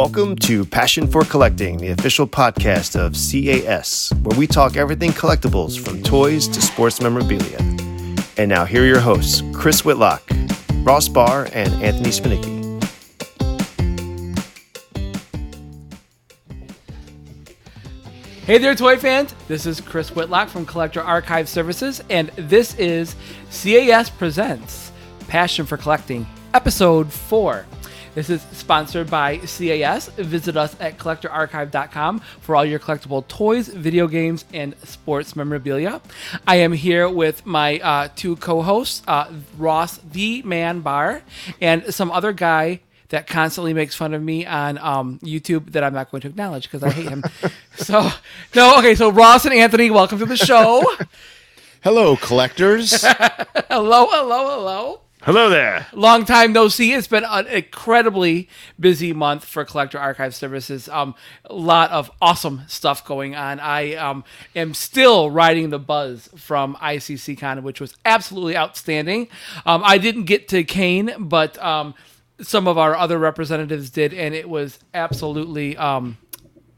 [0.00, 5.78] Welcome to Passion for Collecting, the official podcast of CAS, where we talk everything collectibles
[5.78, 7.58] from toys to sports memorabilia.
[8.38, 10.22] And now, here are your hosts Chris Whitlock,
[10.76, 12.82] Ross Barr, and Anthony Spinicki.
[18.46, 19.34] Hey there, toy fans.
[19.48, 23.16] This is Chris Whitlock from Collector Archive Services, and this is
[23.50, 24.92] CAS Presents
[25.28, 27.66] Passion for Collecting, Episode 4.
[28.12, 30.08] This is sponsored by CAS.
[30.08, 36.00] Visit us at collectorarchive.com for all your collectible toys, video games, and sports memorabilia.
[36.44, 41.22] I am here with my uh, two co hosts, uh, Ross the Man Barr,
[41.60, 45.94] and some other guy that constantly makes fun of me on um, YouTube that I'm
[45.94, 47.22] not going to acknowledge because I hate him.
[47.76, 48.10] so,
[48.56, 50.84] no, okay, so Ross and Anthony, welcome to the show.
[51.82, 53.02] Hello, collectors.
[53.04, 55.00] hello, hello, hello.
[55.22, 55.86] Hello there.
[55.92, 56.94] Long time no see.
[56.94, 60.88] It's been an incredibly busy month for Collector Archive Services.
[60.88, 63.60] Um, a lot of awesome stuff going on.
[63.60, 64.24] I um,
[64.56, 69.28] am still riding the buzz from ICCCon, which was absolutely outstanding.
[69.66, 71.92] Um, I didn't get to Kane, but um,
[72.40, 76.16] some of our other representatives did, and it was absolutely um,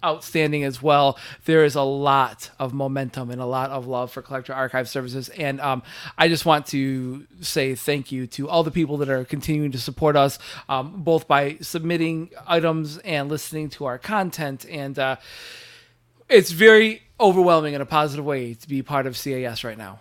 [0.05, 1.19] outstanding as well.
[1.45, 5.28] There is a lot of momentum and a lot of love for Collector Archive Services,
[5.31, 5.83] and um,
[6.19, 9.78] I just want to say thank you to all the people that are continuing to
[9.78, 15.17] support us, um, both by submitting items and listening to our content, and uh,
[16.28, 20.00] it's very overwhelming in a positive way to be part of CAS right now.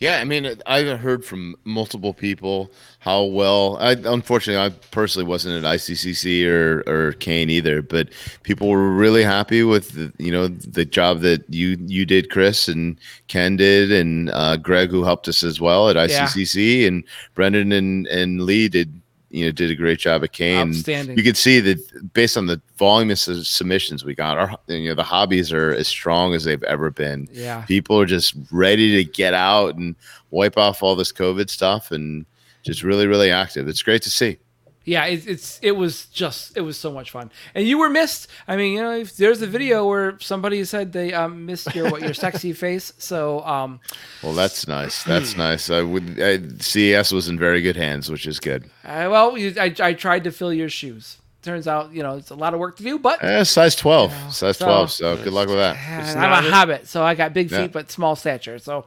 [0.00, 3.76] Yeah, I mean, I've heard from multiple people how well.
[3.80, 8.08] I unfortunately, I personally wasn't at ICCC or or Kane either, but
[8.42, 12.66] people were really happy with the, you know the job that you you did, Chris
[12.66, 16.88] and Ken did, and uh, Greg who helped us as well at ICCC, yeah.
[16.88, 18.99] and Brendan and and Lee did
[19.30, 20.70] you know did a great job at Kane.
[20.70, 21.16] Outstanding.
[21.16, 24.94] You could see that based on the volume of submissions we got, our you know
[24.94, 27.28] the hobbies are as strong as they've ever been.
[27.32, 29.94] Yeah, people are just ready to get out and
[30.30, 32.26] wipe off all this COVID stuff and
[32.62, 33.68] just really really active.
[33.68, 34.38] It's great to see
[34.84, 38.28] yeah, it, it's it was just it was so much fun, and you were missed.
[38.48, 41.90] I mean, you know, if there's a video where somebody said they um, missed your
[41.90, 42.92] what your sexy face.
[42.96, 43.80] So, um,
[44.22, 45.04] well, that's nice.
[45.04, 45.68] That's nice.
[45.68, 48.64] I would I, CAS was in very good hands, which is good.
[48.82, 51.18] Uh, well, I, I tried to fill your shoes.
[51.42, 54.12] Turns out, you know, it's a lot of work to do, but eh, size twelve,
[54.12, 54.90] you know, size so, twelve.
[54.90, 55.76] So good luck with that.
[56.16, 57.66] I'm a hobbit, so I got big feet yeah.
[57.68, 58.58] but small stature.
[58.58, 58.86] So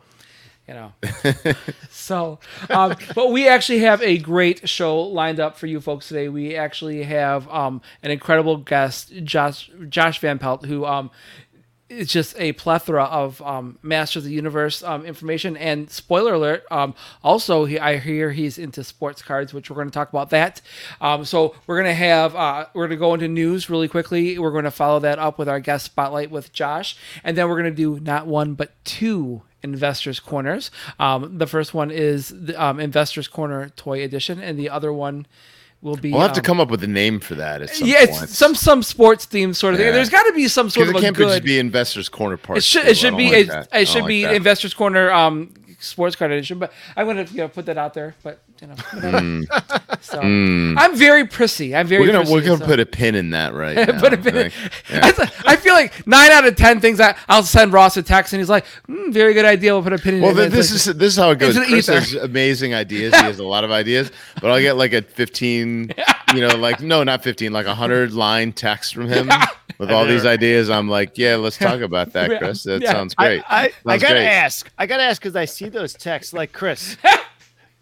[0.67, 0.93] you know.
[1.89, 6.29] so, um, but we actually have a great show lined up for you folks today.
[6.29, 11.11] We actually have um, an incredible guest, Josh Josh Van Pelt, who um,
[11.89, 15.57] it's just a plethora of um, Masters of the Universe um, information.
[15.57, 19.89] And spoiler alert, um, also he, I hear he's into sports cards, which we're going
[19.89, 20.61] to talk about that.
[21.01, 24.39] Um, so we're going to have uh, we're going to go into news really quickly.
[24.39, 27.61] We're going to follow that up with our guest spotlight with Josh, and then we're
[27.61, 30.71] going to do not one but two investors corners.
[30.99, 35.25] Um, the first one is the um, investors corner toy edition, and the other one
[35.81, 36.11] will be.
[36.11, 37.61] We'll have um, to come up with a name for that.
[37.61, 38.23] At some yeah, point.
[38.23, 39.87] it's some some sports theme sort of yeah.
[39.87, 39.93] thing.
[39.95, 41.29] There's got to be some sort of it can't good.
[41.29, 42.57] just be investors corner part.
[42.57, 42.87] It should.
[42.87, 43.31] It should be.
[43.31, 44.35] Like it, it should like be that.
[44.35, 45.11] investors corner.
[45.11, 45.53] Um,
[45.83, 48.15] sports card edition, but I'm gonna you know, put that out there.
[48.23, 48.75] But you know,
[49.09, 50.01] mm.
[50.01, 50.75] so mm.
[50.77, 51.75] I'm very prissy.
[51.75, 52.01] I'm very.
[52.01, 52.65] We're gonna prissy, we're gonna so.
[52.65, 53.99] put a pin in that right now.
[53.99, 54.37] put a pin.
[54.37, 54.51] In,
[54.89, 55.11] yeah.
[55.45, 58.39] I feel like nine out of ten things I, I'll send Ross a text and
[58.39, 59.73] he's like, mm, "Very good idea.
[59.73, 60.49] We'll put a pin in." Well, it.
[60.49, 61.57] this is this is how it goes.
[61.57, 63.13] Chris has amazing ideas.
[63.13, 65.93] He has a lot of ideas, but I'll get like a 15.
[66.33, 69.29] you know, like no, not 15, like a hundred line text from him
[69.77, 70.69] with all these ideas.
[70.69, 72.63] I'm like, yeah, let's talk about that, Chris.
[72.63, 72.91] That yeah.
[72.93, 73.43] sounds great.
[73.49, 74.25] I, I, sounds I gotta great.
[74.25, 74.71] ask.
[74.77, 76.33] I gotta ask because I see those texts.
[76.33, 76.97] Like Chris,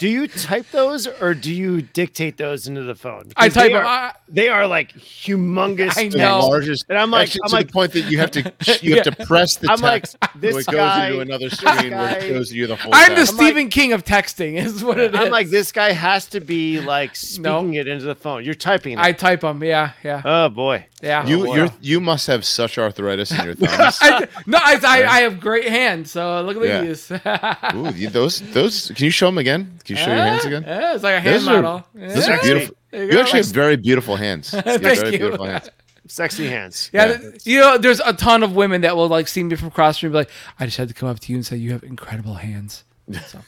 [0.02, 3.32] do you type those or do you dictate those into the phone?
[3.38, 3.86] I type them.
[3.86, 5.96] Are, they are like humongous.
[5.96, 6.40] I know.
[6.40, 8.52] Largest, and I'm like, Actually, I'm to like, the point that you have to
[8.82, 10.18] you have to press the I'm text.
[10.20, 12.92] like, this so it guy, goes into another screen where it shows you the whole.
[12.96, 13.34] I'm text.
[13.34, 15.20] the Stephen like, King of texting, is what it is.
[15.20, 18.44] I'm like, this guy has to be like speaking it into the phone.
[18.44, 18.94] You're typing.
[18.94, 19.00] It.
[19.00, 19.64] I type them.
[19.64, 20.24] Yeah, yeah.
[20.26, 20.88] Oh boy.
[21.02, 21.26] Yeah.
[21.26, 23.98] You oh, you you must have such arthritis in your thumbs.
[24.02, 26.12] I, no, I, I, I, have great hands.
[26.12, 26.82] So look at yeah.
[26.82, 27.12] these.
[28.06, 28.92] Ooh, those those.
[28.96, 29.80] Can you show them again?
[29.84, 30.64] Can you show your hands eh, again?
[30.64, 31.72] Yeah, it's like a hand those model.
[31.72, 32.08] Are, yeah.
[32.08, 32.76] Those are beautiful.
[32.92, 34.50] You, you actually have very beautiful hands.
[34.52, 35.20] Thank very you.
[35.20, 35.70] beautiful hands.
[36.08, 36.90] Sexy hands.
[36.92, 39.70] Yeah, yeah, you know, there's a ton of women that will like see me from
[39.70, 40.30] across the street and be like,
[40.60, 42.84] I just had to come up to you and say you have incredible hands.
[43.28, 43.40] So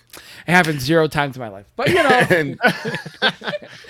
[0.47, 2.09] it happened zero times in my life, but you know,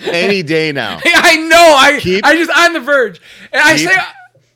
[0.00, 1.00] any day now.
[1.04, 1.76] I know.
[1.78, 3.20] I Keep, I just on the verge,
[3.52, 3.96] and I say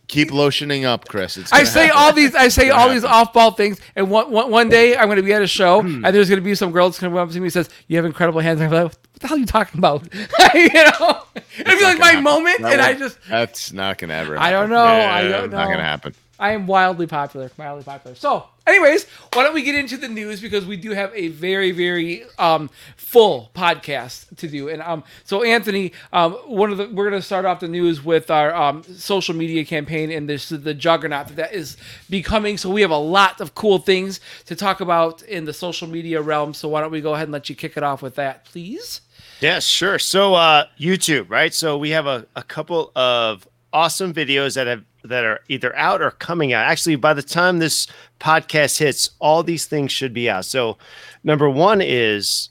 [0.08, 1.36] Keep lotioning up, Chris.
[1.36, 1.98] It's I say happen.
[2.00, 3.14] all these, I say all these happen.
[3.16, 6.02] off-ball things, and one, one, one day I'm going to be at a show, Hmm.
[6.04, 7.52] and there's going to be some girl that's going to come up to me and
[7.52, 10.02] says, "You have incredible hands." I'm like, "What the hell are you talking about?"
[10.54, 11.22] you know,
[11.58, 12.24] it'd be like my happen.
[12.24, 14.38] moment, That and I just, That's not gonna ever.
[14.38, 15.58] I don't know, I don't know.
[15.58, 16.14] Not gonna happen.
[16.38, 18.14] I am wildly popular, wildly popular.
[18.14, 21.72] So, anyways, why don't we get into the news because we do have a very,
[21.72, 24.68] very um, full podcast to do.
[24.68, 28.30] And um, so Anthony, um, one of the we're gonna start off the news with
[28.30, 31.76] our um, social media campaign and this the juggernaut that, is
[32.08, 32.56] becoming.
[32.56, 36.22] So we have a lot of cool things to talk about in the social media
[36.22, 36.54] realm.
[36.54, 39.00] So why don't we go ahead and let you kick it off with that, please?
[39.40, 39.98] Yes, sure.
[39.98, 41.52] So uh YouTube, right?
[41.52, 46.02] So we have a, a couple of awesome videos that have that are either out
[46.02, 46.66] or coming out.
[46.66, 47.86] Actually, by the time this
[48.20, 50.44] podcast hits, all these things should be out.
[50.44, 50.76] So
[51.24, 52.50] number one is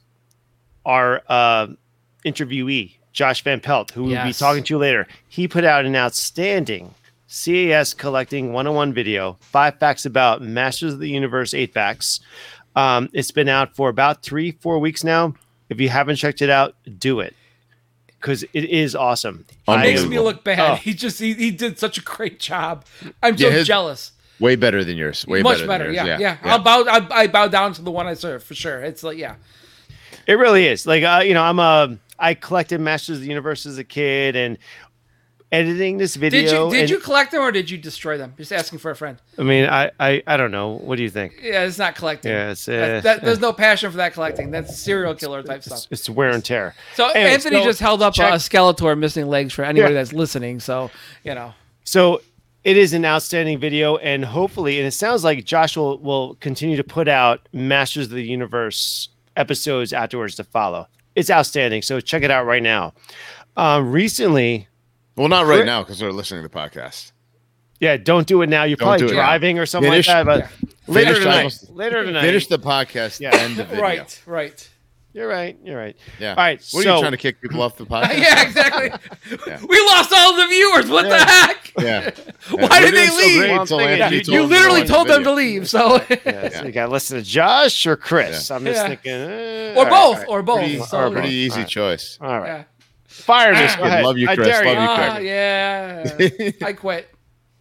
[0.86, 1.68] our uh
[2.26, 5.08] interviewee, Josh Van Pelt, who we'll be talking to later.
[5.28, 6.94] He put out an outstanding
[7.30, 12.20] CAS collecting 101 video, five facts about Masters of the Universe, eight facts.
[12.76, 15.34] Um, it's been out for about three, four weeks now.
[15.70, 17.36] If you haven't checked it out, do it
[18.20, 19.46] because it is awesome.
[19.68, 20.60] It makes me look bad.
[20.60, 20.76] Oh.
[20.76, 22.86] He just he, he did such a great job.
[23.24, 24.12] I'm so Yeah, his- jealous.
[24.40, 25.26] Way better than yours.
[25.26, 25.68] Way Much better.
[25.68, 25.86] better.
[25.86, 26.22] than Yeah, yours.
[26.22, 26.84] yeah, I'll bow.
[26.88, 28.84] I, I bow down to the one I serve for sure.
[28.84, 29.36] It's like yeah.
[30.28, 30.86] It really is.
[30.86, 34.36] Like uh, you know, I'm a I collected Masters of the Universe as a kid,
[34.36, 34.58] and
[35.52, 36.42] editing this video.
[36.42, 38.34] Did you did and- you collect them or did you destroy them?
[38.38, 39.18] Just asking for a friend.
[39.38, 40.72] I mean, I, I I don't know.
[40.74, 41.40] What do you think?
[41.42, 42.32] Yeah, it's not collecting.
[42.32, 44.52] Yeah, it's, uh, that- there's no passion for that collecting.
[44.52, 45.88] That's serial killer type stuff.
[45.90, 46.76] It's, it's wear and tear.
[46.96, 50.02] So Anthony so just held up check- a Skeletor missing legs for anybody Yeah.
[50.02, 50.60] that's listening.
[50.60, 50.92] So
[51.24, 51.54] you know,
[51.84, 52.22] So
[52.64, 56.76] it is an outstanding video, and hopefully, and it sounds like Josh will, will continue
[56.76, 59.08] to put out Masters of the Universe
[59.38, 60.88] episodes afterwards to follow.
[61.16, 61.82] It's outstanding.
[61.82, 62.94] So check it out right now.
[63.56, 64.68] Um, recently,
[65.18, 67.12] Well, not right now because they're listening to the podcast.
[67.80, 68.64] yeah, don't do it now.
[68.64, 69.24] You're Don't probably do it now.
[69.26, 70.50] driving or something Finish- like that.
[70.60, 72.22] But later Finish tonight, almost- later tonight.
[72.22, 73.20] Finish the podcast.
[73.20, 73.36] Yeah.
[73.36, 73.82] End the video.
[73.82, 74.70] right, right.
[75.14, 75.58] You're right.
[75.64, 75.96] You're right.
[76.20, 76.32] Yeah.
[76.32, 76.60] All right.
[76.72, 78.20] What so are you trying to kick people off the podcast?
[78.20, 78.92] yeah, exactly.
[79.48, 79.60] Yeah.
[79.68, 80.90] We lost all the viewers.
[80.92, 81.74] What the heck?
[81.80, 82.12] Yeah.
[82.52, 83.38] Why We're did they doing so leave?
[83.40, 85.24] great Well, I'm until thinking Anthony you- told You them to literally the told them
[85.24, 85.70] to leave.
[85.70, 88.52] So yeah, so you got to listen to Josh or Chris.
[88.52, 88.88] I'm just Yeah.
[88.90, 90.28] thinking, eh, or all right, both, all right.
[90.30, 90.58] or both.
[90.60, 91.68] Pretty, So, pretty easy Alright.
[91.70, 92.18] choice.
[92.22, 92.66] All right.
[93.08, 93.74] Fire this.
[93.78, 94.02] Ah.
[94.02, 94.08] Go.
[94.08, 94.48] Love you, I Chris.
[94.48, 95.26] dare Love you, Ah, Craig.
[96.62, 96.68] yeah.
[96.68, 97.10] I quit.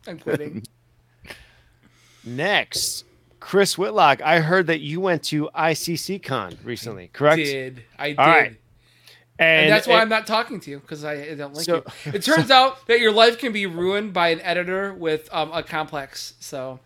[0.06, 0.62] I'm quitting.
[2.24, 3.04] Next,
[3.40, 4.20] Chris Whitlock.
[4.22, 7.36] I heard that you went to ICC Con recently, correct?
[7.36, 7.82] did.
[7.98, 8.18] I did.
[8.18, 8.56] All right.
[9.38, 11.84] And, that's why and- I'm not talking to you because I, I don't like So-
[12.04, 12.12] you.
[12.12, 15.62] It turns out that your life can be ruined by an editor with um, a
[15.62, 16.34] complex.
[16.40, 16.80] So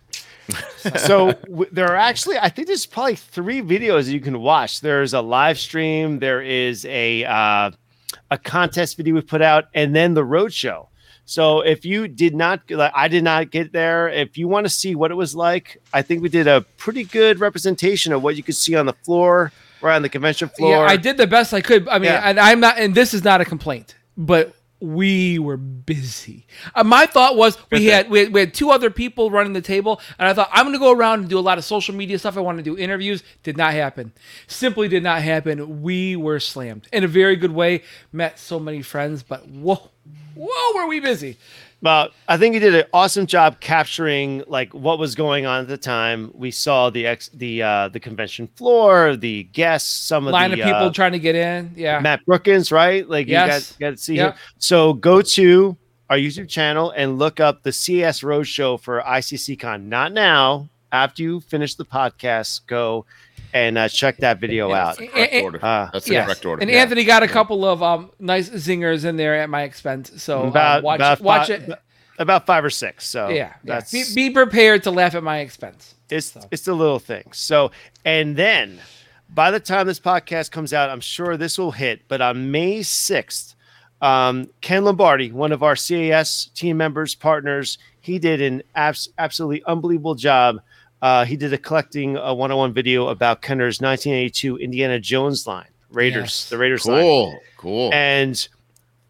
[0.97, 4.81] so w- there are actually, I think there's probably three videos you can watch.
[4.81, 7.71] There's a live stream, there is a uh,
[8.31, 10.89] a contest video we put out, and then the road show.
[11.25, 14.09] So if you did not, like, I did not get there.
[14.09, 17.05] If you want to see what it was like, I think we did a pretty
[17.05, 20.73] good representation of what you could see on the floor, right on the convention floor.
[20.73, 21.87] yeah, I did the best I could.
[21.89, 22.23] I mean, Yeah.
[22.25, 26.47] and I'm not, and this is not a complaint, but we were busy.
[26.75, 29.61] Uh, my thought was we had, we had we had two other people running the
[29.61, 31.95] table, and I thought I'm going to go around and do a lot of social
[31.95, 32.37] media stuff.
[32.37, 33.23] I want to do interviews.
[33.43, 34.13] Did not happen.
[34.47, 35.83] Simply did not happen.
[35.83, 37.83] We were slammed in a very good way.
[38.13, 39.91] Met so many friends, but whoa,
[40.35, 41.37] whoa, were we busy?
[41.83, 45.69] But I think you did an awesome job capturing like what was going on at
[45.69, 46.31] the time.
[46.35, 50.61] We saw the ex the uh the convention floor, the guests, some of Line the
[50.61, 51.73] of people uh, trying to get in.
[51.77, 52.01] Yeah.
[52.01, 53.09] Matt Brookins, right?
[53.09, 53.71] Like Yes.
[53.79, 54.33] you got, got to see Yep.
[54.35, 54.39] him.
[54.59, 55.77] So go to
[56.11, 59.85] our YouTube channel and look up the CS Roadshow for ICCCon.
[59.85, 60.69] Not now.
[60.93, 63.07] After you finish the podcast, go
[63.53, 64.99] and uh, check that video out.
[64.99, 65.65] And- Correct and- order.
[65.65, 66.27] Uh, That's the Yes.
[66.27, 66.63] correct order.
[66.63, 66.79] And Yeah.
[66.83, 70.23] Anthony got a couple of um, nice zingers in there at my expense.
[70.23, 71.79] So um, About watch about watch five, it.
[72.19, 73.07] about five or six.
[73.07, 73.81] So Yeah, yeah.
[73.91, 75.95] Be, be prepared to laugh at my expense.
[76.09, 77.39] It's it's the little things.
[77.39, 77.71] So
[78.05, 78.81] and then
[79.33, 82.03] by the time this podcast comes out, I'm sure this will hit.
[82.09, 83.55] But on May 6th,
[84.03, 89.63] um, Ken Lombardi, one of our CAS team members, partners, he did an abs- absolutely
[89.67, 90.61] unbelievable job.
[91.03, 96.23] Uh, he did a collecting a one-on-one video about Kenner's 1982 Indiana Jones line, Raiders,
[96.23, 96.49] Yes.
[96.51, 97.39] the Raiders line Cool.
[97.57, 97.91] Cool.
[97.95, 98.37] and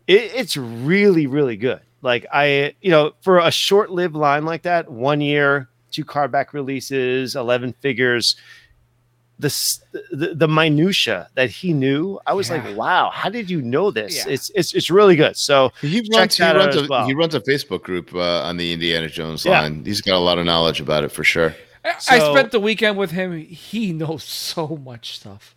[0.07, 4.91] it, it's really really good like i you know for a short-lived line like that
[4.91, 8.37] one year two card back releases 11 figures
[9.39, 9.81] the, s-
[10.11, 12.57] the the minutia that he knew i was Yeah.
[12.67, 14.33] like wow how did you know this Yeah.
[14.33, 17.07] it's, it's it's really good so he runs, he, runs a, well.
[17.07, 19.61] he runs a Facebook group uh, on the Indiana Jones Yeah.
[19.63, 19.85] line.
[19.85, 21.55] He's got a lot of knowledge about it for sure.
[21.85, 23.39] I- I spent the weekend with him.
[23.39, 25.55] He knows so much stuff.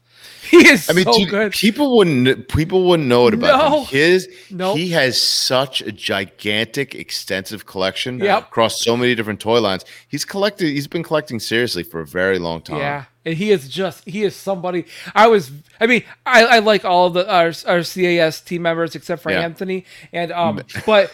[0.49, 1.51] He is I mean, so dude, good.
[1.51, 3.79] people wouldn't people wouldn't know it about No.
[3.79, 3.85] him.
[3.87, 4.77] His Nope.
[4.77, 8.43] he has such a gigantic, extensive collection Yep.
[8.43, 9.83] across so many different toy lines.
[10.07, 10.67] He's collected.
[10.67, 12.77] He's been collecting seriously for a very long time.
[12.77, 14.85] Yeah, and he is just he is somebody.
[15.15, 19.21] I was, I mean, I, I like all the our, our CAS team members except
[19.21, 19.41] for Yeah.
[19.41, 21.11] Anthony, and um, but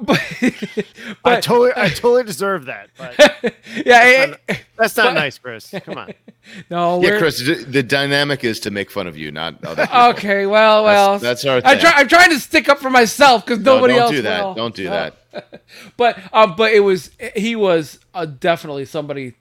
[0.00, 0.20] but,
[1.24, 2.90] I totally, I totally deserve that.
[2.98, 3.14] But
[3.86, 5.72] yeah, it- that's not But- nice, Chris.
[5.84, 6.12] Come on.
[6.70, 7.38] no, Yeah, we're- Chris.
[7.38, 10.02] The, the dynamic is to make fun of you, not other people.
[10.10, 13.60] Okay, well, well, that's our I try, i'm trying to stick up for myself because
[13.60, 14.44] No, nobody don't else do that.
[14.44, 14.54] will.
[14.54, 14.90] Don't do No.
[14.90, 15.62] that.
[15.96, 19.34] But um, but it was he was uh, definitely somebody.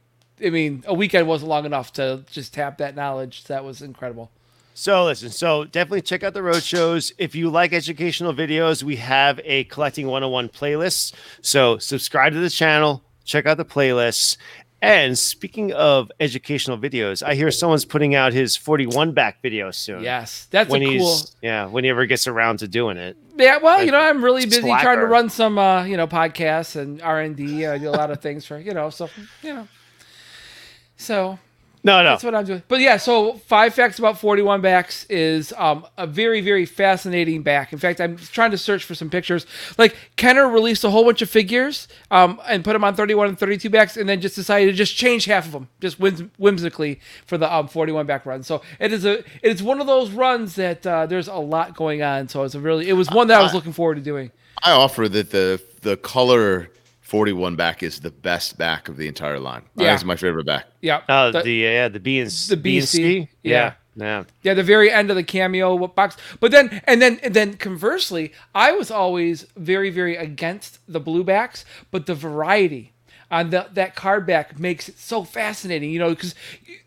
[0.43, 3.45] I mean, a weekend wasn't long enough to just tap that knowledge.
[3.45, 4.31] That was incredible.
[4.73, 7.13] So listen, so definitely check out the road shows.
[7.17, 11.13] If you like educational videos, we have a collecting 101 playlist.
[11.41, 14.35] So subscribe to the channel, check out the playlists.
[14.81, 20.03] And speaking of educational videos, I hear someone's putting out his 41 back video soon.
[20.03, 21.19] Yes, that's When a he's cool.
[21.41, 23.15] yeah, when he ever gets around to doing it.
[23.37, 26.75] Yeah, well, you know, I'm really busy trying to run some, uh, you know, podcasts
[26.75, 27.65] and R and D.
[27.65, 29.09] I do a lot of things for, you know, so
[29.41, 29.67] you know,
[31.05, 31.37] so
[31.83, 32.09] No, no.
[32.11, 32.63] that's what I'm doing.
[32.67, 37.71] But yeah, so five facts about 41 backs is um, a very, very fascinating back.
[37.71, 39.45] In fact, I'm trying to search for some pictures.
[39.77, 43.37] Like Kenner released a whole bunch of figures um, and put them on 31 and
[43.37, 46.99] 32 backs, and then just decided to just change half of them, just whims- whimsically
[47.27, 48.41] for the um, 41 back run.
[48.41, 51.75] So it is a, it is one of those runs that uh, there's a lot
[51.75, 52.27] going on.
[52.29, 54.31] So it's a really, it was one that I was looking forward to doing.
[54.63, 56.71] I offer that the the color
[57.05, 59.61] 41 back is the best back of the entire line.
[59.75, 59.91] Yeah.
[59.91, 60.65] That's my favorite back.
[60.81, 61.01] Yeah.
[61.07, 63.29] Oh, The- the, yeah, the B and the B and BC, C.
[63.43, 63.73] yeah.
[63.95, 64.23] yeah.
[64.41, 66.17] Yeah, the very end of the cameo box.
[66.39, 71.23] But then and then and then conversely, I was always very very against the blue
[71.23, 72.91] backs, but the variety
[73.31, 76.35] on the, that card back makes it so fascinating, you know, because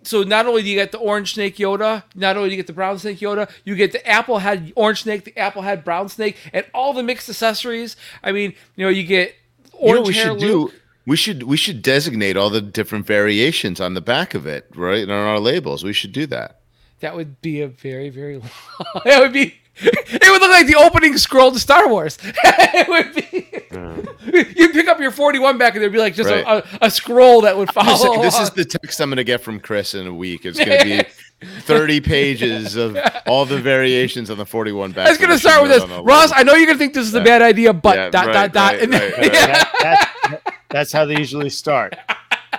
[0.02, 2.66] so not only do you get the orange snake Yoda, not only do you get
[2.66, 6.08] the brown snake Yoda, you get the apple head orange snake, the apple head brown
[6.08, 7.96] snake, and all the mixed accessories.
[8.22, 9.34] I mean, you know, you get
[9.80, 10.70] You know what we hair should Luke.
[10.72, 10.76] do?
[11.06, 15.02] We should we should designate all the different variations on the back of it, right?
[15.02, 15.82] And on our labels.
[15.84, 16.60] We should do that.
[17.00, 18.50] That would be a very, very long.
[19.04, 19.54] That would be.
[19.80, 22.18] It would look like the opening scroll to Star Wars.
[22.24, 23.44] it would be.
[24.28, 26.44] You pick up your 41 back, and there'd be like just Right.
[26.44, 28.20] a, a, a scroll that would This, follow.
[28.22, 30.44] this is the text I'm going to get from Chris in a week.
[30.44, 35.06] It's going to be 30 pages of all the variations on the 41 back.
[35.06, 36.32] I was gonna start with this, Ross.
[36.34, 38.52] I know you're gonna think this is a bad idea, but Yeah, dot right, dot
[38.52, 38.72] dot.
[38.72, 39.32] right, and then, right, right.
[39.32, 41.96] yeah, That- that's how they usually start.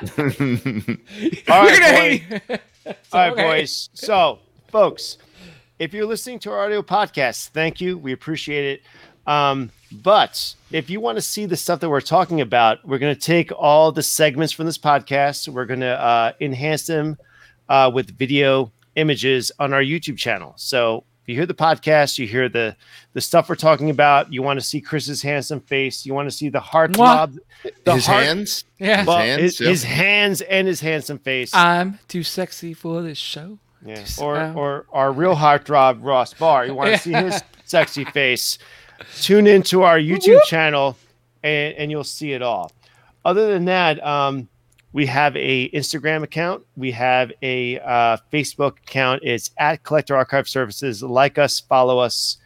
[0.18, 0.26] All
[1.48, 2.60] right, gonna boy.
[3.12, 3.90] All right, boys.
[3.94, 5.18] So, folks,
[5.78, 7.98] if you're listening to our audio podcast, thank you.
[7.98, 8.82] We appreciate it.
[9.32, 13.14] Um, but if you want to see the stuff that we're talking about, we're going
[13.14, 15.48] to take all the segments from this podcast.
[15.48, 17.18] We're going to uh, enhance them
[17.68, 20.54] uh, with video images on our YouTube channel.
[20.58, 22.76] So you hear the podcast, you hear the
[23.14, 24.34] the stuff we're talking about.
[24.34, 26.04] You want to see Chris's handsome face.
[26.04, 26.96] You want to see the heart Mwah.
[26.96, 27.38] throb,
[27.84, 28.66] the His heart, hands?
[28.80, 28.98] Yeah.
[29.04, 29.70] His hands, his, yeah.
[29.70, 31.54] his hands and his handsome face.
[31.54, 33.60] I'm too sexy for this show.
[33.86, 33.96] Yeah.
[33.96, 36.66] Just, Or um, or our real heartthrob Ross Barr.
[36.66, 38.58] You want to see his sexy face?
[39.22, 40.98] Tune into our YouTube channel
[41.44, 42.72] and, and you'll see it all.
[43.24, 44.50] Other than that, um,
[44.94, 46.64] we have a Instagram account.
[46.76, 49.22] We have a uh, Facebook account.
[49.24, 51.04] It's at Collector Archive Services.
[51.04, 52.38] Like us, follow us,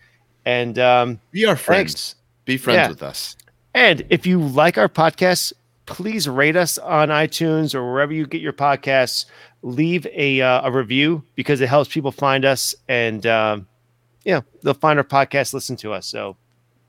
[0.45, 1.93] and um, Be our friends.
[1.93, 2.15] Thanks.
[2.45, 2.89] Be friends Yeah.
[2.89, 3.37] with us.
[3.73, 5.53] and if you like our podcast,
[5.85, 9.25] please rate us on iTunes or wherever you get your podcasts.
[9.61, 13.65] Leave a, uh, a review because it helps people find us and, um,
[14.25, 16.05] yeah, they'll find our podcast, listen to us.
[16.07, 16.35] So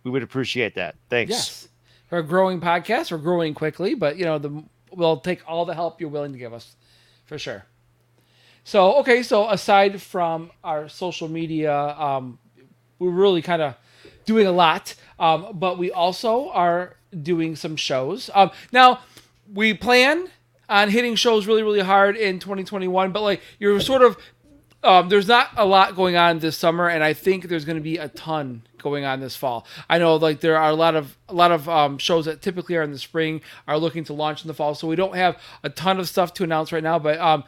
[0.02, 0.96] we would appreciate that.
[1.08, 1.30] Thanks.
[1.30, 1.68] Yes.
[2.10, 3.10] We're a growing podcast.
[3.12, 4.62] We're growing quickly, but you know, the
[4.96, 6.76] we'll take all the help you're willing to give us,
[7.24, 7.64] for sure.
[8.64, 12.38] So okay, so aside from our social media, um,
[12.98, 13.74] we're really kind of
[14.24, 18.30] doing a lot, um, but we also are doing some shows.
[18.34, 19.00] Um, now
[19.52, 20.28] we plan
[20.68, 24.16] on hitting shows really, really hard in 2021, but like you're sort of
[24.82, 27.82] um, there's not a lot going on this summer, and I think there's going to
[27.82, 29.66] be a ton going on this fall.
[29.90, 32.76] I know, like there are a lot of a lot of um, shows that typically
[32.76, 35.36] are in the spring are looking to launch in the fall, so we don't have
[35.64, 37.00] a ton of stuff to announce right now.
[37.00, 37.42] But um,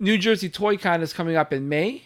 [0.00, 2.02] New Jersey Toy Con is coming up in May.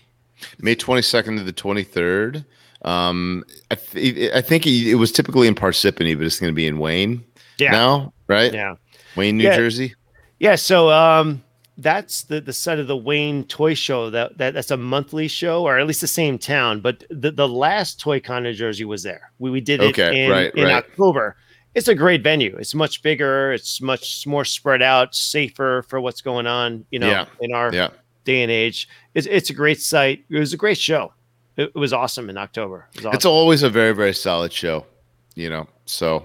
[0.58, 2.44] May 22nd to the 23rd.
[2.84, 6.54] Um, I, th- I think it it was typically in Parsippany, but it's going to
[6.54, 7.24] be in Wayne
[7.58, 7.70] Yeah.
[7.70, 8.52] now, right?
[8.52, 8.74] Yeah.
[9.16, 9.56] Wayne, New Yeah.
[9.56, 9.94] Jersey.
[10.40, 10.56] Yeah.
[10.56, 11.44] So, um,
[11.82, 14.10] that's the, the site of the Wayne Toy Show.
[14.10, 16.80] That, that that's a monthly show, or at least the same town.
[16.80, 19.32] But the, the last Toy Con in Jersey was there.
[19.38, 20.74] We, we did it Okay, in, right, in right.
[20.74, 21.36] October.
[21.74, 22.54] It's a great venue.
[22.58, 23.52] It's much bigger.
[23.52, 26.84] It's much more spread out, safer for what's going on.
[26.90, 27.88] You know, Yeah, in our Yeah.
[28.24, 28.88] day and age.
[29.14, 30.24] It's it's a great site.
[30.30, 31.12] It was a great show.
[31.56, 32.88] It, it was awesome in October.
[32.94, 33.14] It awesome.
[33.14, 34.86] It's always a very very solid show,
[35.34, 35.66] you know.
[35.86, 36.24] So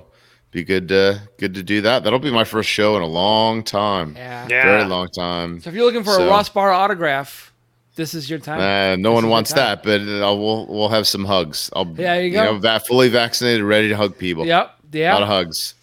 [0.51, 2.04] be good to good to do that.
[2.04, 4.13] That'll be my first show in a long time.
[4.16, 4.48] Yeah.
[4.50, 4.63] Yeah.
[4.63, 5.60] Very long time.
[5.62, 7.54] So if you're looking for a Ross Barr autograph,
[7.96, 8.60] this is your time.
[8.60, 11.70] Uh, no This one wants that, but uh, we'll we'll have some hugs.
[11.75, 12.44] I'll Yeah, there you go.
[12.54, 14.46] know, va- fully vaccinated, ready to hug people.
[14.46, 14.75] Yep.
[14.94, 15.74] yeah, A lot of hugs.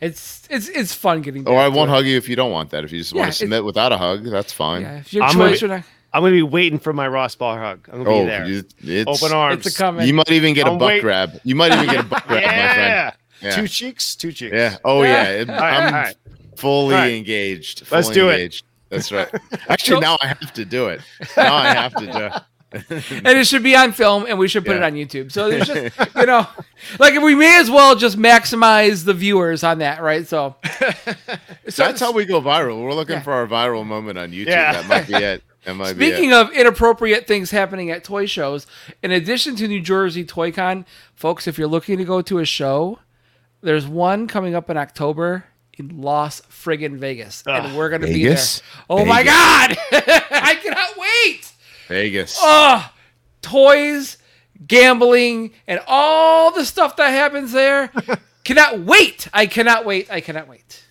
[0.00, 1.48] It's it's it's fun getting.
[1.48, 1.94] Or I won't it.
[1.94, 2.84] hug you if you don't want that.
[2.84, 4.82] If you just Yeah, want to submit without a hug, that's fine.
[4.82, 4.98] Yeah.
[4.98, 7.88] If your I'm gonna be- I'm gonna be waiting for my Ross Barr hug.
[7.92, 8.46] I'm gonna Oh, be there.
[8.46, 9.66] you- it's, Open arms.
[9.66, 10.06] it's a coming.
[10.06, 11.40] You might even get a I'm butt wait- grab.
[11.42, 13.12] You might even get a butt grab, my friend.
[13.44, 13.50] Yeah.
[13.50, 13.56] Yeah.
[13.56, 14.16] Two cheeks.
[14.16, 14.54] Two cheeks.
[14.54, 14.76] Yeah.
[14.84, 15.08] Oh Yeah.
[15.24, 15.28] yeah.
[15.40, 16.16] It- All right, I'm all right.
[16.56, 17.12] fully All right.
[17.14, 17.90] engaged.
[17.92, 18.62] Let's fully do it.
[18.90, 19.28] That's right.
[19.68, 21.00] Actually, So- now I have to do it.
[21.36, 22.32] Now I have to do it.
[22.90, 25.30] and it should be on film, and we should put it on YouTube.
[25.30, 26.44] So there's just you know,
[26.98, 30.26] like we may as well just maximize the viewers on that, right?
[30.26, 30.56] So,
[31.68, 32.82] so That's how we go viral.
[32.82, 33.22] We're looking Yeah.
[33.22, 34.46] for our viral moment on YouTube.
[34.48, 34.72] Yeah.
[34.82, 35.44] That might be it.
[35.64, 36.40] That might Speaking be it.
[36.40, 38.66] of inappropriate things happening at toy shows,
[39.04, 40.84] in addition to New Jersey Toy Con,
[41.14, 42.98] folks, if you're looking to go to a show,
[43.64, 45.44] there's one coming up in October
[45.76, 48.60] in Las Friggin' Vegas, and we're gonna Vegas?
[48.60, 48.86] be there.
[48.90, 51.52] Oh my god, I cannot wait!
[51.88, 52.38] Vegas.
[52.40, 52.90] Oh,
[53.42, 54.18] toys,
[54.66, 57.90] gambling, and all the stuff that happens there.
[58.44, 59.28] cannot wait!
[59.32, 60.10] I cannot wait!
[60.10, 60.82] I cannot wait.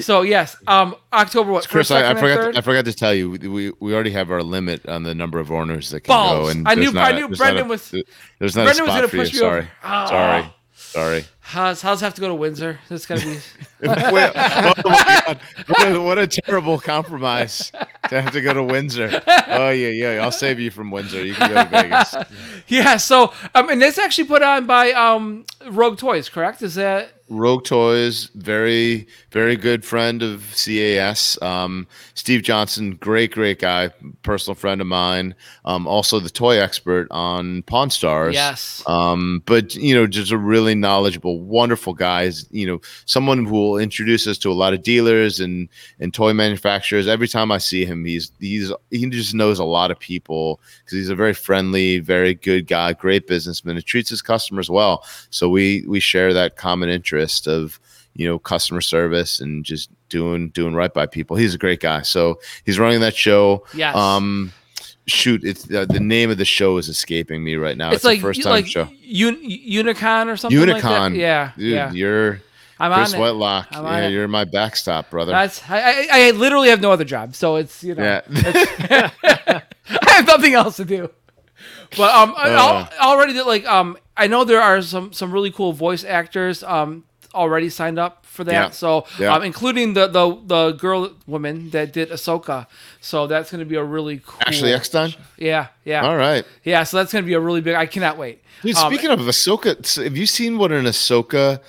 [0.00, 1.68] So yes, um, October what?
[1.68, 2.36] Chris, first, I, I forgot.
[2.36, 2.56] third?
[2.56, 5.38] I forgot to tell you, we, we we already have our limit on the number
[5.38, 6.46] of owners that can Balls.
[6.46, 6.48] go.
[6.50, 7.90] And I there's knew- I knew Brendan a- was-
[8.40, 9.22] There's not Brendan a was spot gonna for you.
[9.22, 9.70] push me Sorry, over.
[9.84, 10.06] Ah.
[10.08, 10.53] sorry,
[10.94, 11.24] sorry.
[11.40, 12.78] How's how's have to go to Windsor?
[12.88, 13.38] That's gotta be.
[13.82, 15.40] Wait, oh God.
[15.66, 17.70] What a, what a terrible compromise
[18.08, 19.22] to have to go to Windsor.
[19.48, 20.22] Oh yeah, yeah.
[20.22, 21.24] I'll save you from Windsor.
[21.24, 22.14] You can go to Vegas.
[22.68, 22.96] yeah.
[22.96, 26.62] So um, and that's actually put on by um Rogue Toys, correct?
[26.62, 31.40] Is that Rogue Toys, very, very good friend of CAS.
[31.40, 33.88] Um, Steve Johnson, great, great guy,
[34.22, 35.34] personal friend of mine.
[35.64, 38.34] Um, also the toy expert on Pawn Stars.
[38.34, 38.82] yes?
[38.86, 42.26] Um, but you know, just a really knowledgeable, wonderful guy.
[42.26, 46.12] He's, You know, someone who will introduce us to a lot of dealers and and
[46.12, 47.08] toy manufacturers.
[47.08, 50.98] Every time I see him, he's he's he just knows a lot of people because
[50.98, 53.76] he's a very friendly, very good guy, great businessman.
[53.76, 55.06] He treats his customers well.
[55.30, 57.13] So we we share that common interest
[57.46, 57.78] of
[58.14, 61.36] you know customer service and just doing doing right by people.
[61.36, 62.02] He's a great guy.
[62.02, 63.64] So he's running that show.
[63.74, 63.96] Yes.
[63.96, 64.52] Um,
[65.06, 67.88] shoot, it's uh, the name of the show is escaping me right now.
[67.88, 68.82] it's, It's, like first time like show.
[68.82, 70.58] Un- Unicon or something.
[70.60, 71.12] like that.
[71.12, 71.16] Unicon.
[71.16, 71.52] Yeah.
[71.56, 71.92] Dude, yeah.
[71.92, 72.40] you're
[72.78, 73.14] I'm Chris.
[73.14, 73.68] Whitlock.
[73.70, 75.32] I'm Yeah, you're my backstop, brother.
[75.32, 79.10] That's I, I I literally have no other job, so it's you know yeah.
[79.22, 81.10] I have nothing else to do.
[81.96, 82.86] But um, Uh.
[83.00, 87.04] already that like um, I know there are some some really cool voice actors um
[87.34, 88.52] already signed up for that.
[88.52, 88.70] Yeah.
[88.70, 89.34] So Yeah.
[89.34, 92.66] um, including the the the girl woman that did Ahsoka.
[93.00, 94.38] So that's going to be a really cool.
[94.46, 95.14] Ashley Eckstein.
[95.36, 96.44] Yeah, yeah, All right.
[96.64, 96.84] yeah.
[96.84, 97.74] So that's going to be a really big.
[97.74, 98.38] I cannot wait.
[98.62, 101.60] Dude, Um, speaking of Ahsoka, have you seen what an Ahsoka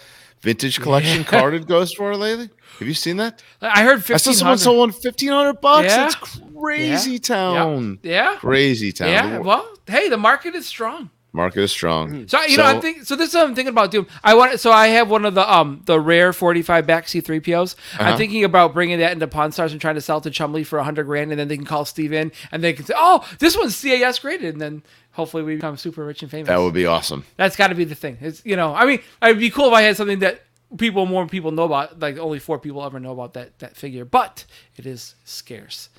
[0.41, 2.49] vintage collection card goes for lately?
[2.79, 3.41] Have you seen that?
[3.61, 4.57] I heard I saw someone 1500.
[4.59, 5.87] sold one fifteen hundred bucks.
[5.87, 6.05] Yeah.
[6.07, 6.15] It's
[6.59, 7.17] crazy Yeah.
[7.19, 7.99] town.
[8.03, 9.09] Yeah, Crazy town.
[9.09, 9.37] yeah.
[9.39, 11.09] Well, hey, the market is strong.
[11.33, 12.27] market is strong.
[12.29, 13.03] So you know, I'm thinking.
[13.03, 14.07] So this is what I'm thinking about doing.
[14.23, 14.57] I want.
[14.61, 17.75] So I have one of the um the rare 45 back C3POs.
[17.99, 18.17] I'm Uh-huh.
[18.17, 20.77] thinking about bringing that into Pawn Stars and trying to sell it to Chumlee for
[20.79, 23.57] 100 grand, and then they can call Steve in, and they can say, "Oh, this
[23.57, 26.47] one's CAS graded," and then hopefully we become super rich and famous.
[26.47, 27.25] That would be awesome.
[27.35, 28.17] That's got to be the thing.
[28.21, 30.41] It's you know, I mean, it'd be cool if I had something that
[30.77, 31.99] people more people know about.
[31.99, 35.89] Like only four people ever know about that that figure, but it is scarce.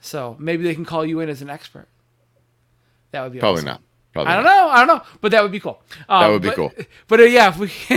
[0.00, 1.88] So maybe they can call you in as an expert.
[3.12, 3.66] That would be Probably awesome.
[3.66, 3.80] not.
[4.12, 4.50] Probably I don't not.
[4.50, 4.68] know.
[4.68, 5.80] I don't know, but that would be cool.
[6.08, 6.72] Um, That would be but- cool.
[7.08, 7.66] But uh, yeah, if we,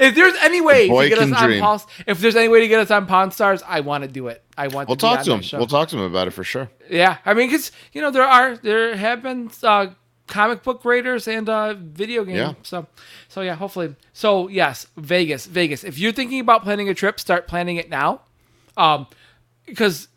[0.00, 1.60] if there's any way to get us on dream.
[1.60, 4.28] Pawn, if there's any way to get us on Pawn Stars, I want to do
[4.28, 4.42] it.
[4.56, 4.88] I want.
[4.88, 5.42] We'll to talk to him.
[5.42, 5.58] show.
[5.58, 6.70] We'll talk to him about it for sure.
[6.90, 9.88] Yeah, I mean, because you know there are there have been uh,
[10.30, 12.36] comic book graders and uh, video game.
[12.36, 12.54] Yeah.
[12.62, 12.86] So,
[13.28, 13.94] so yeah, hopefully.
[14.12, 15.84] So yes, Vegas, Vegas.
[15.84, 18.22] If you're thinking about planning a trip, start planning it now,
[18.76, 19.06] um,
[19.66, 20.08] because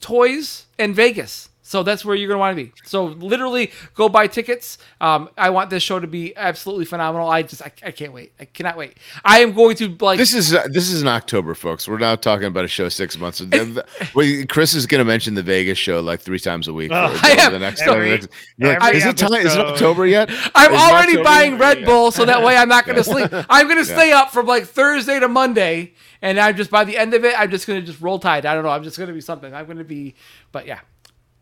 [0.00, 1.50] toys and Vegas.
[1.68, 2.72] So that's where you're gonna want to be.
[2.84, 4.78] So literally, go buy tickets.
[5.00, 7.28] Um, I want this show to be absolutely phenomenal.
[7.28, 8.32] I just I, I can't wait.
[8.38, 8.96] I cannot wait.
[9.24, 10.16] I am going to like.
[10.16, 11.88] This is uh, this is in October, folks.
[11.88, 13.42] We're now talking about a show six months.
[14.14, 16.92] Wait, Chris is going to mention the Vegas show like three times a week.
[16.92, 17.52] Oh, I am.
[17.52, 19.32] The next, Every- next- like, every is it time?
[19.34, 19.60] Is it.
[19.60, 20.30] October yet?
[20.54, 21.60] I'm Is already October buying yet?
[21.60, 21.86] Red Yeah.
[21.86, 23.28] Bull so that way I'm not going to sleep.
[23.50, 26.96] I'm going to stay up from like Thursday to Monday, and I'm just by the
[26.96, 28.46] end of it, I'm just going to just roll tide.
[28.46, 28.70] I don't know.
[28.70, 29.52] I'm just going to be something.
[29.52, 30.14] I'm going to be,
[30.52, 30.78] but yeah,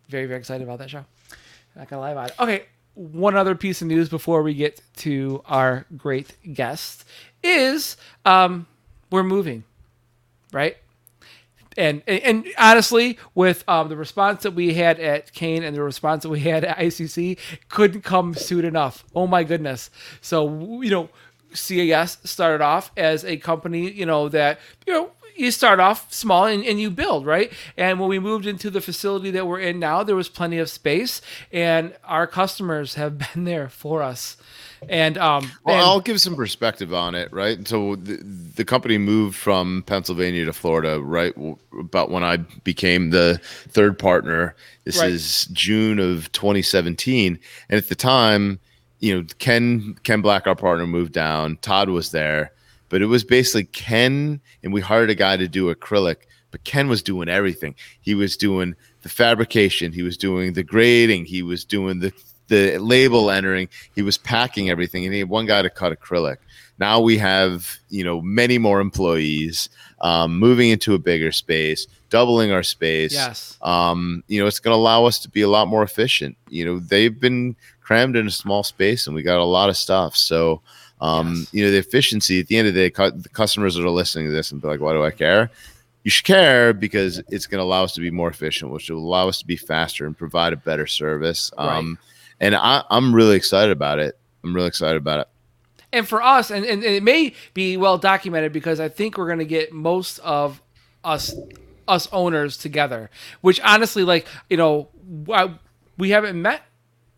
[0.09, 1.05] very very excited about that show.
[1.77, 2.41] Not gonna lie about it.
[2.41, 2.65] Okay,
[2.95, 7.05] one other piece of news before we get to our great guest
[7.43, 8.67] is um,
[9.11, 9.65] we're moving,
[10.53, 10.77] right?
[11.77, 15.83] and, and and honestly, with um, the response that we had at Kane and the
[15.83, 17.39] response that we had at ICC,
[17.69, 19.05] couldn't come soon enough.
[19.15, 19.91] Oh my goodness!
[20.21, 21.09] So you know,
[21.53, 26.45] CAS started off as a company, you know that you know you start off small
[26.47, 27.53] and, and you build, right?
[27.77, 30.69] And when we moved into the facility that we're in now, there was plenty of
[30.71, 31.21] space,
[31.53, 34.37] and our customers have been there for us.
[34.89, 37.67] And um, Well, and- I'll give some perspective on it, right?
[37.67, 41.33] So the, the company moved from Pennsylvania to Florida, right?
[41.81, 44.55] About when I became the third partner.
[44.85, 45.11] This Right.
[45.11, 47.39] is June of 2017,
[47.71, 48.61] and at the time,
[49.01, 51.57] you know, Ken Ken Black, our partner, moved down.
[51.63, 52.53] Todd was there,
[52.95, 56.19] but it was basically Ken, and we hired a guy to do acrylic.
[56.53, 57.75] But Ken was doing everything.
[58.01, 59.91] He was doing the fabrication.
[59.91, 61.25] He was doing the grading.
[61.25, 62.13] He was doing the
[62.47, 63.69] the label entering.
[63.97, 66.37] He was packing everything, and he had one guy to cut acrylic.
[66.79, 72.53] Now we have you know many more employees, um, moving into a bigger space, doubling
[72.53, 73.13] our space.
[73.13, 76.37] yes, Um, you know, it's going to allow us to be a lot more efficient.
[76.49, 79.77] You know, they've been crammed in a small space, and we got a lot of
[79.77, 80.15] stuff.
[80.15, 80.63] So,
[81.05, 81.55] um, Yes.
[81.55, 83.91] you know, the efficiency at the end of the day, cu- the customers that are
[83.91, 85.51] listening to this and be like, "Why do I care?"
[86.03, 88.99] You should care because it's going to allow us to be more efficient, which will
[88.99, 91.51] allow us to be faster and provide a better service.
[91.57, 91.99] Um,
[92.41, 94.19] and I, I'm really excited about it.
[94.43, 95.29] I'm really excited about it.
[95.95, 99.39] and for us, and, and, it may be well documented because I think we're going
[99.39, 100.61] to get most of
[101.05, 101.35] us
[101.89, 103.11] us owners together.
[103.41, 104.89] Which honestly, like you know,
[105.97, 106.63] we haven't met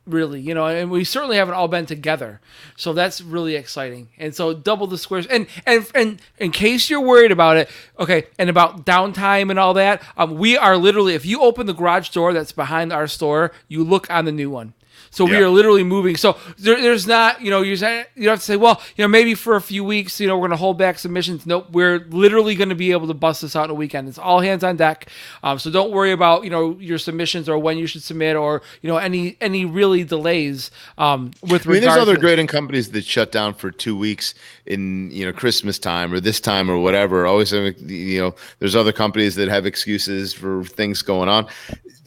[0.07, 2.41] really, you know, and we certainly haven't all been together.
[2.77, 4.09] So that's really exciting.
[4.19, 5.27] And so double the squares.
[5.27, 9.75] And and and in case you're worried about it, okay, and about downtime and all
[9.75, 13.53] that, um, we are literally if you open the garage door that's behind our store,
[13.69, 14.75] you look on the new one.
[15.17, 16.15] So we are literally moving.
[16.15, 17.79] So there, there's not, you know, you're
[18.17, 20.49] you have to say, well, you know, maybe for a few weeks, you know, we're
[20.49, 21.47] going to hold back submissions.
[21.47, 24.09] Nope, we're literally going to be able to bust this out in a weekend.
[24.09, 25.09] It's all hands on deck.
[25.43, 28.61] Um, so don't worry about, you know, your submissions or when you should submit or,
[28.83, 33.07] you know, any any really delays um, with I mean, there's other grading companies that
[33.07, 34.35] shut down for two weeks
[34.67, 37.27] in you know Christmas time or this time or whatever.
[37.27, 41.47] Always, you know, there's other companies that have excuses for things going on.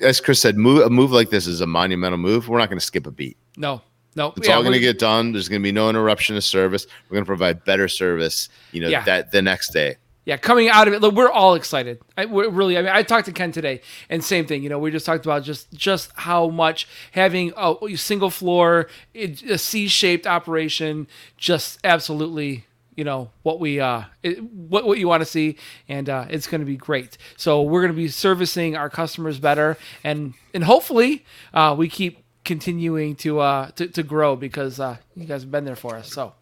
[0.02, 2.48] As Chris said, move, a move like this is a monumental move.
[2.48, 3.38] We're not going to skip a beat.
[3.58, 3.82] No,
[4.16, 4.34] no.
[4.38, 5.32] It's Yeah, all going to get done.
[5.34, 6.88] There's going to be no interruption of service.
[7.10, 8.50] We're going to provide better service.
[8.72, 9.04] You know Yeah.
[9.04, 9.98] that the next day.
[10.26, 12.00] yeah, coming out of it, look, we're all excited.
[12.16, 14.62] I, we're really, I mean, I talked to Ken today, and same thing.
[14.62, 19.58] You know, we just talked about just just how much having a single floor, a
[19.58, 21.08] C-shaped operation,
[21.38, 22.66] just absolutely,
[23.00, 25.56] you know, what we uh, it, what what you want to see,
[25.88, 27.18] and uh, it's going to be great.
[27.38, 32.16] So we're going to be servicing our customers better, and and hopefully, uh, we keep
[32.46, 36.12] continuing to uh to, to grow because uh, you guys have been there for us.
[36.14, 36.34] So.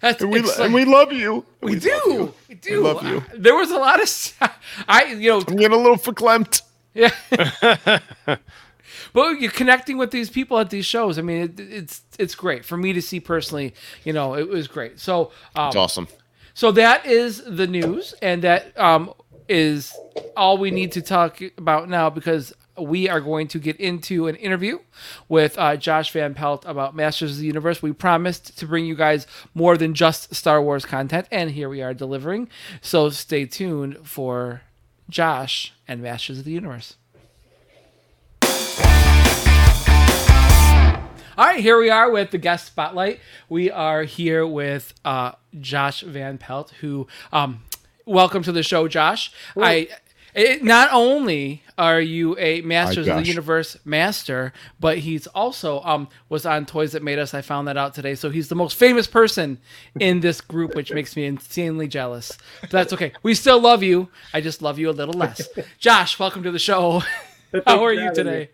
[0.00, 0.64] That's And we, exciting.
[0.66, 1.44] and we love you.
[1.60, 1.88] We, love do.
[1.88, 2.34] you.
[2.48, 2.82] We do.
[2.84, 3.16] We love you.
[3.18, 4.32] Uh, there was a lot of s-
[4.86, 6.62] I you know I'm getting a little verklempt.
[6.94, 7.10] yeah.
[9.12, 11.18] but you're connecting with these people at these shows.
[11.18, 13.74] I mean, it, it's it's great for me to see personally.
[14.04, 15.00] You know, it was great.
[15.00, 16.08] So um, It's awesome.
[16.54, 19.12] so that is the news, and that um,
[19.48, 19.94] is
[20.36, 24.36] all we need to talk about now because we are going to get into an
[24.36, 24.78] interview
[25.28, 27.82] with uh, Josh Van Pelt about Masters of the Universe.
[27.82, 31.82] We promised to bring you guys more than just Star Wars content, and here we
[31.82, 32.48] are delivering.
[32.80, 34.62] So stay tuned for
[35.10, 36.94] Josh and Masters of the Universe.
[41.36, 43.20] All right, here we are with the guest spotlight.
[43.48, 47.62] We are here with uh, Josh Van Pelt, who, um,
[48.06, 49.32] welcome to the show, Josh.
[49.56, 49.88] I
[50.34, 56.08] it, not only are you a Masters of the Universe master, but he's also um
[56.28, 57.34] was on Toys That Made Us.
[57.34, 58.14] I found that out today.
[58.16, 59.58] So he's the most famous person
[60.00, 62.36] in this group, which makes me insanely jealous.
[62.62, 63.12] But that's okay.
[63.22, 64.08] We still love you.
[64.34, 65.48] I just love you a little less.
[65.78, 67.02] Josh, welcome to the show.
[67.66, 68.50] How are you today?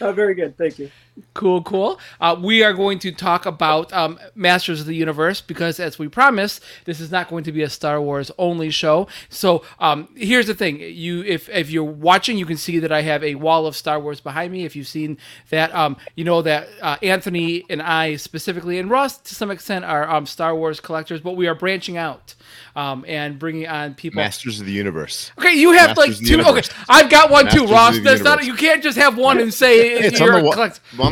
[0.00, 0.56] Oh, very good.
[0.56, 0.90] Thank you.
[1.34, 2.00] Cool, cool.
[2.20, 6.08] Uh, we are going to talk about um, Masters of the Universe because, as we
[6.08, 9.06] promised, this is not going to be a Star Wars only show.
[9.28, 13.02] So, um, here's the thing: you, if if you're watching, you can see that I
[13.02, 14.64] have a wall of Star Wars behind me.
[14.64, 15.18] If you've seen
[15.50, 19.84] that, um, you know that uh, Anthony and I specifically, and Ross to some extent,
[19.84, 22.34] are um, Star Wars collectors, but we are branching out
[22.74, 24.22] um, and bringing on people.
[24.22, 25.32] Masters of the universe.
[25.38, 26.48] Okay, you have Masters like two.
[26.50, 27.98] Okay, I've got one Masters too, Ross.
[28.00, 28.44] That's not.
[28.44, 30.54] You can't just have one and say It's you're on a the wall.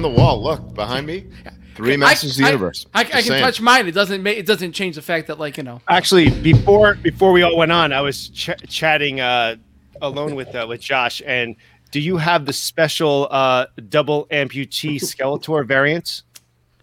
[0.02, 0.42] Collect- On the wall.
[0.42, 1.26] Look behind me.
[1.74, 2.86] Three Masters of the I- Universe.
[2.94, 3.42] I, I, Just can saying.
[3.44, 3.86] touch mine.
[3.86, 5.80] It doesn't make it doesn't change the fact that like you know.
[5.88, 9.56] Actually, before before we all went on, I was ch- chatting uh,
[10.00, 11.20] alone with uh, with Josh.
[11.26, 11.54] And
[11.90, 16.22] do you have the special uh, double amputee Skeletor variant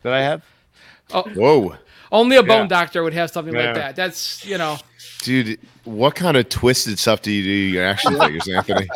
[0.04, 0.44] that I have?
[1.12, 1.76] Oh, Whoa.
[2.12, 2.68] Only a bone Yeah.
[2.68, 3.66] doctor would have something Yeah.
[3.66, 3.96] like that.
[3.96, 4.78] That's you know.
[5.24, 8.90] Dude, what kind of twisted stuff do you do your action figures, Anthony?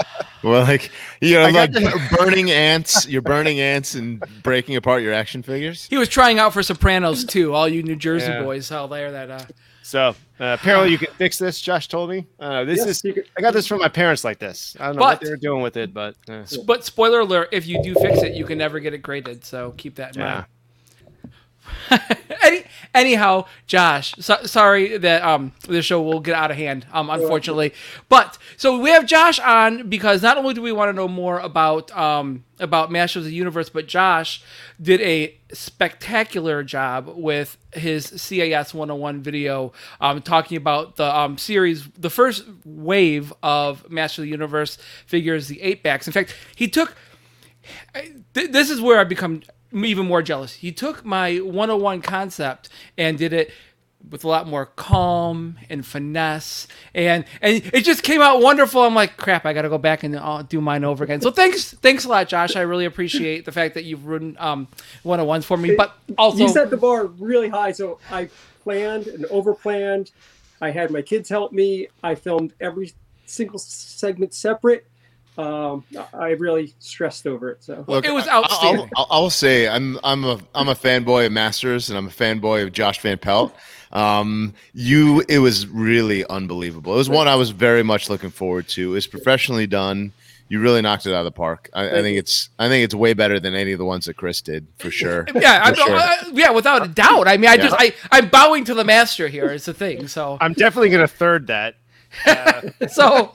[0.44, 1.72] Well, like you know, like
[2.18, 3.08] burning ants.
[3.08, 5.88] You're burning ants and breaking apart your action figures.
[5.90, 7.54] He was trying out for Sopranos too.
[7.54, 8.44] All you New Jersey Yeah.
[8.44, 9.46] boys out there that uh,
[9.82, 10.10] So
[10.40, 11.60] uh, apparently you can fix this.
[11.62, 12.28] Josh told me.
[12.40, 13.18] Uh, this Yes, is.
[13.38, 14.76] I got this from my parents like this.
[14.80, 17.66] I don't know what they were doing with it, but uh, But spoiler alert: if
[17.66, 19.44] you do fix it, you can never get it graded.
[19.46, 20.34] So keep that in yeah.
[20.34, 20.46] mind.
[22.44, 27.10] Any, anyhow, Josh, so, sorry that um the show will get out of hand, um
[27.10, 27.74] unfortunately.
[28.10, 31.40] But so we have Josh on because not only do we want to know more
[31.40, 34.44] about um about Masters of the Universe, but Josh
[34.82, 41.88] did a spectacular job with his CAS 101 video um talking about the um series
[41.98, 46.08] the first wave of Master of the Universe figures, the eight backs.
[46.08, 46.96] In fact, he took
[48.34, 49.42] th- this is where I become
[49.74, 50.54] even more jealous.
[50.54, 53.52] He took my 101 concept and did it
[54.10, 58.82] with a lot more calm and finesse, and and it just came out wonderful.
[58.82, 61.20] I'm like, crap, I got to go back and uh, do mine over again.
[61.22, 62.56] So thanks, thanks a lot, Josh.
[62.56, 64.68] I really appreciate the fact that you've written um
[65.04, 68.30] 101s for me, but also you set the bar really high, so I
[68.64, 70.12] planned and over planned.
[70.62, 71.88] I had my kids help me.
[72.02, 72.94] I filmed every
[73.26, 74.88] single segment separate.
[75.38, 77.64] Um, I really stressed over it.
[77.64, 78.90] So it was I- I'll- outstanding.
[78.96, 82.64] I'll, I'll say I'm I'm a I'm a fanboy of Masters and I'm a fanboy
[82.64, 83.56] of Josh Van Pelt.
[83.92, 86.94] Um, you, it was really unbelievable.
[86.94, 88.90] It was one I was very much looking forward to.
[88.92, 90.12] It was professionally done.
[90.50, 91.70] You really knocked it out of the park.
[91.74, 94.16] I, I think it's I think it's way better than any of the ones that
[94.16, 95.26] Chris did for sure.
[95.36, 95.96] yeah, I, For sure.
[95.96, 97.28] I- yeah, without a doubt.
[97.28, 97.64] I mean, I Yeah.
[97.64, 99.52] just I I'm bowing to the master here.
[99.52, 100.08] Is the thing.
[100.08, 101.76] So I'm definitely gonna third that.
[102.90, 103.34] So,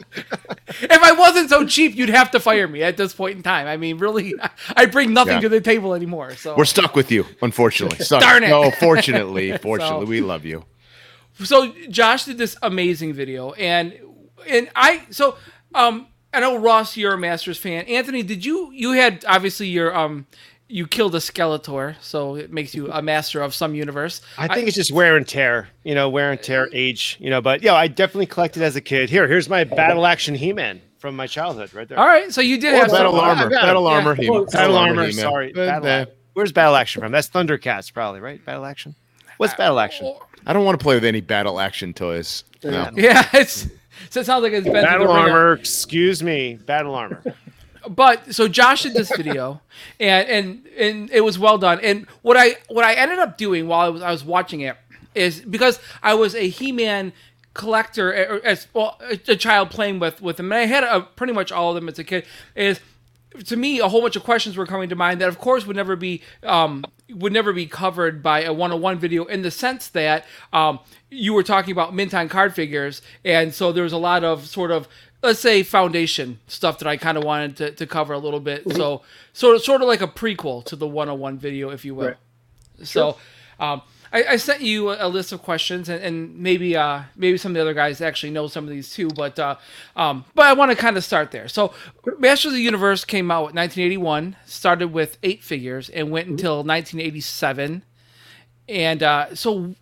[0.66, 3.66] if I wasn't so cheap, you'd have to fire me at this point in time.
[3.66, 5.40] I mean, really, I, I bring nothing Yeah.
[5.42, 6.34] to the table anymore.
[6.36, 7.98] So, We're stuck with you, unfortunately.
[8.04, 8.20] Stuck.
[8.20, 8.48] Darn it.
[8.48, 10.64] No, fortunately, fortunately, So- we love you.
[11.44, 13.98] so Josh did this amazing video, and
[14.48, 15.36] and I so
[15.74, 17.84] um I know Ross, you're a Masters fan.
[17.86, 20.26] Anthony, did you you had obviously your um
[20.72, 24.20] you killed a Skeletor, so it makes you a master of some universe.
[24.38, 27.40] I think it's just wear and tear, you know, wear and tear, age, you know.
[27.40, 29.10] But yeah, I definitely collected as a kid.
[29.10, 31.98] Here, here's my battle action He-Man from my childhood, right there.
[31.98, 33.66] All right, so you did Or have battle some, armor, I got it.
[33.66, 33.96] battle Yeah.
[33.96, 35.06] armor, He- Well, Battle armor.
[35.06, 35.12] He-Man.
[35.24, 37.12] Sorry, battle, uh, where's battle action from?
[37.12, 38.42] That's Thundercats, probably, right?
[38.44, 38.94] Battle action.
[39.36, 40.14] What's battle action?
[40.46, 42.44] I don't want to play with any battle action toys.
[42.64, 42.90] No.
[42.94, 43.66] Yeah, it's
[44.10, 45.28] so it sounds like it's Battle the ringer.
[45.30, 45.52] armor.
[45.54, 46.54] Excuse me.
[46.66, 47.22] Battle armor.
[47.88, 49.60] But so Josh did this video,
[50.00, 51.80] and and and it was well done.
[51.82, 54.76] And what I what I ended up doing while I was I was watching it
[55.14, 57.12] is because I was a He-Man
[57.54, 58.12] collector
[58.44, 61.52] as well a, a child playing with with them, and I had a, pretty much
[61.52, 62.24] all of them as a kid.
[62.54, 62.80] Is
[63.44, 65.76] to me a whole bunch of questions were coming to mind that of course would
[65.76, 70.26] never be um, would never be covered by a one-on-one video in the sense that
[70.52, 70.78] um,
[71.10, 74.46] you were talking about mint on card figures and so there was a lot of
[74.46, 74.88] sort of
[75.22, 78.62] let's say foundation stuff that I kind of wanted to, to cover a little bit
[78.72, 82.08] so sort of sort of like a prequel to the one-on-one video if you will
[82.08, 82.16] Right.
[82.82, 83.16] so
[83.60, 83.82] um,
[84.12, 87.52] I, I sent you a, a list of questions, and, and maybe uh, maybe some
[87.52, 89.08] of the other guys actually know some of these too.
[89.08, 89.56] But uh,
[89.96, 91.48] um, but I want to kind of start there.
[91.48, 91.72] So,
[92.18, 96.56] Masters of the Universe came out in 1981, started with eight figures, and went until
[96.56, 97.84] 1987.
[98.68, 99.74] And uh, so,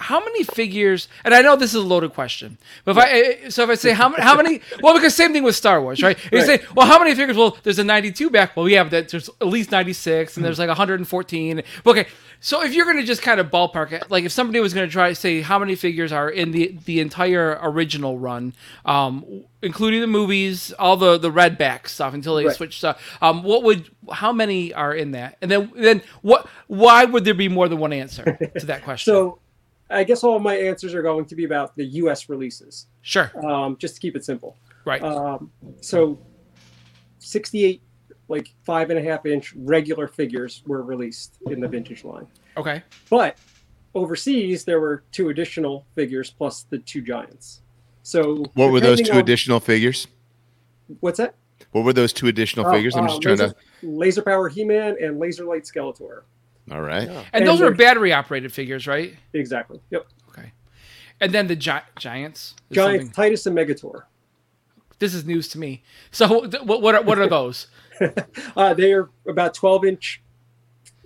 [0.00, 1.08] how many figures?
[1.24, 3.92] And I know this is a loaded question, but if I so if I say
[3.92, 4.60] how many how many?
[4.82, 6.16] Well, because same thing with Star Wars, right?
[6.18, 7.36] If you say, well, how many figures?
[7.36, 8.56] Well, there's a 92 back.
[8.56, 11.62] Well, yeah, but that- there's at least 96, and there's like 114.
[11.86, 12.06] Okay,
[12.40, 15.10] so if you're gonna just kind of ballpark it, like if somebody was gonna try
[15.10, 18.54] to say how many figures are in the the entire original run,
[18.86, 22.56] um, including the movies, all the the red back stuff until they Right.
[22.56, 25.36] switched stuff, um, what would how many are in that?
[25.42, 26.48] And then then what?
[26.68, 29.12] Why would there be more than one answer to that question?
[29.12, 29.38] so
[29.90, 32.28] I guess all of my answers are going to be about the U.S.
[32.28, 34.56] releases, sure, um, just to keep it simple.
[34.84, 35.02] right.
[35.02, 35.50] Um,
[35.80, 36.18] so
[37.18, 37.82] 68
[38.28, 42.26] like five and a half inch regular figures were released in the vintage line.
[42.56, 42.80] Okay.
[43.08, 43.36] But
[43.94, 47.62] overseas, there were two additional figures plus the two giants.
[48.04, 50.06] So What were those two on- additional figures?
[51.00, 51.34] What's that?
[51.72, 52.94] What were those two additional Uh, figures?
[52.94, 53.56] I'm uh, just trying laser, to.
[53.82, 56.22] laser power He-Man and laser light Skeletor.
[56.70, 57.08] All right.
[57.08, 59.14] And, And those were they're- battery operated figures, right?
[59.32, 59.80] Exactly.
[59.90, 60.06] Yep.
[60.30, 60.52] Okay.
[61.20, 62.54] And then the gi- giants.
[62.70, 63.32] Giants, something...
[63.32, 64.02] Tytus and Megator.
[64.98, 65.82] This is news to me.
[66.10, 67.66] So what what are, what are those?
[68.56, 70.22] Uh, they are about 12 inch,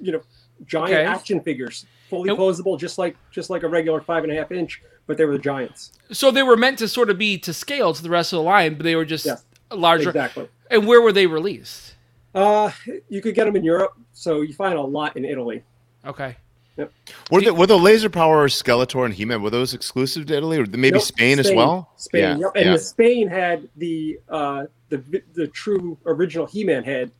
[0.01, 0.23] you know,
[0.67, 1.05] giant Okay.
[1.05, 4.51] action figures, fully And- posable, just like just like a regular five and a half
[4.53, 5.93] inch, but they were the giants.
[6.13, 8.43] so they were meant to sort of be to scale to the rest of the
[8.43, 9.37] line, but they were just Yeah.
[9.73, 10.11] larger.
[10.11, 10.49] Exactly.
[10.71, 11.94] And where were they released?
[12.35, 12.71] Uh,
[13.09, 15.63] you could get them in Europe, so you find a lot in Italy.
[16.05, 16.37] Okay.
[16.77, 16.93] Yep.
[17.31, 20.59] Were the were the laser power Skeletor and He Man were those exclusive to Italy
[20.59, 21.91] or maybe Nope, Spain, as well?
[21.97, 22.51] Spain, Yeah, yep.
[22.57, 22.73] And yeah.
[22.73, 27.13] the Spain had the uh, the the true original He-Man head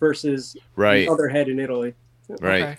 [0.00, 1.92] versus Right, the other head in Italy.
[2.40, 2.62] right.
[2.62, 2.78] Okay.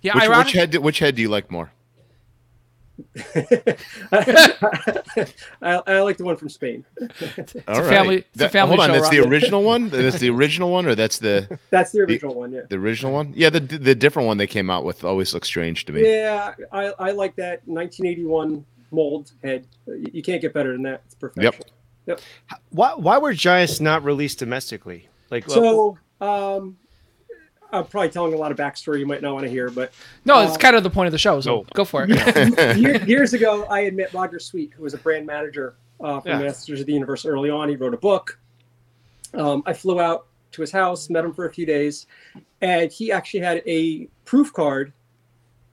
[0.00, 0.74] Yeah, Which, ironic- which head?
[0.76, 1.70] Which head do you like more?
[4.12, 6.84] I, I like the one from Spain.
[7.68, 9.30] All a family- it's a That- family hold on, that's the Rob.
[9.30, 9.88] original one.
[10.04, 12.62] That's the original one, or that's the That's the original one, yeah.
[12.68, 13.32] the original one?
[13.36, 16.02] Yeah, the the different one they came out with always looks strange to me.
[16.08, 19.66] Yeah, I, I like that 1981 mold head.
[19.86, 21.02] You you can't get better than that.
[21.06, 21.64] It's perfection.
[22.70, 25.08] Why why were Giants not released domestically?
[25.30, 26.76] Like So, um,
[27.78, 29.92] I'm probably telling a lot of backstory you might not want to hear, but
[30.24, 31.40] no, it's uh, kind of the point of the show.
[31.40, 31.66] So No.
[31.74, 32.76] go for it.
[32.78, 36.28] Year, years ago, I had met Roger Sweet, who was a brand manager uh, for
[36.28, 36.38] Yeah.
[36.40, 37.68] Masters of the Universe early on.
[37.68, 38.38] He wrote a book.
[39.34, 42.06] Um, I flew out to his house, met him for a few days,
[42.60, 44.92] and he actually had a proof card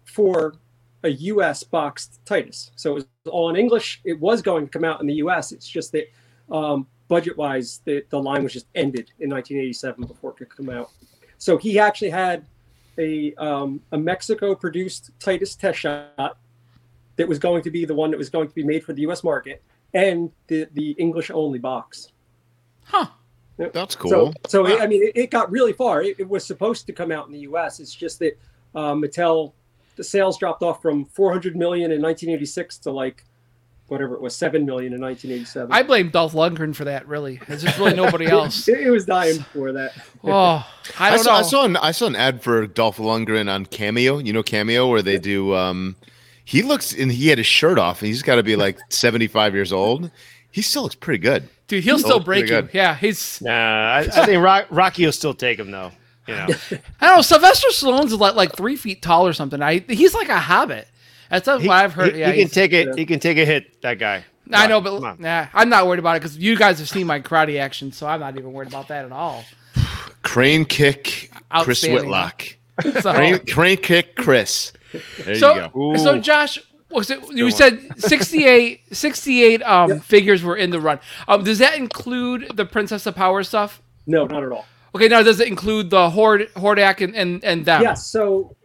[0.06, 0.56] for
[1.04, 1.64] a U.S.
[1.64, 2.72] boxed Tytus.
[2.76, 4.02] So it was all in English.
[4.04, 5.52] It was going to come out in the U.S.
[5.52, 6.12] It's just that
[6.52, 10.90] um, budget-wise, the, the line was just ended in 1987 before it could come out.
[11.42, 12.46] So he actually had
[13.00, 16.38] a um, a Mexico-produced Tytus test shot
[17.16, 19.02] that was going to be the one that was going to be made for the
[19.02, 19.24] U.S.
[19.24, 19.64] market,
[19.96, 22.12] and the the English only box.
[22.84, 23.08] Huh.
[23.58, 24.12] That's cool.
[24.12, 26.04] So, so it, I mean, it, it got really far.
[26.04, 27.80] It, it was supposed to come out in the U.S.
[27.80, 28.40] It's just that
[28.76, 29.54] uh, Mattel,
[29.96, 33.26] the sales dropped off from 400 million in 1986 to like
[33.92, 35.72] whatever it was, seven million in 1987.
[35.72, 37.08] I blame Dolph Lundgren for that.
[37.08, 38.68] Really, there's just really nobody else.
[38.68, 39.92] it, it was dying for that.
[40.24, 40.66] Oh,
[40.98, 41.38] I I don't saw, know.
[41.38, 44.18] I saw an I saw an ad for Dolph Lundgren on Cameo.
[44.20, 45.54] You know Cameo, where they do.
[45.56, 45.96] um
[46.46, 49.28] He looks and he had his shirt off, and he's got to be like seventy
[49.28, 50.10] five years old.
[50.52, 51.48] He still looks pretty good.
[51.68, 52.62] Dude, he'll Oh, still break pretty you.
[52.64, 52.74] good.
[52.74, 53.42] Yeah, he's.
[53.42, 55.92] Nah, I, I think Rock, Rocky will still take him though.
[56.28, 56.48] You know,
[57.02, 57.22] I don't know.
[57.22, 59.62] Sylvester Stallone's like like three feet tall or something.
[59.62, 60.88] I he's like a hobbit.
[61.32, 62.14] That's what I've heard.
[62.14, 62.88] he, yeah, he can take it.
[62.88, 62.94] yeah.
[62.96, 63.82] He can take a hit.
[63.82, 64.26] That guy.
[64.54, 67.22] I know, but nah, I'm not worried about it because you guys have seen my
[67.22, 69.46] karate action, so I'm not even worried about that at all.
[70.24, 72.44] Crane kick, Chris Whitlock.
[73.02, 74.74] So, Crane, crane kick, Chris.
[75.24, 75.98] There so, you go.
[75.98, 76.58] so Josh,
[76.90, 77.52] was it, you one.
[77.52, 80.02] said 68, 68 um, Yep.
[80.02, 81.00] figures were in the run.
[81.28, 83.84] Um, does that include the Princess of Power stuff?
[84.08, 84.66] No, not at all.
[84.96, 87.84] Okay, now does it include the Horde, Hordak, and and, and them?
[87.84, 88.08] Yes.
[88.08, 88.56] So.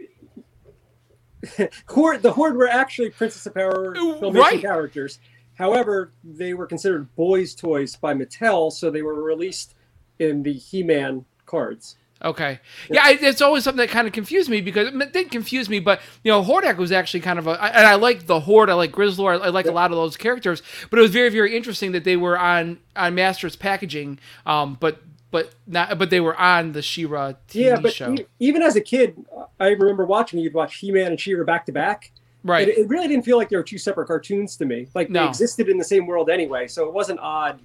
[1.88, 3.94] Horde, the Horde were actually Princess of Power
[4.32, 4.60] right.
[4.60, 5.18] characters.
[5.54, 9.74] However, they were considered boys' toys by Mattel, so they were released
[10.18, 11.96] in the He-Man cards.
[12.22, 12.60] Okay.
[12.90, 15.80] Yeah, I, it's always something that kind of confused me because it didn't confuse me,
[15.80, 18.74] but you know, Hordak was actually kind of a, and I like the Horde, I
[18.74, 21.54] like Grizzlor, I, I like a lot of those characters, but it was very, very
[21.54, 26.36] interesting that they were on on Masters packaging, um, but but not, but they were
[26.36, 29.16] on the She-Ra TV yeah, but show, e- even as a kid,
[29.60, 30.38] I remember watching.
[30.38, 32.12] You'd watch He-Man and She-Ra back to back.
[32.44, 32.68] right?
[32.68, 34.86] It, it really didn't feel like they were two separate cartoons to me.
[34.94, 35.22] Like No.
[35.24, 37.60] they existed in the same world anyway, so it wasn't odd.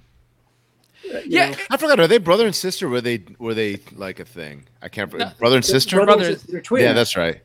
[1.14, 1.56] uh, yeah, know.
[1.70, 2.00] I forgot.
[2.00, 2.88] Are they brother and sister?
[2.88, 4.64] Were they were they like a thing?
[4.82, 5.10] I can't.
[5.38, 5.96] brother and sister.
[5.96, 6.42] Brothers, Brothers.
[6.44, 6.84] they're twins.
[6.84, 7.40] Yeah, that's right.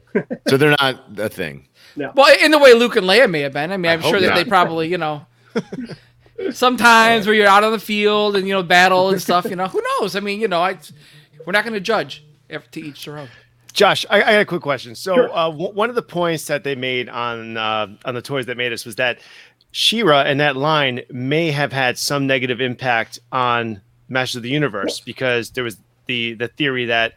[0.47, 1.67] so they're not a thing.
[1.95, 2.11] No.
[2.15, 3.71] well, in the way Luke and Leia may have been.
[3.71, 4.35] I mean, I'm hope sure that not.
[4.35, 5.25] they probably, you know.
[6.51, 9.67] Sometimes where you're out on the field and you know battle and stuff, you know
[9.67, 10.15] who knows?
[10.15, 10.77] I mean, you know, I,
[11.45, 12.23] we're not going to judge.
[12.49, 13.27] If to each their own.
[13.73, 14.95] Josh, I, I got a quick question.
[14.95, 15.29] So, Sure.
[15.31, 18.55] uh, w- one of the points that they made on uh, on the toys that
[18.57, 19.19] made us was that
[19.71, 25.01] She-Ra and that line may have had some negative impact on Masters of the Universe
[25.01, 27.13] because there was the the theory that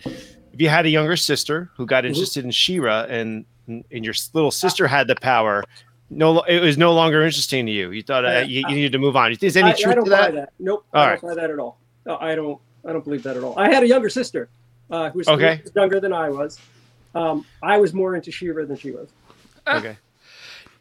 [0.52, 4.50] if you had a younger sister who got interested in She-Ra and and your little
[4.50, 5.62] sister had the power,
[6.10, 7.92] no, it was no longer interesting to you.
[7.92, 9.32] You thought uh, you, you needed to move on.
[9.40, 10.34] Is any I, I truth don't to buy that?
[10.34, 10.52] that.
[10.58, 10.84] Nope.
[10.92, 11.20] All I right.
[11.20, 11.78] don't buy that at all.
[12.04, 12.60] No, I don't.
[12.84, 13.58] I don't believe that at all.
[13.58, 14.48] I had a younger sister
[14.90, 15.62] uh, who was Okay.
[15.76, 16.58] younger than I was.
[17.14, 19.08] Um, I was more into She-Ra than she was.
[19.66, 19.96] Okay.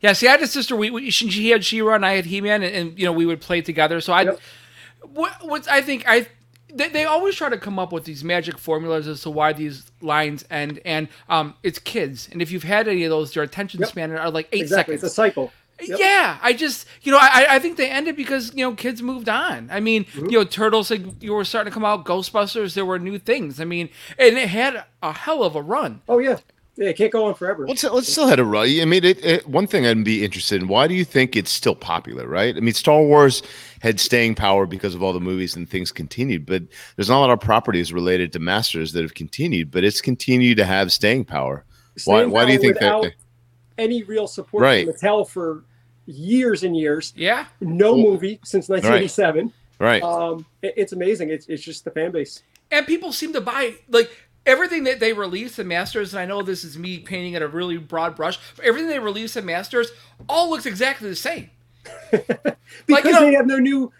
[0.02, 0.76] Yeah, see, I had a sister.
[0.78, 3.26] We, we she, she had She-Ra and I had He-Man, and, and you know we
[3.26, 4.00] would play together.
[4.00, 4.39] So I, Yep.
[5.13, 6.28] what, what I think I,
[6.74, 9.92] they, they always try to come up with these magic formulas as to why these
[10.02, 13.80] lines end, and um, it's kids, and if you've had any of those, your attention
[13.80, 13.90] Yep.
[13.90, 14.94] span are like eight exactly.
[14.96, 15.04] seconds.
[15.04, 15.52] It's a cycle.
[15.82, 15.98] Yep.
[15.98, 19.30] Yeah, I just you know I I think they ended because you know kids moved
[19.30, 19.70] on.
[19.72, 20.26] I mean Mm-hmm.
[20.26, 23.62] you know turtles like you were starting to come out, Ghostbusters there were new things.
[23.62, 26.02] I mean and it had a hell of a run.
[26.10, 26.40] Oh yeah.
[26.80, 27.68] Yeah, it can't go on forever.
[27.68, 28.68] Let's let's still had a run.
[28.68, 30.70] I mean, it, it, one thing I'd be interested in.
[30.70, 32.26] Why do you think it's still popular?
[32.26, 32.56] Right?
[32.56, 33.44] I mean, Star Wars
[33.82, 36.63] had staying power because of all the movies and things continued, but
[36.96, 40.56] there's not a lot of properties related to Masters that have continued, but it's continued
[40.58, 41.65] to have staying power.
[42.06, 42.19] Why?
[42.21, 42.96] Staying Why do you think that?
[42.98, 43.13] without
[43.77, 44.86] any real support Right.
[44.86, 45.65] from Mattel for
[46.06, 47.12] years and years?
[47.15, 49.52] Yeah, No Well, movie since 1987.
[49.80, 50.02] Right.
[50.02, 51.30] Um, it- it's amazing.
[51.30, 52.42] It's it's just the fan base.
[52.71, 54.10] and people seem to buy like
[54.46, 57.48] everything that they release in Masters, and I know this is me painting at a
[57.48, 59.92] really broad brush, but everything they release in Masters
[60.27, 61.50] all looks exactly the same.
[62.12, 62.37] because
[62.87, 63.92] Like, you know- they have no new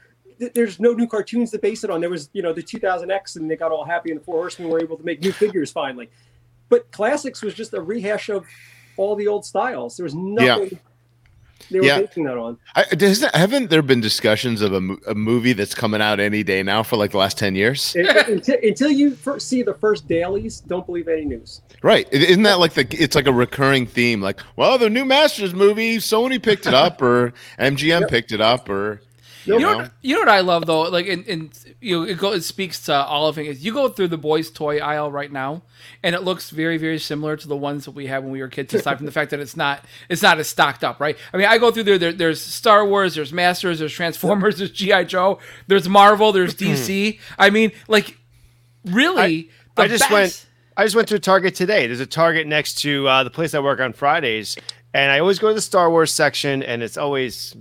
[0.54, 2.00] there's no new cartoons to base it on.
[2.00, 4.70] There was you know the 2000x and they got all happy and the four horsemen
[4.70, 6.10] were able to make new figures finally.
[6.70, 8.46] But classics was just a rehash of
[8.96, 9.98] all the old styles.
[9.98, 10.80] There was nothing
[11.72, 12.02] they were Yeah.
[12.02, 16.02] basing that on I, does, haven't there been discussions of a, a movie that's coming
[16.02, 17.96] out any day now for like the last 10 years?
[17.96, 22.08] Until, until you first see the first dailies don't believe any news Right.
[22.12, 24.20] Isn't that like the it's like a recurring theme?
[24.22, 28.10] Like, well, the new Masters movie, Sony picked it up or MGM Yep.
[28.10, 29.02] picked it up or
[29.50, 29.78] you, You know, know.
[29.80, 32.42] what, you know what I love though, like, and, and you know, it, go, it
[32.42, 33.48] speaks to all of it.
[33.48, 35.64] Is you go through the boys' toy aisle right now,
[36.04, 38.48] and it looks very, very similar to the ones that we had when we were
[38.48, 38.74] kids.
[38.74, 41.18] Aside from the fact that it's not, it's not as stocked up, right?
[41.34, 41.98] I mean, I go through there.
[41.98, 47.20] there there's Star Wars, there's Masters, there's Transformers, there's GI Joe, there's Marvel, there's DC.
[47.38, 48.18] I mean, like,
[48.86, 50.46] really, the I just best- went.
[50.78, 51.88] I just went to a Target today.
[51.88, 54.56] There's a Target next to uh, the place I work on Fridays,
[54.94, 57.54] and I always go to the Star Wars section, and it's always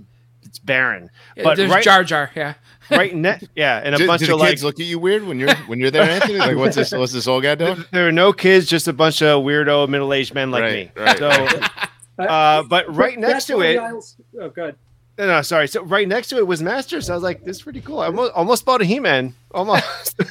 [0.49, 1.09] it's barren.
[1.41, 2.55] But there's right, Jar Jar, yeah.
[2.91, 4.99] right ne- yeah, and a Do, bunch do the of like kids look at you
[4.99, 6.39] weird when you're when you're there, Anthony?
[6.39, 6.91] Like, what's this?
[6.91, 7.85] What's this old guy doing?
[7.91, 11.01] there are no kids, just a bunch of weirdo middle-aged men like Right, me.
[11.03, 11.17] right.
[11.17, 11.29] So,
[12.23, 14.75] uh, but right next to it, the oh god
[15.17, 15.67] no, no, sorry.
[15.67, 17.09] So right next to it was Masters.
[17.09, 17.99] I was like, this is pretty cool.
[17.99, 19.35] I almost, almost bought a He-Man.
[19.51, 20.15] Almost.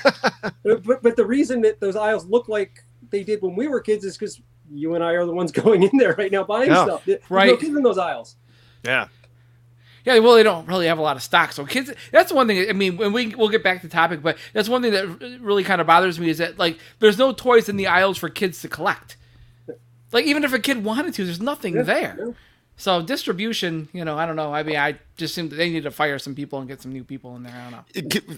[0.64, 3.80] But, but but the reason that those aisles look like they did when we were
[3.80, 4.40] kids is because
[4.70, 6.84] you and I are the ones going in there right now buying Yeah.
[6.84, 7.04] stuff.
[7.04, 7.58] There's no Right.
[7.60, 8.36] kids in those aisles.
[8.82, 9.08] yeah.
[10.08, 11.52] Yeah, well, they don't really have a lot of stock.
[11.52, 12.68] So kids, that's one thing.
[12.68, 15.38] I mean, when we we'll get back to the topic, but that's one thing that
[15.40, 18.28] really kind of bothers me is that like there's no toys in the aisles for
[18.28, 19.16] kids to collect.
[20.12, 22.16] Like even if a kid wanted to, there's nothing Yeah, there.
[22.18, 22.32] yeah.
[22.76, 24.54] So distribution, you know, I don't know.
[24.54, 26.92] I mean, I just think that they need to fire some people and get some
[26.92, 27.52] new people in there.
[27.54, 28.36] I don't know.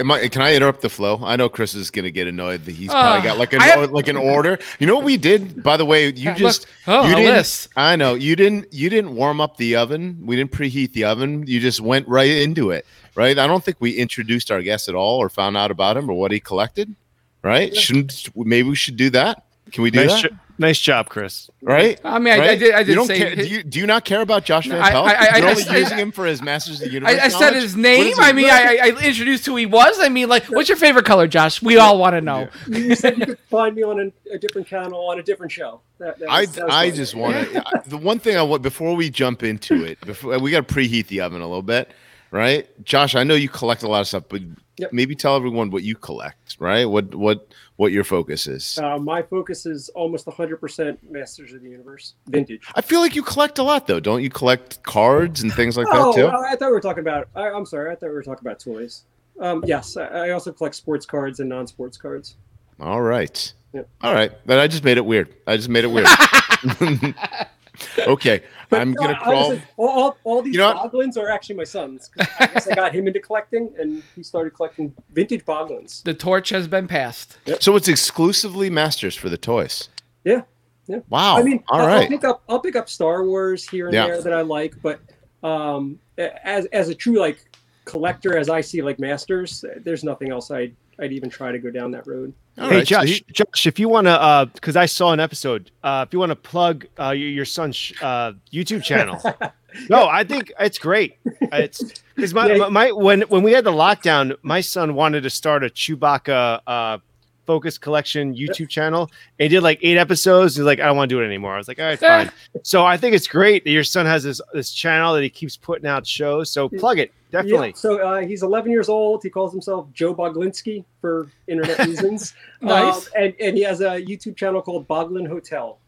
[0.00, 1.20] It- Can, am I, can I interrupt the flow?
[1.22, 3.90] I know Chris is gonna get annoyed that he's probably Uh, got like an have-
[3.92, 4.58] like an order.
[4.78, 5.62] You know what we did?
[5.62, 6.68] By the way, you just look.
[6.86, 7.68] Oh, you didn't, list.
[7.76, 10.18] I know you didn't you didn't warm up the oven.
[10.24, 11.44] We didn't preheat the oven.
[11.46, 12.86] You just went right into it.
[13.14, 13.38] Right?
[13.38, 16.14] I don't think we introduced our guest at all or found out about him or
[16.14, 16.94] what he collected.
[17.42, 17.74] Right?
[17.76, 19.44] Shouldn't maybe we should do that?
[19.72, 20.30] Can we do Nice, that?
[20.32, 21.50] jo- nice job, Chris.
[21.62, 22.00] Right?
[22.04, 22.74] I mean, I, I did.
[22.74, 23.18] I did you don't say.
[23.18, 25.06] care, do, you, do you not care about Josh Van I- Pelt?
[25.08, 27.18] I- I- You're I- only I- using him for his Masters of the Universe.
[27.20, 28.14] I, I said his name.
[28.18, 29.98] I mean, I, I introduced who he was.
[29.98, 31.60] I mean, like, what's your favorite color, Josh?
[31.60, 32.48] We all want to know.
[32.68, 33.98] You said you could find me on
[34.30, 35.80] a, a different channel on a different show.
[35.98, 36.96] That, that I, was- that I fun.
[36.96, 37.82] just want to.
[37.86, 41.08] The one thing I want before we jump into it, before we got to preheat
[41.08, 41.90] the oven a little bit,
[42.30, 42.66] right?
[42.84, 44.42] Josh, I know you collect a lot of stuff, but
[44.78, 44.94] Yep.
[44.94, 46.86] maybe tell everyone what you collect, right?
[46.86, 47.48] What what
[47.80, 48.76] what your focus is.
[48.76, 52.60] Uh, my focus is almost 100% Masters of the Universe vintage.
[52.74, 53.98] I feel like you collect a lot, though.
[53.98, 56.26] Don't you collect cards and things like oh, that too?
[56.26, 57.28] I I thought we were talking about.
[57.34, 57.90] I, I'm sorry.
[57.90, 59.04] I thought we were talking about toys.
[59.40, 62.36] Um, yes, I, I also collect sports cards and non-sports cards.
[62.80, 63.88] All right, Yep.
[64.02, 64.30] all right.
[64.44, 65.34] Then I just made it weird.
[65.46, 66.06] I just made it weird.
[68.06, 69.46] okay, I'm uh, gonna crawl.
[69.46, 70.92] honestly, all, all, all these You know what?
[70.92, 72.10] boglins are actually my son's.
[72.38, 76.02] I guess I got him into collecting, and he started collecting vintage boglins.
[76.02, 77.38] The torch has been passed.
[77.60, 79.88] So it's exclusively Masters for the toys.
[80.24, 80.42] Yeah,
[80.86, 81.00] yeah.
[81.08, 81.36] Wow.
[81.36, 84.06] I mean, all I'll, I'll pick up I'll pick up Star Wars here and Yeah.
[84.06, 85.00] there that I like, but
[85.42, 87.38] um, as as a true like
[87.86, 91.70] collector, as I see like Masters, there's nothing else I'd I'd even try to go
[91.70, 92.32] down that road.
[92.58, 95.20] All hey right, so Josh, Josh, if you want to, uh, because I saw an
[95.20, 99.18] episode, uh, if you want to plug uh, your, your son's uh, YouTube channel,
[99.88, 101.16] no, I think it's great.
[101.40, 102.58] It's because my, Yeah.
[102.58, 106.60] my my when when we had the lockdown, my son wanted to start a Chewbacca
[106.66, 106.98] uh,
[107.46, 109.10] focus collection YouTube channel.
[109.38, 110.54] And he did like eight episodes.
[110.56, 111.54] He's like, I don't want to do it anymore.
[111.54, 112.30] I was like, all right, fine.
[112.62, 115.56] so I think it's great that your son has this this channel that he keeps
[115.56, 116.50] putting out shows.
[116.50, 117.68] So plug it definitely.
[117.68, 119.22] Yeah, so uh, he's 11 years old.
[119.22, 122.34] He calls himself Joe Boglinski for internet reasons.
[122.62, 123.06] Nice.
[123.06, 125.78] Um, and, and he has a YouTube channel called Boglin Hotel.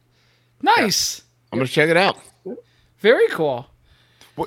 [0.63, 1.23] Nice.
[1.53, 2.17] I'm gonna check it out.
[3.01, 3.67] Very cool.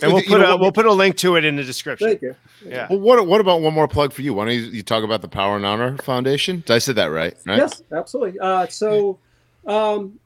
[0.01, 2.07] And we'll You put know a, we'll put a link to it in the description.
[2.07, 2.35] Thank you.
[2.65, 2.87] Yeah.
[2.89, 4.33] Well, what what about one more plug for you?
[4.33, 6.63] Why don't you, you talk about the Power and Honor Foundation?
[6.65, 7.35] Did I said that right?
[7.45, 7.57] Right.
[7.57, 8.39] Yes, absolutely.
[8.39, 9.19] Uh, so,
[9.67, 10.19] um,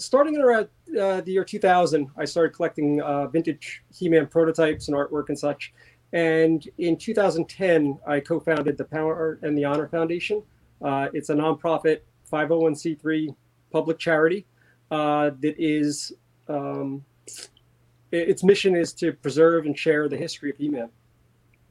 [0.00, 0.68] starting in around
[1.00, 5.72] uh, the year 2000, I started collecting uh, vintage He-Man prototypes and artwork and such.
[6.12, 10.42] And in 2010, I co-founded the Power Art and the Honor Foundation.
[10.82, 12.00] Uh, it's a nonprofit
[12.32, 13.34] 501c3
[13.70, 14.46] public charity
[14.90, 16.12] uh, that is
[16.48, 17.04] um,
[18.10, 20.88] its mission is to preserve and share the history of He-Man.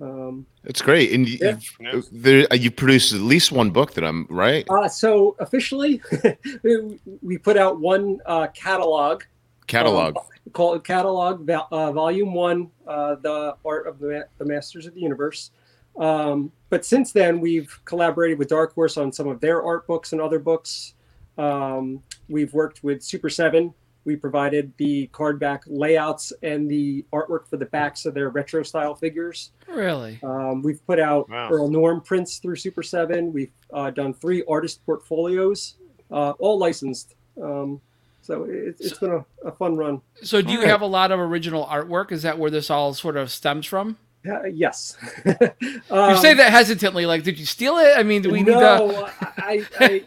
[0.01, 1.57] Um, It's great, and you, Yeah.
[1.93, 4.65] you've, there, uh, you produced at least one book that I'm right.
[4.69, 6.01] uh, so officially,
[7.21, 9.23] we put out one uh, catalog
[9.67, 10.17] Catalog.
[10.17, 10.23] um,
[10.53, 15.01] called Catalog uh, Volume One: uh, The Art of the, Ma- the Masters of the
[15.01, 15.51] Universe.
[15.99, 20.13] Um, but since then, we've collaborated with Dark Horse on some of their art books
[20.13, 20.93] and other books.
[21.37, 23.73] Um, we've worked with Super Seven.
[24.09, 28.63] We provided the card back layouts and the artwork for the backs of their retro
[28.63, 29.51] style figures.
[29.67, 30.19] Really?
[30.23, 31.49] Um, we've put out Wow.
[31.51, 33.31] Earl Norem prints through Super Seven.
[33.31, 35.75] We've uh, done three artist portfolios,
[36.09, 37.13] uh, all licensed.
[37.39, 37.79] Um,
[38.23, 40.01] so it, it's been a, a fun run.
[40.23, 40.71] So do you Alright.
[40.71, 42.11] have a lot of original artwork?
[42.11, 43.95] Is that where this all sort of stems from?
[44.27, 44.97] Uh, yes.
[45.61, 47.93] You Um, say that hesitantly, like, did you steal it?
[47.95, 48.59] I mean, do we need to?
[48.59, 50.03] no, I, I,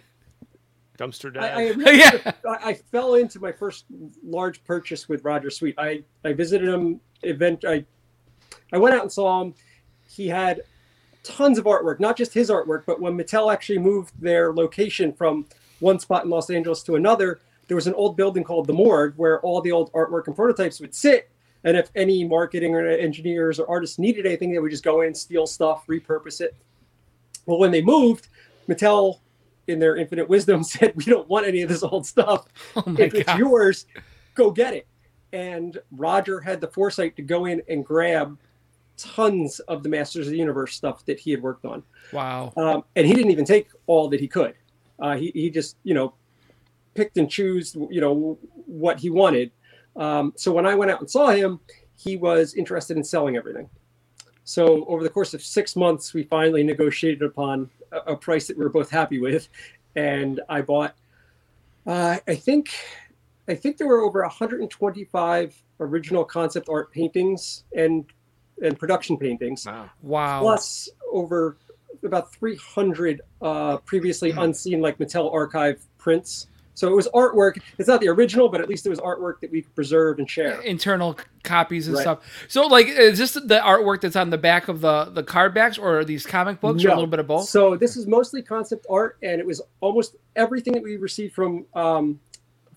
[0.98, 1.76] Dumpster I, I, dive.
[1.76, 2.32] really- Yeah.
[2.48, 3.86] I, I fell into my first
[4.22, 5.74] large purchase with Roger Sweet.
[5.78, 7.64] I, I visited him event.
[7.66, 7.84] I
[8.72, 9.54] I went out and saw him.
[10.08, 10.62] He had
[11.22, 15.46] tons of artwork, not just his artwork, but when Mattel actually moved their location from
[15.80, 19.14] one spot in Los Angeles to another, there was an old building called the Morgue
[19.16, 21.30] where all the old artwork and prototypes would sit.
[21.64, 25.14] And if any marketing or engineers or artists needed anything, they would just go in,
[25.14, 26.56] steal stuff, repurpose it.
[27.46, 28.28] Well, when they moved,
[28.68, 29.20] Mattel,
[29.68, 32.46] in their infinite wisdom, said, "We don't want any of this old stuff.
[32.76, 33.86] Oh if it's yours,
[34.34, 34.86] go get it."
[35.32, 38.38] And Roger had the foresight to go in and grab
[38.98, 41.82] tons of the Masters of the Universe stuff that he had worked on,
[42.12, 42.52] Wow.
[42.56, 44.54] um, and he didn't even take all that he could.
[44.98, 46.14] Uh, he he just you know
[46.94, 49.50] picked and chose you know what he wanted.
[49.96, 51.60] Um, so when I went out and saw him,
[51.96, 53.68] he was interested in selling everything.
[54.44, 58.56] So over the course of six months, we finally negotiated upon a, a price that
[58.56, 59.48] we were both happy with,
[59.94, 60.96] and I bought.
[61.86, 62.70] Uh, I think,
[63.48, 68.04] I think there were over 125 original concept art paintings and
[68.62, 69.90] and production paintings, Wow.
[70.02, 70.40] Wow.
[70.40, 71.56] plus over
[72.04, 76.48] about 300 uh, previously unseen like Mattel archive prints.
[76.74, 77.60] So it was artwork.
[77.78, 80.60] It's not the original, but at least it was artwork that we preserved and share.
[80.62, 82.02] internal copies and Right.
[82.02, 82.46] stuff.
[82.48, 85.76] So, like, is this the artwork that's on the back of the the card backs,
[85.76, 87.48] or are these comic books, or a little bit of both?
[87.48, 91.66] So this is mostly concept art, and it was almost everything that we received from
[91.74, 92.20] um,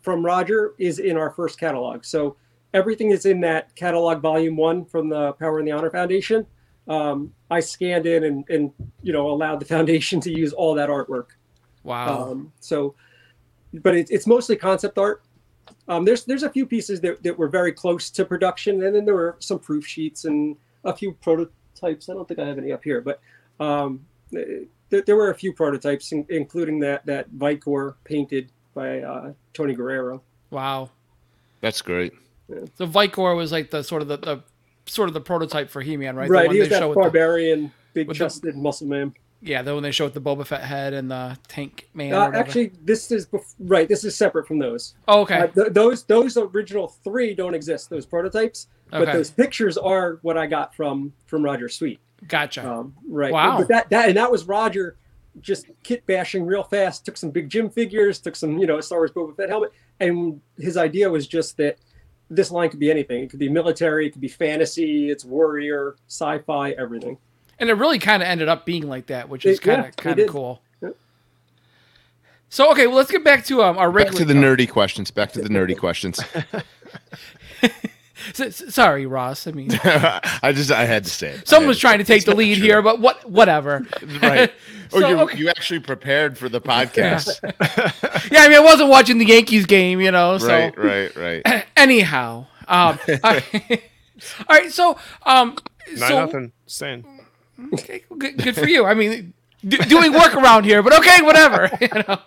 [0.02, 2.06] from Roger is in our first catalog.
[2.06, 2.36] So
[2.74, 6.46] everything is in that catalog volume one from the Power and the Honor Foundation.
[6.88, 8.72] Um, I scanned in and, and
[9.02, 11.28] you know allowed the foundation to use all that artwork.
[11.84, 12.32] Wow.
[12.32, 12.96] Um, so,
[13.82, 15.22] but it's it's mostly concept art.
[15.88, 19.06] Um, there's there's a few pieces that, that were very close to production, and then
[19.06, 22.10] there were some proof sheets and a few prototypes.
[22.10, 23.20] I don't think I have any up here, but
[23.60, 24.68] um, th-
[25.06, 30.22] there were a few prototypes, in, including that that Vikor painted by uh, Tony Guerrero.
[30.52, 30.90] wow.
[31.62, 32.14] That's great.
[32.78, 34.44] So Vikor was like the sort of the, the
[34.86, 36.28] sort of the prototype for He-Man, right?
[36.28, 39.16] The Right, one he was they that show with barbarian, the- big-chested muscle man.
[39.42, 42.14] Yeah, the one they show with the Boba Fett head and the tank man.
[42.14, 43.88] Uh, actually, this is bef- right.
[43.88, 44.96] This is separate from those.
[45.08, 45.40] oh, okay.
[45.40, 47.90] Uh, th- those those original three don't exist.
[47.90, 52.00] Those prototypes, but those pictures are what I got from from Roger Sweet.
[52.28, 52.68] gotcha.
[52.70, 53.32] Um, right.
[53.32, 53.58] Wow.
[53.60, 54.98] But that that and that was Roger
[55.42, 57.06] just kit bashing real fast.
[57.06, 58.20] Took some big Jim figures.
[58.20, 61.78] Took some you know Star Wars Boba Fett helmet, and his idea was just that
[62.30, 63.24] this line could be anything.
[63.24, 64.08] It could be military.
[64.08, 65.12] It could be fantasy.
[65.12, 67.18] It's warrior, sci-fi, everything.
[67.60, 69.98] And it really kind of ended up being like that, which is kind of it
[69.98, 70.62] kind of cool.
[70.82, 70.96] Yep.
[72.50, 75.12] So okay, well let's get back to um our Back to the nerdy questions.
[75.12, 76.20] Back to the nerdy questions.
[78.34, 79.46] S- s- sorry, Ross.
[79.46, 81.42] I mean, I just I had to say it.
[81.42, 82.66] I someone was trying to take the lead true.
[82.66, 83.30] here, but what?
[83.30, 83.86] Whatever.
[84.22, 84.52] Right.
[84.94, 85.38] Or So, you okay.
[85.38, 87.38] you actually prepared for the podcast.
[88.32, 90.38] Yeah, I mean, I wasn't watching the Yankees game, you know.
[90.40, 91.66] So Right, right, right.
[91.76, 93.40] anyhow, um, all
[94.50, 94.72] right.
[94.72, 95.58] So, um,
[95.90, 96.52] Nine so nothing.
[96.66, 97.15] Saying.
[97.74, 98.86] Okay, good, good for you.
[98.86, 99.34] I mean,
[99.66, 101.70] d- doing work around here, but okay, whatever.
[101.82, 102.20] You know.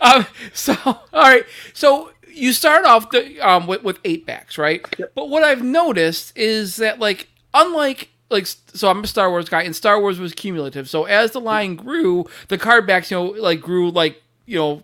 [0.00, 1.44] Um, so, all right.
[1.72, 4.84] So you start off the, um, with, with eight backs, right?
[5.14, 9.62] But what I've noticed is that, like, unlike like, so I'm a Star Wars guy,
[9.62, 10.88] and Star Wars was cumulative.
[10.88, 14.82] So as the line grew, the card backs, you know, like grew like you know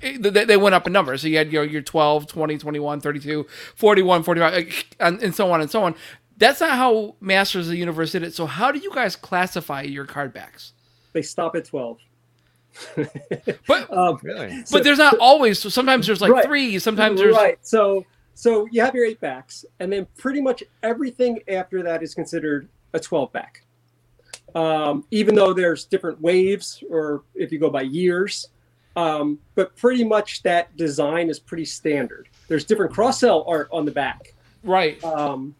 [0.00, 1.22] they, they went up in numbers.
[1.22, 5.60] So you had your, your 12, 20, 21, 32, 41, 45, and, and so on
[5.60, 5.94] and so on.
[6.38, 8.34] That's not how Masters of the Universe did it.
[8.34, 10.72] So how do you guys classify your card backs?
[11.12, 11.98] They stop at twelve.
[13.66, 14.64] But Um, Really?
[14.70, 15.58] but there's not always.
[15.58, 16.44] So sometimes there's like Right.
[16.44, 16.78] three.
[16.78, 17.58] Sometimes there's right.
[17.62, 18.04] So
[18.34, 22.68] so you have your eight backs, and then pretty much everything after that is considered
[22.94, 23.62] a twelve back.
[24.54, 28.48] Um, even though there's different waves, or if you go by years,
[28.96, 32.28] um, but pretty much that design is pretty standard.
[32.48, 35.02] There's different cross sell art on the back, right.
[35.04, 35.54] um,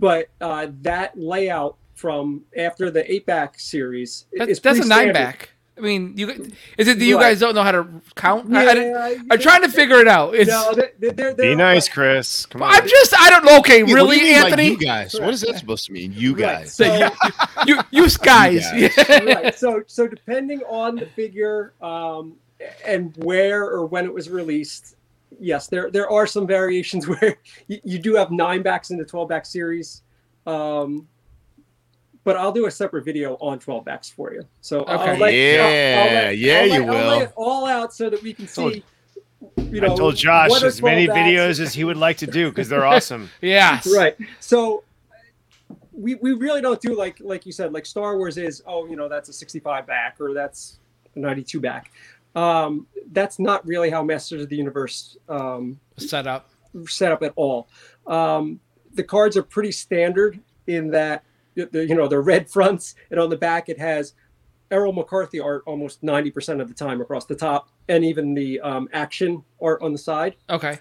[0.00, 4.88] but uh, that layout from after the eight back series That's, is that's a nine
[4.88, 5.12] standard.
[5.14, 5.50] back.
[5.76, 6.28] I mean, you
[6.76, 7.22] is it that you Right.
[7.30, 8.54] guys don't know how to count?
[8.54, 10.34] I, I, didn't- I- I'm trying to figure it out.
[10.34, 12.44] It's, No, they're, they're, they're, Be nice, Chris.
[12.46, 12.74] Come on.
[12.74, 13.58] I'm just I don't know.
[13.60, 14.68] Okay, Yeah, what do really, you mean by Anthony?
[14.72, 15.18] you guys.
[15.18, 16.12] What is that supposed to mean?
[16.14, 16.74] You Right, guys.
[16.74, 16.84] So,
[17.66, 18.18] you you guys.
[18.72, 18.96] guys.
[19.08, 19.58] right.
[19.58, 22.34] So, so depending on the figure um,
[22.84, 24.96] and where or when it was released,
[25.38, 27.36] yes, there there are some variations where
[27.68, 30.02] you, you do have nine backs in the twelve back series.
[30.46, 31.06] Um,
[32.24, 34.42] but I'll do a separate video on 12 backs for you.
[34.60, 35.18] So I'll Okay.
[35.18, 38.10] let- Yeah, I'll- I'll let- yeah, I'll you let- I'll lay it all out so
[38.10, 38.84] that we can see.
[39.56, 41.28] You know, I told Josh what as many 12 backs.
[41.30, 43.30] videos as he would like to do because they're awesome.
[43.40, 43.90] Yes.
[43.96, 44.84] right so
[45.92, 48.96] we, we really don't do like like you said like star wars is oh you
[48.96, 50.78] know that's a 65 back or that's
[51.16, 51.90] a 92 back
[52.34, 56.48] um, that's not really how masters of the universe um, Set up.
[56.86, 57.68] set up at all
[58.06, 58.60] um,
[58.94, 61.24] the cards are pretty standard in that
[61.54, 64.14] you know they're red fronts and on the back it has
[64.70, 68.88] errol mccarthy art almost 90% of the time across the top and even the um,
[68.92, 70.78] action art on the side Okay.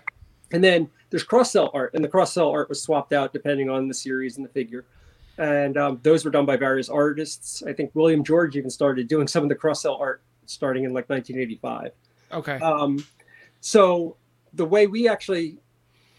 [0.52, 3.68] and then there's cross sell art, and the cross sell art was swapped out depending
[3.68, 4.86] on the series and the figure.
[5.40, 7.64] And um, those were done by various artists.
[7.66, 10.94] I think William George even started doing some of the cross sell art starting in
[10.94, 11.92] like 1985.
[12.32, 12.58] Okay.
[12.64, 13.06] Um,
[13.62, 14.16] so
[14.54, 15.58] the way we actually,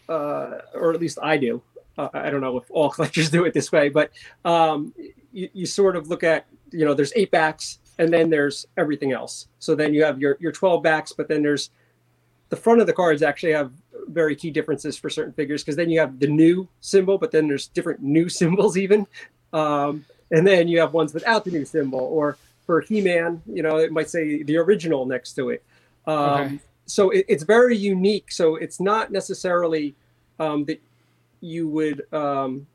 [0.09, 1.61] uh, or at least I do,
[1.97, 4.11] uh, I don't know if all collectors do it this way, but
[4.45, 4.93] um,
[5.31, 9.11] you, you sort of look at, you know, there's eight backs and then there's everything
[9.11, 9.47] else.
[9.59, 11.69] So then you have your, your 12 backs, but then there's
[12.49, 13.71] the front of the cards actually have
[14.07, 17.47] very key differences for certain figures because then you have the new symbol, but then
[17.47, 19.07] there's different new symbols even.
[19.53, 23.77] Um, and then you have ones without the new symbol, or for He-Man, you know,
[23.77, 25.63] it might say the original next to it.
[26.05, 26.59] Um, Okay.
[26.85, 28.31] So it, it's very unique.
[28.31, 29.95] So it's not necessarily
[30.39, 30.81] um, that
[31.39, 32.11] you would.
[32.13, 32.67] Um,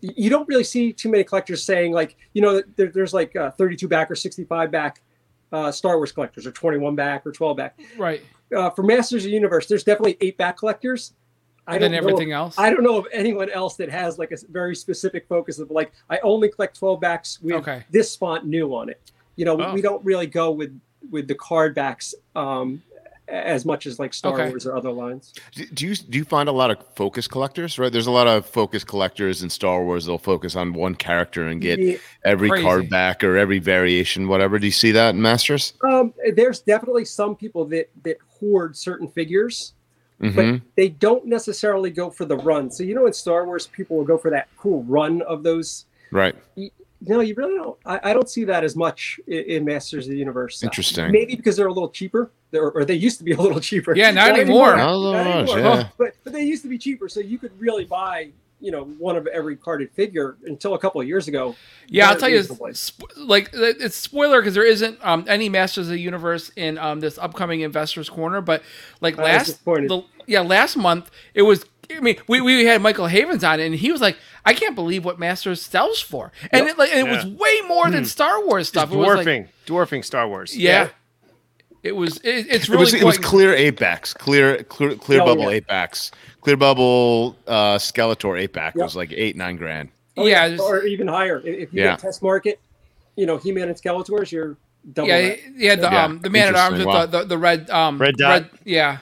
[0.00, 3.50] you don't really see too many collectors saying like, you know, there, there's like uh,
[3.50, 5.02] 32 back or 65 back
[5.50, 8.22] uh, Star Wars collectors, or 21 back or 12 back right.
[8.54, 11.14] uh, for Masters of the Universe, there's definitely eight back collectors.
[11.68, 12.54] I And don't then know- everything else.
[12.58, 15.92] I don't know of anyone else that has like a very specific focus of like
[16.08, 17.84] I only collect 12 backs with Okay.
[17.90, 19.00] this font new on it.
[19.36, 19.74] You know, we- Oh.
[19.74, 20.78] we don't really go with
[21.10, 22.82] with the card backs um,
[23.28, 24.48] as much as like Star Okay.
[24.48, 25.32] Wars or other lines.
[25.54, 27.78] Do do you do you find a lot of focus collectors?
[27.78, 30.06] Right, there's a lot of focus collectors in Star Wars.
[30.06, 32.64] They'll focus on one character and get Yeah, every Crazy.
[32.64, 34.58] card back or every variation, whatever.
[34.58, 35.74] Do you see that in Masters?
[35.84, 39.74] um, there's definitely some people that that hoard certain figures,
[40.20, 42.70] hmm but they don't necessarily go for the run.
[42.70, 45.86] So you know, in Star Wars, people will go for that cool run of those
[46.10, 46.34] Right.
[46.54, 47.78] You, no, you really don't.
[47.86, 50.62] I, I don't see that as much in, in Masters of the Universe.
[50.62, 51.12] Uh, Interesting.
[51.12, 53.94] Maybe because they're a little cheaper, They're, or they used to be a little cheaper.
[53.94, 54.76] Yeah, not anymore.
[54.76, 55.58] Not Not much, anymore.
[55.58, 55.88] yeah.
[55.96, 58.30] But but they used to be cheaper, so you could really buy,
[58.60, 61.54] you know, one of every carded figure until a couple of years ago.
[61.88, 65.86] Yeah, I'll very tell you, sp- like it's spoiler because there isn't um, any Masters
[65.86, 68.40] of the Universe in um, this upcoming Investors Corner.
[68.40, 68.62] But
[69.00, 71.64] like I last, the, yeah, last month it was.
[71.90, 75.06] I mean, we, we had Michael Havens on, and he was like, "I can't believe
[75.06, 76.70] what Masters sells for," and Yep.
[76.74, 78.92] it like and it was way more than Star Wars stuff.
[78.92, 80.54] It was like, dwarfing, dwarfing Star Wars.
[80.54, 80.90] yeah,
[81.82, 82.18] it was.
[82.18, 85.44] It, it's It really was it was clear eight backs, clear clear clear Oh, bubble
[85.44, 85.48] yeah.
[85.56, 86.10] eight backs,
[86.48, 88.82] clear bubble uh, Skeletor eight back Yep.
[88.84, 89.90] was like eight nine grand.
[90.16, 91.38] Oh, yeah, just- or even higher.
[91.40, 91.90] If if you Yeah.
[91.90, 92.58] get test market,
[93.16, 94.56] you know, He-Man and Skeletors, you're
[94.92, 95.08] double.
[95.08, 95.38] yeah, that.
[95.56, 95.74] yeah.
[95.76, 97.10] The Yeah, um the man at arms with interesting.
[97.10, 98.46] the, the the red um Red dot.
[98.64, 98.98] yeah.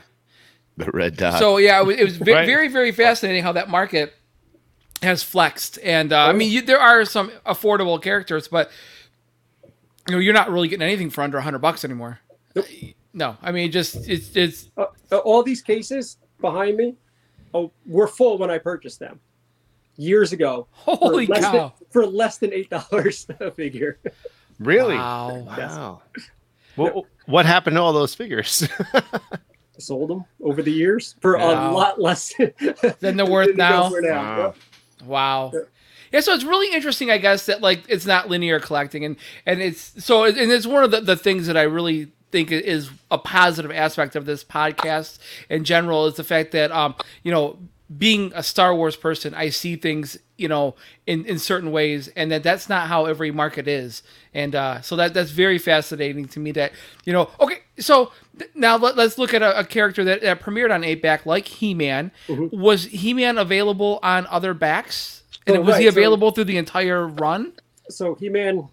[0.77, 1.39] The red dot.
[1.39, 2.47] So yeah, it was, it was ve- Right.
[2.47, 4.13] very very fascinating how that market
[5.03, 8.71] has flexed, and uh, I mean you, there are some affordable characters, but
[10.09, 12.19] you know you're not really getting anything for under hundred bucks anymore.
[13.15, 16.97] No, I mean just it's it's Uh, uh, all these cases behind me,
[17.57, 19.21] oh, were full when I purchased them
[19.97, 20.67] years ago.
[20.85, 21.53] for holy less cow!
[21.53, 23.99] Than, for less than eight dollars a figure.
[24.59, 24.95] Really?
[24.97, 25.39] Wow.
[25.47, 26.03] Wow.
[26.77, 28.69] What, what happened to all those figures?
[29.79, 31.71] Sold them over the years for Wow.
[31.71, 32.33] a lot less
[33.01, 34.01] Than they're worth than they go now?
[34.01, 34.37] now.
[34.37, 34.45] Wow.
[34.47, 34.57] Yep.
[35.09, 35.51] Wow.
[35.55, 35.61] Yeah.
[36.13, 39.61] Yeah, so it's really interesting, I guess, that like it's not linear collecting, and and
[39.61, 43.19] it's so and it's one of the, the things that I really think is a
[43.19, 45.19] positive aspect of this podcast
[45.49, 47.59] in general is the fact that um you know
[47.99, 50.75] being a Star Wars person, I see things you know
[51.07, 54.03] in in certain ways, and that that's not how every market is,
[54.35, 56.51] and uh, so that that's very fascinating to me.
[56.51, 56.73] That
[57.05, 60.41] you know, okay, so th- now let, us look at a, a character that, that
[60.41, 62.11] premiered on eight back like He Man.
[62.27, 62.61] Mm-hmm.
[62.61, 65.23] Was He Man available on other backs?
[65.47, 67.53] And Oh, was he right, so- available through the entire run?
[67.89, 68.69] So He-Man,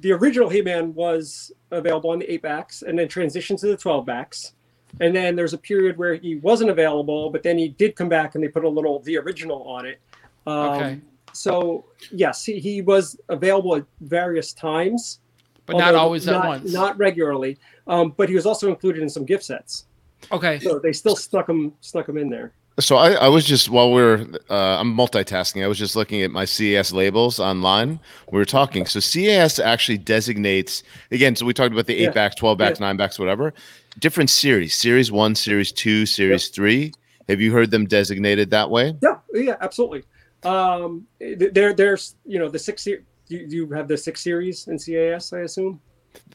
[0.00, 4.06] the original He-Man was available on the eight backs, and then transitioned to the twelve
[4.06, 4.52] backs.
[5.00, 8.34] And then there's a period where he wasn't available, but then he did come back,
[8.34, 10.00] and they put a little the original on it.
[10.46, 11.00] Um, Okay.
[11.34, 15.20] So yes, he, he was available at various times,
[15.66, 16.72] but not always at not, once.
[16.72, 17.58] Not regularly.
[17.86, 19.86] Um, but he was also included in some gift sets,
[20.30, 20.60] okay.
[20.60, 22.52] so they still snuck him snuck him in there.
[22.80, 25.62] So I, I was just while we're uh, I'm multitasking.
[25.62, 28.00] I was just looking at my CAS labels online.
[28.32, 28.84] We were talking.
[28.86, 31.36] So CAS actually designates again.
[31.36, 32.10] So we talked about the eight Yeah.
[32.10, 32.86] backs, twelve backs, Yeah.
[32.86, 33.54] nine backs, whatever.
[34.00, 36.92] Different series: series one, series two, series three.
[37.28, 38.96] Have you heard them designated that way?
[39.00, 40.02] Yeah, yeah, absolutely.
[40.42, 42.82] Um, there, there's you know the six.
[42.82, 45.80] se- You, you have the six series in CAS, I assume.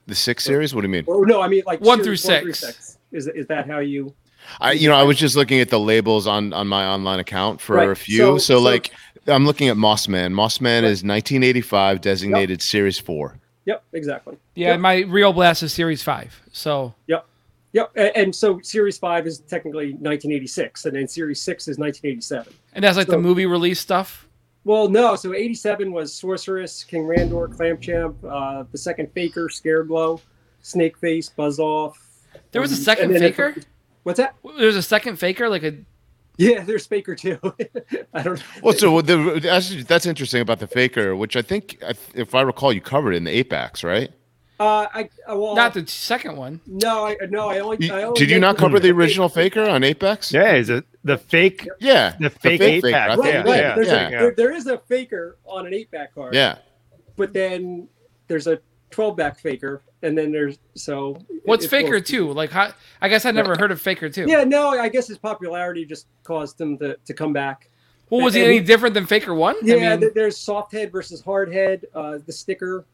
[0.08, 0.74] The six series.
[0.74, 1.04] What do you mean?
[1.06, 2.98] Or no, I mean like One series through six.
[3.12, 4.14] Is is that how you?
[4.60, 7.62] I you know I was just looking at the labels on on my online account
[7.62, 7.90] for Right.
[7.90, 8.18] a few.
[8.18, 8.92] So- So, so- like
[9.28, 10.34] I'm looking at Moss Man.
[10.34, 10.92] Mossman Right.
[10.92, 13.38] is 1985, designated series four.
[13.66, 14.38] Yep, exactly.
[14.56, 14.80] Yeah, Yep.
[14.80, 16.42] my Rio Blast is Series Five.
[16.52, 17.26] So Yep.
[17.74, 17.92] Yep.
[17.98, 22.52] A- And, so Series 5 is technically 1986, and then Series 6 is 1987.
[22.74, 24.28] and that's like the movie release stuff.
[24.64, 25.16] Well, no.
[25.16, 30.20] So 87 was Sorceress, King Randor, Clamp Champ, uh, the second Faker, Scare Glow,
[30.64, 32.00] Snakeface, Buzz Off.
[32.52, 33.56] There was a um, second and then- Faker.
[34.10, 34.34] What's that?
[34.58, 35.76] There's a second Faker, like a
[36.38, 37.38] Yeah, there's Faker too.
[38.14, 38.44] I don't know.
[38.64, 41.78] Well, so the, that's, that's interesting about the faker, which I think,
[42.16, 44.12] if I recall, you covered in the eight backs, right?
[44.60, 46.60] Uh, I uh, well, not the second one.
[46.66, 47.78] no, I no, I only.
[47.86, 50.34] You- I only did you not cover the original faker on eight backs?
[50.34, 51.66] Yeah, is it the fake?
[51.80, 53.34] Yeah, The fake eight faker, pack, I Right.
[53.34, 53.60] Yeah, right.
[53.62, 54.08] yeah, There's yeah.
[54.08, 56.34] A, there, there is a faker on an eight back card.
[56.34, 56.58] Yeah.
[57.16, 57.88] but then
[58.28, 58.60] there's a
[58.92, 61.18] 12 back faker, and then there's so.
[61.46, 62.32] What's Faker Two?
[62.32, 62.72] Like, how,
[63.02, 64.26] I guess I never heard of Faker Two.
[64.28, 67.70] Yeah, no, I guess his popularity just caused him to, to come back.
[68.10, 69.56] Well, was he any different than Faker One?
[69.62, 71.86] Yeah, I mean, there's soft head versus hard head.
[71.94, 72.86] Uh, the sticker.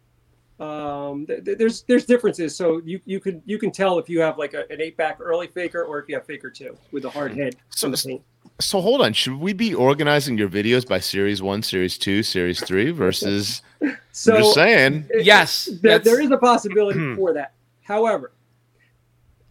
[0.59, 2.55] Um, th- th- there's there's differences.
[2.55, 5.17] So you you can you can tell if you have like a, an eight back
[5.19, 7.55] early faker or if you have faker two with a hard head.
[7.69, 8.21] So the paint.
[8.61, 9.11] So hold on.
[9.11, 13.61] Should we be organizing your videos by series one, series two, series three versus?
[14.13, 15.05] So I'm just saying.
[15.09, 17.51] it- yes, there, there is a possibility for that.
[17.81, 18.31] However,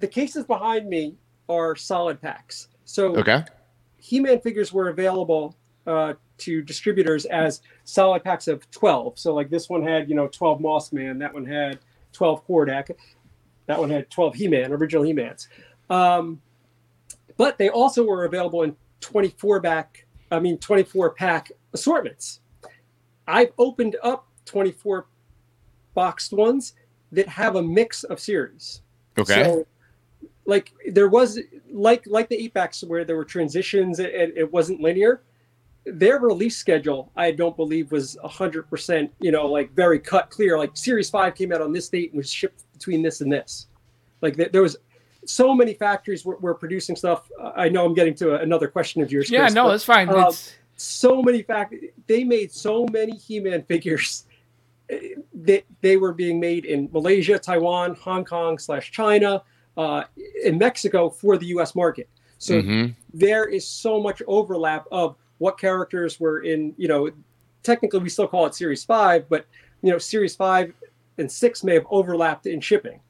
[0.00, 1.16] the cases behind me
[1.50, 2.68] are solid packs.
[2.86, 3.44] So Okay.
[3.98, 5.54] He-Man figures were available
[5.86, 9.18] uh, to distributors as solid packs of 12.
[9.18, 11.78] So like this one had, you know, 12 Moss Man, that one had
[12.12, 12.90] 12 Hordak,
[13.66, 15.48] that one had 12 He-Man, original He-Mans.
[15.90, 16.40] Um,
[17.36, 22.40] but they also were available in 24 back, I mean 24 pack assortments.
[23.26, 25.06] I've opened up 24
[25.94, 26.74] boxed ones
[27.12, 28.82] that have a mix of series.
[29.18, 29.44] Okay.
[29.44, 29.66] So,
[30.46, 31.38] like there was
[31.72, 35.22] like like the eight backs where there were transitions and it, it wasn't linear.
[35.86, 39.12] Their release schedule, I don't believe, was hundred percent.
[39.20, 40.56] You know, like very cut clear.
[40.58, 43.66] Like Series Five came out on this date and was shipped between this and this.
[44.22, 44.76] Like there, there was
[45.26, 47.30] so many factories were, were producing stuff.
[47.40, 49.30] Uh, I know I'm getting to another question of yours.
[49.30, 50.08] yeah, Chris, no, but- that's fine.
[50.08, 51.72] um, It's- so many fact
[52.08, 54.24] they made so many he-man figures
[54.90, 59.40] eh, that they were being made in malaysia taiwan hong kong slash china
[59.76, 60.02] uh,
[60.44, 62.08] in mexico for the us market
[62.38, 62.92] so Mhm.
[63.12, 67.10] there is so much overlap of what characters were in you know
[67.62, 69.46] technically we still call it series 5 but
[69.82, 70.72] you know series 5
[71.18, 73.00] and 6 may have overlapped in shipping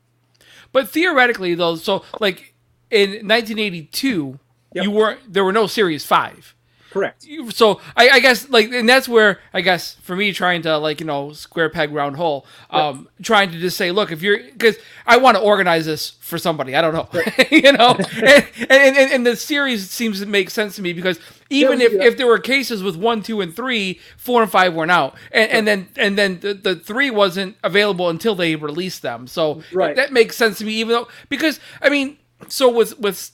[0.72, 2.54] But theoretically, though, so like
[2.90, 4.38] in 1982,
[4.74, 4.84] Yep.
[4.84, 6.53] you weren't there were no Series Five.
[6.95, 7.26] Correct.
[7.51, 11.01] So I, I guess like, and that's where I guess for me trying to like
[11.01, 14.76] you know square peg round hole, um, trying to just say, look, if you're because
[15.07, 17.09] I want to organize this for somebody, I don't know,
[17.51, 21.18] you know, and, and, and and the series seems to make sense to me because
[21.51, 22.03] even Yeah, if, yeah.
[22.05, 25.51] if there were cases with one, two, and three, four and five weren't out, and,
[25.51, 29.95] and then and then the, the three wasn't available until they released them, so Right.
[29.97, 32.16] that makes sense to me, even though because I mean,
[32.49, 33.30] so with with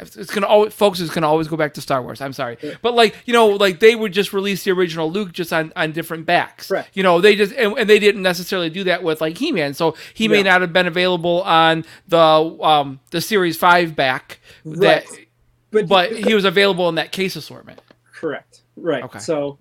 [0.00, 2.20] it's gonna always folks is gonna always go back to Star Wars.
[2.20, 5.52] I'm sorry, but like you know, like they would just release the original Luke just
[5.52, 6.70] on on different backs.
[6.70, 6.86] right.
[6.94, 9.74] You know, they just and, and they didn't necessarily do that with like He Man,
[9.74, 10.42] so he may Yeah.
[10.44, 15.04] not have been available on the um the Series Five back that,
[15.72, 15.86] Right.
[15.88, 17.80] but he was available in that case assortment.
[18.12, 19.18] correct right Okay.
[19.18, 19.58] so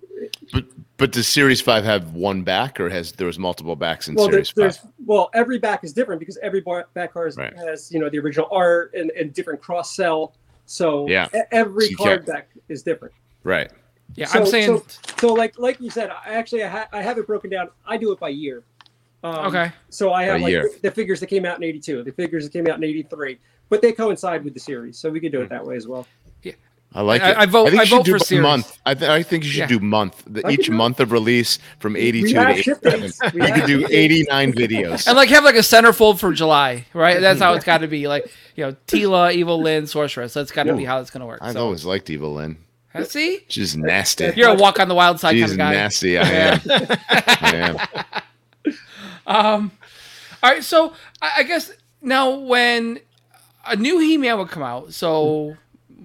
[0.53, 0.65] But
[0.97, 4.25] but does series five have one back, or has there was multiple backs in well,
[4.29, 4.83] series there's, five?
[4.83, 7.55] there's well, every back is different because every bar, back card Right.
[7.55, 10.33] has you know the original art and, and different cross sell.
[10.65, 11.27] So Yeah.
[11.51, 13.13] every So card can't- back is different.
[13.43, 13.71] Right.
[14.15, 14.85] Yeah, So- I'm saying so,
[15.19, 17.69] so like like you said, I actually I, ha- I have it broken down.
[17.85, 18.63] I do it by year.
[19.23, 19.71] Um, okay.
[19.89, 20.69] So I have By like year.
[20.81, 23.37] the figures that came out in '82, the figures that came out in '83,
[23.69, 25.43] but they coincide with the series, so we could do Hmm.
[25.45, 26.07] it that way as well.
[26.93, 27.37] I like I- it.
[27.37, 28.41] I vote- think I you vote do for by series.
[28.43, 28.79] month.
[28.85, 29.67] I, th- I think you should Yeah.
[29.67, 30.23] do month.
[30.25, 33.01] The, each do- month of release from eighty two to have eighty ship seven.
[33.01, 33.19] dates.
[33.33, 35.05] We You could do eighty nine videos.
[35.07, 37.19] And like have like a centerfold for July, right?
[37.21, 38.07] That's how it's got to be.
[38.07, 40.33] Like you know, Teela, Evil Lynn, Sorceress.
[40.33, 41.39] That's got to be how it's gonna work.
[41.41, 42.57] I've So, always liked Evil Lynn.
[43.03, 44.31] See, She's nasty.
[44.35, 45.71] you're a walk on the wild side She's kind of guy.
[45.73, 46.17] nasty.
[46.17, 46.61] I am.
[47.09, 47.77] I
[48.65, 48.73] am.
[49.27, 49.71] Um,
[50.41, 51.71] All right, so I I guess
[52.01, 52.99] now when
[53.67, 55.57] a new He-Man would come out, so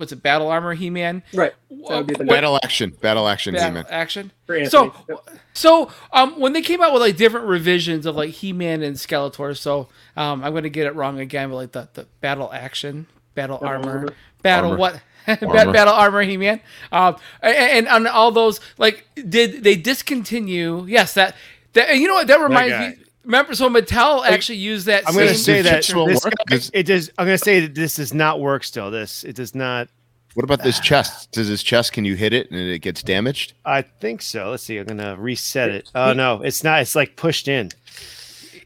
[0.02, 1.22] what's it, Battle Armor He-Man?
[1.32, 1.52] Right.
[1.70, 3.86] That would be the Battle action, battle action, Battle He-Man.
[3.88, 4.32] action.
[4.68, 5.28] So, Yep.
[5.54, 9.56] so um, when they came out with like different revisions of like He-Man and Skeletor,
[9.56, 13.60] so um, I'm gonna get it wrong again, but like the, the Battle Action, Battle,
[13.62, 14.08] Armor, Armor.
[14.42, 14.78] Battle Armor.
[14.80, 15.00] what?
[15.42, 15.72] Armor.
[15.72, 16.60] Battle Armor He-Man.
[16.90, 20.84] Um, and, and on all those, like, did they discontinue?
[20.86, 21.36] Yes, that
[21.74, 21.90] that.
[21.90, 22.26] And you know what?
[22.26, 22.88] That reminds guy.
[22.90, 22.96] me.
[23.24, 25.04] Remember, so Mattel actually used that.
[25.06, 27.10] I'm going to same say that picture this work, guy- it does.
[27.18, 28.64] I'm going to say that this does not work.
[28.64, 29.88] Still, this it does not.
[30.34, 31.30] What about this chest?
[31.32, 31.92] Does this chest?
[31.92, 33.52] Can you hit it and it gets damaged?
[33.64, 34.50] I think so.
[34.50, 34.78] Let's see.
[34.78, 35.90] I'm going to reset it.
[35.94, 36.80] Oh no, it's not.
[36.80, 37.70] It's like pushed in.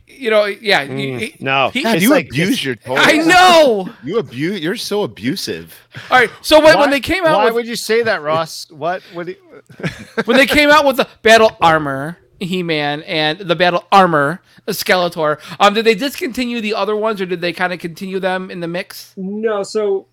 [0.06, 0.82] You know, yeah.
[0.82, 1.68] you- Mm, no.
[1.70, 2.98] he- God, you like- abuse your toys.
[3.00, 3.90] I know.
[4.04, 4.60] You abuse.
[4.60, 5.74] You're so abusive.
[6.10, 6.30] All right.
[6.40, 8.70] So when, Why- when they came out Why with would you say that, Ross?
[8.70, 9.02] What?
[9.12, 9.26] What?
[9.28, 9.36] you-
[10.24, 15.74] when they came out with the battle armor He-Man and the battle armor Skeletor, um,
[15.74, 18.68] did they discontinue the other ones or did they kind of continue them in the
[18.68, 19.14] mix?
[19.16, 20.06] No, so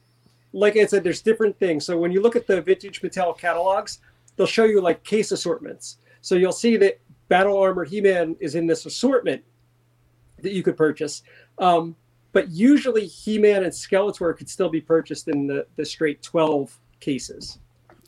[0.54, 1.86] like I said, there's different things.
[1.86, 4.00] So when you look at the vintage Mattel catalogs,
[4.36, 5.98] they'll show you like case assortments.
[6.22, 9.44] So you'll see that Battle Armor He-Man is in this assortment
[10.42, 11.24] that you could purchase.
[11.58, 11.96] Um,
[12.32, 17.60] but usually He-Man and Skeletor could still be purchased in the, the straight 12 cases.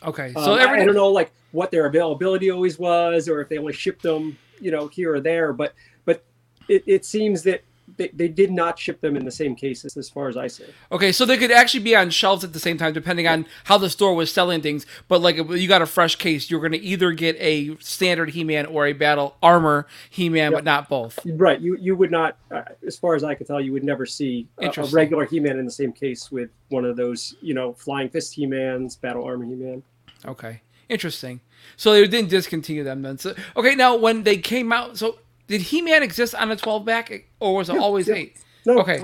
[0.04, 3.50] Okay, Um, so I- I, don't know like what their availability always was, or if
[3.50, 5.54] they only shipped them, you know, here or there.
[5.54, 5.74] But
[6.06, 6.24] but
[6.68, 7.62] it, it seems that
[7.98, 10.66] they, they did not ship them in the same cases, as far as I see.
[10.92, 13.78] Okay, so they could actually be on shelves at the same time, depending on how
[13.78, 14.86] the store was selling things.
[15.08, 18.32] But like, if you got a fresh case, you're going to either get a standard
[18.32, 21.20] He-Man or a battle armor He-Man, but not both.
[21.26, 21.60] Right.
[21.60, 24.48] You you would not, uh, as far as I could tell, you would never see
[24.60, 28.10] a, a regular He-Man in the same case with one of those, you know, Flying
[28.10, 29.84] Fist He-Mans, Battle Armor He-Man.
[30.26, 31.42] Okay, interesting.
[31.78, 33.18] So they didn't discontinue them then.
[33.18, 37.26] So okay, now when they came out, so did He-Man exist on a 12 back,
[37.40, 38.16] or was it always yeah.
[38.16, 38.38] eight?
[38.66, 38.80] No.
[38.80, 39.02] Okay.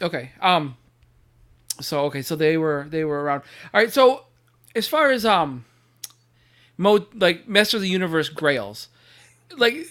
[0.00, 0.30] Okay.
[0.40, 0.76] Um.
[1.80, 3.42] So okay, so they were they were around.
[3.72, 3.92] All right.
[3.92, 4.24] So
[4.74, 5.64] as far as um,
[6.78, 8.88] like Master of the Universe Grails,
[9.56, 9.86] like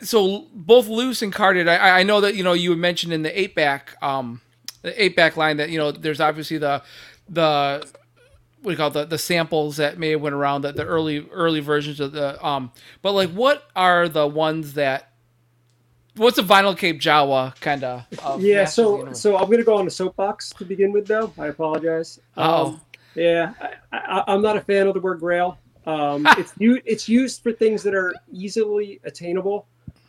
[0.00, 1.68] so both loose and carded.
[1.68, 4.40] I I know that you know you had mentioned in the eight back um
[4.82, 6.82] the eight back line that you know there's obviously the
[7.28, 7.86] the
[8.64, 10.84] what do you call it, the the samples that may have went around the, the
[10.84, 15.12] early early versions of the um but like what are the ones that
[16.16, 18.06] what's a vinyl cape Jawa kind of
[18.40, 18.64] Yeah.
[18.64, 21.32] So so I'm gonna go on the soapbox to begin with, though.
[21.38, 22.20] I apologize.
[22.36, 22.66] Oh.
[22.66, 22.80] Um,
[23.14, 23.52] yeah,
[23.92, 25.58] I, I, I'm not a fan of the word Grail.
[25.86, 29.66] Um, it's u- it's used for things that are easily attainable.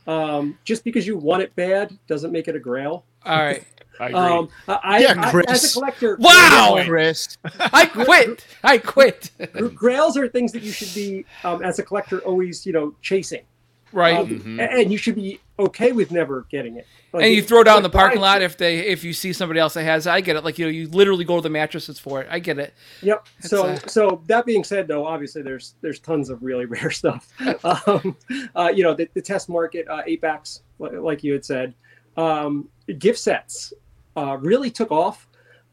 [0.08, 3.06] Um, just because you want it bad doesn't make it a Grail.
[3.26, 3.66] all right
[4.00, 4.20] I agree.
[4.20, 5.46] Um, I, I- Yeah, I- Chris.
[5.50, 6.82] as a collector, Wow!
[6.86, 7.38] Chris.
[7.60, 8.46] I quit.
[8.64, 9.32] I quit.
[9.76, 13.44] Grails are things that you should be, um, as a collector, always you know chasing,
[13.92, 14.18] Right.
[14.18, 16.86] Um, a- and you should be okay with never getting it.
[17.14, 19.76] Like, and you throw down the parking lot if they if you see somebody else
[19.76, 20.10] that has it.
[20.12, 20.44] I get it.
[20.44, 22.28] Like you know, you literally go to the mattresses for it.
[22.30, 22.74] I get it.
[23.04, 23.28] Yep.
[23.40, 27.30] So, uh, so that being said, though, obviously there's there's tons of really rare stuff.
[27.64, 28.18] um,
[28.54, 31.74] uh, you know, the, the test market, uh, eight backs, like you had said,
[32.18, 32.68] um,
[33.00, 33.72] gift sets
[34.16, 35.28] uh, really took off.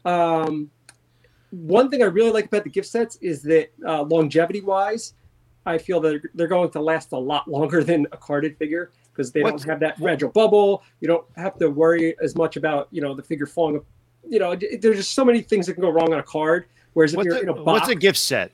[0.05, 0.69] Um,
[1.51, 5.13] one thing I really like about the gift sets is that uh, longevity wise,
[5.65, 8.91] I feel that they're, they're going to last a lot longer than a carded figure
[9.11, 10.83] because they What's- don't have that fragile bubble.
[10.99, 13.81] You don't have to worry as much about you know the figure falling.
[14.27, 16.65] You know, there's just so many things that can go wrong on a card.
[16.93, 18.51] Whereas if you're a, in a box, what's a gift set,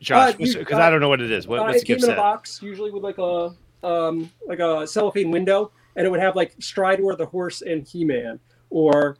[0.00, 0.34] Josh?
[0.34, 1.46] Uh, Because uh, I don't know what it is.
[1.46, 2.16] What, uh, what's a it came gift in a set?
[2.16, 3.54] box, usually with like a
[3.86, 8.04] um, like a cellophane window, and it would have like Stridor the horse and He
[8.04, 8.40] Man,
[8.70, 9.16] or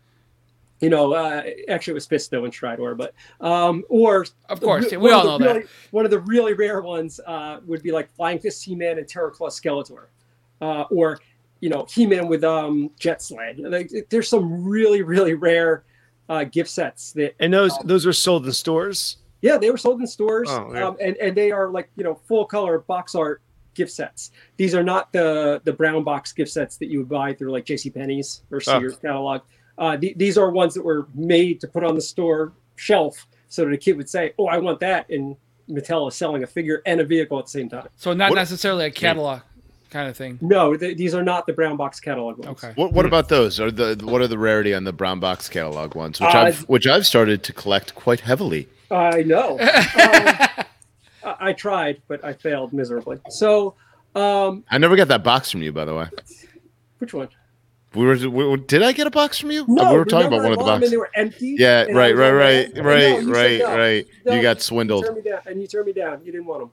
[0.82, 5.00] you know, uh, actually it was Fisto and Stridor, but um, or Of course, one
[5.00, 5.54] we of all the know that.
[5.54, 8.98] really- One of the really rare ones uh, would be like Flying Fist He Man
[8.98, 10.06] and Terror Claw Skeletor,
[10.60, 11.18] uh, or
[11.60, 13.58] you know, He Man with um, Jet Sled.
[13.60, 15.84] Like, there's some really really rare
[16.28, 19.18] uh, gift sets that And those those are sold in stores.
[19.40, 20.80] yeah, they were sold in stores, Oh, okay.
[20.82, 23.40] um, and and they are like you know full color box art
[23.74, 24.32] gift sets.
[24.56, 27.64] These are not the the brown box gift sets that you would buy through like
[27.64, 27.88] J.C.
[27.90, 28.80] Penney's or Oh.
[28.80, 29.42] Sears catalog.
[29.78, 33.64] Uh, th- these are ones that were made to put on the store shelf so
[33.64, 35.36] that a kid would say, "Oh, I want that," and
[35.70, 37.88] Mattel is selling a figure and a vehicle at the same time.
[37.96, 39.40] So not What- necessarily a catalog
[39.90, 40.38] kind of thing.
[40.40, 42.62] No, th- these are not the brown box catalog ones.
[42.64, 42.72] Okay.
[42.76, 43.60] What What about those?
[43.60, 46.60] Are the what are the rarity on the brown box catalog ones, which Uh, I've
[46.62, 48.68] which I've started to collect quite heavily.
[48.90, 49.58] I know.
[51.24, 53.18] Um, I, I tried, but I failed miserably.
[53.30, 53.74] So,
[54.16, 56.06] um, I never got that box from you, by the way.
[56.98, 57.28] which one?
[57.94, 59.64] We were, we were did I get a box from you?
[59.68, 60.84] No, we were talking about one of the boxes.
[60.88, 61.56] And they were empty.
[61.58, 63.76] Yeah, and I right, right, right, "Oh, no," right, you right, no.
[63.76, 64.06] right.
[64.24, 65.04] No, You got swindled.
[65.04, 66.24] turned me down, and you turned me down.
[66.24, 66.70] You didn't want them.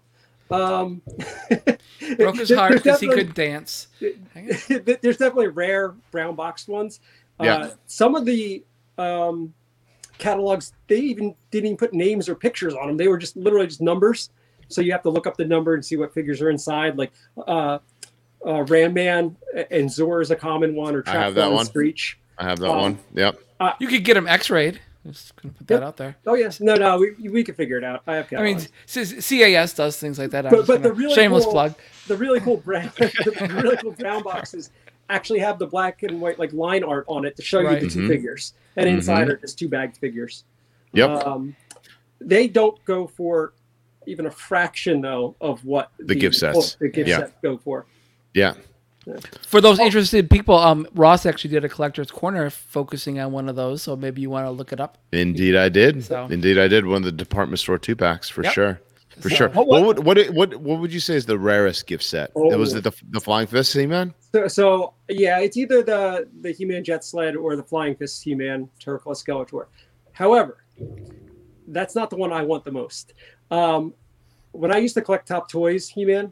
[0.52, 1.02] Um,
[2.18, 3.88] Broke his heart because he couldn't dance.
[4.00, 7.02] there's definitely rare brown boxed ones.
[7.42, 7.56] Yeah.
[7.56, 8.64] Uh, some of the
[8.98, 9.54] um,
[10.18, 12.98] catalogs they even didn't even put names or pictures on them.
[12.98, 14.30] They were just literally just numbers.
[14.70, 16.98] So you have to look up the number and see what figures are inside.
[16.98, 17.12] Like
[17.48, 17.80] uh,
[18.46, 19.36] uh, Ram Man
[19.72, 21.66] and Zor is a common one, or I have that Trap Jaw one.
[21.66, 22.18] Screech.
[22.38, 23.00] I have that Um, one.
[23.14, 23.40] Yep.
[23.80, 24.80] You could get them X-rayed.
[25.08, 25.84] Just gonna put that Yep.
[25.84, 26.16] out there.
[26.28, 28.02] Oh yes, no, no, we, we can figure it out.
[28.06, 30.46] I have I mean, CAS does things like that.
[30.46, 31.76] I'm But- but the gonna- really shameless cool- plug.
[32.08, 34.72] the really cool brown, the really cool brown boxes
[35.10, 37.82] actually have the black and white like line art on it to show Right.
[37.82, 38.08] you the 2 Mhm.
[38.10, 38.94] figures, and Mhm.
[38.96, 40.44] inside are just two bagged figures.
[40.94, 41.26] Yep.
[41.26, 41.56] Um,
[42.22, 43.54] they don't go for
[44.06, 46.76] even a fraction though of what The gift sets.
[46.76, 47.20] the gift Yeah.
[47.20, 47.86] sets go for.
[48.34, 48.54] Yeah.
[49.48, 49.62] For Oh.
[49.62, 53.82] those interested people, um, Ross actually did a collector's corner focusing on one of those,
[53.82, 54.98] so maybe you want to look it up.
[55.12, 56.04] Indeed, I did.
[56.04, 56.86] So- Indeed, I did.
[56.86, 58.54] One of the department store two packs for Yep.
[58.54, 58.82] sure.
[59.20, 59.50] For So- sure.
[59.50, 62.32] What- What would what what what would you say is the rarest gift set?
[62.36, 62.56] Oh.
[62.58, 64.14] Was it the the Flying Fist He man?
[64.34, 68.70] So, so yeah, it's either the the He-Man Jet Sled or the Flying Fist He-Man
[68.80, 69.66] Turkle Skeletor.
[70.12, 70.64] However,
[71.68, 73.14] that's not the one I want the most.
[73.52, 73.94] Um,
[74.52, 76.32] when I used to collect Top Toys He-Man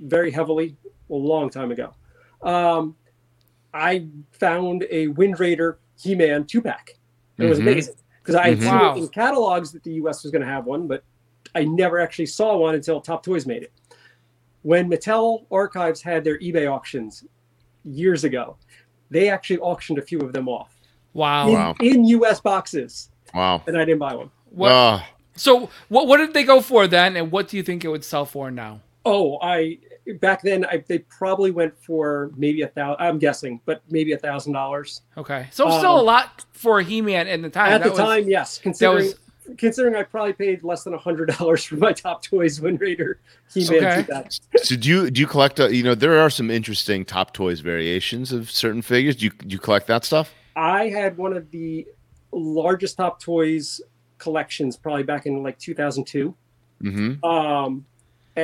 [0.00, 0.76] very heavily
[1.10, 1.92] a long time ago,
[2.42, 2.96] um,
[3.74, 6.96] I found a Wind Raider He-Man two pack.
[7.38, 7.62] It was Mhm.
[7.62, 8.62] amazing because I had Mhm.
[8.62, 8.94] seen Wow.
[8.94, 10.22] it in catalogs that the U.S.
[10.22, 11.02] was going to have one, but
[11.54, 13.72] I never actually saw one until Top Toys made it.
[14.62, 17.24] When Mattel Archives had their eBay auctions
[17.84, 18.56] years ago,
[19.10, 20.76] they actually auctioned a few of them off
[21.14, 21.48] Wow.
[21.48, 21.74] in, Wow.
[21.80, 22.40] in U.S.
[22.40, 23.62] boxes, Wow.
[23.66, 24.30] and I didn't buy one.
[24.50, 27.84] What, Ah, so what what did they go for then, and what do you think
[27.84, 28.80] it would sell for now?
[29.06, 29.78] Oh, I
[30.20, 32.96] back then I, they probably went for maybe a thousand.
[33.04, 37.28] I'm guessing, but maybe a thousand dollars Okay, so still a Um, lot for He-Man
[37.28, 37.72] at the time.
[37.72, 38.28] at That the was- time.
[38.28, 39.14] Yes, considering was-
[39.58, 43.18] considering I probably paid less than a hundred dollars for my Top Toys Wind Raider
[43.52, 43.74] He-Man.
[43.84, 44.02] Okay.
[44.02, 44.32] two-pack.
[44.62, 45.58] so do you do you collect?
[45.60, 49.16] A, you know, there are some interesting Top Toys variations of certain figures.
[49.16, 50.32] Do you do you collect that stuff?
[50.56, 51.86] I had one of the
[52.32, 53.80] largest Top Toys
[54.18, 56.34] collections probably back in like 2002.
[56.82, 57.24] Mm-hmm.
[57.24, 57.84] um,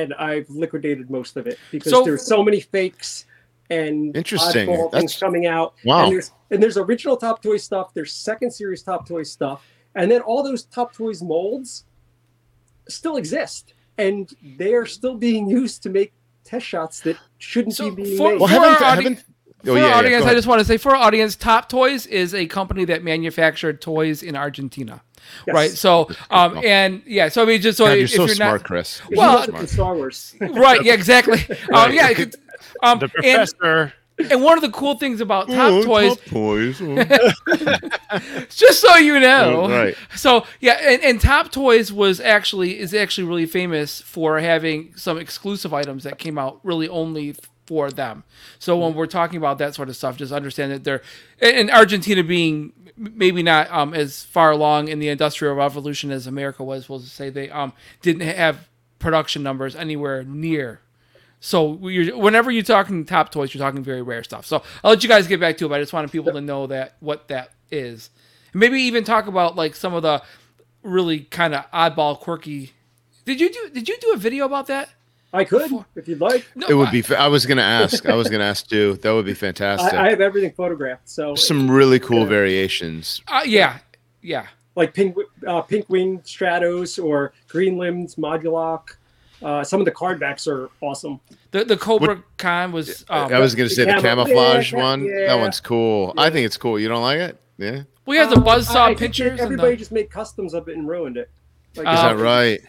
[0.01, 3.25] and I've liquidated most of it because So- there's so many fakes
[3.69, 4.69] and Interesting.
[4.69, 5.73] oddball things coming out.
[5.83, 6.03] Wow.
[6.05, 7.93] And there's and there's original Top Toy stuff.
[7.93, 11.83] There's second series Top Toy stuff, and then all those Top Toys molds
[12.87, 16.13] still exist, and they are still being used to make
[16.45, 18.39] test shots that shouldn't So be being for- made.
[18.39, 19.25] Well, haven't, our haven't
[19.63, 21.35] For oh our yeah, yeah, audience, go I just want to say for our audience,
[21.35, 25.01] Top Toys is a company that manufactured toys in Argentina,
[25.47, 25.53] Yes.
[25.53, 25.71] right?
[25.71, 28.35] So, um, and yeah, so I mean, just so God, if, you're if so you're
[28.35, 29.01] smart, not Chris.
[29.09, 30.35] He well, wasn't in Star Wars.
[30.39, 31.39] right, yeah, exactly.
[31.73, 32.13] Um, yeah,
[32.83, 33.93] um, The and, professor.
[34.31, 36.81] and one of the cool things about Top Oh, Toys, Top Toys.
[36.81, 38.39] oh.
[38.49, 39.95] just so you know, Oh, right.
[40.15, 45.17] So yeah, and, and Top Toys was actually is actually really famous for having some
[45.17, 47.35] exclusive items that came out really only
[47.67, 48.23] for them.
[48.57, 51.01] So when we're talking about that sort of stuff, just understand that they're
[51.39, 56.63] and Argentina being maybe not um, as far along in the industrial revolution as America
[56.63, 56.89] was.
[56.89, 60.79] We'll say they um, didn't have production numbers anywhere near.
[61.39, 64.47] So whenever you're talking top toys, you're talking very rare stuff.
[64.47, 66.41] So I'll let you guys get back to it, but I just wanted people to
[66.41, 68.09] know that what that is.
[68.53, 70.23] Maybe even talk about like some of the
[70.81, 72.71] really kind of oddball, quirky.
[73.25, 73.69] Did you do?
[73.71, 74.89] Did you do a video about that?
[75.37, 76.45] I could, if you'd like.
[76.55, 77.01] No, It would I- be.
[77.01, 78.05] fa- I was gonna ask.
[78.07, 78.95] I was gonna ask too.
[79.01, 79.93] That would be fantastic.
[79.93, 81.07] I, I have everything photographed.
[81.09, 83.21] So Some really cool variations.
[83.27, 83.79] Uh, yeah,
[84.21, 84.47] yeah.
[84.75, 85.15] like pink
[85.45, 88.95] uh, pink wing stratos or green limbs Modulok
[89.43, 91.19] uh, some of the card backs are awesome
[91.51, 93.05] The the Kobra Khan was.
[93.09, 95.05] Um, I was gonna say the camo- camouflage yeah, one.
[95.05, 95.27] yeah.
[95.27, 96.13] That one's cool.
[96.17, 96.79] I think it's cool.
[96.79, 97.39] You don't like it?
[97.59, 97.83] Yeah.
[98.07, 99.31] we have the Um, I- I buzzsaw think pictures.
[99.33, 101.29] and everybody the, just made customs of it and ruined it
[101.75, 102.61] like, Uh, Is that Um, right?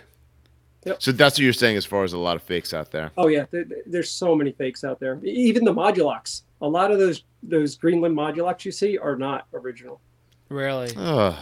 [0.85, 1.03] Yep.
[1.03, 3.11] So that's what you're saying as far as a lot of fakes out there.
[3.16, 6.99] oh yeah there, there's so many fakes out there even the Moduloks a lot of
[6.99, 10.01] those those greenland modulocs you see are not original
[10.49, 10.91] really.
[10.97, 11.35] Ugh.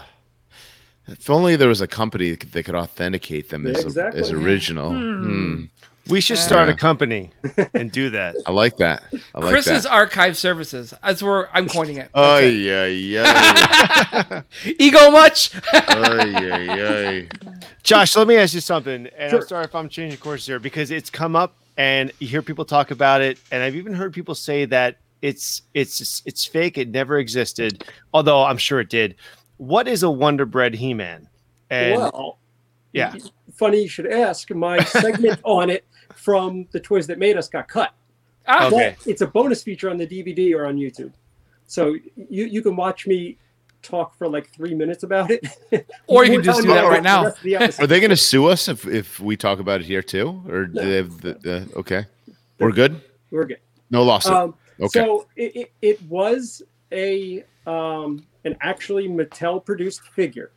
[1.08, 4.20] If only there was a company that could- authenticate them as, Exactly.
[4.20, 4.90] as original.
[4.90, 5.64] Hmm.
[6.08, 6.74] We should start Yeah.
[6.74, 7.30] a company
[7.74, 8.36] and do that.
[8.46, 9.02] I like that.
[9.34, 9.92] I like Chris's that.
[9.92, 10.94] archive services.
[11.02, 12.10] That's where I'm coining it.
[12.14, 14.42] Oh yeah, yeah.
[14.78, 15.50] Ego much?
[15.74, 17.22] oh yeah, yeah.
[17.82, 19.40] Josh, let me ask you something, and Sure.
[19.40, 22.64] I'm sorry if I'm changing course here because it's come up and you hear people
[22.64, 26.78] talk about it, and I've even heard people say that it's it's it's fake.
[26.78, 27.84] It never existed,
[28.14, 29.16] although I'm sure it did.
[29.56, 31.28] What is a Wonder Bread He-Man?
[31.70, 32.38] And well
[32.92, 33.14] yeah.
[33.54, 35.84] funny you should ask my segment on it
[36.26, 37.92] from the toys that made us got cut
[38.48, 38.96] Ah, Okay.
[38.98, 41.12] But it's a bonus feature on the dvd or on youtube
[41.66, 43.38] so you, you can watch me
[43.86, 45.46] talk for like three minutes about it.
[46.08, 47.32] Or you can just time do that right now.
[47.42, 47.56] the.
[47.56, 50.66] Are they going to sue us if, if we talk about it here too, or
[50.66, 52.06] do they have the, the okay?
[52.58, 53.00] We're good.
[53.30, 53.58] We're good.
[53.90, 54.32] No lawsuit.
[54.32, 55.00] Um, okay.
[55.00, 56.62] So it, it, it was
[56.92, 60.50] a um, an actually Mattel produced figure.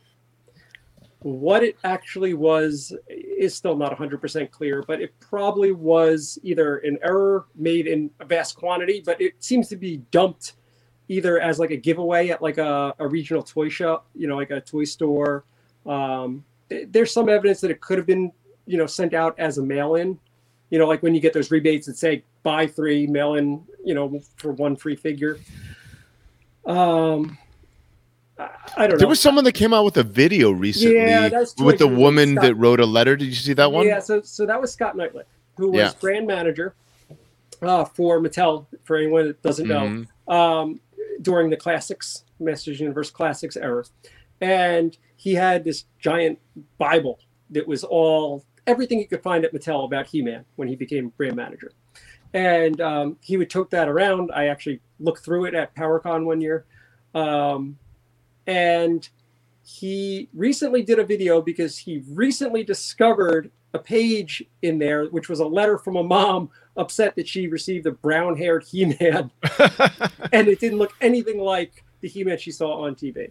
[1.22, 6.98] What it actually was is still not 100% clear, but it probably was either an
[7.02, 10.54] error made in a vast quantity, but it seems to be dumped
[11.08, 14.50] either as like a giveaway at like a, a regional toy shop, you know, like
[14.50, 15.44] a toy store.
[15.84, 16.44] Um,
[16.88, 18.32] there's some evidence that it could have been,
[18.64, 20.18] you know, sent out as a mail-in,
[20.70, 23.92] you know, like when you get those rebates that say buy three, mail in, you
[23.92, 25.38] know, for one free figure.
[26.64, 27.36] Um,
[28.76, 28.96] I, don't know.
[28.98, 31.28] there was someone that came out with a video recently Yeah,
[31.58, 32.42] with the woman Scott.
[32.42, 33.16] that wrote a letter.
[33.16, 33.86] Did you see that one?
[33.86, 35.24] Yeah, so so that was Scott Neitlich,
[35.56, 35.92] who was Yeah.
[36.00, 36.74] brand manager
[37.62, 38.66] uh, for Mattel.
[38.84, 40.06] For anyone that doesn't Mhm.
[40.28, 40.80] know, um,
[41.20, 43.84] during the classics, Masters Universe Classics era,
[44.40, 46.38] and he had this giant
[46.78, 47.18] Bible
[47.50, 51.36] that was all everything you could find at Mattel about He-Man when he became brand
[51.36, 51.72] manager,
[52.32, 54.30] and um, he would tote that around.
[54.34, 56.64] I actually looked through it at PowerCon one year,
[57.14, 57.76] um,
[58.46, 59.08] and
[59.64, 65.38] he recently did a video because he recently discovered a page in there which was
[65.38, 69.30] a letter from a mom upset that she received a brown haired he-man.
[70.32, 73.30] And it didn't look anything like the he-man she saw on tv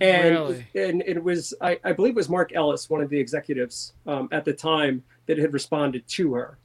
[0.00, 0.66] and Really?
[0.74, 4.28] and it was I, I believe it was mark ellis one of the executives um,
[4.32, 6.58] at the time that had responded to her.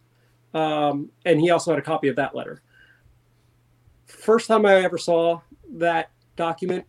[0.53, 2.61] Um, and he also had a copy of that letter.
[4.05, 5.41] First time i ever saw
[5.73, 6.85] that document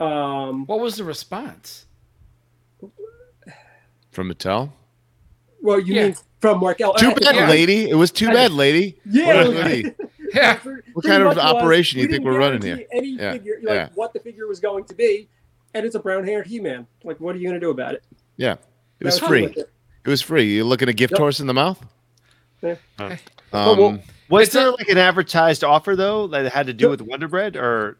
[0.00, 1.86] um, What was the response?
[4.10, 4.70] From Mattel.
[5.60, 6.02] Well, you Yeah.
[6.08, 7.48] mean from Mark Ellis Too bad, yeah.
[7.48, 7.88] lady.
[7.90, 9.00] It was too bad, lady.
[9.04, 9.44] Yeah.
[9.44, 9.94] What, lady?
[10.34, 10.58] Yeah.
[10.94, 12.84] What kind of much was, operation you think didn't we're running here?
[12.92, 13.88] Any Yeah, figure, like yeah.
[13.94, 15.28] what the figure was going to be,
[15.74, 16.88] and it's a brown-haired He-Man.
[17.04, 18.02] Like, what are you going to do about it?
[18.36, 18.56] Yeah.
[18.98, 19.42] It was That free.
[19.46, 19.68] pretty much
[20.06, 20.54] It was free.
[20.56, 21.18] You looking a gift Yep.
[21.20, 21.84] horse in the mouth?
[22.62, 22.74] Yeah.
[22.98, 23.18] Um,
[23.52, 26.86] Oh, well, Was It's there a- like an advertised offer though that had to do
[26.86, 26.90] No.
[26.90, 27.98] with Wonder Bread, or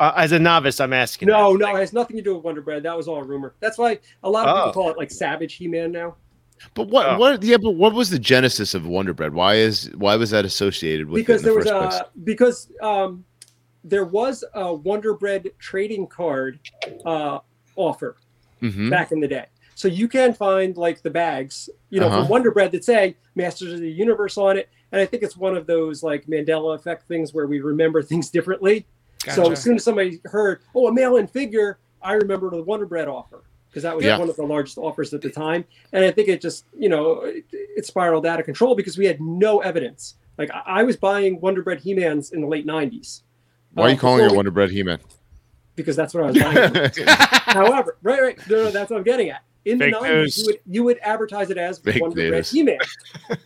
[0.00, 1.28] uh, as a novice, I'm asking?
[1.28, 1.58] No, that.
[1.64, 2.82] no, it has nothing to do with Wonder Bread.
[2.82, 3.54] That was all a rumor.
[3.60, 4.60] That's why a lot of Oh.
[4.66, 6.16] people call it like Savage He-Man now.
[6.74, 7.06] but what?
[7.08, 7.18] Oh.
[7.18, 7.42] What?
[7.42, 9.32] Yeah, but what was the genesis of Wonder Bread?
[9.32, 12.04] Why is why was that associated with because it in there the was first a
[12.04, 12.12] place?
[12.24, 13.24] because um,
[13.84, 16.58] there was a Wonder Bread trading card
[17.06, 17.38] uh,
[17.76, 18.16] offer
[18.62, 18.90] Mhm.
[18.90, 19.46] back in the day.
[19.74, 22.20] So you can find like the bags, you know, Uh-huh.
[22.20, 24.68] from Wonder Bread that say Masters of the Universe on it.
[24.92, 28.28] And I think it's one of those like Mandela effect things where we remember things
[28.28, 28.86] differently.
[29.28, 33.06] So as soon as somebody heard, oh, a mail-in figure, I remember the Wonder Bread
[33.08, 34.18] offer because that was Yeah.
[34.18, 35.64] one of the largest offers at the time.
[35.92, 39.04] And I think it just, you know, it, it spiraled out of control because we
[39.06, 40.14] had no evidence.
[40.38, 43.22] Like I, I was buying Wonder Bread He-Mans in the late '90s.
[43.74, 44.98] Why are you uh, calling it we- Wonder Bread He-Man?
[45.76, 46.90] Because that's what I was buying.
[47.06, 49.42] However, right, right, no, no, that's what I'm getting at.
[49.66, 50.38] In Fake the 90s, news.
[50.38, 52.46] you would you would advertise it as Fake Wonder Bread.
[52.46, 52.78] He-Man.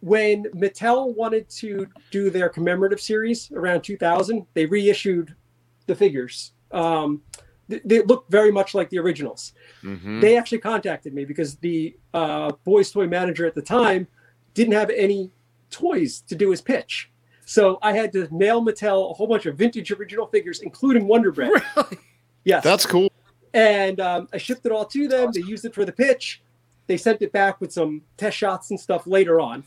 [0.00, 5.34] when Mattel wanted to do their commemorative series around 2000, they reissued
[5.86, 6.52] the figures.
[6.70, 7.22] Um,
[7.68, 9.52] th- they look very much like the originals.
[9.82, 10.20] Mhm.
[10.20, 14.06] They actually contacted me because the uh, boys' toy manager at the time
[14.54, 15.30] didn't have any
[15.70, 17.10] toys to do his pitch.
[17.44, 21.32] So I had to mail Mattel a whole bunch of vintage original figures, including Wonder
[21.32, 21.50] Bread.
[21.76, 21.98] Really?
[22.44, 23.10] Yes, That's cool.
[23.52, 25.32] and um, I shipped it all to them.
[25.32, 26.40] They used it for the pitch.
[26.86, 29.64] They sent it back with some test shots and stuff later on.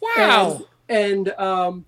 [0.00, 0.62] Wow.
[0.88, 1.84] And, and um,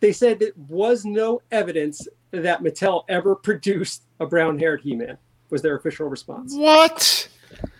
[0.00, 5.18] they said there was no evidence that Mattel ever produced a brown-haired He-Man.
[5.50, 7.28] Was their official response What?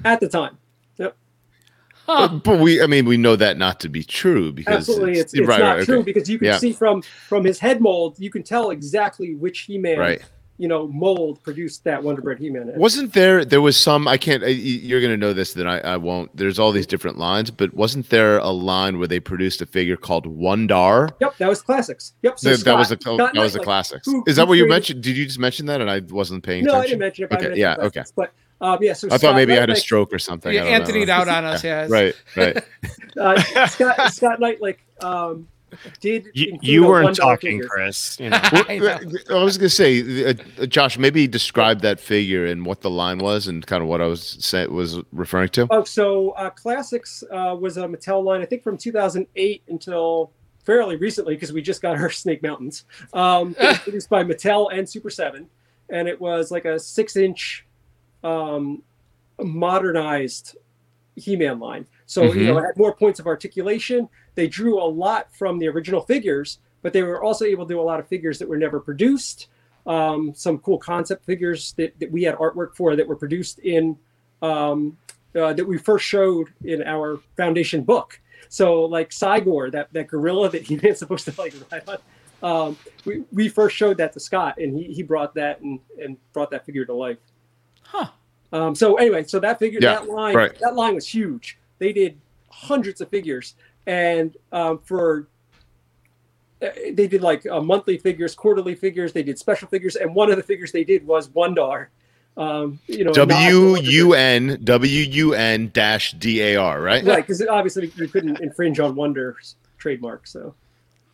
[0.05, 0.59] at the time?
[2.07, 2.29] Huh.
[2.29, 5.35] But, but we, I mean, we know that not to be true because Absolutely, it's,
[5.35, 6.05] it's right, not right, true okay.
[6.05, 6.59] because you can Yeah.
[6.59, 10.23] see from from his head mold, you can tell exactly which He-Man, Right.
[10.59, 12.69] You know, mold produced that Wonder Bread He-Man.
[12.69, 12.79] head.
[12.79, 13.45] Wasn't there?
[13.45, 14.09] There was some.
[14.09, 14.43] I can't.
[14.43, 15.53] uh, You're going to know this.
[15.53, 16.35] Then I, I won't.
[16.35, 19.97] There's all these different lines, but wasn't there a line where they produced a figure
[19.99, 21.11] called Wun-Dar?
[21.21, 22.15] Yep, that was classics.
[22.23, 24.07] Yep, so that, that was the Scott- that Scott was the Neitlich, classics.
[24.07, 25.03] who- Is that who what you mentioned?
[25.03, 26.79] Did you just mention that and I wasn't paying attention.
[26.79, 27.31] No, I didn't mention it.
[27.31, 27.97] But Okay, mentioned yeah, classics.
[27.99, 28.31] okay.
[28.61, 30.53] But um, yeah, so I thought Scott maybe I had a stroke or something.
[30.55, 30.79] Yeah, I don't know.
[30.81, 31.91] Anthony'd out on us, yes.
[31.91, 32.57] Right, right.
[33.21, 35.47] uh, Scott, Scott Neitlich um,
[36.01, 36.29] did.
[36.35, 37.69] You, include you weren't $1 talking, figure.
[37.69, 38.19] Chris.
[38.21, 38.41] You know.
[38.43, 38.99] I know.
[39.31, 42.91] I was going to say, uh, uh, Josh, maybe describe that figure and what the
[42.91, 45.67] line was and kind of what I was say, was referring to.
[45.71, 50.33] Oh, so uh, Classics uh, was a Mattel line, I think from 2008 until
[50.65, 52.85] fairly recently, because we just got our Snake Mountains.
[53.13, 55.49] Um, it was produced by Mattel and Super 7.
[55.89, 57.65] And it was like a six inch
[58.25, 58.83] um,
[59.41, 60.57] modernized
[61.15, 61.87] He Man line.
[62.07, 64.09] So, you know, it had more points of articulation.
[64.37, 67.81] They drew a lot from the original figures, but they were also able to do
[67.81, 69.49] a lot of figures that were never produced.
[69.87, 73.97] um, some cool concept figures that, that we had artwork for that were produced in
[74.43, 74.99] um,
[75.35, 78.21] uh, that we first showed in our foundation book.
[78.49, 81.99] So like Cygor, that that gorilla that he was supposed to like ride on.
[82.43, 86.17] Um, we, we first showed that to Scott, and he, he brought that and, and
[86.33, 87.19] brought that figure to life.
[87.83, 88.09] Huh.
[88.53, 90.59] Um, so anyway, so that figure, Yeah, that line, right.
[90.61, 91.59] that line was huge.
[91.79, 92.19] They did
[92.51, 93.55] hundreds of figures,
[93.87, 95.29] and um, for
[96.63, 99.13] uh, they did like uh, monthly figures, quarterly figures.
[99.13, 101.91] They did special figures, and one of the figures they did was Wun-Dar.
[102.39, 107.03] Um, you know, W U N W U N dash D A R, right?
[107.05, 107.17] right?
[107.17, 110.27] Because obviously you couldn't infringe on Wonder's trademark.
[110.27, 110.55] So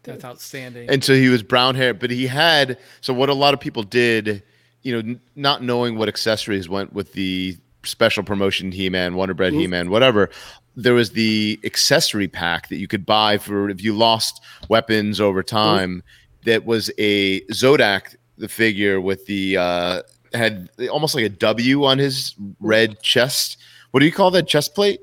[0.03, 0.90] That's outstanding.
[0.90, 3.85] And so he was brown hair, but he had so what a lot of people
[3.85, 4.43] did,
[4.82, 9.53] you know, n- not knowing what accessories went with the special promotion He-Man, Wonder Bread
[9.53, 9.61] Mhm.
[9.61, 10.28] He-Man, whatever.
[10.74, 15.43] There was the accessory pack that you could buy for if you lost weapons over
[15.43, 16.03] time.
[16.44, 20.03] That was a Zodak, the figure with the uh
[20.35, 23.59] had almost like a W on his red chest.
[23.90, 25.01] What do you call that chest plate?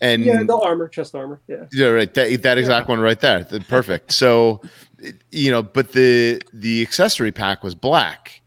[0.00, 1.40] And yeah, the armor, chest armor.
[1.46, 1.64] Yeah.
[1.72, 2.12] yeah, right.
[2.14, 3.44] That, that exact one right there.
[3.44, 4.12] The- perfect.
[4.12, 4.62] So,
[5.30, 8.39] you know, but the the accessory pack was black,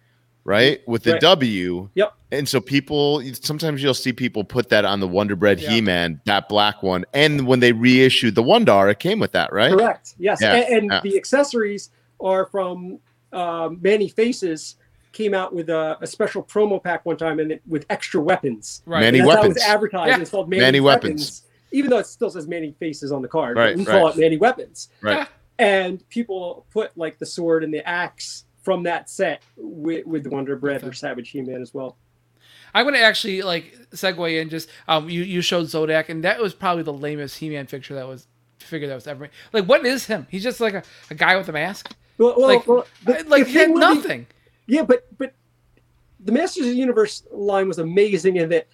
[0.44, 1.22] right, with the Right.
[1.22, 1.90] W.
[1.96, 2.14] Yep.
[2.32, 5.70] And so people sometimes you'll see people put that on the Wonder Bread Yeah.
[5.72, 9.72] He-Man, that black one, and when they reissued the Wun-Dar, it came with that, right?
[9.72, 10.16] Correct.
[10.18, 10.40] Yes.
[10.42, 11.02] Yeah, And, and yeah.
[11.02, 11.90] the accessories
[12.20, 13.00] are from
[13.32, 14.76] um, Manny Faces.
[15.12, 18.82] Came out with a, a special promo pack one time, and it, with extra weapons.
[18.88, 19.02] right.
[19.02, 20.08] Many That's how it was advertised.
[20.10, 20.20] Yeah.
[20.20, 21.12] It's called Manny, Manny weapons.
[21.12, 21.44] Weapons.
[21.72, 24.18] Even though it still says Manny Faces on the card, Right, but we call it
[24.18, 24.90] Manny Weapons.
[25.02, 25.28] Right.
[25.60, 30.30] And people put like the sword and the axe from that set with, with the
[30.30, 30.88] Wonder Bread Okay.
[30.88, 31.98] or Savage He-Man as well.
[32.74, 34.50] I'm gonna actually like segue in.
[34.50, 38.08] Just um, you you showed Zodak, and that was probably the lamest He-Man picture that
[38.08, 38.28] was
[38.58, 39.22] figure that was ever.
[39.22, 39.30] made.
[39.52, 40.26] Like, what is him?
[40.30, 41.94] He's just like a, a guy with a mask.
[42.18, 44.28] Well, well, Like, well, the- like the he had thing with nothing.
[44.66, 45.34] Yeah, but but
[46.20, 48.68] the Masters of the Universe line was amazing in that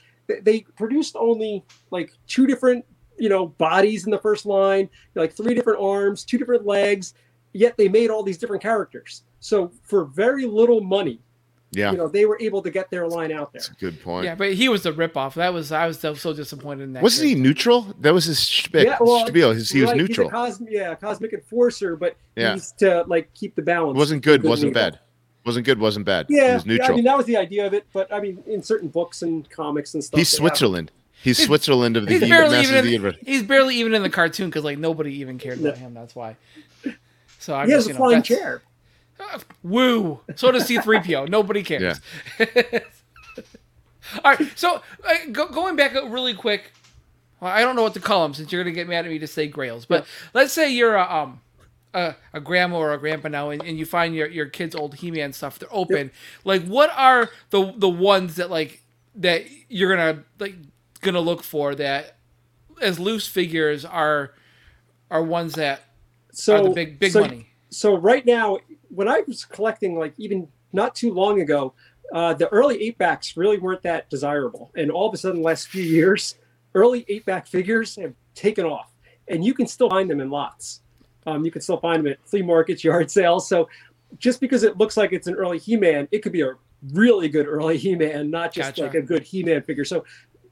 [0.43, 2.85] they produced only like two different
[3.17, 7.15] you know bodies in the first line, like three different arms, two different legs.
[7.53, 9.23] Yet they made all these different characters.
[9.39, 11.19] So for very little money,
[11.71, 11.91] Yeah.
[11.91, 13.61] you know, they were able to get their line out there.
[13.61, 14.25] That's a good point.
[14.25, 15.33] Yeah, but he was the ripoff.
[15.35, 17.03] That was I was so, so disappointed in that.
[17.03, 17.87] Wasn't he neutral?
[18.01, 18.83] That was his spiel.
[18.83, 19.51] Yeah, well, spiel.
[19.53, 20.29] His- He was Right, he's a neutral.
[20.29, 22.53] cos- yeah, cosmic enforcer, but Yeah.
[22.53, 23.97] he's to like keep the balance.
[23.97, 24.91] wasn't good, Good wasn't neutral.
[24.91, 24.99] bad.
[25.45, 26.25] Wasn't good, wasn't bad.
[26.29, 28.43] he Yeah, was yeah, I mean that was the idea of it, but I mean
[28.45, 30.17] in certain books and comics and stuff.
[30.19, 30.91] He's they have- Switzerland.
[31.23, 32.79] He's He's- Switzerland of the He's He- barely Masters even.
[32.79, 33.15] of the In, Universe.
[33.25, 35.81] he's barely even in the cartoon because like nobody even cared about Yeah.
[35.83, 35.93] him.
[35.93, 36.35] That's why.
[37.39, 38.61] So I'm He has just, a you know, flying that's- chair.
[39.63, 40.19] Woo!
[40.35, 41.27] So does C3PO.
[41.29, 41.99] Nobody cares.
[44.23, 44.47] All right.
[44.57, 46.71] So uh, go, going back really quick,
[47.39, 49.19] well, I don't know what to call them since you're gonna get mad at me
[49.19, 49.85] to say Grails.
[49.85, 51.41] But let's say you're a um
[51.93, 54.95] a, a grandma or a grandpa now, and, and you find your your kids' old
[54.95, 55.59] He-Man stuff.
[55.59, 56.11] They're open.
[56.43, 58.81] Like, what are the the ones that like
[59.15, 60.55] that you're gonna like
[61.01, 62.15] gonna look for that
[62.81, 64.33] as loose figures are
[65.11, 65.81] are ones that
[66.39, 67.47] So the big big so, money.
[67.69, 68.57] So right now,
[68.89, 71.73] when I was collecting, like even not too long ago,
[72.13, 75.45] uh, the early eight backs really weren't that desirable, and all of a sudden, the
[75.45, 76.35] last few years,
[76.73, 78.91] early eight back figures have taken off,
[79.27, 80.81] and you can still find them in lots.
[81.27, 83.47] Um, you can still find them at flea markets, yard sales.
[83.47, 83.67] So
[84.17, 86.53] just because it looks like it's an early He-Man, it could be a
[86.93, 88.83] really good early He-Man, not just Gotcha.
[88.83, 89.85] like a good He-Man figure.
[89.85, 90.05] So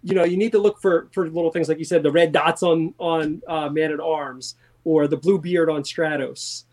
[0.03, 2.33] you know, you need to look for for little things like you said, the red
[2.33, 4.55] dots on on uh, Man at Arms
[4.87, 6.63] or the blue beard on Stratos.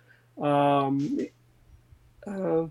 [0.41, 1.19] Um,
[2.24, 2.66] uh,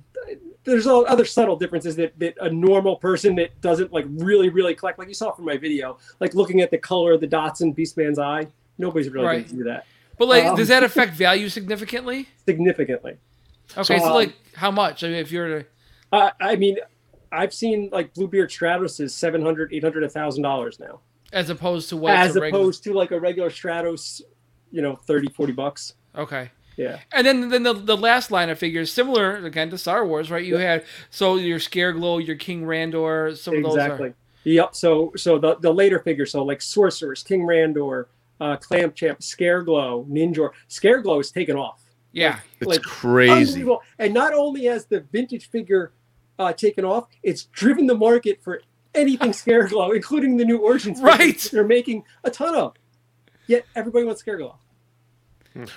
[0.64, 4.74] there's all other subtle differences that, that a normal person that doesn't like really really
[4.74, 7.60] collect, like you saw from my video, like looking at the color of the dots
[7.60, 8.48] in Beastman's eye.
[8.78, 9.34] Nobody's really Right.
[9.46, 9.86] going to do that
[10.18, 12.30] But like, um, does that affect value significantly?
[12.46, 13.18] significantly.
[13.78, 15.04] Okay, so, um, like, how much?
[15.04, 15.66] I mean, if you're to
[16.14, 16.78] Uh, I mean,
[17.32, 21.02] I've seen like Bluebeard Stratos is 700 800 thousand dollars now,
[21.34, 22.16] as opposed to what?
[22.16, 24.22] as a regular- opposed to like a regular Stratos,
[24.74, 25.94] you know, 30 40 bucks.
[26.16, 26.52] Okay.
[26.76, 27.00] Yeah.
[27.12, 30.44] And then then the, the last line of figures, similar again to Star Wars, right?
[30.44, 34.10] You had so your Scare Glow, your King Randor, some of those exactly.
[34.10, 34.76] are Yep.
[34.76, 38.08] So so the, the later figures, so like Sorceress, King Randor,
[38.42, 40.50] uh, Clamp Champ, Scareglow, Ninjor.
[40.68, 41.82] Scareglow is taken off.
[42.12, 42.40] yeah.
[42.60, 43.32] It's like, crazy.
[43.32, 43.82] Unbelievable.
[44.00, 45.94] And not only has the vintage figure
[46.40, 48.62] uh, taken off, it's driven the market for
[48.96, 51.00] anything Scare Glow, including the new Origins.
[51.00, 51.38] Right.
[51.38, 52.74] that They're making a ton of.
[53.48, 54.56] Yet everybody wants Scare Glow.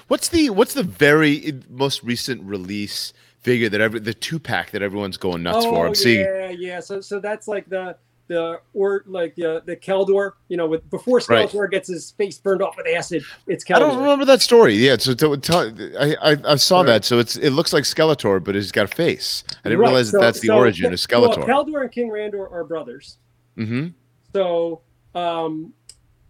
[0.08, 4.82] What's the what's the very most recent release figure that every the two pack that
[4.82, 5.86] everyone's going nuts for?
[5.86, 6.80] I'm seeing Oh, yeah, yeah.
[6.80, 7.96] So so that's like the
[8.28, 11.48] the or like the the Keldor, you know, with before Right.
[11.48, 13.76] Skeletor gets his face burned off with acid, it's Keldor.
[13.76, 14.74] I don't remember that story.
[14.74, 16.86] Yeah, so to, tell I, I I saw Right.
[16.86, 17.04] that.
[17.04, 19.44] So it's it looks like Skeletor, but he's got a face.
[19.64, 21.46] I didn't Right, realize so- that that's the so origin of Skeletor.
[21.46, 23.18] Well, Keldor and King Randor are brothers.
[23.56, 23.88] mm-hmm.
[24.34, 24.80] So
[25.14, 25.72] um,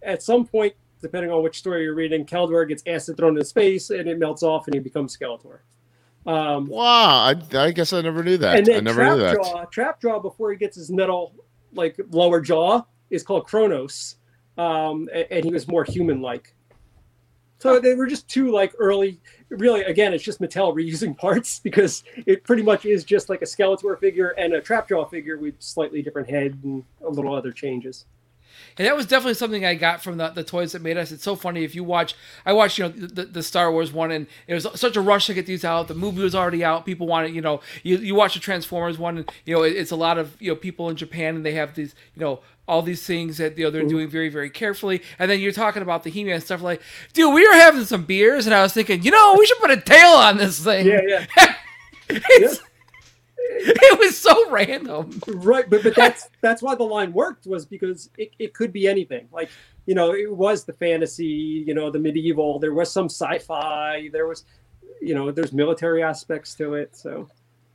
[0.03, 3.51] at some point, depending on which story you're reading, Keldor gets acid thrown in his
[3.51, 5.59] face and it melts off and he becomes Skeletor.
[6.25, 6.83] Um, Wow,
[7.33, 8.57] I, I guess I never knew that.
[8.57, 9.35] and I then never knew that.
[9.71, 11.33] Trap Jaw, Trapjaw before he gets his metal
[11.73, 14.15] like lower jaw is called Kronis,
[14.57, 16.53] um, a- and, he was more human-like.
[17.59, 19.19] So they were just two like early.
[19.49, 23.45] Really, again, it's just Mattel reusing parts because it pretty much is just like a
[23.45, 27.51] Skeletor figure and a Trap Jaw figure with slightly different head and a little other
[27.51, 28.05] changes.
[28.77, 31.11] And that was definitely something I got from the, the toys that made us.
[31.11, 32.15] It's so funny if you watch.
[32.45, 35.25] I watched, you know, the, the Star Wars one, and it was such a rush
[35.27, 35.87] to get these out.
[35.87, 36.85] The movie was already out.
[36.85, 39.91] People wanted, you know, you, you watch the Transformers one, and you know, it, it's
[39.91, 42.81] a lot of you know people in Japan, and they have these, you know, all
[42.81, 45.01] these things that you know they're doing very very carefully.
[45.19, 46.81] And then you're talking about the He-Man stuff, like,
[47.13, 49.71] dude, we were having some beers, and I was thinking, you know, we should put
[49.71, 50.85] a tail on this thing.
[50.87, 51.55] Yeah, yeah.
[52.09, 52.59] It's-
[53.89, 55.19] It was so random.
[55.27, 58.87] right but but that's that's why the line worked was because it, it could be
[58.87, 59.49] anything like
[59.85, 64.27] you know it was the fantasy you know the medieval there was some sci-fi there
[64.27, 64.43] was
[65.01, 67.27] you know there's military aspects to it so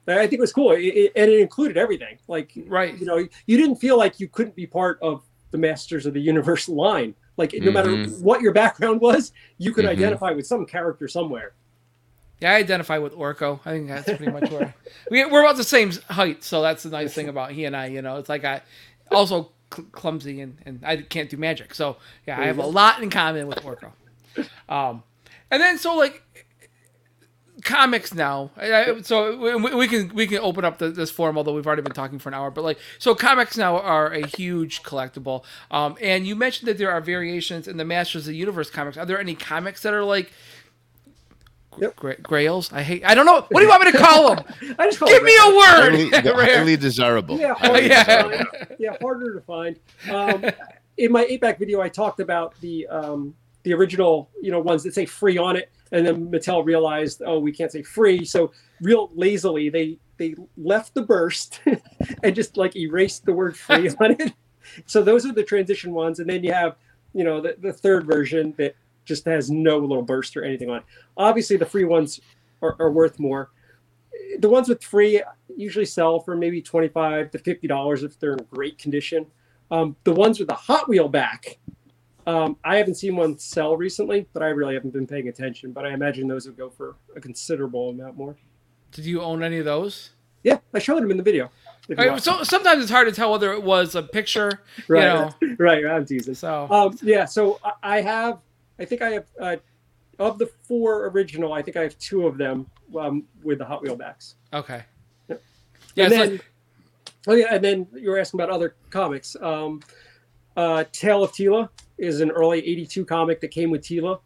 [0.09, 2.99] i think it was cool it, it, and it included everything like Right.
[2.99, 5.23] you know you didn't feel like you couldn't be part of
[5.53, 8.21] the masters of the universe line like no matter Mhm.
[8.23, 9.91] what your background was you could Mhm.
[9.97, 11.53] identify with some character somewhere
[12.43, 13.61] Yeah, I identify with Orko.
[13.65, 14.75] I think that's pretty much where
[15.11, 17.87] we, we're about the same height, so that's the nice thing about he and I.
[17.87, 18.63] You know, it's like I
[19.13, 23.01] also cl- clumsy and, and I can't do magic, so yeah, I have a lot
[23.01, 23.93] in common with Orko.
[24.69, 25.05] Um,
[25.53, 26.21] and then so like
[27.63, 28.51] comics now.
[28.57, 31.83] I- so we, we can we can open up the, this forum, although we've already
[31.83, 32.51] been talking for an hour.
[32.51, 35.45] But like, so comics now are a huge collectible.
[35.71, 38.97] Um, and you mentioned that there are variations in the Masters of the Universe comics.
[38.97, 40.33] Are there any comics that are like
[41.79, 41.97] Yep.
[41.97, 42.73] Gra- grails?
[42.73, 43.05] I hate.
[43.05, 43.47] I don't know.
[43.49, 44.45] What do you want me to call them?
[44.79, 46.25] i just call Give it me a Highly, word.
[46.25, 47.39] the highly desirable.
[47.39, 48.05] Yeah, Highly Yeah.
[48.05, 48.77] desirable.
[48.79, 49.79] yeah, harder to find.
[50.11, 50.45] Um,
[50.99, 54.83] in my eight back video, I talked about the um, the original, you know, ones
[54.83, 58.53] that say free on it, and then Mattel realized, oh, we can't say free, so
[58.81, 61.61] real lazily they they left the burst
[62.23, 64.33] and just like erased the word free on it.
[64.87, 66.77] So those are the transition ones, and then you have,
[67.15, 70.79] you know, the, the third version that just has no little burst or anything on
[70.79, 70.85] it.
[71.17, 72.21] Obviously, the free ones
[72.61, 73.51] are, are worth more.
[74.39, 75.23] The ones with free
[75.57, 79.27] usually sell for maybe twenty-five to fifty dollars if they're in great condition.
[79.71, 81.59] Um, the ones with the Hot Wheel back,
[82.27, 85.73] um, I haven't seen one sell recently, but I really haven't been paying attention.
[85.73, 88.37] But I imagine those would go for a considerable amount more.
[88.93, 90.11] Did you own any of those?
[90.45, 91.51] Yeah, I showed them in the video.
[91.89, 95.57] Right, so sometimes it's hard to tell whether it was a picture, you right, know.
[95.59, 96.35] right, I'm teasing.
[96.35, 98.39] So Um, yeah, so I have,
[98.79, 99.57] I think I have, uh,
[100.19, 102.67] of the four original, I think I have two of them
[102.99, 104.37] um, with the Hot Wheel backs.
[104.53, 104.85] okay.
[105.29, 105.43] Yep.
[105.95, 106.45] Yeah, and then, like,
[107.27, 109.37] oh yeah, and then you were asking about other comics.
[109.41, 109.81] Um,
[110.57, 111.69] uh, Tale of Teela
[111.99, 114.21] is an early '82 comic that came with Teela.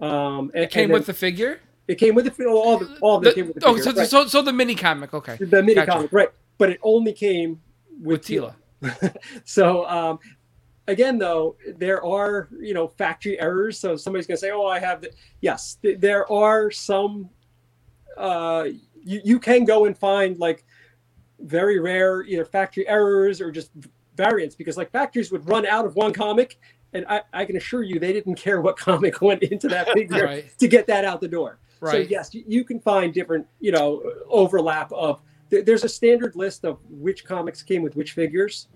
[0.00, 1.60] Um, and, it came and with the figure.
[1.86, 4.08] it came with the all the all The- came with the oh, figure, so, right.
[4.08, 5.14] so so the mini comic.
[5.14, 5.92] Okay, the mini gotcha.
[5.92, 6.28] comic, right?
[6.58, 7.60] But it only came
[8.00, 8.54] with, with Teela.
[9.44, 10.18] so um,
[10.92, 13.78] again, though, there are you know factory errors.
[13.78, 15.10] So somebody's going to say, "Oh, I have the."
[15.40, 17.28] Yes, th- there are some.
[18.16, 18.68] Uh,
[19.04, 20.64] you you can go and find like
[21.40, 23.70] very rare either factory errors or just
[24.16, 26.58] variants because like factories would run out of one comic.
[26.94, 30.26] And I, I can assure you, they didn't care what comic went into that figure
[30.26, 30.58] Right.
[30.58, 31.58] to get that out the door.
[31.80, 31.92] Right.
[31.92, 35.20] So yes, you, you can find different, you know, overlap of.
[35.48, 38.68] there- There's a standard list of which comics came with which figures,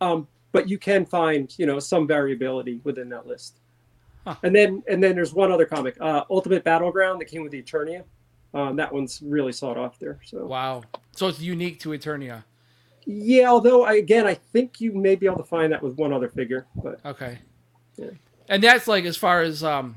[0.00, 3.58] um, but you can find, you know, some variability within that list.
[4.24, 4.36] Huh.
[4.44, 7.60] And then and then there's one other comic, uh, Ultimate Battleground, that came with the
[7.62, 8.04] Eternia.
[8.54, 10.18] Um, that one's really sought after.
[10.24, 10.84] So Wow.
[11.12, 12.44] So it's unique to Eternia.
[13.04, 16.12] yeah, although I, again, I think you may be able to find that with one
[16.12, 17.38] other figure, but Okay.
[17.96, 18.10] Yeah.
[18.48, 19.96] And that's like as far as um,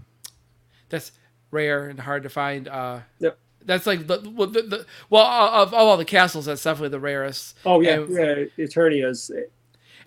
[0.89, 1.11] that's
[1.51, 2.67] rare and hard to find.
[2.67, 3.37] Uh, Yep.
[3.65, 7.01] That's like the, well, the, the well of, of all the castles, that's definitely the
[7.01, 7.55] rarest.
[7.65, 9.29] oh yeah, And- yeah, Eternia's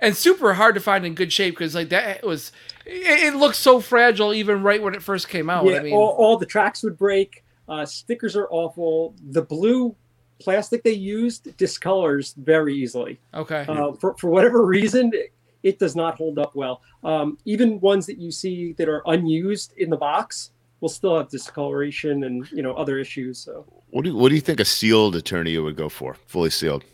[0.00, 2.52] and super hard to find in good shape because like that was
[2.86, 5.64] it, it looks so fragile even right when it first came out.
[5.66, 7.44] yeah, I mean, all, all the tracks would break.
[7.68, 9.14] Uh, stickers are awful.
[9.30, 9.94] The blue
[10.40, 13.20] plastic they used discolors very easily.
[13.34, 15.32] okay, Uh, for, for whatever reason, it,
[15.62, 16.80] it does not hold up well.
[17.04, 20.50] Um, even ones that you see that are unused in the box
[20.80, 23.38] will still have discoloration and you know other issues.
[23.38, 26.14] So What do you, what do you think a sealed Eternia would go for?
[26.26, 26.84] Fully sealed.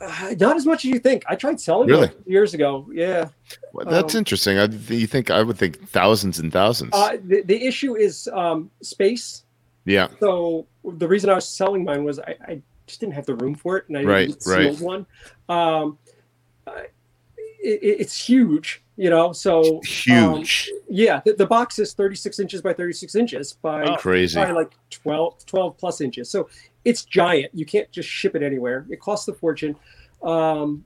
[0.00, 1.24] Uh, not as much as you think.
[1.28, 2.08] I tried selling Really?
[2.08, 2.88] them years ago.
[2.92, 3.28] Yeah.
[3.72, 4.58] Well, that's Um, interesting.
[4.58, 6.90] I you think I would think thousands and thousands.
[6.92, 9.44] Uh, the, the issue is um, space.
[9.84, 10.08] yeah.
[10.20, 13.54] So the reason I was selling mine was I, I just didn't have the room
[13.54, 14.78] for it, and I Right, a right.
[14.80, 15.06] one.
[15.48, 15.96] Um,
[16.66, 16.92] it,
[17.62, 19.32] it- it's huge, you know.
[19.32, 20.70] So um, Huge.
[20.88, 24.36] yeah, the, the box is 36 inches by 36 inches by Oh, Crazy.
[24.36, 26.30] probably like 12, 12 plus inches.
[26.30, 26.48] So
[26.84, 27.54] it's giant.
[27.54, 28.86] You can't just ship it anywhere.
[28.90, 29.76] It costs a fortune.
[30.22, 30.84] Um,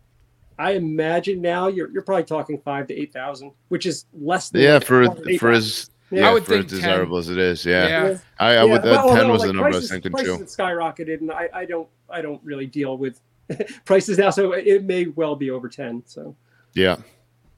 [0.59, 4.63] I imagine now you're, you're probably talking five to eight thousand, which is less than
[4.63, 6.23] Yeah, for I for as Yeah.
[6.23, 6.79] yeah, I would for as think 10.
[6.81, 7.65] desirable as it is.
[7.65, 7.87] Yeah.
[7.87, 8.19] Yeah.
[8.41, 10.11] I, I Yeah, would that well, ten no, was like the number I was thinking
[10.11, 10.63] prices too.
[10.63, 13.21] skyrocketed, and I, I don't I don't really deal with
[13.85, 16.03] prices now, so it may well be over ten.
[16.07, 16.35] So
[16.75, 16.97] Yeah.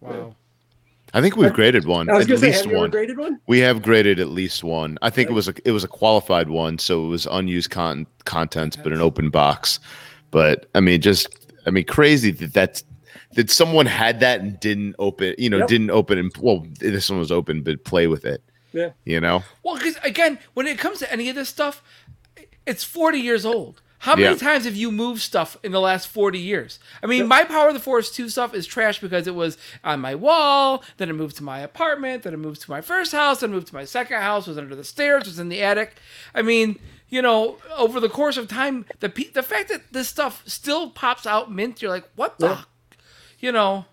[0.00, 0.34] Wow.
[1.12, 2.08] I think we've graded one.
[2.08, 2.90] I was At going to say, least have one.
[2.90, 3.40] graded one?
[3.46, 4.96] We have graded at least one.
[5.02, 8.06] I think it was a it was a qualified one, so it was unused con-
[8.24, 9.80] contents, but an open box.
[10.30, 11.26] But I mean, just
[11.66, 12.84] I mean, crazy that that's
[13.34, 15.34] that someone had that and didn't open.
[15.38, 15.68] You know, Yep.
[15.68, 18.42] didn't open and well, this one was open, but play with it.
[18.72, 18.90] Yeah.
[19.04, 19.42] You know.
[19.64, 21.82] Well, because again, when it comes to any of this stuff,
[22.66, 23.82] it's 40 years old.
[24.00, 24.36] How many Yeah.
[24.36, 26.78] times have you moved stuff in the last 40 years?
[27.02, 30.00] I mean, my Power of the Force 2 stuff is trash because it was on
[30.00, 33.40] my wall, then it moved to my apartment, then it moved to my first house,
[33.40, 35.96] then it moved to my second house, was under the stairs, was in the attic.
[36.34, 36.78] I mean,
[37.10, 40.88] you know, over the course of time, the pe- the fact that this stuff still
[40.90, 42.62] pops out mint, you're like, what the, Yeah.
[43.38, 43.84] you know?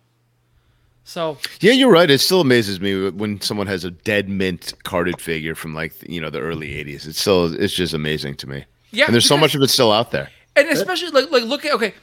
[1.03, 2.09] So Yeah, you're right.
[2.09, 6.19] It still amazes me when someone has a dead mint carded figure from like you
[6.21, 7.07] know the early '80s.
[7.07, 8.65] It's still it's just amazing to me.
[8.97, 10.29] Yeah, And there's so much of it still out there.
[10.55, 11.93] and especially like like look at okay,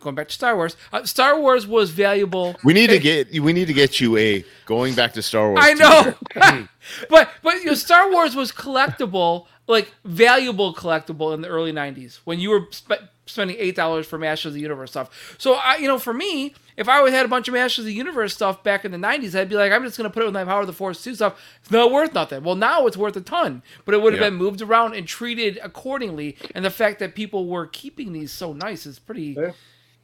[0.00, 0.76] going back to Star Wars.
[0.92, 2.56] Uh, Star Wars was valuable.
[2.64, 5.60] We need to get we need to get you a going back to Star Wars.
[5.62, 6.14] I know,
[7.10, 12.20] but but you know, Star Wars was collectible, like valuable collectible in the early '90s
[12.24, 15.36] when you were spe- spending eight dollars for Masters of the Universe stuff.
[15.38, 17.84] So I, you know, for me, if I would had a bunch of Masters of
[17.86, 20.26] the Universe stuff back in the '90s, I'd be like, I'm just gonna put it
[20.26, 21.38] with my Power of the Force two stuff.
[21.60, 22.42] It's not worth nothing.
[22.42, 24.28] Well, now it's worth a ton, but it would have Yeah.
[24.30, 26.36] been moved around and treated accordingly.
[26.54, 29.36] And the fact that people were keeping these so nice is pretty.
[29.38, 29.50] Yeah.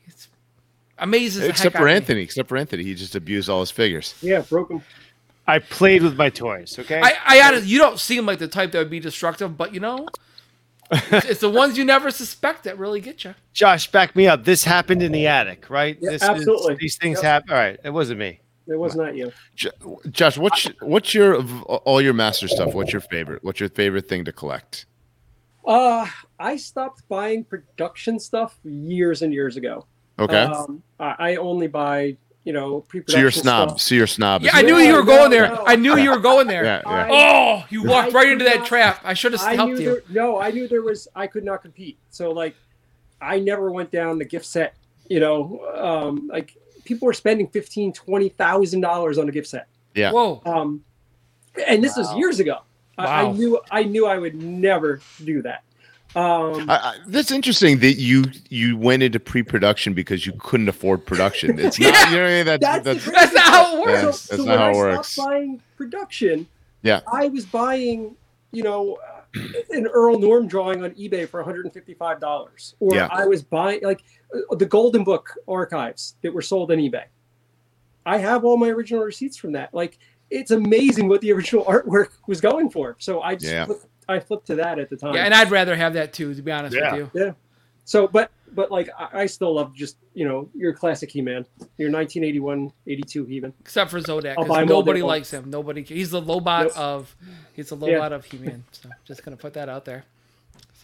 [0.07, 0.29] It's
[0.99, 1.97] amazes the Except heck for out of me.
[1.97, 2.21] Anthony.
[2.23, 4.15] Except for Anthony, he just abused all his figures.
[4.21, 4.83] Yeah, broke them.
[5.47, 6.77] I played with my toys.
[6.79, 7.01] Okay.
[7.03, 9.81] I, I honestly, you don't seem like the type that would be destructive, but you
[9.81, 10.09] know,
[11.11, 13.35] it's, it's the ones you never suspect that really get you.
[13.53, 14.45] Josh, back me up.
[14.45, 15.99] This happened in the attic, right?
[16.01, 16.75] Yeah, this absolutely.
[16.75, 17.25] Is, these things Yep.
[17.25, 17.51] happen.
[17.51, 17.79] All right.
[17.85, 18.41] It wasn't me.
[18.67, 19.31] It was not you.
[19.55, 22.75] Jo- Josh, what's what's your of all your master stuff?
[22.75, 23.45] What's your favorite?
[23.45, 24.87] What's your favorite thing to collect?
[25.67, 26.07] Uh,
[26.39, 29.87] I stopped buying production stuff years and years ago.
[30.19, 33.69] Okay, Um, I, I only buy, you know, pre-production so you're snob.
[33.71, 33.81] stuff.
[33.81, 34.43] So you're snob.
[34.43, 35.49] Yeah, I knew you were going there.
[35.49, 35.65] no.
[35.67, 36.65] I knew you were going there.
[36.65, 37.09] Yeah, yeah.
[37.11, 39.01] Oh, you walked I right could into that not- trap.
[39.03, 39.91] I should have I helped knew you.
[39.93, 41.09] there, no, I knew there was.
[41.17, 41.99] I could not compete.
[42.11, 42.55] So like,
[43.21, 44.75] I never went down the gift set.
[45.09, 46.55] You know, um, like
[46.85, 49.67] people were spending fifteen, twenty thousand dollars on a gift set.
[49.95, 50.13] Yeah.
[50.13, 50.43] Whoa.
[50.45, 50.85] Um,
[51.67, 52.59] and this was years ago.
[52.99, 53.61] I, I knew.
[53.71, 55.63] I knew I would never do that.
[56.17, 61.05] Um, I, I, that's interesting that you you went into pre-production because you couldn't afford
[61.07, 61.59] production.
[61.59, 61.93] It's not.
[61.93, 62.11] Yeah.
[62.11, 63.91] You know, that's, That's, that's, the That's not how it works.
[63.93, 66.47] Yeah, So, that's so not when how I it stopped buying production,
[66.83, 67.01] Yeah.
[67.13, 68.15] I was buying,
[68.53, 68.97] you know,
[69.37, 73.09] uh, an Earl Norem drawing on eBay for $155, or Yeah.
[73.11, 74.05] I was buying like
[74.51, 77.05] uh, the Golden Book archives that were sold on eBay.
[78.07, 79.75] I have all my original receipts from that.
[79.75, 79.99] Like,
[80.31, 82.95] it's amazing what the original artwork was going for.
[83.01, 83.67] So I just Yeah.
[83.67, 85.15] flipped, I flipped to that at the time.
[85.15, 86.95] Yeah, and I'd rather have that too, to be honest Yeah.
[86.95, 87.21] with you.
[87.27, 87.33] Yeah.
[87.85, 91.45] So, but but like I, I still love just you know your classic He-Man,
[91.77, 93.53] your 1981, 82 He-Man.
[93.61, 95.51] Except for Zodak, I'll 'cause buy 'em all nobody likes him.
[95.51, 95.83] Nobody.
[95.83, 96.79] He's the Lobot Nope.
[96.79, 97.17] of.
[97.53, 97.99] He's the Yeah.
[97.99, 98.65] Lobot of He-Man.
[98.73, 100.05] So just gonna put that out there.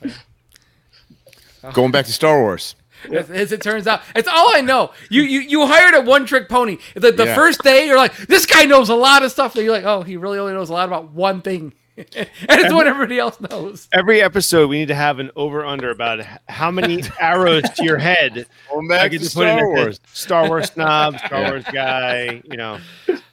[0.03, 2.75] So, going back to Star Wars.
[3.11, 4.91] as, as it turns out, it's all I know.
[5.09, 6.77] You you you hired a one-trick pony.
[6.95, 7.35] The, the Yeah.
[7.35, 9.55] first day, you're like, this guy knows a lot of stuff.
[9.57, 11.73] And you're like, oh, he really only knows a lot about one thing,
[12.17, 13.89] and it's what everybody else knows.
[13.93, 17.99] Every episode, we need to have an over under about how many arrows to your
[17.99, 19.67] head Going I get to to put in Star there.
[19.69, 20.01] Wars.
[20.13, 21.51] Star Wars snob, Star Yeah.
[21.51, 22.43] Wars guy.
[22.45, 22.79] You know,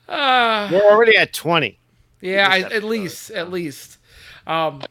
[0.10, 0.69] Ah.
[0.72, 1.80] we're already at twenty.
[2.22, 3.98] Yeah, I, at least, at least.
[4.48, 4.81] Um,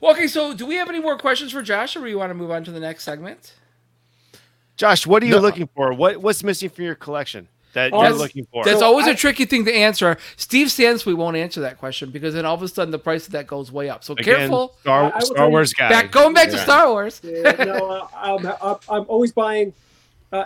[0.00, 0.26] well, okay.
[0.26, 2.50] So, do we have any more questions for Josh, or do you want to move
[2.50, 3.54] on to the next segment?
[4.76, 5.40] Josh, what are you No.
[5.40, 5.92] looking for?
[5.94, 8.64] What what's missing from your collection that Oh, you're that's- looking for?
[8.64, 10.16] That's So always a I- tricky thing to answer.
[10.36, 11.04] Steve stands.
[11.06, 13.46] We won't answer that question because then all of a sudden the price of that
[13.46, 14.02] goes way up.
[14.02, 14.74] So Again, careful.
[14.86, 15.88] I- I Star, Star Wars guy.
[15.88, 17.20] Back going back to Star Wars.
[17.22, 19.72] Yeah, no, uh, I'm, I'm, I'm always buying,
[20.32, 20.44] uh,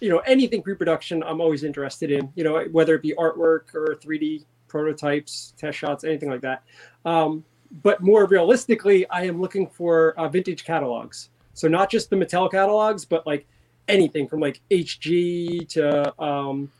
[0.00, 1.22] you know, anything pre-production.
[1.22, 6.04] I'm always interested in, you know, whether it be artwork or 3D prototypes, test shots,
[6.04, 6.62] anything like that.
[7.04, 7.44] Um,
[7.82, 11.30] but more realistically, I am looking for uh, vintage catalogs.
[11.54, 13.46] So not just the Mattel catalogs, but like
[13.88, 16.70] anything from like HG to um,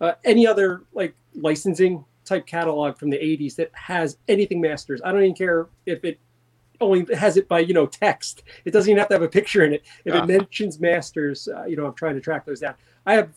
[0.00, 5.00] uh, any other like licensing type catalog from the 80s that has anything Masters.
[5.04, 6.18] I don't even care if it
[6.80, 8.42] only has it by you know text.
[8.64, 9.84] It doesn't even have to have a picture in it.
[10.04, 10.22] If Ah.
[10.22, 12.74] it mentions Masters, uh, you know, I'm trying to track those down.
[13.06, 13.30] I have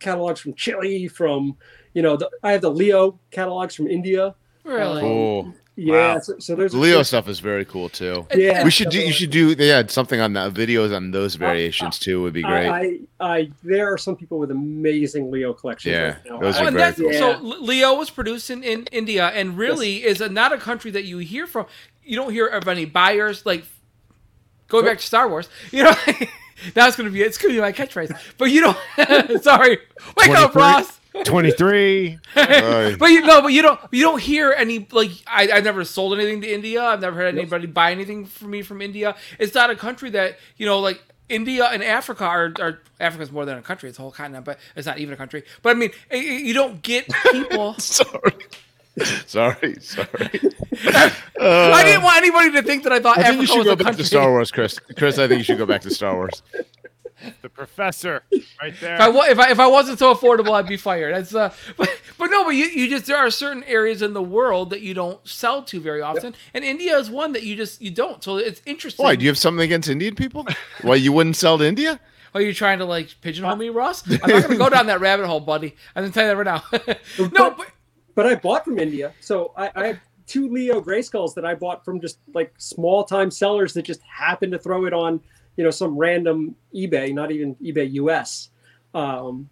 [0.00, 1.56] catalogs from Chile, from
[1.94, 4.34] you know, the, I have the Leo catalogs from India.
[4.64, 5.00] Really?
[5.00, 5.54] Cool.
[5.76, 6.20] Yeah, Wow.
[6.20, 8.26] so, so there's Leo stuff is very cool too.
[8.34, 9.00] Yeah, We should do.
[9.00, 9.56] You should do.
[9.58, 10.54] Yeah, something on that.
[10.54, 12.68] Videos on those variations too would be great.
[12.68, 15.92] I, I, I, there are some people with amazing Leo collections.
[15.92, 16.38] Yeah, right now.
[16.38, 17.12] those are and very cool.
[17.12, 21.04] So Leo was produced in, in India and really is a, not a country that
[21.04, 21.66] you hear from.
[22.04, 23.64] You don't hear of any buyers like
[24.68, 25.48] going back to Star Wars.
[25.72, 25.94] You know,
[26.74, 28.16] that's gonna be it's gonna be my catchphrase.
[28.38, 29.42] But you don't.
[29.42, 29.78] sorry,
[30.16, 31.00] wake up, Ross.
[31.24, 32.18] 23.
[32.36, 32.96] Right.
[32.98, 36.14] But you no, but you don't you don't hear any like I I've never sold
[36.18, 36.82] anything to India.
[36.82, 39.14] I've never heard anybody buy anything from me from India.
[39.38, 43.44] It's not a country that you know like India and Africa are, are Africa's more
[43.44, 43.88] than a country.
[43.88, 45.44] It's a whole continent, but it's not even a country.
[45.62, 47.74] But I mean, i- i- you don't get people.
[47.78, 48.34] sorry.
[49.26, 50.30] Sorry, sorry.
[51.40, 53.72] I didn't want anybody to think that I thought I think you should was go
[53.72, 54.02] a back country.
[54.04, 54.78] to Star Wars, Chris.
[54.96, 56.42] Chris, I think you should go back to Star Wars.
[57.42, 58.22] The professor
[58.60, 58.94] right there.
[58.94, 61.14] If I, wa- if I if I wasn't so affordable, I'd be fired.
[61.14, 61.88] That's uh, but
[62.18, 64.94] but no, but you, you just there are certain areas in the world that you
[64.94, 68.22] don't sell to very often, and India is one that you just you don't.
[68.22, 69.04] So it's interesting.
[69.04, 69.16] Why?
[69.16, 70.46] Do you have something against Indian people?
[70.82, 72.00] Why you wouldn't sell to India?
[72.34, 74.02] Are you trying to like pigeonhole me, Ross?
[74.10, 75.76] I'm not gonna go down that rabbit hole, buddy.
[75.94, 77.28] I'm gonna tell you that right now.
[77.32, 77.68] no, but
[78.14, 79.12] but I bought from India.
[79.20, 83.30] So I, I have two Leo Grayskulls that I bought from just like small time
[83.30, 85.20] sellers that just happened to throw it on,
[85.56, 88.50] you know, some random eBay, not even eBay US.
[88.94, 89.48] Um,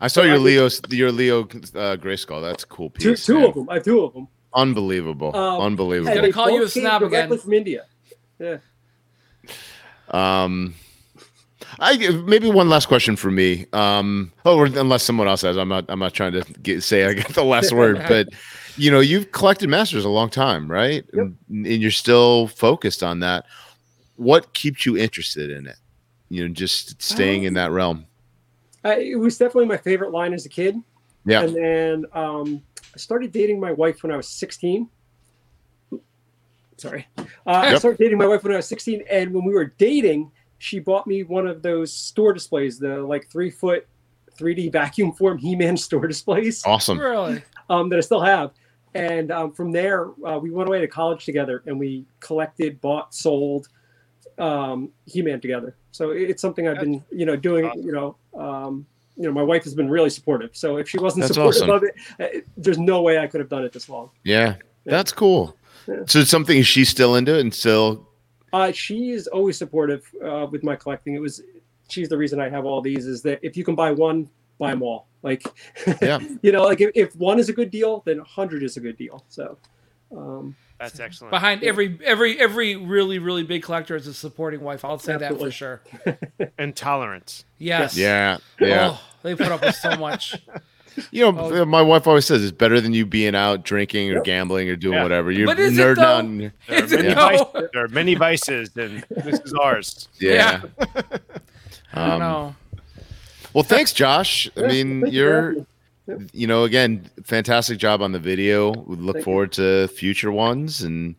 [0.00, 2.42] I saw your I- Leo's your Leo uh, Grayskull.
[2.42, 3.26] That's a cool two, piece.
[3.26, 3.44] two man.
[3.48, 3.70] of them.
[3.70, 4.28] I have two of them.
[4.54, 5.34] Unbelievable.
[5.34, 6.14] Um, Unbelievable.
[6.14, 7.38] gonna call you a came snob directly again.
[7.38, 7.86] from India.
[8.38, 8.58] Yeah.
[10.10, 10.74] Um,
[11.78, 11.96] I
[12.26, 13.66] maybe one last question for me.
[13.72, 15.86] Um, oh, or unless someone else has, I'm not.
[15.88, 18.28] I'm not trying to get, say I got the last word, but
[18.76, 21.04] you know, you've collected masters a long time, right?
[21.12, 21.26] Yep.
[21.48, 23.46] And, and you're still focused on that.
[24.16, 25.76] What keeps you interested in it?
[26.28, 28.06] You know, just staying in that realm.
[28.84, 30.76] I, it was definitely my favorite line as a kid.
[31.24, 31.42] Yeah.
[31.42, 32.62] And then um,
[32.94, 34.88] I started dating my wife when I was 16.
[36.76, 37.06] Sorry.
[37.18, 39.04] Uh, I started dating my wife when I was 16.
[39.10, 43.28] And when we were dating, she bought me one of those store displays, the like
[43.30, 43.86] three foot
[44.38, 46.98] 3D vacuum form He Man store displays Awesome.
[46.98, 48.52] really, um, that I still have.
[48.94, 53.14] And um, from there, uh, we went away to college together and we collected, bought,
[53.14, 53.68] sold
[54.42, 55.74] um, He Man together.
[55.92, 58.86] So it's something I've been, you know, doing, you know, um,
[59.16, 60.50] you know, my wife has been really supportive.
[60.56, 61.76] So if she wasn't That's supportive awesome.
[61.76, 64.10] of it, uh, there's no way I could have done it this long.
[64.24, 65.56] Yeah, that's cool.
[65.86, 65.96] Yeah.
[66.06, 68.08] So it's something is she still into it and still
[68.52, 71.14] Uh, she is always supportive uh, with my collecting.
[71.14, 71.42] It was,
[71.88, 74.28] she's the reason I have all these is that if you can buy one,
[74.58, 75.06] buy them all.
[75.22, 75.42] Like,
[76.00, 76.18] Yeah.
[76.42, 78.80] you know, like if, if one is a good deal, then a hundred is a
[78.80, 79.24] good deal.
[79.28, 79.58] So,
[80.16, 81.30] um, That's excellent.
[81.30, 84.84] behind every every every really really big collector is a supporting wife.
[84.84, 85.80] I'll say that for sure.
[86.58, 87.44] and tolerance.
[87.58, 87.96] Yes.
[87.96, 88.90] Yeah, yeah.
[88.96, 90.34] Oh, they put up with so much.
[91.10, 91.64] You know, Oh.
[91.64, 94.24] my wife always says it's better than you being out drinking or Yep.
[94.24, 95.02] gambling or doing Yeah.
[95.02, 95.30] whatever.
[95.32, 96.50] You're But is it, nerding though?
[96.50, 96.52] out.
[96.68, 97.14] There are, Is many no?
[97.14, 100.08] vices, there are many vices, and this is ours.
[100.20, 100.60] Yeah.
[100.78, 101.22] I don't
[101.94, 102.54] Um, know.
[103.54, 104.50] Well, thanks, Josh.
[104.54, 105.66] I mean, thank you for you're,
[106.06, 108.70] having you know, again, fantastic job on the video.
[108.72, 109.22] We look Thank you.
[109.24, 111.14] forward to future ones, and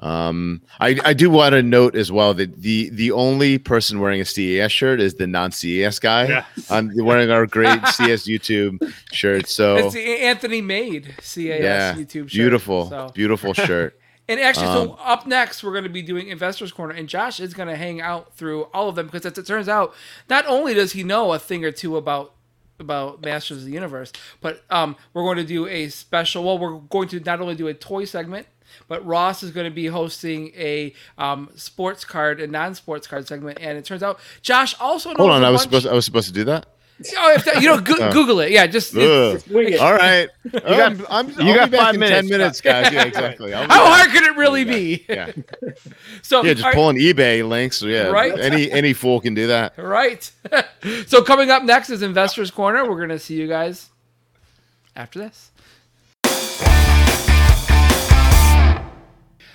[0.00, 4.20] um, I, I do want to note as well that the the only person wearing
[4.20, 6.26] a CAS shirt is the non CAS guy.
[6.28, 6.44] Yeah.
[6.70, 9.46] on wearing our great CAS YouTube shirt.
[9.48, 12.28] So It's the Anthony Made CAS yeah, YouTube shirt.
[12.32, 13.96] beautiful, So- beautiful shirt.
[14.28, 17.40] And actually, so Um, up next, we're going to be doing Investors Corner, and Josh
[17.40, 19.92] is going to hang out through all of them because as it turns out,
[20.28, 22.32] not only does he know a thing or two about
[22.80, 26.44] about Masters of the Universe, but um, we're going to do a special.
[26.44, 28.46] Well, we're going to not only do a toy segment,
[28.88, 33.58] but Ross is going to be hosting a um, sports card and non-sports card segment.
[33.60, 36.04] And it turns out Josh also knows Hold on, I was bunch- supposed I was
[36.04, 36.66] supposed to do that.
[37.16, 38.50] Oh, if that, you know, go- Google it.
[38.50, 39.42] Yeah, just Ugh.
[39.50, 39.80] Wing it.
[39.80, 42.60] All right, got- I'm, I'm, you I'll got be back five in minutes, ten minutes,
[42.60, 42.92] guys.
[42.92, 43.52] Yeah, exactly.
[43.52, 43.78] How back.
[43.78, 45.04] hard could it really be?
[45.08, 45.32] Yeah,
[46.22, 47.80] So yeah, just all right- pulling eBay links.
[47.82, 48.38] Yeah, Right.
[48.38, 49.78] Any any fool can do that.
[49.78, 50.30] Right.
[51.06, 52.88] so coming up next is Investors Corner.
[52.88, 53.88] We're gonna see you guys
[54.94, 55.50] after this.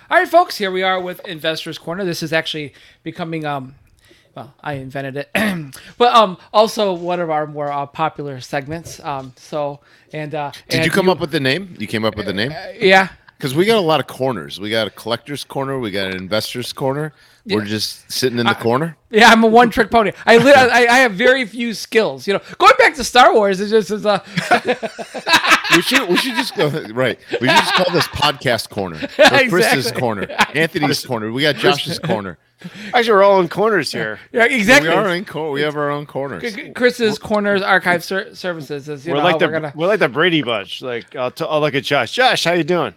[0.08, 0.58] All right, folks.
[0.58, 2.06] Here we are with Investors Corner.
[2.06, 2.74] This is actually
[3.04, 3.76] becoming um.
[4.36, 5.30] Well, I invented it,
[5.98, 9.00] but um, also one of our more uh, popular segments.
[9.00, 9.80] Um, so
[10.12, 11.76] and uh, Did and you come up with the name?
[11.80, 12.52] You came up with the name?
[12.78, 13.10] Yeah,
[13.46, 14.60] Because because we got a lot of corners.
[14.60, 15.78] We got a collector's corner.
[15.78, 17.14] We got an investor's corner.
[17.46, 18.98] We're just sitting in the corner.
[19.12, 20.14] Yeah, I'm a one trick pony.
[20.26, 22.26] I, li- I I have very few skills.
[22.26, 24.18] You know, going back to Star Wars, it's just it's uh,
[24.50, 27.20] a We should we should just go right.
[27.40, 28.98] We should just call this podcast corner.
[29.20, 30.00] Or Chris's Exactly.
[30.02, 30.28] corner.
[30.56, 31.32] Anthony's corner.
[31.32, 32.40] We got Josh's corner.
[32.96, 34.20] Actually, we're all in corners here.
[34.32, 34.90] yeah exactly.
[34.90, 36.56] We are in cor- We have our own corners.
[36.76, 39.74] Chris's corners archive ser- services is you We're know like the we're gonna.
[39.76, 40.82] we're like the Brady Bunch.
[40.82, 42.12] Like I'll, t- I'll look at Josh.
[42.12, 42.96] Josh, how you doing?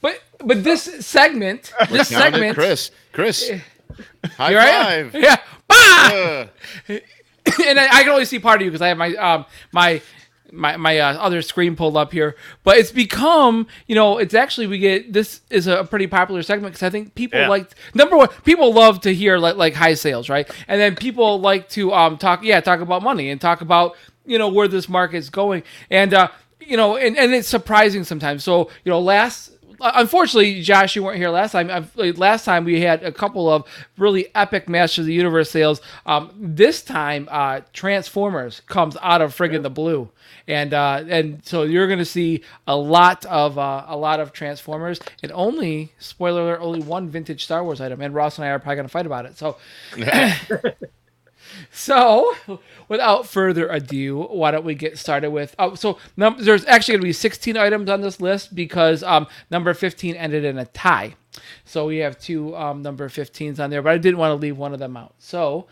[0.00, 2.90] But but this segment, this segment, Chris.
[3.12, 3.50] Chris.
[4.36, 5.10] High here I am.
[5.10, 5.22] five.
[5.22, 5.36] Yeah,
[5.68, 6.10] bah!
[6.12, 6.46] Uh,
[7.64, 10.02] and I, I can only see part of you because I have my um my
[10.52, 12.36] my my uh, other screen pulled up here.
[12.64, 16.74] But it's become you know it's actually we get this is a pretty popular segment
[16.74, 17.48] because I think people Yeah.
[17.48, 21.40] like number one people love to hear like like high sales right, and then people
[21.40, 24.88] like to um talk yeah talk about money and talk about you know where this
[24.88, 26.28] market's going and uh
[26.60, 28.42] you know and and it's surprising sometimes.
[28.44, 31.70] So you know last unfortunately, Josh, you weren't here last time.
[31.70, 33.64] I've- Last time we had a couple of
[33.98, 35.80] really epic Masters of the Universe sales.
[36.06, 40.10] Um, this time, uh, Transformers comes out of friggin' the blue,
[40.48, 45.00] and uh, and so you're gonna see a lot of uh, a lot of Transformers,
[45.22, 48.00] and only spoiler alert, only one vintage Star Wars item.
[48.00, 49.36] And Ross and I are probably gonna fight about it.
[49.38, 49.56] So.
[51.78, 52.34] So,
[52.88, 55.54] without further ado, why don't we get started with?
[55.58, 59.26] Oh, so num- there's actually going to be 16 items on this list because um,
[59.50, 61.16] number 15 ended in a tie.
[61.66, 64.56] So we have two um, number 15s on there, but I didn't want to leave
[64.56, 65.16] one of them out.
[65.18, 65.66] So,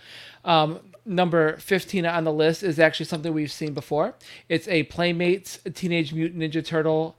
[0.45, 4.15] um, number 15 on the list is actually something we've seen before.
[4.51, 7.17] It's a Playmates Teenage Mutant Ninja Turtle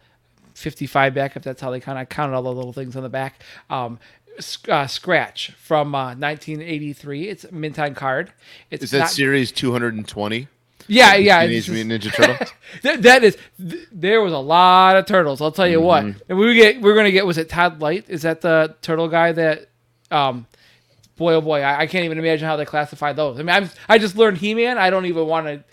[0.54, 1.98] 55 back, if that's how they count.
[1.98, 3.42] I counted all the little things on the back.
[3.72, 3.98] Um,
[4.70, 7.30] uh, Scratch from uh, 1983.
[7.30, 8.32] It's a mint on card.
[8.72, 10.48] It's is that not- series 220?
[10.88, 11.42] yeah, yeah.
[11.46, 12.48] Teenage Mutant Ninja Turtle?
[12.84, 15.42] Th- that is, th- there was a lot of turtles.
[15.42, 16.04] I'll tell you what.
[16.04, 16.20] Mm-hmm.
[16.30, 17.26] And we get, we're gonna get.
[17.26, 18.06] Was it Todd Light?
[18.08, 19.70] Is that the turtle guy that?
[20.12, 20.46] Um,
[21.18, 23.40] boy, oh boy, I, I can't even imagine how they classify those.
[23.40, 24.78] I mean, I'm, I just learned He Man.
[24.78, 25.64] I don't even want to.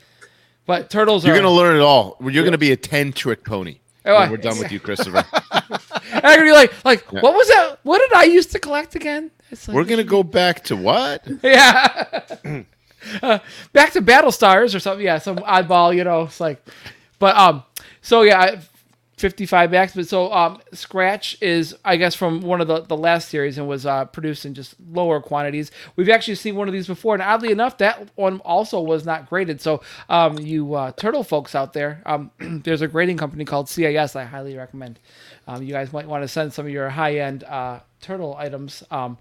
[0.64, 1.40] But turtles You're are.
[1.40, 2.16] going to learn it all.
[2.20, 3.78] You're going to be a 10 trick pony.
[4.06, 5.24] Oh, we're done with you, Christopher.
[6.12, 7.78] I'm gonna be like, like, what was that?
[7.82, 9.30] What did I used to collect again?
[9.50, 11.26] It's like, we're going to go back to what?
[11.42, 12.20] Yeah.
[13.20, 13.40] Uh,
[13.72, 15.04] back to Battle Stars or something.
[15.04, 16.22] Yeah, some oddball, you know.
[16.22, 16.64] It's like,
[17.18, 17.64] but um,
[18.00, 18.60] so yeah, I-
[19.16, 19.94] 55 backs.
[19.94, 23.66] But so um, Scratch is, I guess, from one of the the last series and
[23.68, 25.72] was uh, produced in just lower quantities.
[25.96, 29.28] We've actually seen one of these before, and oddly enough, that one also was not
[29.28, 29.60] graded.
[29.60, 34.14] So um, you uh, turtle folks out there, um, there's a grading company called CAS.
[34.16, 34.98] I highly recommend.
[35.46, 38.82] Um, you guys might want to send some of your high end uh, turtle items.
[38.90, 39.18] Um,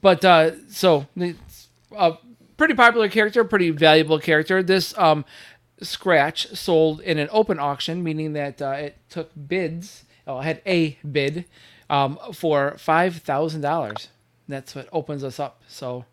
[0.00, 1.06] but uh, so
[1.96, 2.14] a
[2.56, 4.62] pretty popular character, pretty valuable character.
[4.62, 5.24] This um,
[5.80, 10.04] scratch sold in an open auction, meaning that uh, it took bids.
[10.26, 11.44] Oh, it had a bid
[11.88, 14.08] um, for five thousand dollars.
[14.48, 15.62] That's what opens us up.
[15.68, 16.04] So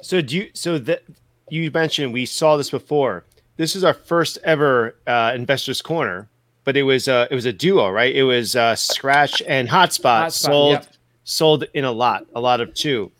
[0.00, 0.50] So do you?
[0.54, 1.02] So that
[1.50, 3.24] you mentioned we saw this before.
[3.56, 6.28] This is our first ever uh, investors corner,
[6.66, 8.14] but it was uh, it was a duo, right?
[8.14, 10.86] It was uh, Scratch and Hotspot, Hotspot, sold yep.
[11.24, 13.12] sold in a lot, a lot of two.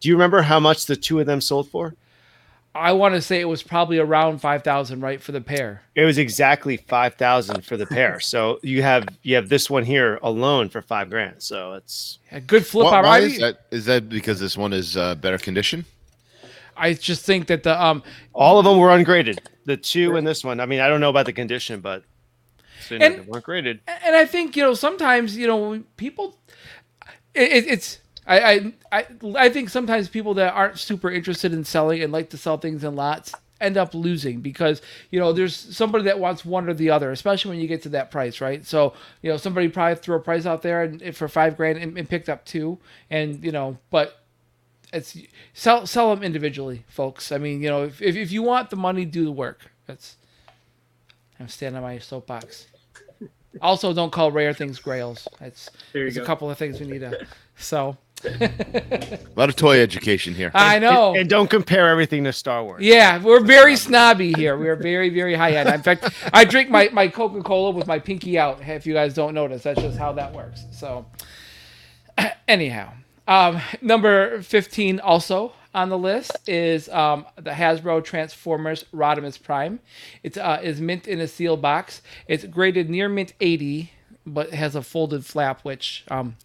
[0.00, 1.94] Do you remember how much the two of them sold for?
[2.74, 5.82] I want to say it was probably around five thousand, right, for the pair.
[5.94, 8.18] It was exactly five thousand for the pair.
[8.20, 11.42] So you have you have this one here alone for five grand.
[11.42, 13.04] So it's A good flip Why, out.
[13.04, 13.60] why is that?
[13.70, 15.84] Is that because this one is uh, better condition?
[16.76, 18.02] I just think that the um
[18.32, 19.40] all of them were ungraded.
[19.64, 20.58] The two and this one.
[20.58, 22.02] I mean, I don't know about the condition, but
[22.90, 23.80] so, you know, And- they weren't graded.
[24.04, 26.36] and I think you know sometimes you know people,
[27.34, 29.06] it, it, it's I, I I
[29.38, 32.84] I think sometimes people that aren't super interested in selling and like to sell things
[32.84, 34.80] in lots end up losing because
[35.10, 37.90] you know there's somebody that wants one or the other, especially when you get to
[37.90, 38.64] that price, right?
[38.66, 41.96] So you know somebody probably threw a price out there and for five grand and,
[41.98, 42.78] and picked up two,
[43.10, 44.16] and you know but
[44.92, 45.16] it's
[45.52, 47.30] sell sell them individually, folks.
[47.32, 49.70] I mean, you know, if, if, if you want the money, do the work.
[49.86, 50.16] That's
[51.38, 52.66] I'm standing on my soapbox.
[53.60, 55.26] Also, don't call rare things grails.
[55.40, 57.26] It's There you there's a couple of things we need to.
[57.56, 60.50] So A lot of toy education here.
[60.54, 61.10] I know.
[61.10, 62.82] And, and don't compare everything to Star Wars.
[62.82, 64.56] yeah, we're very snobby here.
[64.56, 65.68] We're very, very high end.
[65.68, 68.60] In fact, I drink my, my Coca Cola with my pinky out.
[68.66, 70.64] If you guys don't notice, that's just how that works.
[70.70, 71.06] So,
[72.48, 72.92] anyhow,
[73.26, 79.80] um, number 15 also on the list is um, the Hasbro Transformers Rodimus Prime.
[80.22, 82.02] It's uh, is mint in a sealed box.
[82.26, 83.92] It's graded near mint 80,
[84.26, 86.36] but has a folded flap, which um,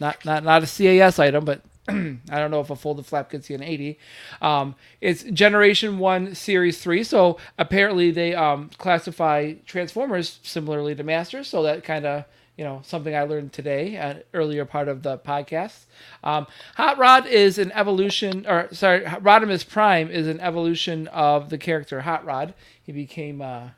[0.00, 3.48] not not not a CAS item, but I don't know if a folded flap gets
[3.48, 3.98] you an 80.
[4.42, 11.48] Um, it's Generation One, Series Three, so apparently they um, classify Transformers similarly to Masters,
[11.48, 12.24] so that kind of
[12.56, 15.84] you know something I learned today, an earlier part of the podcast.
[16.24, 16.46] Um,
[16.76, 22.00] Hot Rod is an evolution, or sorry, Rodimus Prime is an evolution of the character
[22.00, 22.54] Hot Rod.
[22.82, 23.68] He became uh,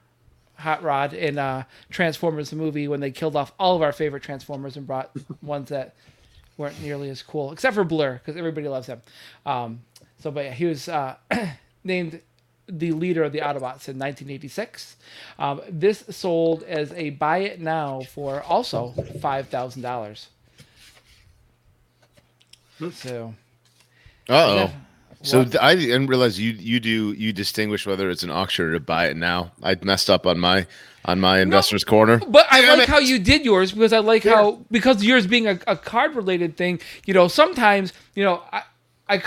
[0.57, 4.23] Hot Rod in uh, Transformers the movie when they killed off all of our favorite
[4.23, 5.11] Transformers and brought
[5.43, 5.95] ones that
[6.57, 9.01] weren't nearly as cool, except for Blurr because everybody loves him.
[9.47, 9.81] Um,
[10.19, 11.17] so, but yeah, he was uh,
[11.85, 12.21] named
[12.69, 14.97] the leader of the Autobots in 1986.
[15.39, 18.91] Um, this sold as a buy it now for also
[19.21, 20.29] five thousand dollars.
[22.93, 23.35] So,
[24.29, 24.55] Uh oh.
[24.57, 24.73] Yeah.
[25.23, 25.61] So What?
[25.61, 29.07] I didn't realize you you do you distinguish whether it's an auction or to buy
[29.09, 29.51] it now.
[29.63, 30.67] I messed up on my
[31.05, 32.21] on my investors corner.
[32.29, 32.89] But I Damn like it.
[32.89, 36.57] how you did yours because I like how because yours being a, a card related
[36.57, 36.81] thing.
[37.07, 38.63] You know, sometimes you know I
[39.09, 39.23] I,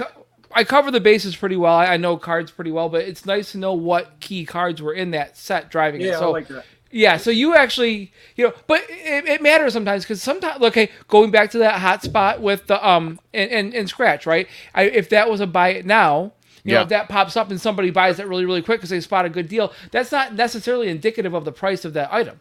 [0.54, 1.74] I cover the bases pretty well.
[1.74, 4.94] I, I know cards pretty well, but it's nice to know what key cards were
[4.94, 6.06] in that set driving it.
[6.08, 6.66] Yeah, I So like that.
[6.92, 11.32] yeah, so you actually you know, but it, it matters sometimes because sometimes okay, going
[11.32, 14.48] back to that hot spot with the um and and, and scratch right.
[14.76, 16.34] I, if that was a buy it now.
[16.64, 16.84] You know, Yeah.
[16.84, 19.30] if that pops up and somebody buys it really, really quick because they spot a
[19.30, 22.40] good deal, that's not necessarily indicative of the price of that item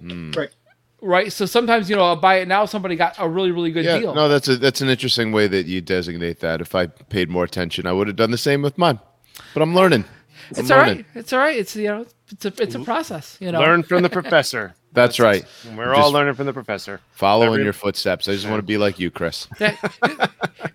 [0.00, 0.50] Right.
[1.02, 1.32] Right?
[1.32, 2.64] So sometimes you know, I'll buy it now.
[2.66, 4.14] Somebody got a really really good Yeah, deal.
[4.14, 6.60] no, that's a that's an interesting way that you designate that.
[6.60, 8.98] If I paid more attention, I would have done the same with mine.
[9.54, 10.04] But I'm learning.
[10.54, 10.96] I'm it's all learning.
[10.96, 11.06] right.
[11.14, 11.56] It's all right.
[11.58, 13.36] It's you know, it's a it's a process.
[13.40, 14.74] You know, Learn from the professor.
[14.92, 15.44] That's right.
[15.76, 17.00] We're all learning from the professor.
[17.12, 18.26] Follow in Every- your footsteps.
[18.26, 19.46] I just want to be like you, Chris.
[19.58, 19.78] That-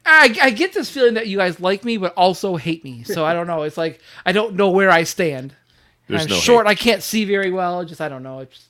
[0.07, 3.03] I, I get this feeling that you guys like me, but also hate me.
[3.03, 3.63] So I don't know.
[3.63, 5.53] It's like I don't know where I stand.
[6.07, 6.67] There's I'm no short.
[6.67, 6.71] hate.
[6.71, 7.83] I can't see very well.
[7.83, 8.39] Just I don't know.
[8.39, 8.67] It's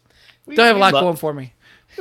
[0.53, 1.53] don't have a lot lo- going for me.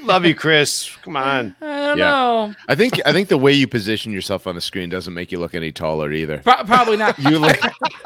[0.03, 0.91] Love you, Chris.
[1.03, 1.55] Come on.
[1.61, 2.11] I don't Yeah.
[2.11, 2.55] know.
[2.69, 5.39] I think I think the way you position yourself on the screen doesn't make you
[5.39, 6.39] look any taller either.
[6.39, 7.19] Pro- probably not.
[7.19, 7.57] You look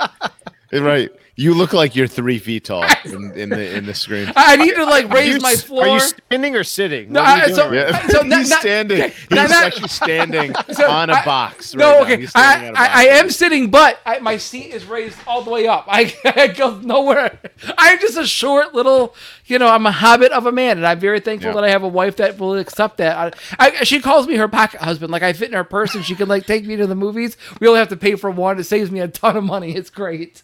[0.72, 1.10] right.
[1.40, 4.32] You look like you're three feet tall in, in the in the screen.
[4.36, 5.84] I need to like raise you, my floor.
[5.86, 7.12] Are you standing or sitting?
[7.12, 8.96] No, What are you I- so- Yeah, So not- he's not- standing.
[9.12, 11.76] He's not- not- actually standing So on a I- box.
[11.76, 12.02] Right no, now.
[12.02, 12.16] okay.
[12.22, 12.90] He's I, on a I, box.
[12.92, 15.84] I am sitting, but I, my seat is raised all the way up.
[15.86, 17.38] I, I go nowhere.
[17.78, 19.14] I'm just a short little,
[19.46, 21.54] you know, I'm a hobbit of a man, and I'm very thankful Yeah.
[21.54, 23.36] that I have a wife that will accept that.
[23.60, 25.12] I, I, she calls me her pocket husband.
[25.12, 27.36] Like I fit in her purse, and she can like take me to the movies.
[27.60, 28.58] We only have to pay for one.
[28.58, 29.76] It saves me a ton of money.
[29.76, 30.42] It's great.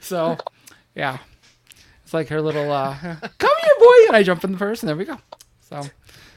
[0.00, 0.38] So,
[0.94, 1.18] yeah,
[2.04, 4.88] it's like her little uh, come here, boy, and I jump in the purse, and
[4.88, 5.18] there we go.
[5.60, 5.82] So.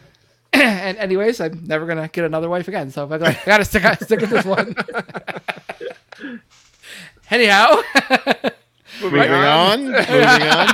[0.54, 2.90] and anyways, I'm never gonna get another wife again.
[2.92, 4.76] So I gotta, I gotta stick, stick with this one.
[7.32, 7.82] Anyhow,
[9.02, 9.86] Moving on.
[9.86, 10.68] Moving on.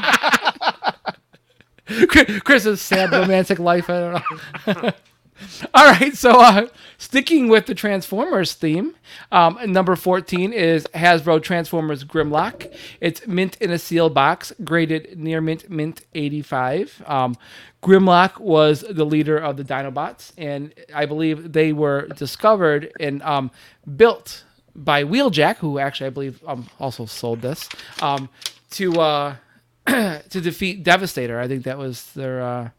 [2.44, 3.90] Chris's sad romantic life.
[3.90, 4.92] I don't know.
[5.74, 6.68] All right, so uh,
[6.98, 8.96] sticking with the Transformers theme,
[9.32, 12.74] um, number 14 is Hasbro Transformers Grimlock.
[13.02, 17.04] It's mint in a seal box, graded near mint, mint 85.
[17.06, 17.36] Um,
[17.84, 23.52] Grimlock was the leader of the Dinobots, and I believe they were discovered and um,
[23.96, 24.44] built
[24.74, 27.70] by Wheeljack, who actually I believe um, also sold this,
[28.02, 28.30] um,
[28.72, 29.36] to uh,
[29.86, 31.40] to defeat Devastator.
[31.40, 32.70] I think that was their uh,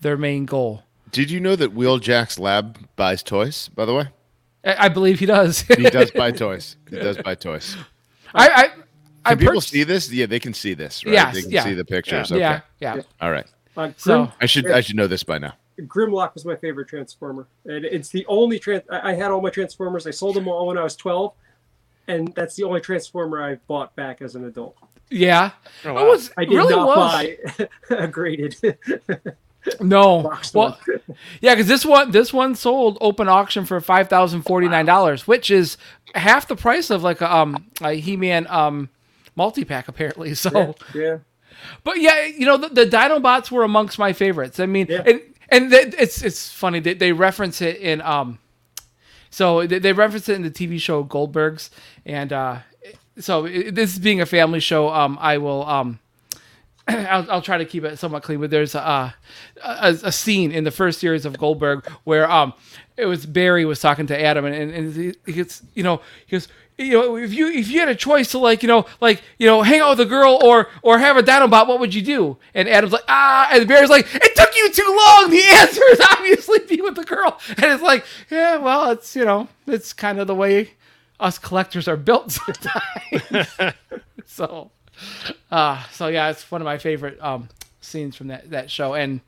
[0.00, 0.82] their main goal.
[1.12, 3.68] Did you know that Wheeljack's Lab buys toys?
[3.68, 4.08] By the way,
[4.64, 5.60] I, I believe he does.
[5.76, 6.76] he does buy toys.
[6.90, 7.76] He does buy toys.
[8.34, 8.70] I, I,
[9.24, 10.10] I Can people purchased- see this?
[10.10, 11.12] Yeah, they can see this, right?
[11.12, 11.64] Yes, they can yeah.
[11.64, 12.30] see the pictures.
[12.30, 12.62] Yeah, Okay.
[12.80, 13.00] yeah.
[13.20, 13.46] All right.
[13.76, 15.52] Uh, So I should I should know this by now.
[15.80, 17.46] Grimlock was my favorite Transformer.
[17.64, 18.82] And it's the only trans.
[18.90, 20.06] I I had all my Transformers.
[20.06, 21.32] I sold them all when I was 12,
[22.08, 24.76] and that's the only Transformer I bought back as an adult.
[25.10, 25.50] yeah,
[25.84, 26.06] Oh, it wow.
[26.08, 27.66] was I did really not was buy
[27.96, 28.56] a graded
[29.80, 30.32] no.
[30.54, 30.78] Well,
[31.40, 35.26] yeah, because this one this one sold open auction for five thousand forty nine dollars,
[35.26, 35.76] which is
[36.14, 38.88] half the price of like a um a He Man um
[39.36, 40.34] multi pack apparently.
[40.42, 40.74] So.
[40.94, 41.18] yeah.
[41.84, 44.58] But yeah, you know the, the Dinobots were amongst my favorites.
[44.58, 45.02] I mean, Yeah.
[45.06, 48.38] and and it's it's funny they, they reference it in um,
[49.30, 51.70] so they, they reference it in the TV show Goldbergs,
[52.04, 52.58] and uh,
[53.18, 56.00] so it, this being a family show, um, I will um.
[56.88, 59.14] I'll, I'll try to keep it somewhat clean, but there's a,
[59.64, 62.52] a a scene in the first series of Goldberg where um
[62.96, 66.00] it was Barry was talking to Adam and, and, and he, he gets you know
[66.26, 66.48] he goes
[66.78, 69.46] you know if you if you had a choice to like you know like you
[69.46, 72.36] know hang out with a girl or or have a Dinobot what would you do?
[72.54, 75.30] And Adam's like ah and Barry's like it took you too long.
[75.30, 77.38] The answer is obviously be with the girl.
[77.48, 80.74] And it's like yeah well it's you know it's kind of the way
[81.20, 82.32] us collectors are built
[83.20, 83.74] sometimes.
[84.24, 84.70] So
[85.50, 87.48] uh, so yeah, it's one of my favorite um,
[87.80, 89.20] scenes from that, that show, and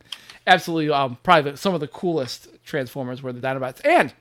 [0.47, 3.85] absolutely um, probably the, some of the coolest Transformers were the Dinobots.
[3.85, 4.15] And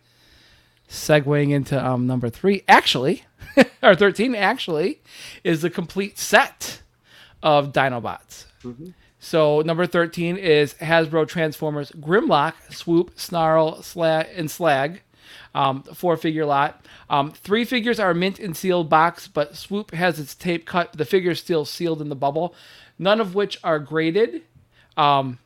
[0.89, 3.23] segueing into um, number three, actually,
[3.83, 5.01] or thirteen, actually,
[5.43, 6.81] is the complete set
[7.41, 8.45] of Dinobots.
[9.19, 15.01] So number 13 is Hasbro Transformers Grimlock, Swoop, Snarl, Slag, and Slag.
[15.55, 16.83] Um, four figure lot.
[17.09, 20.93] Um, three figures are mint and sealed box, but Swoop has its tape cut.
[20.93, 22.55] The figure's still sealed in the bubble.
[22.97, 24.41] None of which are graded.
[24.97, 25.37] Um,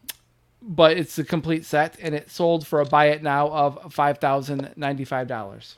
[0.62, 4.18] but it's a complete set, and it sold for a buy it now of five
[4.20, 5.76] thousand ninety five dollars.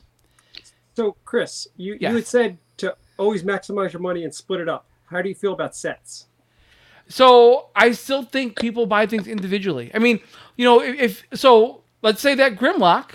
[0.94, 2.10] So, Chris, you, Yes.
[2.10, 4.86] you had said to always maximize your money and split it up.
[5.06, 6.26] How do you feel about sets?
[7.08, 9.90] So I still think people buy things individually.
[9.94, 10.20] I mean,
[10.56, 13.14] you know, if, if so, let's say that Grimlock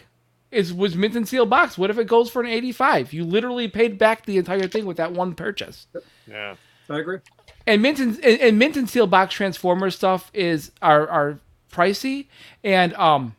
[0.55, 1.77] is was mint and sealed box.
[1.77, 3.13] What if it goes for an eighty five?
[3.13, 5.87] You literally paid back the entire thing with that one purchase.
[6.27, 6.55] Yeah.
[6.89, 7.17] I agree.
[7.67, 11.39] And mint and, and, and mint and sealed box transformer stuff is are are
[11.71, 12.27] pricey
[12.63, 13.35] and um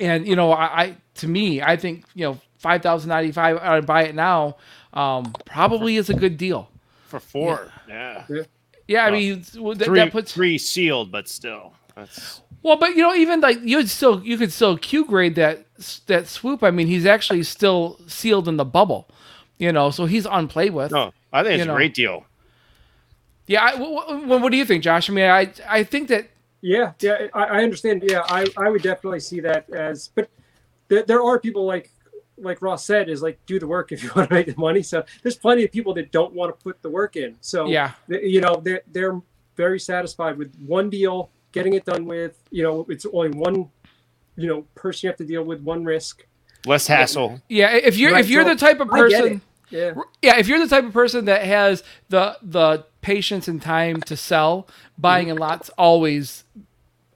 [0.00, 3.58] and you know I, I to me I think you know five thousand ninety five
[3.58, 4.56] I would buy it now
[4.92, 6.68] um probably is a good deal.
[7.06, 7.70] For four.
[7.88, 8.24] Yeah.
[8.86, 9.12] Yeah, I Oh.
[9.12, 9.40] mean
[9.78, 11.74] that, Three, that puts three sealed, but still.
[11.96, 15.66] That's Well, but you know, even like you'd still you could still Q grade that
[16.06, 16.62] that swoop.
[16.64, 19.06] I mean, he's actually still sealed in the bubble,
[19.58, 20.90] you know, so he's unplayed with.
[20.90, 21.12] no.
[21.32, 22.24] I think it's You a great deal.
[23.46, 25.10] Yeah, I, wh- wh- what do you think, Josh?
[25.10, 26.28] I mean, I I think that
[26.62, 28.02] Yeah, yeah, I, I understand.
[28.08, 30.30] Yeah, I, I would definitely see that as, but
[30.88, 31.90] there, there are people like
[32.38, 34.82] like Ross said is like do the work if you want to make the money.
[34.82, 37.36] So there's plenty of people that don't want to put the work in.
[37.42, 39.20] So yeah, th- you know they're they're
[39.56, 42.38] very satisfied with one deal, getting it done with.
[42.50, 43.70] You know, it's only one,
[44.36, 46.26] you know, person you have to deal with, one risk.
[46.66, 47.40] Less hassle.
[47.48, 47.72] yeah.
[47.74, 49.40] If you're Right, if you're so the type of person.
[49.70, 54.00] Yeah, yeah, if you're the type of person that has the the patience and time
[54.02, 54.68] to sell,
[54.98, 56.44] buying in lots always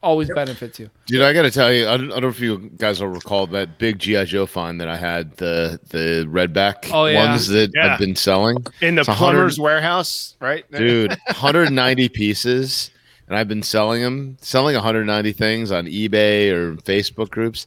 [0.02, 0.90] always benefits you.
[1.06, 3.08] Dude, I got to tell you, I don't, I don't know if you guys will
[3.08, 7.28] recall that big GI Joe find that I had the the redback Oh, yeah.
[7.28, 7.92] ones that Yeah.
[7.94, 8.64] I've been selling.
[8.80, 10.64] In the It's plumber's warehouse, right?
[10.72, 12.90] Dude, 190 pieces,
[13.28, 17.66] and I've been selling them, selling 190 things on eBay or Facebook groups.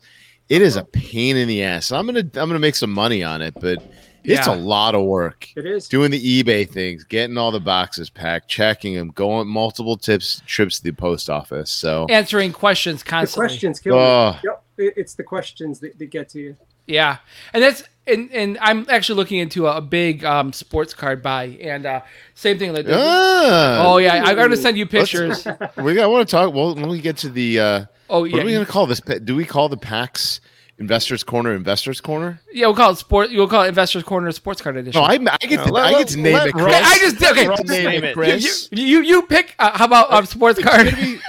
[0.50, 1.92] It is a pain in the ass.
[1.92, 3.78] I'm gonna I'm gonna make some money on it, but
[4.24, 4.54] it's Yeah.
[4.54, 5.48] a lot of work.
[5.56, 5.88] it is.
[5.88, 10.78] Doing the eBay things, getting all the boxes packed, checking them, going multiple tips trips
[10.80, 11.72] to the post office.
[11.72, 13.48] So Answering questions The constantly.
[13.48, 14.38] questions kill Oh.
[14.44, 14.50] you.
[14.78, 16.58] Yep, it's the questions that, that get to you.
[16.88, 17.18] Yeah,
[17.54, 21.58] and that's and and I'm actually looking into a, a big um, sports card buy,
[21.62, 22.02] and uh,
[22.36, 22.74] same thing.
[22.74, 25.46] Like, ah, oh yeah, I'm gonna send you pictures.
[25.78, 26.04] we got.
[26.04, 26.54] I want to talk.
[26.54, 28.34] Well, when we get to the, uh, Oh yeah.
[28.34, 29.00] What are we gonna call this?
[29.00, 30.42] Do we call the PAX
[30.82, 32.42] Investors Corner Investors Corner?
[32.52, 32.66] yeah.
[32.66, 33.30] We'll call it sport.
[33.30, 35.00] You'll call it Investors Corner Sports Card Edition.
[35.00, 36.54] No, I, I get to, let- I get to name it.
[36.56, 36.76] Ross- Chris.
[36.76, 37.48] I just okay.
[37.48, 38.14] Ross just- name it.
[38.16, 38.68] Chris.
[38.72, 39.56] You, you you pick.
[39.60, 40.88] Uh, how about um, sports card?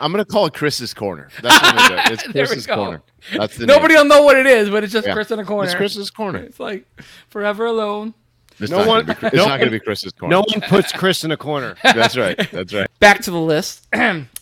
[0.00, 1.28] I'm gonna call it Chris's Corner.
[1.42, 2.12] That's what I'm gonna do.
[2.14, 2.66] It's Chris's.
[2.66, 3.02] Corner.
[3.32, 4.08] That's the Nobody Name.
[4.08, 5.14] will know what it is, but it's just Yeah.
[5.14, 5.64] Chris in a corner.
[5.68, 6.40] It's Chris's Corner.
[6.40, 6.84] It's like
[7.28, 8.14] forever alone.
[8.58, 10.32] It's No not one- Gonna be, it's no not gonna be Chris's Corner.
[10.36, 11.76] No one puts Chris in a corner.
[11.82, 12.36] That's right.
[12.52, 12.88] That's right.
[13.00, 13.86] back to the list.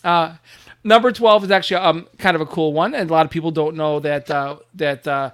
[0.03, 0.33] uh,
[0.85, 3.51] number twelve is actually um kind of a cool one, and a lot of people
[3.51, 5.31] don't know that uh, that uh,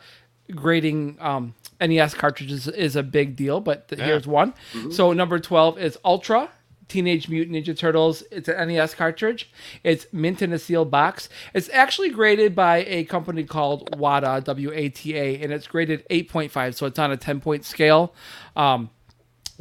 [0.55, 3.59] grading um, NES cartridges is a big deal.
[3.59, 4.55] But th- here's one.
[4.91, 6.49] So number twelve is Ultra.
[6.87, 8.21] Teenage Mutant Ninja Turtles.
[8.31, 9.49] It's an NES cartridge.
[9.81, 11.29] It's mint in a sealed box.
[11.53, 16.05] It's actually graded by a company called WATA, W A T A, and it's graded
[16.09, 18.13] 8.5, so it's on a 10 point scale.
[18.57, 18.89] Um,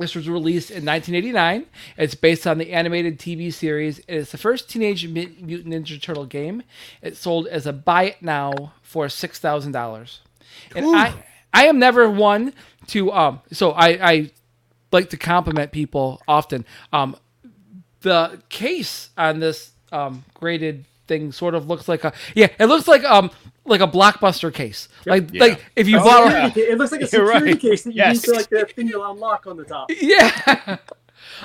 [0.01, 1.67] this was released in 1989.
[1.97, 3.99] It's based on the animated TV series.
[4.01, 6.63] It is the first Teenage Mutant Ninja Turtle game.
[7.03, 10.21] It sold as a buy it now for six thousand dollars.
[10.75, 11.15] And I,
[11.53, 12.55] I am never one
[12.89, 13.41] to um.
[13.53, 14.31] So I, I
[14.91, 16.65] like to compliment people often.
[16.93, 17.17] Um,
[18.01, 22.49] the case on this um graded thing sort of looks like a yeah.
[22.59, 23.31] It looks like um
[23.71, 24.89] like a blockbuster case.
[25.07, 25.41] Like Yeah.
[25.45, 26.27] like if you Oh, bought.
[26.33, 27.61] security ca- It looks like a You're security right.
[27.61, 28.17] case that you Yes.
[28.17, 29.91] need to like the thing you unlock on the top.
[30.01, 30.77] Yeah.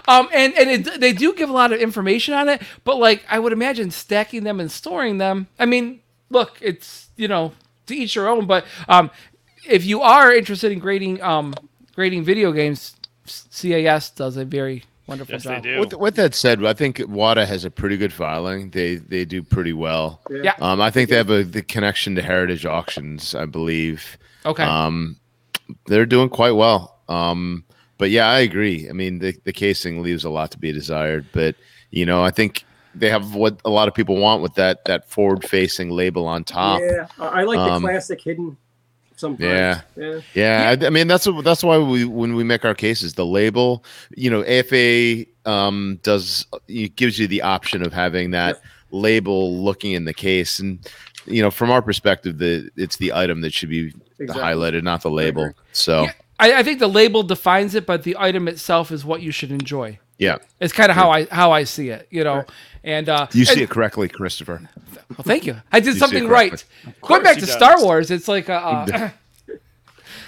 [0.07, 3.23] Um, and and it, they do give a lot of information on it, but like
[3.30, 5.47] I would imagine stacking them and storing them.
[5.60, 7.53] I mean, look, it's you know
[7.88, 8.45] to each your own.
[8.47, 9.11] But um,
[9.68, 11.53] if you are interested in grading um
[11.93, 12.95] grading video games,
[13.26, 15.64] CAS does a very wonderful Yes, they job.
[15.64, 15.80] do.
[15.80, 18.69] With, with that said, I think WATA has a pretty good filing.
[18.72, 20.22] They they do pretty well.
[20.30, 20.53] Yeah.
[20.60, 24.18] Um, I think they have a the connection to Heritage Auctions, I believe.
[24.45, 24.64] Okay.
[24.64, 25.18] Um,
[25.88, 26.99] they're doing quite well.
[27.10, 27.64] Um,
[27.98, 28.90] but yeah, I agree.
[28.90, 31.26] I mean, the the casing leaves a lot to be desired.
[31.32, 31.56] But
[31.91, 35.10] you know, I think they have what a lot of people want with that that
[35.10, 36.82] forward facing label on top.
[36.82, 38.57] Yeah, I I like Um, the classic hidden.
[39.15, 39.49] Sometimes.
[39.49, 39.81] Yeah.
[39.95, 40.19] Yeah.
[40.33, 43.83] Yeah, I, I mean that's that's why we when we make our cases, the label,
[44.15, 48.61] you know, AFA um, does it gives you the option of having that
[48.91, 50.79] label looking in the case, and
[51.25, 54.43] you know, from our perspective, the it's the item that should be Exactly.
[54.43, 55.51] highlighted, not the label.
[55.71, 56.11] So Yeah.
[56.39, 59.51] I, I think the label defines it, but the item itself is what you should
[59.51, 59.99] enjoy.
[60.17, 60.37] Yeah.
[60.61, 62.45] It's kind of how I how I see it, you know.
[62.86, 64.62] And uh, You see and- it correctly, Christopher.
[65.10, 65.57] Well, thank you.
[65.72, 66.64] I did see it something right.
[67.02, 67.52] Going back to does.
[67.52, 69.10] Star Wars, it's like uh, uh,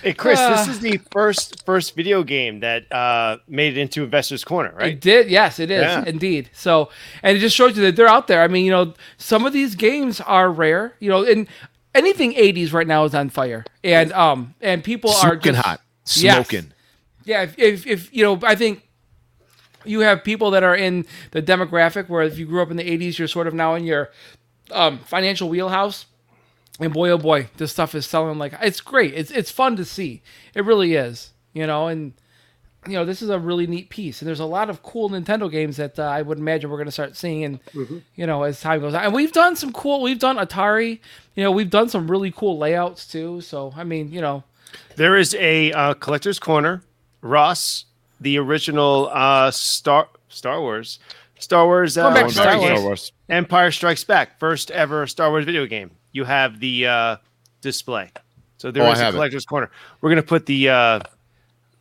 [0.04, 0.72] Hey Chris, this Uh.
[0.72, 4.94] is the first first video game that uh, made it into Investors Corner, right?
[4.94, 6.04] It did, yes, it is Yeah.
[6.06, 6.50] indeed.
[6.54, 6.90] So,
[7.24, 8.42] and it just shows you that they're out there.
[8.44, 10.94] I mean, you know, some of these games are rare.
[11.00, 11.48] You know, and
[11.96, 15.82] anything '80s right now is on fire, and um, and people are Smoking just, hot.
[16.16, 16.36] Yes.
[16.48, 16.72] Smoking.
[17.26, 18.87] Yeah, if, if if you know, I think
[19.88, 22.84] you have people that are in the demographic where if you grew up in the
[22.84, 24.12] '80s, you're sort of now in your
[24.72, 26.06] um, financial wheelhouse.
[26.80, 29.14] And boy, oh boy, this stuff is selling like it's great.
[29.14, 30.22] It's it's fun to see.
[30.54, 31.32] It really is.
[31.54, 32.14] You know, and
[32.86, 34.22] you know this is a really neat piece.
[34.22, 36.86] And there's a lot of cool Nintendo games that uh, I would imagine we're going
[36.86, 37.44] to start seeing.
[37.44, 37.60] And
[38.16, 40.04] you know, as time goes on, and we've done some cool.
[40.04, 41.00] We've done Atari.
[41.36, 43.42] You know, we've done some really cool layouts too.
[43.42, 44.44] So I mean, you know,
[44.98, 46.84] There is a uh, collector's corner.
[47.22, 47.86] Ross,
[48.22, 51.00] the original uh, Star Star Wars,
[51.40, 52.70] Star Wars, uh, Going back to Going Star Wars.
[52.72, 53.12] Star Wars.
[53.30, 55.92] Empire Strikes Back, first ever Star Wars video game.
[56.12, 57.16] You have the uh,
[57.62, 58.12] display.
[58.58, 59.18] So there Oh, is a have it.
[59.18, 59.70] collector's corner.
[60.02, 61.00] We're gonna put the uh,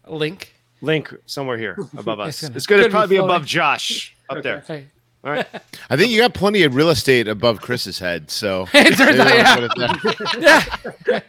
[0.06, 0.54] Link.
[0.82, 2.42] link somewhere here above us.
[2.42, 3.34] gonna- It's gonna, gonna probably be floating.
[3.36, 4.60] above Josh up there.
[4.66, 4.86] Hey.
[5.24, 5.46] All right.
[5.90, 9.34] I think you got plenty of real estate above Chris's head, so It turns out,
[9.34, 9.56] yeah.
[9.58, 9.68] I'll
[9.98, 10.94] put it there.
[11.08, 11.22] Yeah.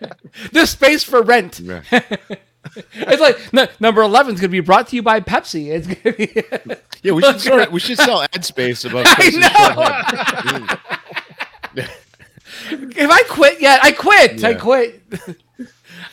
[0.51, 1.59] There's space for rent.
[1.61, 1.81] Yeah.
[2.93, 5.67] It's like number 11 is going to be brought to you by Pepsi.
[5.67, 6.75] It's going to be.
[7.03, 9.29] Yeah, we should start, we should sell ad space above I
[11.75, 11.85] know.
[12.71, 14.43] if I quit yet, I quit.
[14.43, 15.01] I quit.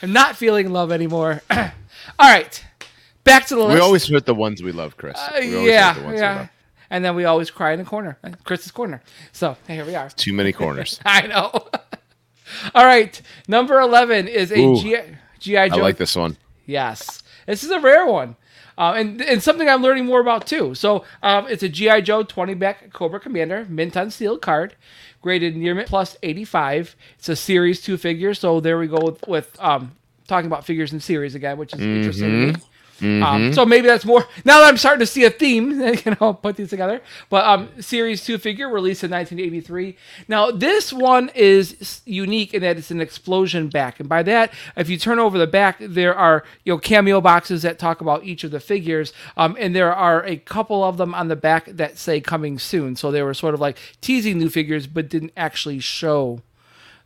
[0.01, 1.41] I'm not feeling love anymore.
[1.49, 1.65] All
[2.19, 2.63] right.
[3.23, 3.73] Back to the list.
[3.73, 5.17] We always hurt the ones we love, Chris.
[5.17, 5.93] Uh, We yeah.
[5.93, 6.47] hurt the ones we Yeah.
[6.91, 9.01] And then we always cry in the corner, Chris's corner.
[9.31, 10.07] So here we are.
[10.09, 10.99] Too many corners.
[11.03, 11.49] I know.
[12.75, 13.19] All right.
[13.47, 15.17] Number 11 is a.
[15.39, 15.69] G.I.
[15.69, 16.37] Joe I like this one.
[16.65, 18.35] Yes, this is a rare one,
[18.77, 20.73] uh, and and something I'm learning more about too.
[20.73, 24.75] So um, it's a GI Joe 20 back Cobra Commander mint on steel card,
[25.21, 26.95] graded near mint plus 85.
[27.19, 29.95] It's a series two figure, so there we go with, with um,
[30.27, 32.55] talking about figures in series again, which is interesting.
[32.99, 33.21] To me.
[33.21, 34.25] Um, so maybe that's more.
[34.43, 35.71] Now that I'm starting to see a theme,
[36.05, 37.01] you know, put these together.
[37.29, 39.95] But um, series two figure released in 1983.
[40.27, 44.89] Now this one is unique in that it's an explosion back, and by that, if
[44.89, 48.43] you turn over the back, there are you know cameo boxes that talk about each
[48.43, 51.97] of the figures, um, and there are a couple of them on the back that
[51.97, 52.95] say coming soon.
[52.95, 56.41] So they were sort of like teasing new figures, but didn't actually show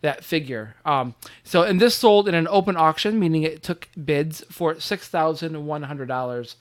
[0.01, 0.75] that figure.
[0.85, 5.07] Um, so, and this sold in an open auction, meaning it took bids for six
[5.07, 6.55] thousand one hundred dollars.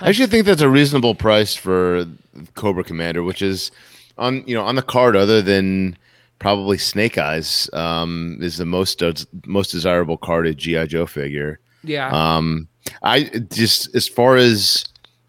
[0.00, 2.06] I actually think that's a reasonable price for
[2.54, 3.70] Cobra Commander, which is
[4.18, 5.96] on you know on the card other than
[6.38, 9.02] probably Snake Eyes um, is the most
[9.46, 11.60] most desirable carded GI Joe figure.
[11.82, 12.68] Yeah, Um,
[13.02, 14.84] I just as far as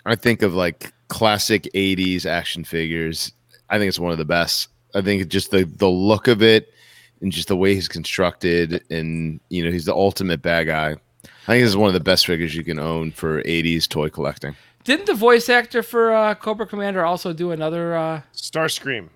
[0.06, 3.32] I think of like classic '80s action figures,
[3.70, 4.70] I think it's one of the best.
[4.98, 6.74] I think just the the look of it
[7.22, 10.96] and just the way he's constructed, and you know he's the ultimate bad guy.
[11.24, 14.10] I think this is one of the best figures you can own for '80s toy
[14.10, 14.56] collecting.
[14.84, 17.96] didn't the voice actor for uh, Cobra Commander also do another?
[17.96, 19.10] Uh, Starscream,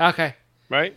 [0.00, 0.34] okay,
[0.68, 0.96] right?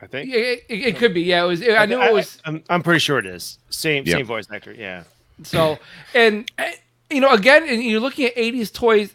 [0.00, 0.28] I think.
[0.30, 1.22] Yeah, it, it, it could be.
[1.22, 1.62] Yeah, it was.
[1.62, 2.40] I knew it was.
[2.44, 3.58] I'm, I'm pretty sure it is.
[3.70, 4.16] Same Yeah.
[4.16, 4.72] same voice actor.
[4.72, 5.04] Yeah.
[5.44, 5.78] So,
[6.14, 6.50] and
[7.10, 9.14] you know, again, and you're looking at '80s toys.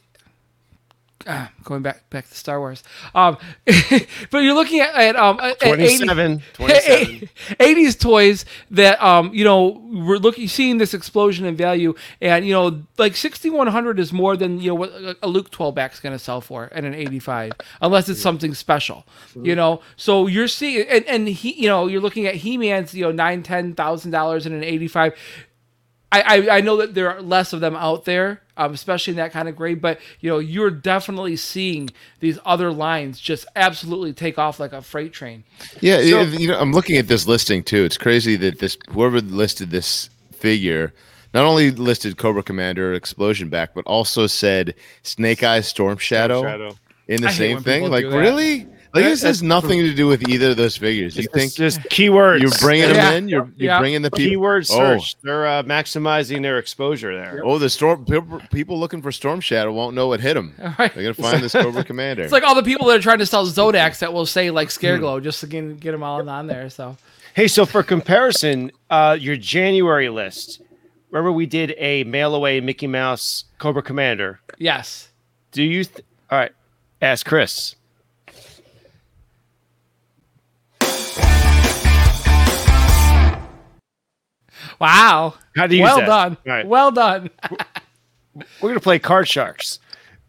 [1.28, 2.84] Ah, going back back to Star Wars,
[3.14, 3.38] um,
[4.32, 6.44] but you're looking at, at um at 80 27.
[6.54, 7.30] 27.
[7.60, 11.94] 80s toys that um you know we're looking seeing this explosion in value.
[12.22, 14.92] And you know like 6100 is more than you know what
[15.22, 17.52] a- Luke 12 back's going to sell for in an 85
[17.82, 19.06] unless it's something special
[19.36, 19.82] you know?
[19.98, 23.44] So you're seeing and and he you know you're looking at He-Man's you know 9
[23.44, 25.14] 10 thousand dollars in an 85
[26.12, 29.18] I, I, I know that there are less of them out there, um, especially in
[29.18, 29.82] that kind of grade.
[29.82, 31.90] But you know, you're definitely seeing
[32.22, 35.44] these other lines just absolutely take off like a freight train.
[35.82, 37.84] Yeah, So- if- you know, I'm looking at this listing too.
[37.84, 40.94] It's crazy that this whoever listed this figure
[41.34, 44.74] not only listed Cobra Commander Explosion back, but also said
[45.04, 46.78] Snake Eyes Storm Shadow, Shadow.
[47.08, 47.90] in the I same thing.
[47.90, 48.18] Like do that.
[48.18, 48.66] really?
[49.02, 51.16] Like this has nothing to do with either of those figures.
[51.16, 52.42] You It's think just keywords.
[52.42, 53.12] you're bringing Yeah.
[53.12, 53.30] them in?
[53.30, 53.80] You're you're Yeah.
[53.80, 54.30] bringing the people.
[54.32, 54.98] keyword Oh.
[55.00, 55.16] search.
[55.24, 57.42] They're uh, maximizing their exposure there.
[57.44, 60.54] Oh, the storm people, people looking for Storm Shadow won't know what hit them.
[60.80, 60.94] right.
[60.94, 62.24] They're gonna find this Cobra Commander.
[62.24, 64.70] It's like all the people that are trying to sell Zodacs that will say like
[64.72, 66.70] Scare Glow just to get, get them all on there.
[66.70, 66.98] So
[67.34, 70.62] Hey, so for comparison, uh, your January list.
[71.12, 74.40] Remember we did a mail away Mickey Mouse Cobra Commander.
[74.58, 75.10] yes,
[75.52, 75.84] Do you?
[75.86, 76.52] Th- All right,
[77.02, 77.76] ask Chris.
[84.80, 86.66] Wow, How do you well done, right.
[86.68, 87.30] well done.
[88.62, 89.80] we're gonna play Card Sharks.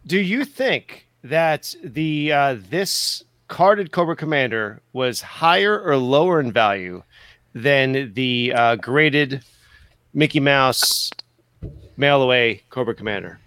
[0.06, 6.52] Do you think that the uh, this carded Cobra Commander was higher or lower in
[6.52, 7.02] value
[7.54, 9.42] than the uh, graded
[10.14, 11.10] Mickey Mouse
[11.96, 13.38] mail away Cobra Commander?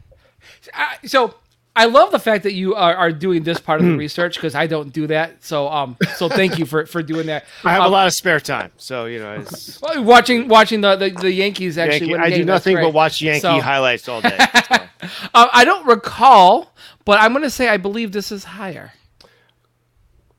[0.74, 1.34] I- so
[1.74, 4.56] I love the fact that you are, are doing this part of the research because
[4.56, 5.44] I don't do that.
[5.44, 7.46] So um, so thank you for for doing that.
[7.64, 10.96] I have Um, a lot of spare time, so you know, it's, Watching watching the
[10.98, 12.10] the, the Yankees actually.
[12.12, 14.38] Yankee, I do nothing but watch Yankee So- highlights all day.
[14.68, 14.76] so.
[15.34, 16.74] Uh, I don't recall,
[17.06, 18.92] but I'm going to say I believe this is higher.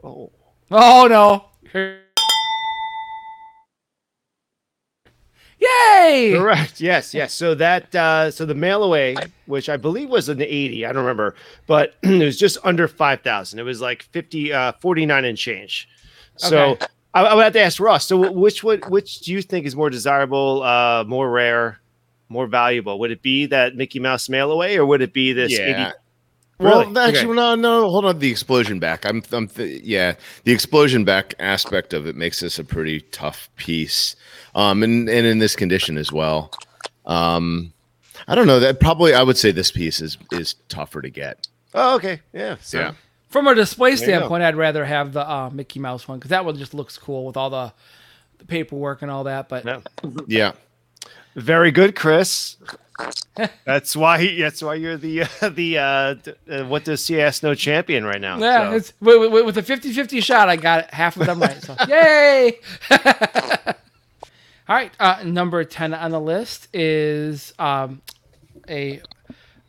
[0.04, 0.30] Oh.
[0.70, 1.98] Oh no!
[5.62, 6.34] Yay!
[6.36, 6.80] Correct.
[6.80, 7.14] Yes.
[7.14, 7.32] Yes.
[7.32, 9.14] So that uh, so the mail away,
[9.46, 11.34] which I believe was an 80, I don't remember,
[11.66, 13.58] but it was just under 5,000.
[13.58, 15.88] It was like 50, uh, 49 and change.
[16.36, 16.86] So Okay.
[17.14, 18.06] I, I would have to ask Ross.
[18.06, 21.78] So which would which do you think is more desirable, uh, more rare,
[22.28, 22.98] more valuable?
[22.98, 25.92] Would it be that Mickey Mouse mail away, or would it be this 80?
[26.60, 26.66] Yeah.
[26.68, 27.00] Well, Really?
[27.00, 27.34] actually, Okay.
[27.34, 27.90] no, no.
[27.90, 28.18] Hold on.
[28.18, 29.04] The explosion back.
[29.04, 29.48] I'm, I'm.
[29.48, 30.14] Th- yeah,
[30.44, 34.14] the explosion back aspect of it makes this a pretty tough piece,
[34.54, 36.52] um, and and in this condition as well.
[37.06, 37.72] Um,
[38.28, 38.60] I don't know.
[38.60, 41.48] That probably I would say this piece is is tougher to get.
[41.74, 42.20] Oh, okay.
[42.32, 42.56] Yeah.
[42.60, 42.92] So, Yeah.
[43.30, 46.56] From a display standpoint, I'd rather have the uh, Mickey Mouse one because that one
[46.58, 47.72] just looks cool with all the,
[48.38, 49.48] the paperwork and all that.
[49.48, 49.82] But No.
[50.26, 50.52] Yeah.
[51.34, 52.56] Very good, Chris.
[53.64, 56.14] that's why he, that's why you're the uh, the uh,
[56.50, 58.38] uh, what does CS know champion right now.
[58.38, 61.60] yeah, So- it's with, with, with a 50-50 shot, I got half of them right.
[61.62, 62.58] So yay!
[64.68, 68.00] all right, uh, number ten on the list is um,
[68.68, 69.00] a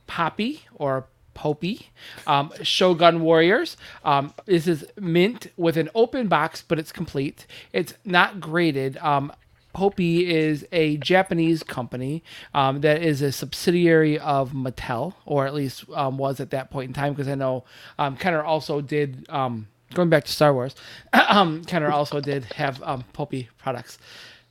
[0.08, 1.88] Poppy or Popy
[2.28, 3.76] um, Shogun Warriors.
[4.06, 7.48] Um, this is mint with an open box, but it's complete.
[7.72, 8.98] It's not graded.
[8.98, 9.32] Um,
[9.74, 12.24] Popy is a Japanese company
[12.54, 16.90] um, that is a subsidiary of Mattel, or at least um, was at that point
[16.90, 17.66] in time, because I know
[18.00, 19.26] um, Kenner also did.
[19.30, 20.76] Um, going back to Star Wars,
[21.14, 23.98] um, Kenner also did have um, Popy products.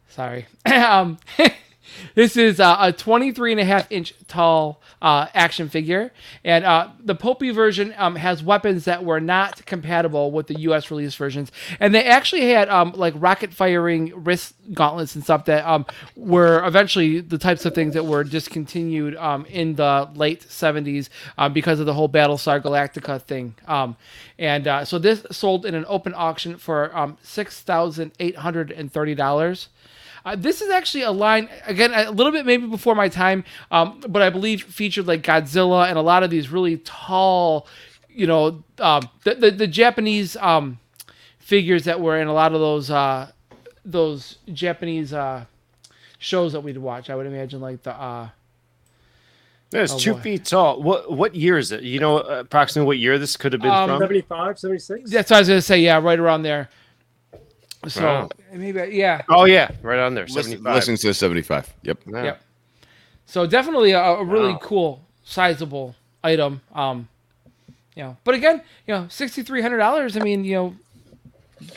[0.08, 0.46] Sorry.
[2.14, 6.12] this is uh, a 23 and a half inch tall uh, action figure.
[6.44, 10.90] And uh, the Popy version um, has weapons that were not compatible with the US
[10.90, 11.50] release versions.
[11.80, 15.86] And they actually had um, like rocket firing wrist gauntlets and stuff that um,
[16.16, 21.08] were eventually the types of things that were discontinued um, in the late 70s
[21.38, 23.54] um, because of the whole Battlestar Galactica thing.
[23.66, 23.96] Um,
[24.38, 29.68] and uh, so this sold in an open auction for um, $6,830.
[30.24, 34.00] Uh, this is actually a line again a little bit maybe before my time, um,
[34.08, 37.66] but I believe featured like Godzilla and a lot of these really tall,
[38.08, 40.78] you know, um, the, the the Japanese um,
[41.38, 43.32] figures that were in a lot of those uh,
[43.84, 45.44] those Japanese uh,
[46.18, 47.10] shows that we'd watch.
[47.10, 48.28] I would imagine like the uh,
[49.72, 50.20] It's Oh, two boy.
[50.20, 50.80] feet tall.
[50.82, 51.82] What what year is it?
[51.82, 53.98] You know uh, approximately what year this could have been Um, from?
[54.00, 55.10] 75, 76?
[55.10, 55.78] that's what I was gonna say.
[55.80, 56.68] Yeah, right around there.
[57.88, 58.28] So Wow.
[58.52, 59.22] maybe yeah.
[59.28, 60.24] Oh yeah, right on there.
[60.26, 60.74] Listen, 75.
[60.74, 61.74] listening to 75.
[61.82, 61.98] Yep.
[62.06, 62.22] Yeah.
[62.24, 62.42] Yep.
[63.26, 64.58] So definitely a, a really Wow.
[64.62, 66.60] cool, sizable item.
[66.74, 67.08] Um,
[67.96, 70.16] you know, but again, you know, sixty three hundred dollars.
[70.16, 70.76] I mean, you know,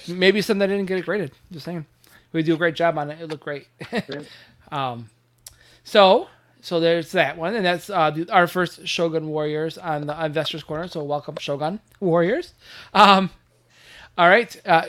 [0.07, 1.31] maybe some that didn't get it graded.
[1.51, 1.85] Just saying,
[2.31, 3.19] we do a great job on it.
[3.21, 3.67] It looked great.
[4.71, 5.09] um,
[5.83, 6.27] so
[6.61, 10.63] so there's that one, and that's uh, the, our first Shogun Warriors on the Investors
[10.63, 10.87] Corner.
[10.87, 12.53] So welcome, Shogun Warriors.
[12.93, 13.29] Um,
[14.17, 14.55] all right.
[14.65, 14.83] Uh,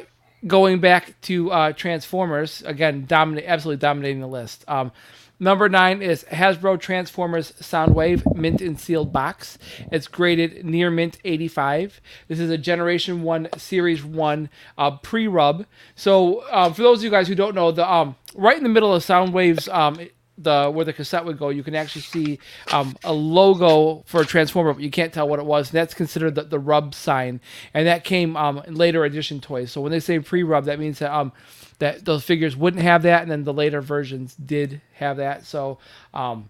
[0.46, 4.64] going back to uh, Transformers again, dominate, absolutely dominating the list.
[4.68, 4.92] Um,
[5.38, 9.58] number nine is Hasbro Transformers Soundwave mint and sealed box.
[9.92, 12.00] It's graded near mint 85.
[12.28, 15.66] This is a Generation One Series One uh, pre-rub.
[15.94, 18.68] So um, for those of you guys who don't know, the um, right in the
[18.68, 19.98] middle of Soundwave's um,
[20.38, 22.38] the where the cassette would go, you can actually see
[22.72, 25.70] um, a logo for a transformer, but you can't tell what it was.
[25.70, 27.40] And that's considered the, the rub sign,
[27.72, 29.72] and that came um, in later edition toys.
[29.72, 31.32] So when they say pre-rub, that means that um,
[31.78, 35.44] that those figures wouldn't have that, and then the later versions did have that.
[35.46, 35.78] So
[36.12, 36.48] um,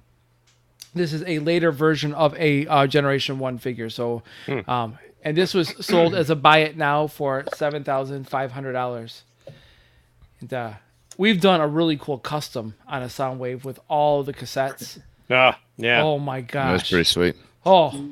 [0.94, 3.90] this is a later version of a uh, Generation One figure.
[3.90, 4.22] So,
[4.66, 8.72] um, and this was sold as a buy it now for seven thousand five hundred
[8.72, 9.22] dollars.
[10.40, 10.72] And uh,
[11.16, 15.00] we've done a really cool custom on a Soundwave with all the cassettes.
[15.30, 16.02] Ah, yeah.
[16.02, 16.78] Oh my gosh!
[16.78, 17.36] That's pretty sweet.
[17.64, 18.10] Oh,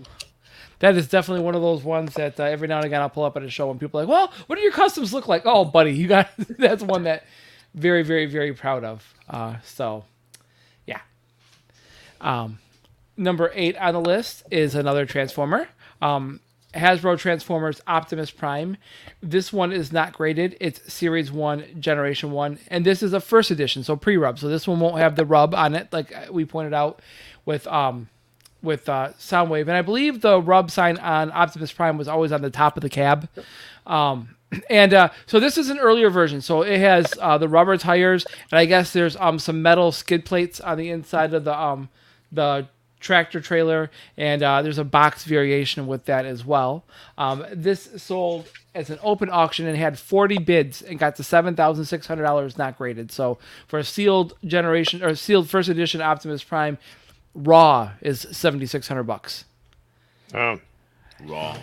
[0.81, 3.25] that is definitely one of those ones that uh, every now and again I'll pull
[3.25, 5.43] up at a show and people are like, "Well, what do your customs look like?"
[5.45, 7.25] Oh, buddy, you got that's one that
[7.75, 9.15] very, very, very proud of.
[9.29, 10.05] Uh, so,
[10.87, 11.01] yeah.
[12.21, 12.59] Um,
[13.17, 15.69] number eight on the list is another Transformer.
[16.01, 16.41] Um,
[16.75, 18.77] Hasbro Transformers Optimus Prime.
[19.23, 20.57] This one is not graded.
[20.61, 22.59] It's Series 1, Generation 1.
[22.69, 24.39] And this is a first edition, so pre rub.
[24.39, 27.01] So this one won't have the rub on it, like we pointed out
[27.45, 28.09] with um,
[28.65, 32.43] with uh, Soundwave, and I believe the rub sign on Optimus Prime was always on
[32.43, 33.29] the top of the cab.
[33.87, 34.37] Um,
[34.71, 36.41] and uh, so this is an earlier version.
[36.41, 40.25] So it has uh, the rubber tires, and I guess there's um, some metal skid
[40.25, 41.89] plates on the inside of the um,
[42.33, 42.67] the
[43.05, 46.85] tractor trailer, and uh, there's a box variation with that as well.
[47.17, 52.59] Um, this sold as an open auction and had 40 bids and got to $7,600
[52.59, 53.13] not graded.
[53.13, 56.79] So for a sealed generation or sealed first edition Optimus Prime,
[57.35, 59.45] raw is 7,600 bucks.
[60.33, 60.61] Um,
[61.27, 61.57] Raw.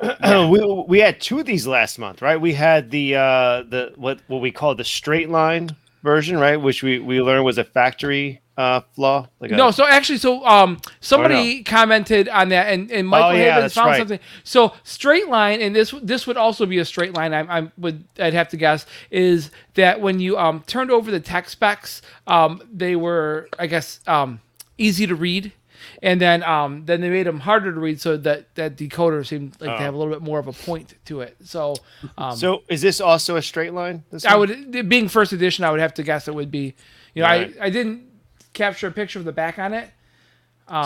[0.50, 2.40] we we had two of these last month, right?
[2.40, 6.56] We had the uh the what what we call the straight line version, right?
[6.56, 9.28] Which we we learned was a factory uh flaw.
[9.40, 13.32] Like a, No, so actually, so um, somebody commented on that, and, and Michael Oh,
[13.32, 13.98] yeah, found right.
[13.98, 14.20] something.
[14.44, 17.32] So straight line, and this this would also be a straight line.
[17.32, 21.20] I, I would I'd have to guess is that when you um turned over the
[21.20, 24.40] tech specs, um, they were I guess um
[24.78, 25.52] easy to read.
[26.02, 29.58] And then, um, then they made them harder to read, so that that decoder seemed
[29.62, 31.36] like to have a little bit more of a point to it.
[31.44, 31.74] So,
[32.18, 34.04] um, So is this also a straight line?
[34.10, 34.70] This I one?
[34.72, 36.74] would, being first edition, I would have to guess it would be.
[37.14, 37.54] You know, Right.
[37.60, 38.02] I I didn't
[38.52, 39.88] capture a picture of the back on it.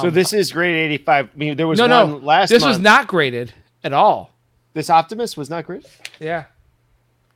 [0.01, 1.29] So this is grade eighty five.
[1.35, 2.17] I mean, there was No, one no.
[2.27, 2.49] last.
[2.49, 2.77] this month.
[2.77, 4.31] was not graded at all.
[4.73, 5.87] This Optimus was not graded?
[6.19, 6.45] Yeah.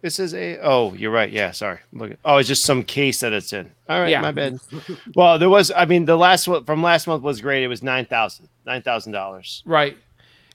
[0.01, 0.59] This is a.
[0.63, 1.31] Oh, you're right.
[1.31, 1.81] Yeah, sorry.
[1.93, 2.13] Look.
[2.13, 3.71] At, oh, it's just some case that it's in.
[3.89, 4.21] All right, Yeah.
[4.23, 4.59] my bad.
[5.15, 5.71] well, there was.
[5.77, 7.65] I mean, the last one from last month was great.
[7.65, 8.49] It was nine thousand.
[8.65, 9.63] Nine thousand dollars.
[9.67, 9.97] Right.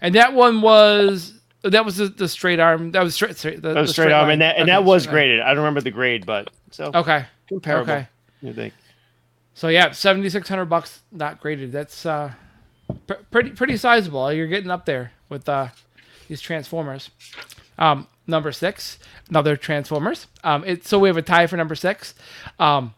[0.02, 2.92] And that one was that was the, the straight arm.
[2.92, 3.62] That was straight straight.
[3.62, 4.32] The, That was the straight arm, line.
[4.34, 5.42] and that and Okay, that was straight graded.
[5.42, 7.26] I don't remember the grade, but so Okay.
[7.50, 7.92] comparable.
[7.94, 8.08] Okay.
[8.42, 8.74] You think?
[9.54, 11.72] So yeah, seventy six hundred bucks not graded.
[11.72, 12.34] That's uh,
[13.08, 14.32] pr- pretty pretty sizable.
[14.34, 15.68] You're getting up there with uh,
[16.28, 17.10] these Transformers.
[17.78, 19.00] Um, number six,
[19.30, 20.28] another Transformers.
[20.44, 22.16] Um, it so we have a tie for number six.
[22.60, 22.94] Um,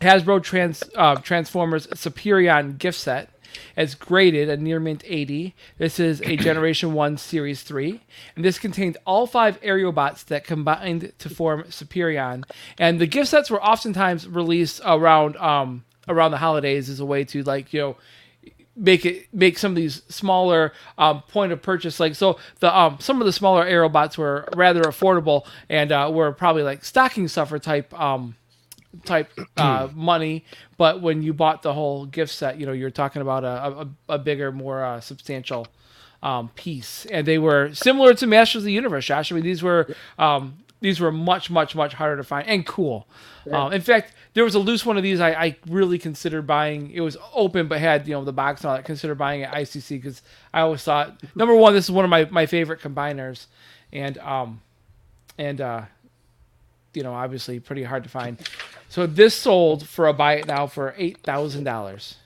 [0.00, 3.30] Hasbro Trans uh, Transformers Superion gift set.
[3.76, 5.54] It's graded a near mint 80.
[5.78, 8.00] This is a Generation 1 Series 3.
[8.34, 12.44] And this contained all five Aerobots that combined to form Superion.
[12.78, 17.24] And the gift sets were oftentimes released around um, around the holidays as a way
[17.24, 17.96] to like, you know,
[18.76, 22.98] make it make some of these smaller um, point of purchase like so the um
[23.00, 27.58] some of the smaller aerobots were rather affordable and uh, were probably like stocking stuffer
[27.58, 28.36] type um
[29.04, 30.44] type uh, money
[30.76, 34.14] but when you bought the whole gift set you know you're talking about a, a,
[34.14, 35.66] a bigger more uh, substantial
[36.22, 37.06] um, piece.
[37.06, 39.30] And they were similar to masters of the universe josh.
[39.30, 43.06] I mean these were um, these were much much much harder to find and cool.
[43.50, 46.90] Um, in fact there was a loose one of these I, I really considered buying.
[46.90, 48.84] It was open but had you know the box and all that.
[48.84, 52.24] Considered buying at icc because i always thought number one this is one of my,
[52.26, 53.46] my favorite combiners.
[53.92, 54.60] And um
[55.38, 55.82] and uh
[56.92, 58.38] you know obviously pretty hard to find
[58.96, 62.16] so this sold for a buy it now for eight thousand dollars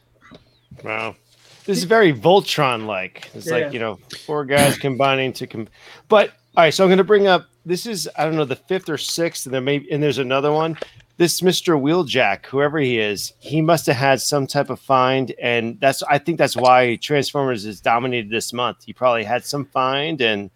[0.84, 1.16] Wow.
[1.64, 3.28] This is very Voltron like.
[3.34, 3.54] It's Yeah.
[3.54, 5.66] like, you know, four guys combining to com
[6.08, 8.54] But all right, so I'm going to bring up this is I don't know the
[8.54, 10.78] fifth or sixth and there may and there's another one.
[11.16, 11.78] This Mr.
[11.78, 16.18] Wheeljack, whoever he is, he must have had some type of find and that's I
[16.18, 18.84] think that's why Transformers is dominated this month.
[18.84, 20.50] He probably had some find and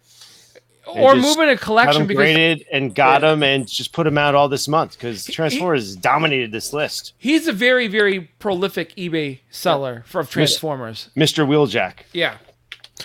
[0.87, 4.17] or just moving a collection him because graded and got him and just put him
[4.17, 7.13] out all this month because Transformers has dominated this list.
[7.17, 11.45] he's a very very prolific ebay seller for transformers Mr.
[11.47, 11.99] Wheeljack.
[12.13, 12.37] yeah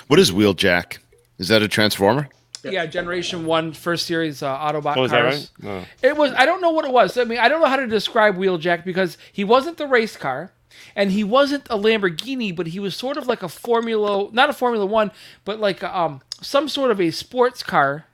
[0.09, 0.98] What is Wheeljack?
[1.39, 2.28] Is that a transformer?
[2.62, 5.82] yeah generation one first series uh, autobot Oh, is that cars right?
[5.82, 6.07] Oh.
[6.07, 6.32] It was.
[6.35, 7.16] I don't know what it was.
[7.16, 10.52] I mean, I don't know how to describe Wheeljack because he wasn't the race car,
[10.95, 14.53] and he wasn't a Lamborghini, but he was sort of like a Formula, not a
[14.53, 15.11] Formula One,
[15.45, 18.07] but like um some sort of a sports car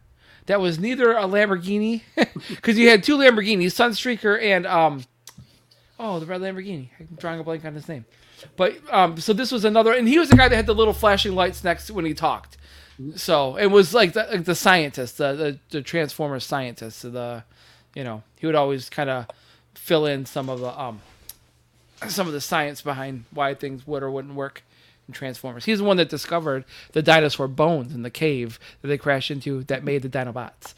[0.47, 2.03] that was neither a Lamborghini,
[2.49, 5.05] because you had two Lamborghinis, Sunstreaker and um,
[5.99, 6.89] oh the red Lamborghini.
[6.99, 8.05] I'm drawing a blank on his name,
[8.57, 10.95] but um, so this was another, and he was the guy that had the little
[10.95, 12.57] flashing lights next when he talked.
[13.17, 17.03] So it was like the, like the scientist, the, the the Transformers scientist.
[17.03, 17.45] The,
[17.95, 19.27] you know, he would always kind of
[19.75, 21.03] fill in some of the um,
[22.09, 24.63] some of the science behind why things would or wouldn't work
[25.09, 25.65] in Transformers.
[25.65, 29.63] He's the one that discovered the dinosaur bones in the cave that they crashed into
[29.65, 30.75] that made the Dinobots.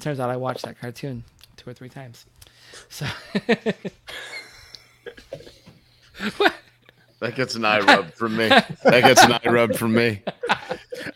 [0.00, 1.24] Turns out I watched that cartoon
[1.56, 2.24] two or three times.
[2.88, 3.06] So
[7.22, 8.48] That gets an eye rub from me.
[8.48, 10.22] That gets an eye rub from me.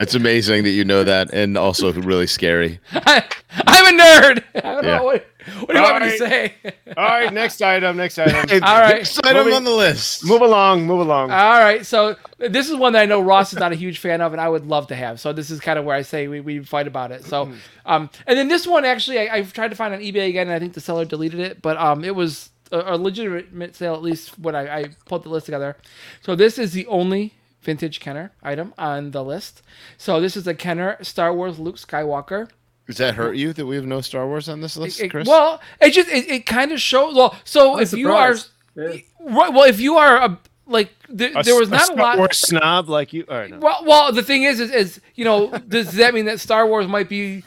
[0.00, 2.78] It's amazing that you know that, and also really scary.
[2.92, 3.24] I,
[3.66, 4.44] I'm a nerd.
[4.54, 4.96] I don't Yeah.
[4.98, 5.26] know what,
[5.60, 6.54] what do you want me to say.
[6.96, 8.36] All right, next item, next item.
[8.62, 8.96] All right.
[8.98, 10.24] Next item Moving- on the list.
[10.24, 11.30] Move along, move along.
[11.32, 14.20] All right, so this is one that I know Ross is not a huge fan
[14.20, 15.18] of, and I would love to have.
[15.20, 17.24] So this is kind of where I say we, we fight about it.
[17.24, 17.50] So,
[17.84, 20.54] um, and then this one actually I, I've tried to find on eBay again, and
[20.54, 24.02] I think the seller deleted it, but um, it was a, a legitimate sale at
[24.02, 25.76] least when I, I put the list together.
[26.22, 29.62] So this is the only vintage Kenner item on the list.
[29.98, 32.48] So this is a Kenner Star Wars Luke Skywalker.
[32.86, 35.26] Does that hurt you that we have no Star Wars on this list, It- Chris?
[35.26, 37.14] well, it just it, it kind of shows.
[37.14, 38.36] Well, so I'm if you are.
[38.76, 38.98] Yeah.
[39.20, 42.18] right, well, if you are a like th- A there was not a, Star lot.
[42.18, 43.24] Wars snob like you.
[43.28, 43.58] Or no.
[43.58, 46.86] Well, well, the thing is, is, is you know, does that mean that Star Wars
[46.86, 47.42] might be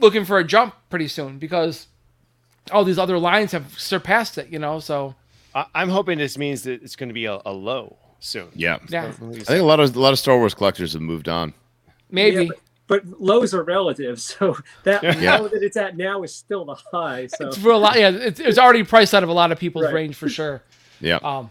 [0.00, 1.86] looking for a jump pretty soon because
[2.72, 4.48] all these other lines have surpassed it?
[4.48, 5.14] You know, so
[5.54, 8.48] I, I'm hoping this means that it's going to be a, a low soon.
[8.54, 8.78] yeah.
[8.88, 11.52] yeah, I think a lot of a lot of Star Wars collectors have moved on.
[12.10, 12.44] maybe.
[12.44, 12.50] Yeah,
[12.88, 15.36] but, but lows are relative, so that Yeah.
[15.38, 17.26] low that it's at now is still the high.
[17.26, 19.86] So for a lot, yeah, it's, it's already priced out of a lot of people's
[19.86, 19.94] Right.
[19.94, 20.62] range for sure.
[21.00, 21.16] Yeah.
[21.16, 21.50] Um,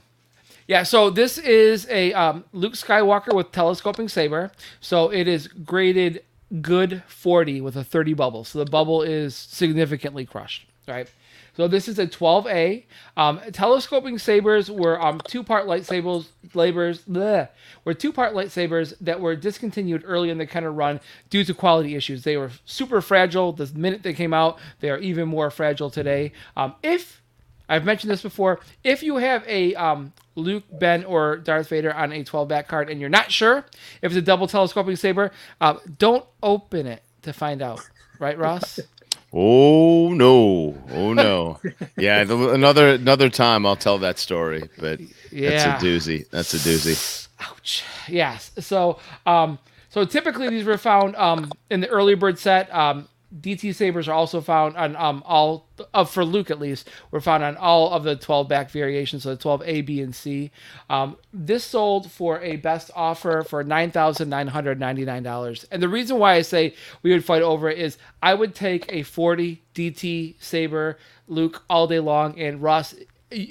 [0.67, 4.51] yeah, so this is a um, Luke Skywalker with telescoping saber.
[4.81, 6.23] So it is graded
[6.63, 8.43] good 40 with a 30 bubble.
[8.43, 11.09] So the bubble is significantly crushed, right?
[11.55, 12.83] So this is a 12A.
[13.15, 17.47] Um, telescoping sabers were um, two-part lightsabers, labors, bleh,
[17.85, 20.99] were two-part lightsabers that were discontinued early in the Kenner run
[21.29, 22.23] due to quality issues.
[22.23, 24.59] They were super fragile the minute they came out.
[24.81, 26.33] They are even more fragile today.
[26.57, 27.21] Um, if
[27.67, 28.59] I've mentioned this before.
[28.83, 32.89] If you have a um, Luke, Ben, or Darth Vader on a 12 back card
[32.89, 33.65] and you're not sure
[34.01, 37.81] if it's a double telescoping saber, uh, don't open it to find out.
[38.19, 38.79] Right, Ross?
[39.37, 40.75] Oh no!
[40.93, 41.59] Oh no!
[41.97, 45.49] yeah, the, another another time I'll tell that story, but Yeah.
[45.49, 46.29] that's a doozy.
[46.29, 47.27] That's a doozy.
[47.41, 47.83] Ouch.
[48.07, 48.51] Yes.
[48.59, 49.59] So, um,
[49.89, 52.73] so typically these were found um, in the early bird set.
[52.73, 53.09] Um,
[53.39, 57.43] DT sabers are also found on um, all uh, for Luke at least were found
[57.43, 60.51] on all of the 12 back variations, so the 12 A, B, and C.
[60.89, 65.65] Um, this sold for a best offer for nine thousand nine hundred ninety nine dollars.
[65.71, 68.85] And the reason why I say we would fight over it is I would take
[68.89, 70.97] a 40 DT saber
[71.27, 72.95] Luke all day long, and Ross.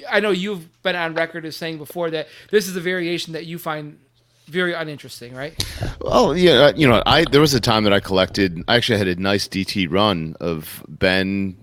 [0.08, 3.44] I know you've been on record as saying before that this is a variation that
[3.44, 3.98] you find
[4.46, 5.54] very uninteresting, right?
[6.00, 8.62] Well, yeah, uh, you know, I there was a time that I collected.
[8.68, 11.56] I actually had a nice DT run of Ben,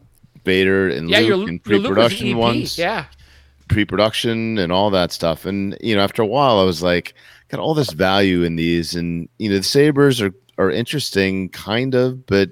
[0.43, 2.35] Vader, and Yeah, Luke your, in your Luke was pre-production EP.
[2.37, 2.77] ones.
[2.77, 3.05] Yeah,
[3.69, 5.45] pre-production and all that stuff.
[5.45, 7.13] And you know, after a while, I was like,
[7.49, 11.95] got all this value in these, and you know, the sabers are are interesting, kind
[11.95, 12.49] of, but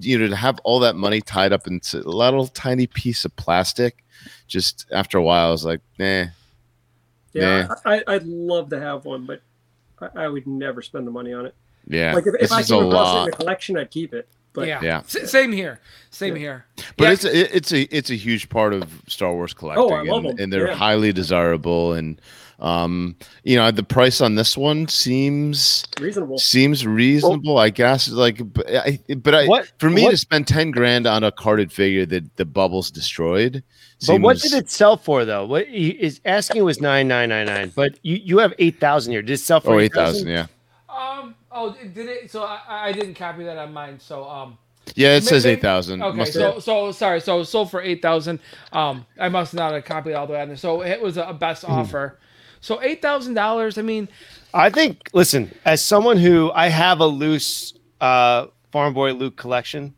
[0.00, 3.34] you know, to have all that money tied up into a little tiny piece of
[3.36, 4.04] plastic,
[4.46, 6.26] just after a while, I was like, nah.
[7.32, 9.40] yeah, I, I'd love to have one, but
[10.00, 11.54] I, I would never spend the money on it.
[11.88, 13.28] Yeah, Like if, if this I is came a across it lot.
[13.28, 14.28] in a collection, I'd keep it.
[14.52, 14.98] But yeah, Yeah.
[15.00, 15.80] S- same here.
[16.10, 16.64] Same here.
[16.96, 19.90] But Yeah, it's a, it's a it's a huge part of Star Wars collecting, Oh,
[19.94, 20.42] I love and, them.
[20.44, 20.74] and they're Yeah.
[20.74, 21.92] highly desirable.
[21.92, 22.20] And
[22.58, 26.38] um, you know, the price on this one seems reasonable.
[26.38, 28.08] seems reasonable, I guess.
[28.08, 31.30] Like, but I, but I What- for me what- to spend ten grand on a
[31.32, 33.62] carded figure that the bubbles destroyed.
[34.06, 35.46] But what did it sell for though?
[35.46, 39.12] What he is asking was nine nine nine nine, but you, you have eight thousand
[39.12, 39.22] here.
[39.22, 40.28] Did it sell for Oh, eight thousand.
[40.28, 40.46] Yeah,
[40.88, 41.34] Um.
[41.50, 42.30] Oh, did it?
[42.30, 43.98] So I, I didn't copy that on mine.
[43.98, 44.58] So um.
[44.94, 45.16] yeah.
[45.16, 46.02] It says eight thousand.
[46.02, 46.26] Okay.
[46.26, 47.20] So so sorry.
[47.22, 48.40] So sold for eight thousand.
[48.72, 49.06] Um.
[49.18, 50.56] I must not have copied all the way on there.
[50.58, 51.72] So it was a best Hmm.
[51.72, 52.18] offer.
[52.66, 53.78] So eight thousand dollars.
[53.78, 54.08] I mean,
[54.52, 55.08] I think.
[55.12, 59.94] Listen, as someone who I have a loose uh, Farm Boy Luke collection,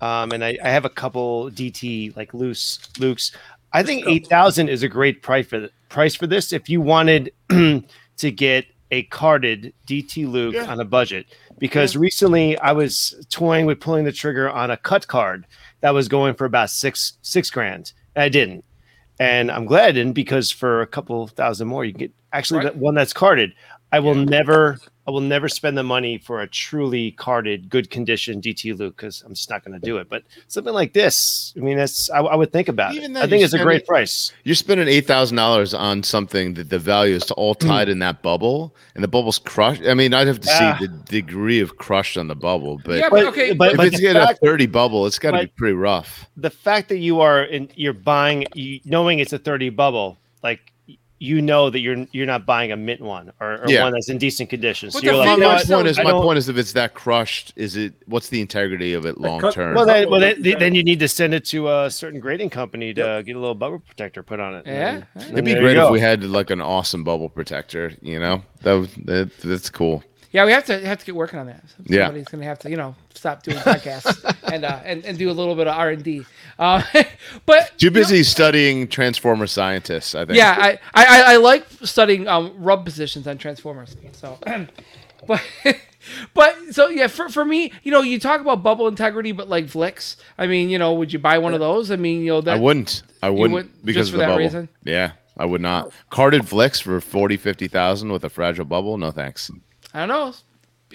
[0.00, 3.32] um, and I, I have a couple DT like loose Lukes.
[3.72, 6.52] I think eight thousand is a great price for th- price for this.
[6.52, 10.64] If you wanted to get a carded DT Luke Yeah.
[10.64, 11.26] on a budget,
[11.58, 15.46] because recently I was toying with pulling the trigger on a cut card
[15.80, 17.92] that was going for about six six grand.
[18.16, 18.64] I didn't,
[19.20, 22.72] and I'm glad I didn't because for a couple thousand more you get actually Right.
[22.72, 23.52] the one that's carded.
[23.92, 24.78] I will never
[25.10, 29.22] I will never spend the money for a truly carded, good condition DT Luke because
[29.26, 30.08] I'm just not going to do it.
[30.08, 33.14] But something like this, I mean, that's I, I would think about Even it.
[33.14, 34.32] then, I think you it's a great price.
[34.44, 38.22] You're spending eight thousand dollars on something that the value is all tied in that
[38.22, 39.82] bubble, and the bubble's crushed.
[39.82, 40.78] I mean, I'd have to see Ah.
[40.80, 43.52] the degree of crush on the bubble, but yeah, But- but okay.
[43.52, 46.26] but- if it's the getting a thirty bubble, it's got to be pretty rough.
[46.36, 50.69] The fact that you are in, you're buying, you, knowing it's a 30 bubble, like
[51.22, 53.84] you know that you're you're not buying a mint one or, or Yeah.
[53.84, 54.90] one that's in decent condition.
[54.90, 56.72] So But you're like, my you know my point is, my point is, if it's
[56.72, 57.92] that crushed, is it?
[58.06, 59.74] What's the integrity of it long term?
[59.74, 62.94] Well, then, well, then, then you need to send it to a certain grading company
[62.94, 64.66] to get a little bubble protector put on it.
[64.66, 64.88] Yeah.
[64.88, 67.92] And- and It'd be great if we had like an awesome bubble protector.
[68.00, 70.02] You know, that, that that's cool.
[70.32, 71.62] Yeah, we have to have to get working on that.
[71.86, 72.04] Yeah.
[72.06, 75.32] Somebody's gonna have to, you know, stop doing podcasts and uh, and and do a
[75.32, 76.24] little bit of R and D.
[76.58, 76.82] Uh,
[77.46, 80.14] but Too you know, busy studying transformer scientists.
[80.14, 80.36] I think.
[80.38, 83.96] yeah, I, I I- like studying um rub positions on transformers.
[84.12, 84.38] So,
[85.26, 85.42] but
[86.34, 89.66] but so yeah, for, for me, you know, you talk about bubble integrity, but like
[89.66, 91.90] Vlix, I mean, you know, would you buy one of those?
[91.90, 93.02] I mean, you know, that I wouldn't.
[93.22, 94.38] I wouldn't, wouldn't because just of for the that bubble.
[94.38, 94.68] reason?
[94.84, 95.90] Yeah, I would not.
[96.08, 98.96] Carded Vlix for 40, 50,000 with a fragile bubble?
[98.96, 99.50] No thanks.
[99.94, 100.34] I don't know.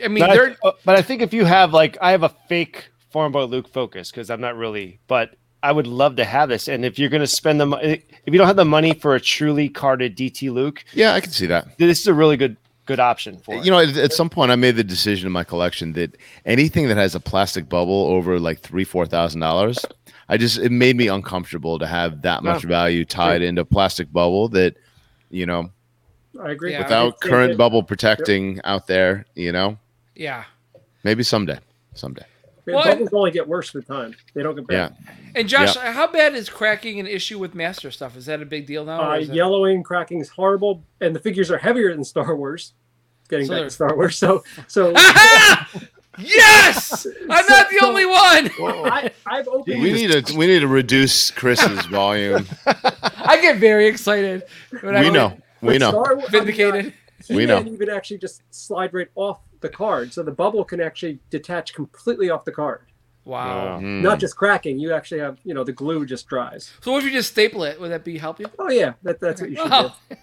[0.03, 2.11] I mean, But I, they're th- uh, but I think if you have like I
[2.11, 6.17] have a fake Farm Boy Luke Focus because I'm not really, but I would love
[6.17, 6.67] to have this.
[6.67, 9.15] And if you're going to spend the mo- if you don't have the money for
[9.15, 11.77] a truly carded DT Luke, Yeah, I can see that.
[11.77, 13.65] this is a really good good option for it.
[13.65, 16.15] You know, at, at some point, I made the decision in my collection that
[16.45, 19.84] anything that has a plastic bubble over like three, four thousand dollars,
[20.30, 24.11] I just it made me uncomfortable to have that much value tied into a plastic
[24.13, 24.76] bubble that,
[25.31, 25.72] you know,
[26.41, 26.72] I agree.
[26.72, 26.80] Yeah.
[26.84, 27.57] without Same current thing.
[27.57, 29.78] bubble protecting out there, you know,
[30.16, 30.44] yeah.
[31.03, 31.60] maybe someday,
[31.94, 32.26] someday.
[32.66, 32.86] Man, What?
[32.86, 34.16] Bubbles only get worse with time.
[34.34, 34.94] They don't get better.
[35.06, 35.14] Yeah.
[35.36, 38.18] And Josh, how bad is cracking an issue with master stuff?
[38.18, 39.02] Is that a big deal now?
[39.02, 42.36] or Uh, is it- yellowing, cracking is horrible, and the figures are heavier than Star
[42.36, 42.74] Wars.
[43.30, 44.91] Getting So back they're- to Star Wars, so so
[46.20, 48.49] yes, I'm not the So- only one.
[48.91, 49.82] I, I've opened.
[49.82, 52.45] we need to we need to reduce Chris's volume.
[52.66, 54.44] I get very excited.
[54.82, 55.90] When we get know, we know.
[55.91, 56.94] Star Wars, Vindicated.
[57.30, 57.57] We know.
[57.57, 61.73] He-Man even actually just slide right off the card, so the bubble can actually detach
[61.73, 62.82] completely off the card.
[63.23, 63.80] Wow.
[63.80, 64.02] Mm.
[64.02, 64.77] Not just cracking.
[64.80, 66.72] You actually have, you know, the glue just dries.
[66.82, 67.80] So what if you just staple it?
[67.82, 68.45] Would that be help you?
[68.60, 69.95] Oh yeah, that, that's what you should Oh.
[70.10, 70.18] do.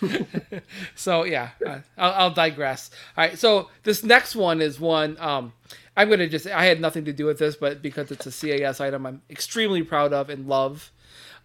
[0.94, 2.90] So yeah, uh, I'll, I'll digress.
[3.16, 5.52] All right, so this next one is one um,
[5.96, 8.80] I'm gonna just I had nothing to do with this, but because it's a CAS
[8.80, 10.92] item, I'm extremely proud of and love.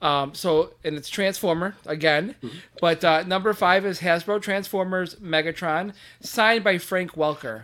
[0.03, 2.35] Um, so and it's Transformer again,
[2.81, 7.63] but uh, number five is Hasbro Transformers Megatron, signed by Frank Welker.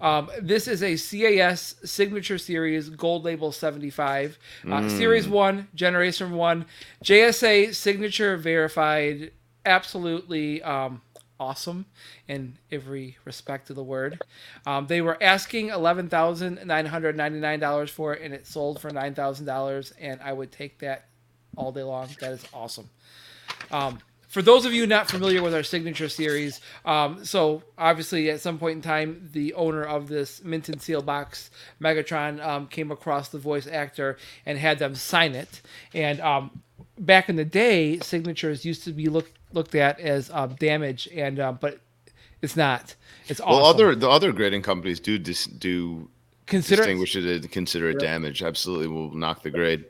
[0.00, 4.38] Um, this is a CAS signature series, gold label 75,
[4.70, 6.66] uh, series one, generation one,
[7.02, 9.32] JSA signature verified,
[9.64, 11.00] absolutely um,
[11.40, 11.86] awesome
[12.28, 14.20] in every respect of the word.
[14.66, 18.46] Um, they were asking eleven thousand nine hundred ninety nine dollars for it, and it
[18.46, 21.07] sold for nine thousand dollars, and I would take that
[21.58, 22.08] all day long.
[22.20, 22.88] That is awesome.
[23.70, 23.98] Um,
[24.28, 28.58] for those of you not familiar with our signature series, um, so obviously at some
[28.58, 33.30] point in time, the owner of this mint and seal box Megatron um, came across
[33.30, 35.62] the voice actor and had them sign it.
[35.94, 36.62] And um,
[36.98, 41.40] back in the day, signatures used to be looked looked at as um, damage, and
[41.40, 41.80] uh, but
[42.42, 42.94] it's not.
[43.28, 43.62] It's awesome.
[43.62, 46.10] Well, other the other grading companies do dis, do
[46.46, 48.42] consider distinguish it and consider it damage.
[48.42, 49.86] Absolutely, will knock the grade.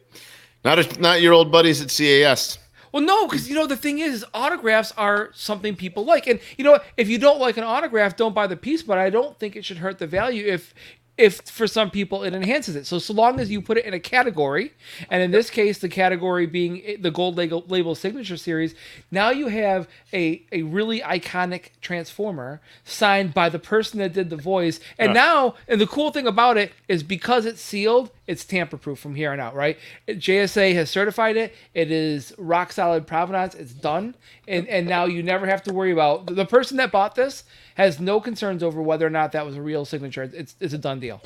[0.68, 2.58] Not a, not your old buddies at CAS.
[2.92, 6.64] Well, no, because you know the thing is, autographs are something people like, and you
[6.64, 8.82] know if you don't like an autograph, don't buy the piece.
[8.82, 10.74] But I don't think it should hurt the value if,
[11.16, 12.86] if for some people it enhances it.
[12.86, 14.74] So so long as you put it in a category,
[15.08, 18.74] and in this case the category being the gold label, label signature series,
[19.10, 24.36] now you have a a really iconic transformer signed by the person that did the
[24.36, 25.14] voice, and uh.
[25.14, 29.14] now and the cool thing about it is because it's sealed, it's tamper proof from
[29.14, 29.78] here on out, right?
[30.06, 31.54] JSA has certified it.
[31.72, 33.54] It is rock solid provenance.
[33.54, 34.14] It's done,
[34.46, 37.44] and and now you never have to worry about the person that bought this
[37.74, 40.30] has no concerns over whether or not that was a real signature.
[40.32, 41.22] It's it's a done deal.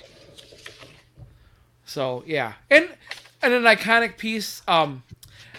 [1.85, 2.89] So yeah, and
[3.43, 4.63] and an iconic piece.
[4.69, 5.03] Um,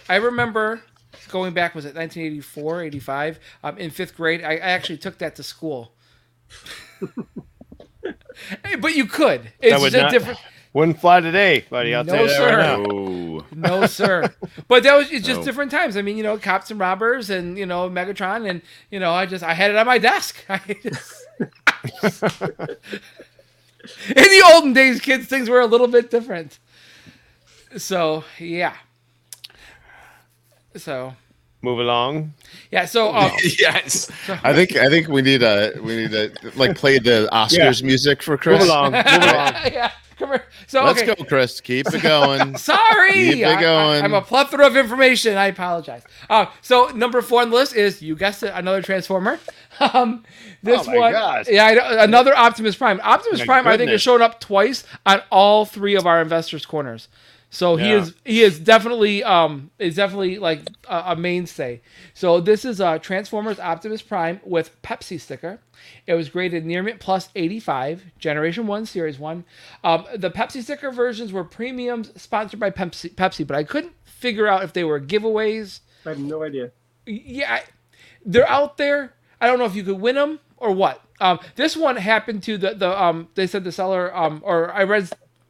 [0.07, 0.81] I remember
[1.29, 3.39] going back was it 1984, 85?
[3.63, 5.91] Um, in fifth grade, I, I actually took that to school.
[8.65, 9.51] Hey, but you could.
[9.61, 10.39] It's would just a not- different.
[10.73, 11.93] Wouldn't fly today, buddy.
[11.93, 12.57] I'll No, tell you sir.
[12.57, 13.79] right now.
[13.79, 14.33] No, sir.
[14.67, 15.45] But that was it's just No.
[15.45, 15.95] different times.
[15.97, 19.25] I mean, you know, cops and robbers, and you know, Megatron, and you know, I
[19.27, 20.43] just I had it on my desk.
[20.49, 21.23] I just-
[24.07, 26.57] In the olden days, kids, things were a little bit different.
[27.77, 28.75] So yeah.
[30.75, 31.13] So
[31.61, 32.33] Move along.
[32.71, 32.85] yeah.
[32.85, 34.09] So um, yes.
[34.43, 38.23] I think I think we need a we need to like play the Oscars music
[38.23, 38.59] for Chris.
[38.59, 38.91] Move along.
[38.93, 39.53] Move along.
[39.71, 39.91] yeah.
[40.67, 41.15] So Let's okay.
[41.15, 41.61] go, Chris.
[41.61, 42.57] Keep it going.
[42.57, 44.01] Sorry, Keep it going.
[44.01, 45.37] I, am a plethora of information.
[45.37, 46.03] I apologize.
[46.29, 49.39] Uh, so number four on the list is you guessed it, another Transformer.
[49.79, 50.23] Um,
[50.61, 51.47] this Oh my one, gosh.
[51.49, 53.01] yeah, another Optimus Prime.
[53.03, 54.01] Optimus My Prime, I think, has goodness.
[54.03, 57.07] shown up twice on all three of our investors' corners.
[57.53, 61.81] So he is he is definitely um is definitely like a, a mainstay.
[62.15, 65.59] So this is uh Transformers Optimus Prime with Pepsi sticker.
[66.07, 69.45] It was graded near mint plus 85, Generation 1, Series 1.
[69.83, 74.47] Um, the Pepsi sticker versions were premiums sponsored by Pepsi, Pepsi, but I couldn't figure
[74.47, 75.81] out if they were giveaways.
[76.07, 76.71] I have no idea.
[77.05, 77.63] Yeah, I-
[78.25, 79.13] they're out there.
[79.39, 81.01] I don't know if you could win them or what.
[81.19, 84.83] Um, this one happened to the, the um, they said the seller, um, or I
[84.85, 85.09] read,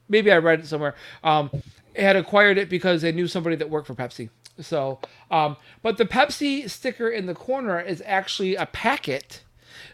[0.10, 1.50] maybe I read it somewhere, um,
[1.96, 4.30] had acquired it because they knew somebody that worked for Pepsi.
[4.60, 5.00] So,
[5.32, 9.44] um, but the Pepsi sticker in the corner is actually a packet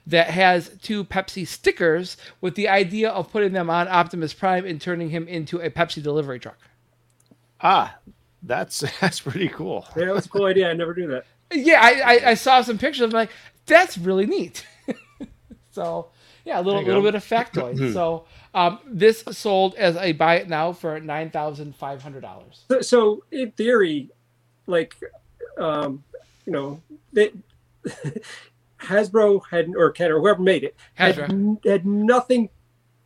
[0.06, 4.82] that has two Pepsi stickers with the idea of putting them on Optimus Prime and
[4.82, 6.58] turning him into a Pepsi delivery truck.
[7.62, 7.98] Ah,
[8.44, 9.86] that's that's pretty cool.
[9.96, 10.70] Yeah, that was a cool idea.
[10.70, 11.26] I never do that.
[11.54, 13.02] Yeah, I, I, I saw some pictures.
[13.04, 13.32] I'm like,
[13.66, 14.66] that's really neat.
[15.72, 16.10] so
[16.46, 17.08] yeah, a little There little go.
[17.12, 17.94] bit of factoid.
[17.94, 18.26] so
[18.60, 22.66] um, this sold as a buy it now for nine thousand five hundred dollars.
[22.70, 24.10] So, so in theory,
[24.68, 24.96] like,
[25.58, 26.04] um,
[26.46, 26.82] you know,
[27.14, 27.32] they,
[28.80, 31.66] Hasbro had or Ken or whoever made it had, Hasbro.
[31.66, 32.50] had nothing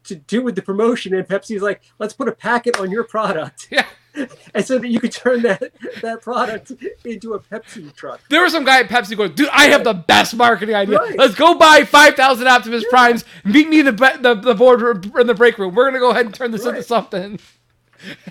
[0.05, 3.67] to do with the promotion, and Pepsi's like, let's put a packet on your product,
[3.71, 3.85] Yeah.
[4.53, 5.71] and so that you could turn that
[6.01, 6.71] that product
[7.03, 8.21] into a Pepsi truck.
[8.29, 10.99] There was some guy at Pepsi going, dude, I have the best marketing idea.
[10.99, 11.17] Right.
[11.17, 13.25] Let's go buy 5,000 Optimus Primes.
[13.43, 13.91] Meet me in the,
[14.21, 15.73] the, the board in the break room.
[15.73, 17.39] We're going to go ahead and turn this into something.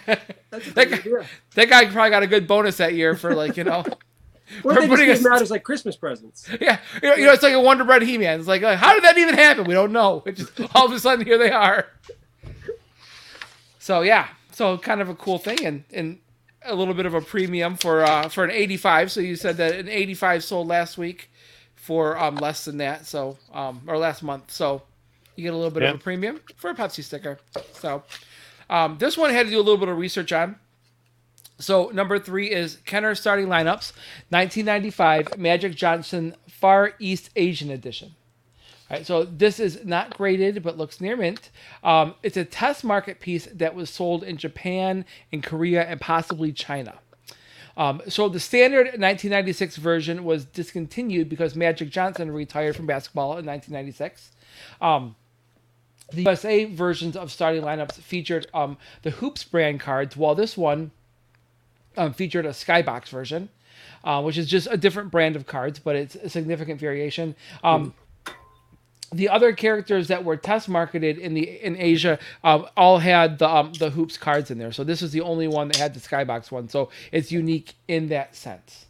[0.05, 1.27] That guy- idea.
[1.55, 3.95] That guy probably got a good bonus that year for like, you know, Or
[4.65, 6.47] We're they just putting gave a- out as like Christmas presents.
[6.61, 8.39] yeah, you know, you know, it's like a Wonder Bread He-Man.
[8.39, 9.65] It's like, uh, how did that even happen?
[9.65, 10.23] We don't know.
[10.27, 11.87] It just all of a sudden here they are.
[13.79, 16.19] So yeah, so kind of a cool thing and and
[16.65, 19.11] a little bit of a premium for uh for an 85.
[19.13, 21.31] So you said that an 85 sold last week
[21.75, 23.07] for um less than that.
[23.07, 24.51] So um or last month.
[24.53, 24.83] So
[25.37, 25.91] you get a little bit Yeah.
[25.91, 27.39] of a premium for a Pepsi sticker.
[27.73, 28.05] So
[28.71, 30.57] um this one I had to do a little bit of research on.
[31.59, 33.93] So number three is Kenner starting lineups,
[34.31, 38.15] 1995 Magic Johnson Far East Asian Edition.
[38.93, 41.49] Right, so this is not graded, but looks near mint.
[41.83, 46.53] Um, it's a test market piece that was sold in Japan, in Korea, and possibly
[46.53, 46.99] China.
[47.75, 53.47] Um, so the standard 1996 version was discontinued because Magic Johnson retired from basketball in
[53.47, 54.31] 1996.
[54.83, 55.17] Um,
[56.13, 60.91] the USA versions of starting lineups featured um, the Hoops brand cards, while this one
[61.97, 63.49] um, featured a Skybox version,
[64.05, 67.35] uh, which is just a different brand of cards, but it's a significant variation.
[67.65, 67.95] Um,
[69.13, 73.49] the other characters that were test marketed in the in Asia um, all had the
[73.49, 74.73] um, the hoops cards in there.
[74.73, 76.69] So this is the only one that had the Skybox one.
[76.69, 78.87] So it's unique in that sense.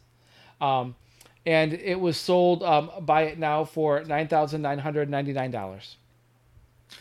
[0.61, 0.95] Um,
[1.45, 5.51] and it was sold um, buy it now for nine thousand nine hundred ninety nine
[5.51, 5.97] dollars.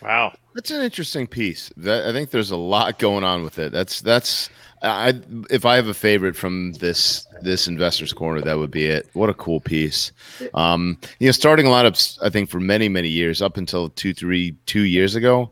[0.01, 0.35] Wow.
[0.55, 1.71] That's an interesting piece.
[1.77, 3.73] That I think there's a lot going on with it.
[3.73, 4.51] That's that's
[4.83, 9.09] I if I have a favorite from this this investors corner, that would be it.
[9.13, 10.13] What a cool piece.
[10.55, 14.57] Um, you know, starting lineups, I think for many many years up until two three
[14.67, 15.51] two years ago.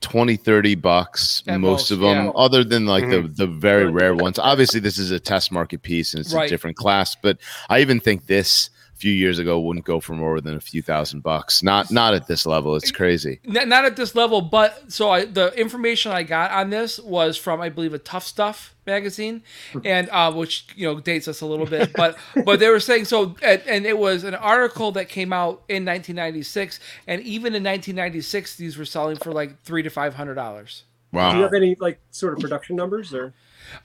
[0.00, 2.30] 20 30 bucks At most most, of them yeah.
[2.36, 6.14] other than like the the very rare ones obviously this is a test market piece
[6.14, 6.46] and it's Right.
[6.46, 10.14] a different class but i even think this a few years ago wouldn't go for
[10.14, 11.62] more than a few thousand bucks.
[11.62, 12.74] Not not at this level.
[12.74, 13.40] It's crazy.
[13.46, 17.36] N- not at this level, but so I, the information I got on this was
[17.36, 19.42] from I believe a Tough Stuff magazine,
[19.84, 23.04] and uh, which you know dates us a little bit, but but they were saying
[23.04, 27.62] so, and, and it was an article that came out in 1996, and even in
[27.62, 30.84] 1996, these were selling for like three to five hundred dollars.
[31.12, 31.30] wow.
[31.30, 33.32] Do you have any like sort of production numbers or?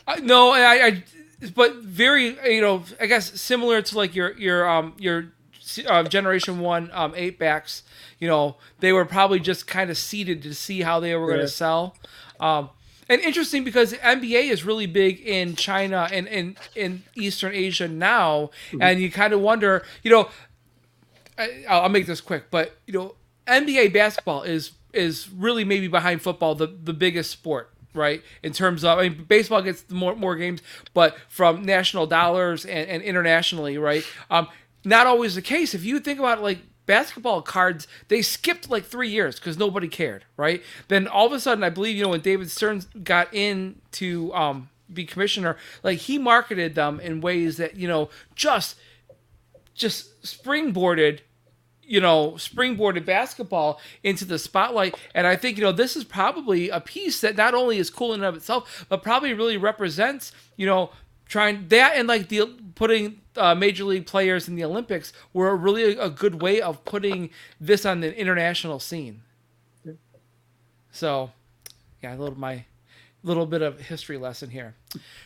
[0.07, 1.03] Uh, no, I, I,
[1.51, 5.33] but very, you know, I guess similar to like your your um your
[5.87, 7.83] uh, generation one um eight backs.
[8.19, 11.39] You know, they were probably just kind of seeded to see how they were going
[11.39, 11.95] to sell.
[12.39, 12.69] Um,
[13.09, 17.87] and interesting because the NBA is really big in China and in in Eastern Asia
[17.87, 18.49] now,
[18.79, 20.29] and you kind of wonder, you know,
[21.37, 23.15] I, I'll make this quick, but you know,
[23.47, 28.21] NBA basketball is is really maybe behind football the the biggest sport, right?
[28.41, 30.61] In terms of, I mean, baseball gets more more games,
[30.93, 34.05] but from national dollars and, and internationally, right?
[34.29, 34.47] Um,
[34.85, 35.73] not always the case.
[35.73, 40.25] If you think about like basketball cards, they skipped like three years because nobody cared,
[40.37, 40.61] right?
[40.87, 44.69] Then all of a sudden, I believe you know when David Stearns got into um
[44.93, 48.75] be commissioner, like he marketed them in ways that you know just
[49.73, 51.19] just springboarded
[51.93, 56.67] you know springboarded basketball into the spotlight and i think you know this is probably
[56.69, 60.31] a piece that not only is cool in and of itself but probably really represents
[60.57, 60.89] you know
[61.27, 65.95] trying that and like the putting uh, major league players in the olympics were really
[65.95, 67.29] a, a good way of putting
[67.61, 69.21] this on the international scene
[70.91, 71.31] so
[72.01, 72.65] yeah a little my
[73.21, 74.73] little bit of history lesson here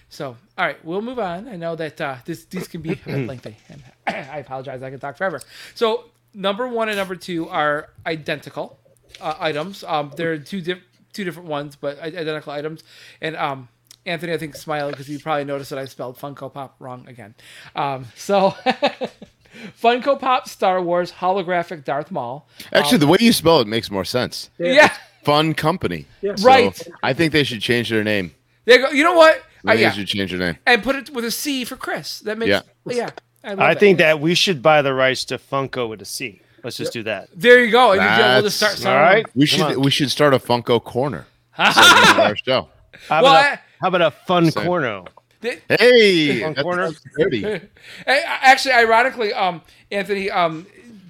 [0.10, 1.50] so, all right, we'll move on.
[1.50, 4.82] I know that uh, this these can be lengthy, and I apologize.
[4.82, 5.42] I can talk forever.
[5.76, 8.80] So, number one and number two are identical
[9.22, 9.84] uh, items.
[9.84, 10.84] Um, they're two diff-
[11.14, 12.84] two different ones, but identical items.
[13.22, 13.70] And um,
[14.06, 17.36] Anthony, I think, smiled because you probably noticed that I spelled Funko Pop wrong again.
[17.76, 18.52] Um, so,
[19.82, 22.48] Funko Pop Star Wars holographic Darth Maul.
[22.72, 24.50] Actually, the way you spell it makes more sense.
[24.58, 24.94] Yeah,
[25.24, 26.06] Fun company.
[26.22, 26.36] Yeah.
[26.36, 26.88] So Right.
[27.04, 28.34] I think they should change their name.
[28.66, 28.90] They go.
[28.92, 29.36] You know what?
[29.66, 30.58] I Uh, think yeah, they should change their name.
[30.66, 32.20] and put it with a C for Chris.
[32.20, 32.62] That makes Yeah.
[32.86, 33.10] yeah.
[33.48, 36.42] I, I think that we should buy the rights to Funko with a C.
[36.64, 37.30] Let's just do that.
[37.34, 37.94] There you go.
[37.94, 38.98] And you we'll just start That's- selling.
[38.98, 39.26] All right.
[39.36, 39.82] We should on.
[39.82, 41.26] we should start a Funko corner
[41.56, 42.68] segment of our show.
[43.08, 44.66] How Well, about, I- a, how about a fun Same.
[44.66, 45.04] corner?
[45.42, 46.92] Th- Hey, Fun that's corner.
[47.18, 47.42] dirty.
[48.06, 49.62] Hey, Actually, ironically, um,
[49.92, 50.66] Anthony um,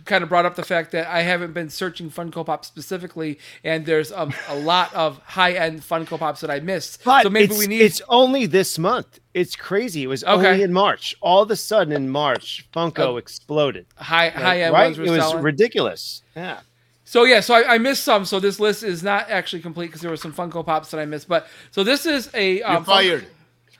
[0.07, 3.85] kind of brought up the fact that I haven't been searching Funko Pop specifically, and
[3.85, 7.03] there's um, a lot of high end Funko Pops that I missed.
[7.03, 7.81] But so maybe we need.
[7.81, 9.19] it's only this month.
[9.33, 10.03] It's crazy.
[10.03, 10.47] It was Okay.
[10.47, 11.15] only in March.
[11.21, 13.85] All of a sudden in March, Funko Oh, exploded.
[13.95, 14.85] high high end right?
[14.85, 15.43] ones were It was selling.
[15.43, 16.23] ridiculous.
[16.35, 16.61] Yeah.
[17.05, 18.25] So yeah, so I, I missed some.
[18.25, 21.05] So this list is not actually complete because there were some Funko Pops that I
[21.05, 21.27] missed.
[21.27, 23.27] But so this is a um, You're fired.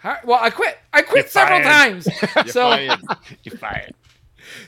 [0.02, 0.78] Fun- well, I quit.
[0.94, 2.04] I quit You're several fired.
[2.04, 2.08] times.
[2.36, 2.99] You're so fired.
[3.44, 3.94] You're fired.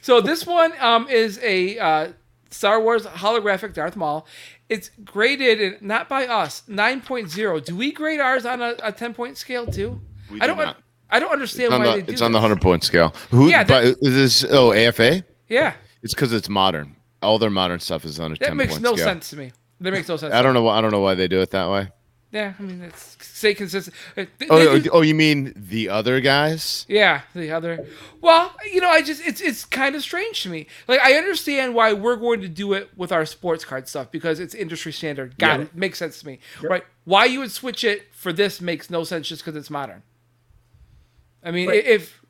[0.01, 2.11] so this one um, is a uh,
[2.49, 4.25] Star Wars holographic Darth Maul.
[4.69, 7.65] It's graded in- not by us 9.0.
[7.65, 9.99] Do we grade ours on a, a 10 point scale too?
[10.31, 10.65] We I do don't.
[10.65, 10.77] not.
[11.09, 12.11] I don't understand why the, they do.
[12.13, 13.15] it's on the hundred point scale.
[13.31, 13.49] Who?
[13.49, 14.51] Yeah, but that- is this?
[14.51, 15.23] Oh, AFA.
[15.47, 15.73] Yeah,
[16.03, 16.95] It's because it's modern.
[17.23, 19.05] All their modern stuff is on a that ten makes point no scale.
[19.05, 19.51] sense to me.
[19.81, 20.33] That makes no sense.
[20.33, 20.67] I don't know.
[20.67, 21.89] I don't know why they do it that way.
[22.31, 23.95] Yeah, I mean, it's stay consistent.
[24.15, 26.85] Uh, Oh, they oh, oh, you mean the other guys?
[26.87, 27.87] Yeah, the other.
[28.21, 30.67] Well, you know, I just it's it's kind of strange to me.
[30.87, 34.39] Like I understand why we're going to do it with our sports card stuff because
[34.39, 35.39] it's industry standard.
[35.39, 35.69] Got Yep.
[35.69, 35.75] it.
[35.75, 36.39] Makes sense to me.
[36.61, 36.83] Right?
[37.03, 40.03] Why you would switch it for this makes no sense just because it's modern.
[41.43, 41.83] I mean, Right.
[41.83, 42.21] if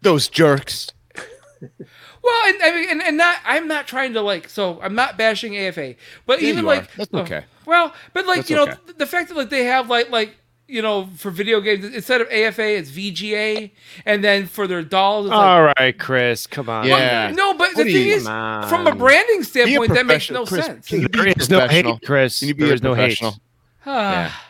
[0.00, 0.92] Those jerks.
[1.60, 4.48] well, and I mean, and, and not I'm not trying to like.
[4.48, 6.76] So I'm not bashing AFA, but Yeah, even you are.
[6.76, 7.44] like That's oh, okay.
[7.68, 8.74] Well, but like That's you know, okay.
[8.86, 10.34] th- the fact that like they have like like
[10.66, 13.70] you know for video games instead of AFA it's VGA,
[14.04, 16.46] and then for their dolls it's like All right, Chris.
[16.46, 16.86] Come on.
[16.86, 17.30] Yeah.
[17.34, 20.06] No, but the What do thing is, Come from a branding Be a standpoint, that
[20.06, 20.44] makes no.
[20.44, 20.88] Chris, sense.
[20.88, 21.86] Can you be There is no hate.
[22.04, 22.40] Chris.
[22.40, 23.18] Can you be There a is no hate.
[23.18, 23.34] professional?
[23.86, 24.46] Ah,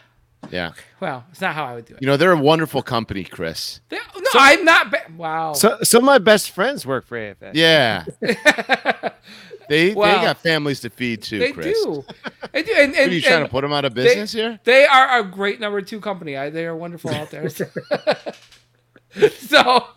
[0.51, 0.73] Yeah.
[1.01, 2.01] Well, it's not how I would do it.
[2.03, 3.81] You know, they're a wonderful company, Chris.
[3.89, 4.91] They- no, I'm not.
[4.91, 5.53] Ba- wow.
[5.53, 7.53] So, some of my best friends work for AFA.
[7.55, 8.05] Yeah.
[9.69, 10.19] they Wow.
[10.19, 11.83] they got families to feed too, They Chris.
[11.85, 12.05] do.
[12.53, 12.73] They do.
[12.73, 14.59] And, and, are you trying and to put them out of they, business here?
[14.65, 16.37] They are a great number two company.
[16.37, 17.49] I, they are wonderful out there.
[19.39, 19.93] so, all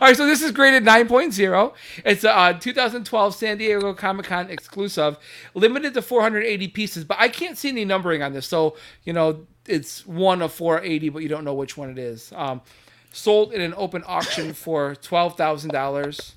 [0.00, 0.16] right.
[0.16, 1.74] So this is graded 9.0.
[2.04, 5.18] It's a uh, 2012 San Diego Comic Con exclusive,
[5.54, 7.04] limited to 480 pieces.
[7.04, 8.46] But I can't see any numbering on this.
[8.46, 12.32] So you know, it's one of 480, but you don't know which one it is.
[12.34, 12.62] Um,
[13.12, 16.34] sold in an open auction for twelve thousand dollars.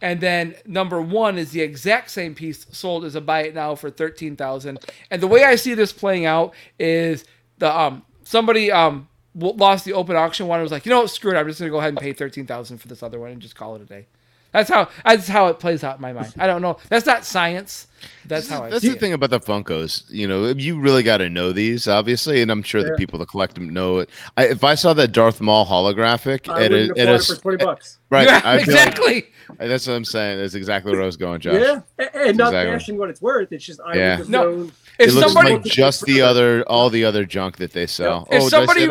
[0.00, 3.74] And then number one is the exact same piece sold as a buy it now
[3.74, 4.78] for thirteen thousand.
[5.10, 7.24] And the way I see this playing out is
[7.58, 11.10] the um somebody um lost the open auction one and was like, you know what,
[11.10, 13.30] screw it, I'm just gonna go ahead and pay thirteen thousand for this other one
[13.30, 14.06] and just call it a day.
[14.52, 16.32] That's how that's how it plays out in my mind.
[16.38, 16.78] I don't know.
[16.88, 17.86] That's not science.
[18.24, 19.00] That's how I That's see the it.
[19.00, 20.04] thing about the Funkos.
[20.08, 23.28] You know, you really got to know these, obviously, and I'm sure the people that
[23.28, 24.10] collect them know it.
[24.36, 27.36] I, if I saw that Darth Maul holographic I at a, at afford a for
[27.42, 27.98] twenty bucks.
[28.10, 29.26] right, Yeah, I'd like- exactly.
[29.58, 30.38] that's what I'm saying.
[30.38, 31.54] That's exactly where I was going, Josh.
[31.60, 32.72] Yeah, A- and not Exactly.
[32.72, 33.52] bashing what it's worth.
[33.52, 34.10] It's just I Yeah.
[34.10, 34.42] would have No.
[34.44, 34.72] known.
[34.98, 38.26] If it looks somebody like just the other, all the other junk that they sell.
[38.30, 38.88] If oh, somebody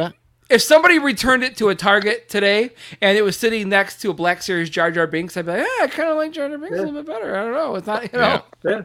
[0.49, 0.56] did I say that?
[0.56, 2.72] if somebody returned it to a Target today
[3.02, 5.61] and it was sitting next to a Black Series Jar Jar Binks, I'd be like,
[5.61, 7.36] yeah, I kind of like Jar Jar Binks a little bit better.
[7.38, 7.76] I don't know.
[7.76, 8.41] It's not, you know.
[8.65, 8.82] Yeah,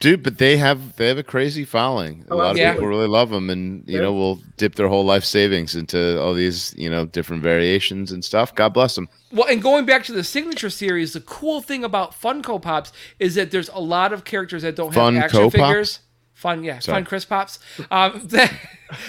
[0.00, 2.24] Dude, but they have they have a crazy following.
[2.30, 2.72] A Oh, lot of absolutely.
[2.74, 4.02] people really love them, and you Yeah.
[4.02, 8.24] know will dip their whole life savings into all these you know different variations and
[8.24, 8.54] stuff.
[8.54, 9.08] God bless them.
[9.32, 13.34] Well, and going back to the signature series, the cool thing about Funko Pops is
[13.34, 15.52] that there's a lot of characters that don't have Funko action Pops?
[15.54, 15.98] figures.
[16.32, 16.94] Fun, yeah, Sorry.
[16.98, 17.58] fun Chris Pops.
[17.90, 18.52] Um, that,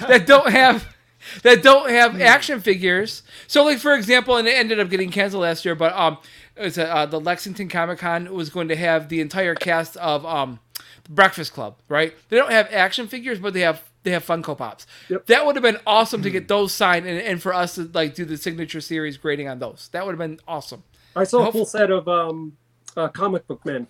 [0.07, 0.87] that don't have
[1.43, 3.23] that don't have action figures.
[3.47, 6.17] So, like for example, and it ended up getting canceled last year, but um,
[6.55, 10.25] it was uh, the Lexington Comic Con was going to have the entire cast of
[10.25, 10.59] um,
[11.09, 11.75] Breakfast Club.
[11.87, 12.13] Right?
[12.29, 14.87] They don't have action figures, but they have they have Funko Pops.
[15.09, 15.25] Yep.
[15.27, 18.15] That would have been awesome to get those signed and, and for us to like
[18.15, 19.89] do the signature series grading on those.
[19.91, 20.83] That would have been awesome.
[21.15, 22.55] I saw a full set of um,
[22.95, 23.87] uh, comic book men.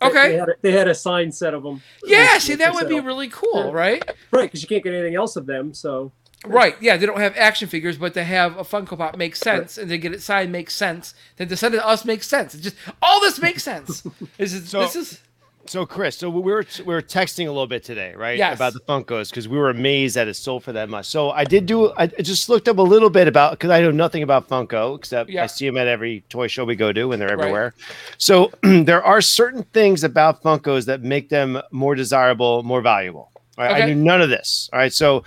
[0.00, 0.30] They- Okay.
[0.30, 1.80] they had a, they had a signed set of them.
[2.04, 3.70] Yeah, see, that would be really cool, Yeah.
[3.72, 4.02] right?
[4.32, 5.74] right because you can't get anything else of them.
[5.74, 6.10] So
[6.44, 6.76] Right.
[6.80, 9.88] Yeah, they don't have action figures, but to have a Funko Pop makes sense, and
[9.88, 11.14] to get it signed makes sense.
[11.36, 12.54] Then to send it to us makes sense.
[12.54, 14.02] It just all this makes sense.
[14.38, 15.20] This is So- this is
[15.66, 18.36] So, Chris, so we were we were texting a little bit today, right?
[18.36, 18.56] Yes.
[18.56, 21.06] About the Funkos because we were amazed that it sold for that much.
[21.06, 21.92] So I did do.
[21.96, 25.30] I just looked up a little bit about because I know nothing about Funko except
[25.30, 25.44] Yeah.
[25.44, 27.38] I see them at every toy show we go to, and they're Right.
[27.38, 27.74] everywhere.
[28.18, 33.30] So there are certain things about Funkos that make them more desirable, more valuable.
[33.56, 33.82] Right?
[33.82, 34.68] I knew none of this.
[34.72, 34.92] All right.
[34.92, 35.22] So,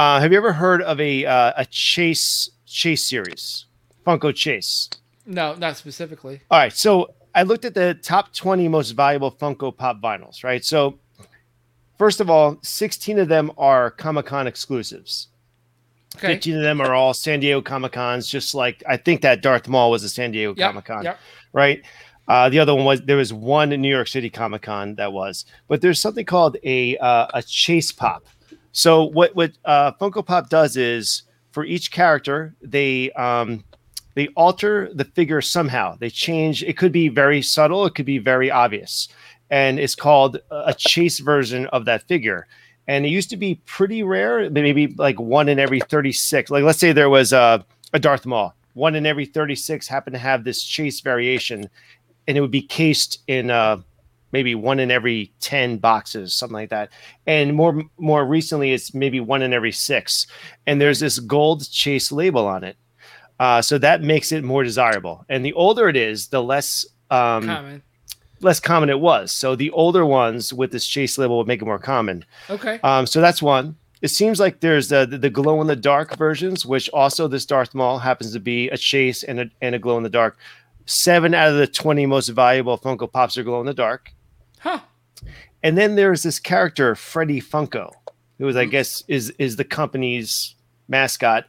[0.00, 3.66] uh, have you ever heard of a uh, a Chase Chase series?
[4.06, 4.88] Funko Chase.
[5.26, 6.40] no, not specifically.
[6.50, 10.64] All right, so I looked at the top 20 most valuable Funko Pop vinyls, right?
[10.64, 10.98] So,
[11.98, 15.28] first of all, 16 of them are Comic Con exclusives.
[16.16, 16.28] Okay.
[16.28, 19.68] 15 of them are all San Diego Comic Cons, just like I think that Darth
[19.68, 20.68] Maul was a San Diego Yep.
[20.70, 21.18] Comic Con, Yep.
[21.52, 21.82] right?
[22.26, 25.12] Uh, the other one was there was one in New York City Comic Con that
[25.12, 28.24] was, but there's something called a uh, a chase pop.
[28.72, 33.64] So what what uh, Funko Pop does is for each character they um,
[34.14, 35.96] they alter the figure somehow.
[35.96, 36.62] They change.
[36.62, 37.86] It could be very subtle.
[37.86, 39.08] It could be very obvious,
[39.50, 42.46] and it's called a chase version of that figure.
[42.86, 46.50] And it used to be pretty rare, maybe like one in every thirty six.
[46.50, 48.54] Like let's say there was a a Darth Maul.
[48.74, 51.68] One in every 36 happened to have this chase variation,
[52.26, 53.78] and it would be cased in uh,
[54.32, 56.90] maybe one in every 10 boxes, something like that.
[57.26, 60.26] And more more recently, it's maybe one in every six.
[60.66, 62.76] And there's this gold chase label on it.
[63.38, 65.24] Uh, so that makes it more desirable.
[65.28, 67.82] And the older it is, the less um, Common.
[68.40, 69.32] less common it was.
[69.32, 72.24] So the older ones with this chase label would make it more common.
[72.50, 72.78] Okay.
[72.82, 73.76] Um, so that's one.
[74.02, 77.74] It seems like there's the, the, glow in the dark versions, which also this Darth
[77.74, 80.38] Maul happens to be a chase and a, and a glow in the dark.
[80.86, 84.12] Seven out of the 20 most valuable Funko Pops are glow in the dark.
[84.60, 84.80] Huh.
[85.62, 87.92] And then there's this character, Freddy Funko,
[88.38, 90.54] who is, I guess, is is the company's
[90.88, 91.46] mascot.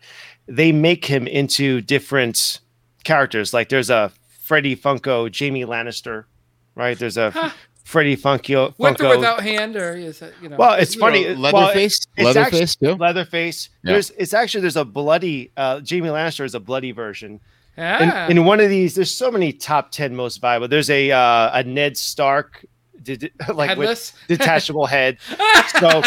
[0.47, 2.59] They make him into different
[3.03, 3.53] characters.
[3.53, 4.11] Like there's a
[4.43, 6.25] Freddy Funko, Jaime Lannister,
[6.75, 6.97] right?
[6.99, 7.49] There's a Huh.
[7.85, 8.73] Freddy Funko.
[8.77, 10.57] With or without hand, or is it you know?
[10.57, 11.25] well, it's You know, funny.
[11.27, 12.95] well, Leatherface, it's Leatherface too.
[12.95, 13.69] Leatherface.
[13.83, 13.93] Yeah.
[13.93, 17.39] There's it's actually there's a bloody uh Jaime Lannister is a bloody version.
[17.77, 18.27] yeah.
[18.27, 20.67] In, in one of these, there's so many top ten most viable.
[20.67, 22.65] There's a uh, a Ned Stark,
[23.03, 24.13] did, like Headless.
[24.27, 25.17] with detachable head.
[25.79, 26.01] So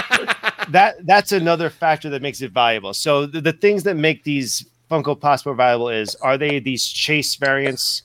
[0.71, 2.95] that that's another factor that makes it valuable.
[2.95, 6.85] So the, the things that make these Funko Pops more valuable is are they these
[6.87, 8.03] chase variants?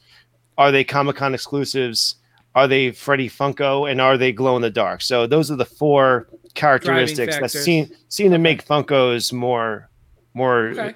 [0.57, 2.15] Are they Comic Con exclusives?
[2.55, 3.89] Are they Freddy Funko?
[3.89, 5.01] And are they glow in the dark?
[5.01, 9.89] So those are the four characteristics that seem seem to make Funkos more
[10.33, 10.93] more Okay.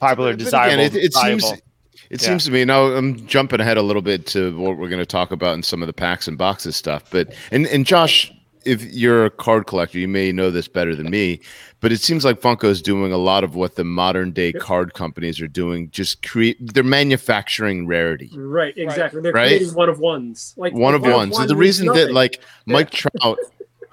[0.00, 1.62] popular, But desirable, again, it, it seems valuable.
[2.10, 2.28] It Yeah.
[2.28, 5.06] seems to me now I'm jumping ahead a little bit to what we're going to
[5.06, 7.04] talk about in some of the packs and boxes stuff.
[7.10, 8.32] But and and Josh,
[8.64, 11.40] if you're a card collector, you may know this better than me.
[11.80, 14.94] But it seems like Funko is doing a lot of what the modern day card
[14.94, 15.90] companies are doing.
[15.90, 18.30] Just create they're manufacturing rarity.
[18.34, 19.20] Right, exactly.
[19.22, 19.46] They're Right?
[19.48, 20.54] creating one of ones.
[20.56, 21.34] Like one of ones.
[21.34, 23.38] one the reason that like Mike Trout,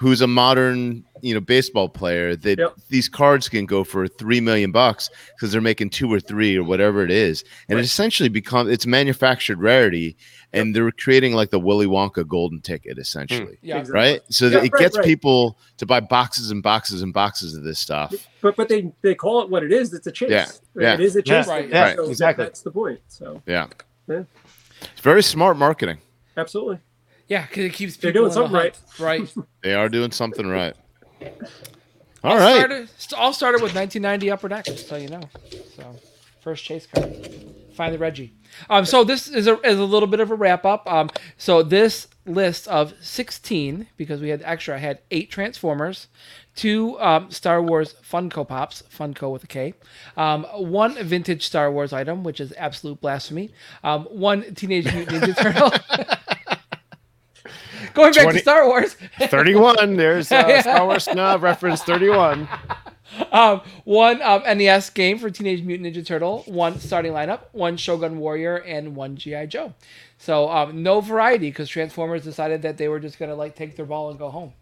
[0.06, 2.76] who's a modern you know baseball player, that Yep.
[2.90, 6.64] these cards can go for three million bucks because they're making two or three or
[6.64, 10.16] whatever it is, and it essentially become it's manufactured rarity,
[10.54, 13.56] and they're creating like the Willy Wonka golden ticket essentially.
[13.62, 13.68] Hmm.
[13.68, 13.78] yeah.
[13.80, 14.00] Exactly.
[14.00, 15.06] Right, so Yeah, it right, gets right.
[15.06, 18.14] people to buy boxes and boxes and boxes of this stuff.
[18.42, 19.92] but but they they call it what it is.
[19.94, 20.30] It's a chase.
[20.30, 20.48] Yeah,
[20.80, 20.94] yeah.
[20.94, 21.48] It is a chase.
[21.48, 21.74] Yeah, right, thing.
[21.74, 22.46] yeah, So exactly.
[22.46, 23.00] That's the point.
[23.08, 23.66] So Yeah,
[24.08, 24.24] Yeah.
[24.94, 25.98] it's very smart marketing.
[26.38, 26.78] absolutely.
[27.28, 28.80] Yeah, because it keeps They're doing in the something hunt.
[29.00, 29.34] Right.
[29.64, 30.76] They are doing something right.
[32.24, 32.56] All all right.
[32.56, 35.22] Started, all started with 1990 Upper Deck, just so you know.
[35.76, 35.96] So,
[36.42, 37.16] first chase card.
[37.76, 38.34] Find the Reggie.
[38.70, 40.92] Um, so this is a, is a little bit of a wrap up.
[40.92, 46.08] Um, so this list of 16, because we had extra, I had eight Transformers,
[46.56, 49.74] two um, Star Wars Funko Pops, Funko with a K,
[50.16, 53.52] um, one vintage Star Wars item, which is absolute blasphemy,
[53.84, 55.38] um, one Teenage Mutant Ninja
[55.92, 56.16] Turtle.
[57.94, 59.96] Going back 20 to Star Wars, 31.
[59.96, 62.48] There's uh, Star Wars Snob reference 31.
[63.32, 68.18] um, one um, NES game for Teenage Mutant Ninja Turtle, one starting lineup, one Shogun
[68.20, 69.74] Warrior, and one GI Joe.
[70.18, 73.86] So um, no variety because Transformers decided that they were just gonna like take their
[73.86, 74.54] ball and go home.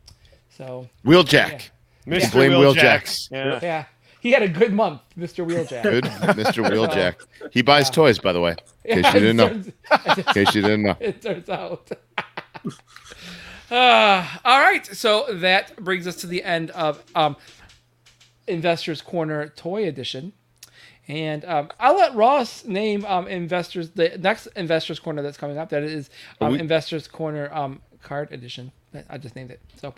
[0.50, 1.70] So Wheeljack.
[2.06, 2.32] Mr.
[2.32, 2.76] Blame Wheeljack.
[2.76, 3.32] Wheeljacks.
[3.32, 3.60] Yeah.
[3.62, 3.86] yeah,
[4.20, 5.46] he had a good month, Mr.
[5.46, 5.84] Wheeljack.
[5.84, 6.70] Good, Mr.
[6.70, 7.16] Wheeljack.
[7.52, 8.56] He buys toys, by the way.
[8.86, 9.48] In case Yeah, you didn't know.
[9.48, 10.96] In case you didn't know.
[11.00, 11.90] it turns out.
[13.72, 17.36] Uh, all right, so that brings us to the end of um,
[18.48, 20.34] Investors Corner Toy Edition,
[21.08, 25.70] and um, I'll let Ross name um, investors the next Investors Corner that's coming up.
[25.70, 26.10] That is
[26.42, 28.72] um, we- Investors Corner um, Card Edition.
[29.10, 29.60] I just named it.
[29.76, 29.94] So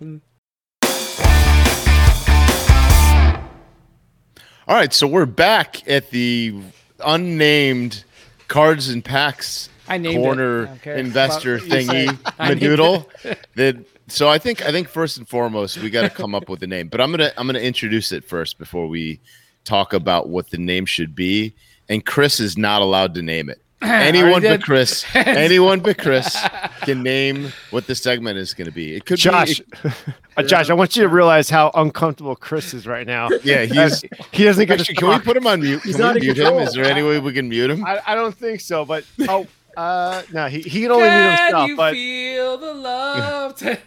[4.68, 6.60] All right, so we're back at the
[7.06, 8.04] unnamed
[8.48, 10.20] cards and packs I named it.
[10.20, 12.06] I corner investor about what you say.
[12.08, 13.38] thingy, I named Madoodle.
[13.56, 16.62] That so I think I think first and foremost we got to come up with
[16.64, 19.20] a name, but I'm gonna I'm gonna introduce it first before we
[19.64, 21.54] talk about what the name should be.
[21.90, 23.62] And Chris is not allowed to name it.
[23.82, 26.36] Anyone but Chris, anyone but Chris
[26.82, 28.96] can name what the segment is going to be.
[28.96, 29.90] It could Josh, be.
[30.38, 33.30] uh, Josh, I want you to realize how uncomfortable Chris is right now.
[33.44, 34.04] Yeah, he's.
[34.32, 35.84] He doesn't get Actually, can we put him on mute?
[35.84, 36.58] He's Can not we in mute him?
[36.60, 37.86] Is there any way we can mute him?
[37.86, 39.46] I, I don't think so, but oh,
[39.78, 41.70] uh, no, he, he can only mute Can himself.
[41.70, 43.56] you But feel the love?
[43.58, 43.80] tonight?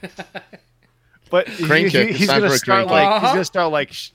[1.30, 2.08] but Crane he, kick.
[2.10, 3.22] he- he's gonna start crane like kick.
[3.22, 4.10] he's gonna start like sh-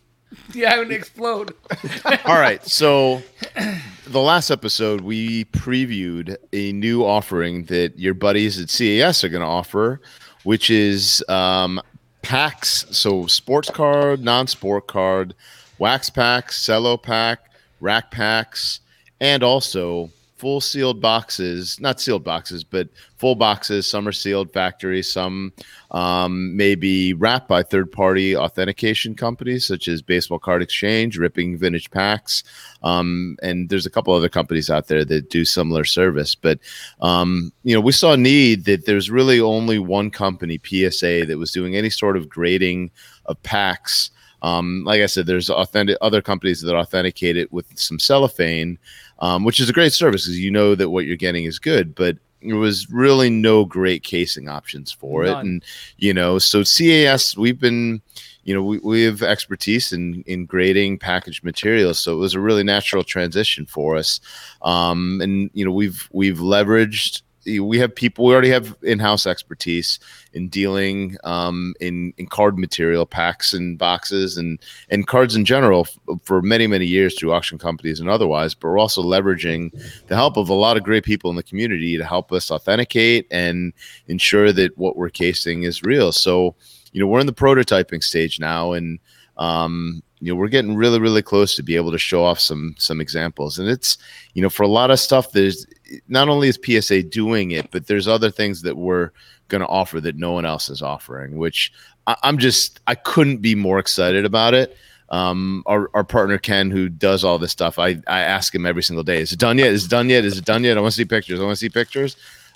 [0.54, 1.54] Yeah, I'm gonna explode.
[2.26, 2.64] All right.
[2.66, 3.22] So,
[4.08, 9.42] the last episode, we previewed a new offering that your buddies at CAS are going
[9.42, 10.02] to offer,
[10.44, 11.80] which is um,
[12.24, 12.86] packs.
[12.92, 15.36] So, sports card, non sport card,
[15.78, 18.80] wax packs, cello pack, rack packs,
[19.22, 20.10] and also
[20.44, 23.88] full sealed boxes, not sealed boxes, but full boxes.
[23.88, 25.54] Some are sealed factory, some
[25.92, 31.58] um, may be wrapped by third party authentication companies such as Baseball Card Exchange, Ripping
[31.58, 32.44] Vintage Packs.
[32.84, 36.36] Um, and there's a couple other companies out there that do similar service.
[36.36, 36.60] But,
[37.00, 41.38] um, you know, we saw a need that there's really only one company, PSA, that
[41.38, 42.92] was doing any sort of grading
[43.28, 44.12] of packs.
[44.44, 48.78] Um, like I said, there's authentic other companies that authenticate it with some cellophane,
[49.20, 51.96] um, which is a great service because you know that what you're getting is good.
[51.96, 55.36] But there was really no great casing options for None.
[55.36, 55.66] it, and
[55.98, 58.02] you know, so CAS we've been,
[58.44, 62.40] you know, we, we have expertise in in grading packaged materials, so it was a
[62.40, 64.20] really natural transition for us,
[64.62, 67.22] um, and you know, we've we've leveraged.
[67.46, 68.26] We have people.
[68.26, 70.00] We already have in-house expertise
[70.34, 75.82] in dealing um, in in card material packs and boxes and and cards in general
[75.82, 78.54] f- for many many years through auction companies and otherwise.
[78.54, 79.72] But we're also leveraging
[80.08, 83.28] the help of a lot of great people in the community to help us authenticate
[83.32, 83.74] and
[84.08, 86.12] ensure that what we're casing is real.
[86.12, 86.56] So
[86.94, 89.00] you know we're in the prototyping stage now, and
[89.38, 92.76] um, you know we're getting really really close to be able to show off some
[92.78, 93.60] some examples.
[93.60, 93.98] And it's
[94.34, 95.66] you know for a lot of stuff there's
[96.08, 99.12] not only is PSA doing it, but there's other things that we're
[99.48, 101.72] going to offer that no one else is offering, which
[102.08, 104.78] I, I'm just I couldn't be more excited about it.
[105.10, 108.82] Um, our, our partner Ken, who does all this stuff, I, I ask him every
[108.82, 109.68] single day, is it done yet?
[109.68, 110.26] Is it done yet?
[110.26, 110.78] Is it done yet?
[110.78, 111.40] I want to see pictures.
[111.40, 112.16] I want to see pictures.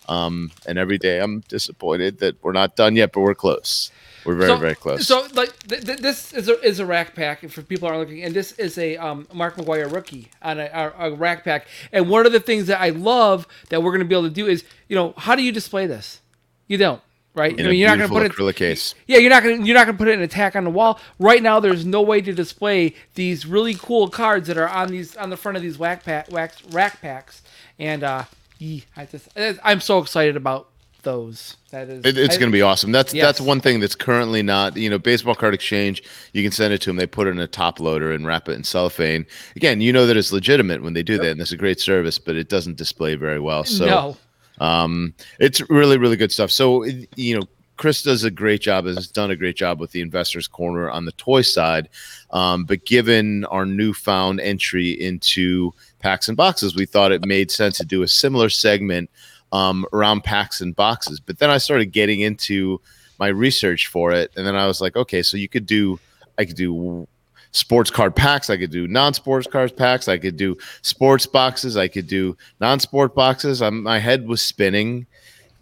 [0.09, 3.91] Um, and every day I'm disappointed that we're not done yet, but we're close.
[4.27, 5.07] We're very, so, very close.
[5.07, 8.23] So, like, th- th- this is a, is a rack pack for people aren't looking,
[8.23, 11.67] and this is a um, Mark McGwire rookie on a, a, a rack pack.
[11.93, 14.33] And one of the things that I love that we're going to be able to
[14.33, 16.19] do is, you know, how do you display this?
[16.67, 17.01] You don't,
[17.33, 17.57] right?
[17.57, 18.33] in I mean, you're not going to put it.
[18.33, 18.95] acrylic case.
[19.07, 20.99] Yeah, you're not gonna you're not gonna put it in a tack on the wall.
[21.19, 25.15] Right now, there's no way to display these really cool cards that are on these
[25.15, 27.41] on the front of these whack pack wax rack packs.
[27.79, 28.25] And uh,
[28.57, 29.29] yee, I just
[29.63, 30.67] I'm so excited about
[31.03, 31.57] those.
[31.71, 32.91] That is, It, it's going to be awesome.
[32.91, 33.25] That's Yes.
[33.25, 34.75] that's one thing that's currently not.
[34.77, 36.03] You know, baseball card exchange.
[36.33, 36.97] You can send it to them.
[36.97, 39.25] They put it in a top loader and wrap it in cellophane.
[39.55, 42.19] Again, you know that it's legitimate when they do that, and it's a great service,
[42.19, 43.63] but it doesn't display very well.
[43.63, 44.17] So no.
[44.65, 46.51] um, it's really, really good stuff.
[46.51, 47.43] So, it- you know,
[47.77, 51.05] Chris does a great job, has done a great job with the investors corner on
[51.05, 51.89] the toy side.
[52.31, 57.77] Um, but given our newfound entry into packs and boxes, we thought it made sense
[57.77, 59.11] to do a similar segment
[59.51, 61.19] um, around packs and boxes.
[61.19, 62.81] But then I started getting into
[63.19, 65.99] my research for it, and then I was like, okay, so you could do,
[66.37, 67.07] I could do
[67.51, 68.49] sports card packs.
[68.49, 70.07] I could do non-sports card packs.
[70.07, 71.77] I could do sports boxes.
[71.77, 73.61] I could do non-sport boxes.
[73.61, 75.07] i my head was spinning.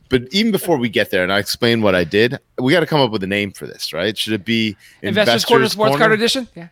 [0.10, 2.86] But even before we get there, and I explain what I did, we got to
[2.86, 4.16] come up with a name for this, right?
[4.16, 6.48] Should it be Investors, Corner Sports Card Edition.
[6.56, 6.68] Yeah.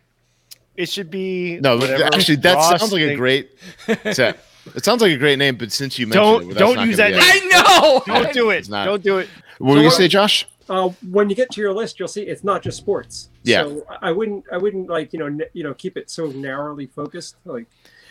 [0.76, 3.50] It should be No, whatever actually, that Ross sounds like a thinks- great.
[4.64, 4.76] Set.
[4.76, 6.96] It sounds like a great name, but since you mentioned Don't- it, that's don't use
[6.96, 7.20] that name.
[7.22, 8.02] I know.
[8.22, 8.56] Don't do it.
[8.58, 8.84] It's not.
[8.86, 9.28] Don't do it.
[9.58, 10.46] What were you gonna say, Josh?
[10.68, 13.28] Uh, when you get to your list, you'll see it's not just sports.
[13.42, 13.64] Yeah.
[13.64, 16.86] So I wouldn't, I wouldn't like you know, n- you know, keep it so narrowly
[16.86, 17.36] focused.
[17.44, 17.66] Like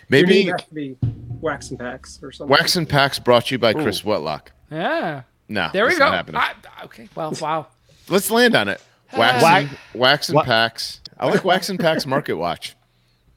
[0.09, 0.95] Maybe name has to be
[1.41, 2.51] wax and packs or something.
[2.51, 4.51] Wax and Packs brought to you by Chris Whitlock.
[4.71, 5.23] Yeah.
[5.49, 6.05] No, There we go.
[6.05, 6.53] I-
[6.85, 7.09] okay.
[7.15, 7.67] Well, wow.
[8.09, 8.81] Let's land on it.
[9.15, 11.01] Wax, Wax- and, wax and Wa- Packs.
[11.19, 12.75] I like Wax and Packs Market Watch.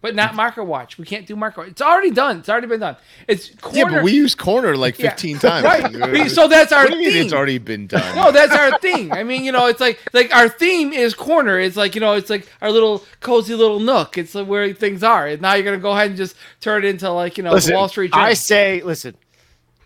[0.06, 0.98] But not marker watch.
[0.98, 1.62] We can't do marker.
[1.62, 1.70] Watch.
[1.70, 2.38] It's already done.
[2.38, 2.94] It's already been done.
[3.26, 3.76] It's corner.
[3.78, 5.10] Yeah, but we use corner like Yeah.
[5.10, 5.64] 15 times.
[5.64, 6.10] right.
[6.12, 7.24] We- so that's our What do you mean theme.
[7.24, 8.14] it's already been done?
[8.14, 9.10] No, that's our thing.
[9.10, 11.58] I mean, you know, it's like like our theme is corner.
[11.58, 14.16] It's like you know, it's like our little cozy little nook.
[14.16, 15.26] It's like where things are.
[15.26, 17.74] And now you're gonna go ahead and just turn it into like you know Listen,
[17.74, 19.16] Wall Street I say, listen,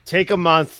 [0.05, 0.76] take a month.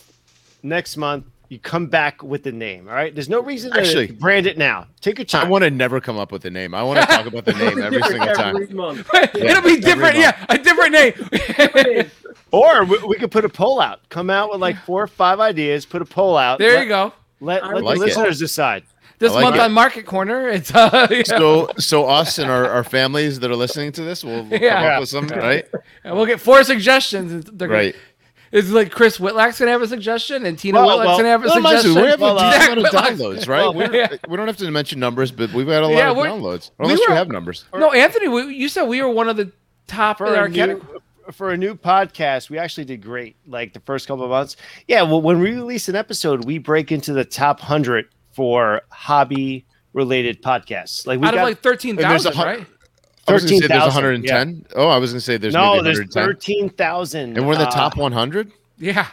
[0.63, 2.89] Next month, you come back with the name.
[2.89, 3.13] All right.
[3.15, 4.87] There's no reason to Actually- brand it now.
[5.03, 5.47] Take your time.
[5.47, 6.75] I want to never come up with a name.
[6.75, 8.77] I want to talk about the name every single every time.
[8.77, 9.09] month.
[9.35, 10.17] It'll be different.
[10.17, 12.11] Yeah, a different name.
[12.53, 14.09] or we, we could put a poll out.
[14.09, 15.85] Come out with like four or five ideas.
[15.87, 16.59] Put a poll out.
[16.59, 17.13] there let, you go.
[17.41, 18.07] Let, let like the it.
[18.07, 18.85] listeners decide.
[19.19, 19.61] This like month it.
[19.61, 23.51] on Market Corner, it's uh, you know, So, so us and our, our families that
[23.51, 25.67] are listening to this will we'll come up with some, right?
[26.05, 27.45] and we'll get four suggestions.
[27.53, 27.97] They're gonna- Right.
[28.53, 31.43] It's like Chris Whitlock's gonna have a suggestion, and Tina Well, Whitlock's well, gonna have
[31.45, 31.95] a Well, suggestion.
[31.95, 33.61] we have Well, a uh, decent of downloads, right?
[33.61, 34.09] well, We're- yeah.
[34.29, 36.71] We don't have to mention numbers, but we've had a lot Yeah, of we're- downloads.
[36.79, 37.65] we Unless you have numbers.
[37.73, 39.53] no, Anthony, we, you said we were one of the
[39.87, 40.99] top in For our a, new, category.
[41.33, 43.37] for a new podcast, we actually did great.
[43.47, 44.57] Like the first couple of months.
[44.89, 45.03] Yeah.
[45.03, 50.43] Well, when we release an episode, we break into the top hundred for hobby related
[50.43, 51.07] podcasts.
[51.07, 52.67] Like we Out got of like thirteen and there's a thousand, hun- right?
[53.31, 54.67] I was gonna say there's 13,000, 110.
[54.77, 56.25] Oh, I was gonna say there's no, maybe there's 110.
[56.25, 58.53] thirteen thousand, and we're in the uh, top 100.
[58.79, 59.07] Yeah.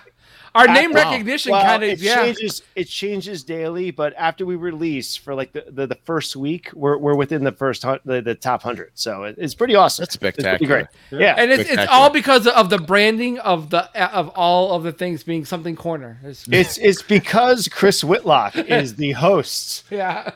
[0.56, 1.12] Our uh, name wow.
[1.12, 2.16] recognition Well, kind it of yeah.
[2.24, 2.64] changes.
[2.76, 6.98] It changes daily, but after we release for like the, the, the first week, we're,
[6.98, 8.90] we're within the first hun- the, the top hundred.
[8.96, 10.02] So it, it's pretty awesome.
[10.04, 10.88] That's It's spectacular.
[11.12, 11.22] great.
[11.22, 14.94] Yeah, And it's, it's all because of the branding of the of all of the
[14.94, 16.18] things being something corner.
[16.24, 20.32] It's- it's it's because Chris Whitlock is the host yeah.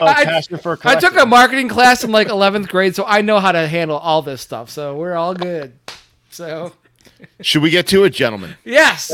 [0.00, 3.22] Of I- Passion for I took a marketing class in like 11th grade, so I
[3.22, 4.70] know how to handle all this stuff.
[4.70, 5.72] So we're all good.
[6.30, 6.72] So
[7.40, 8.56] Should we get to it, gentlemen?
[8.64, 9.10] yes,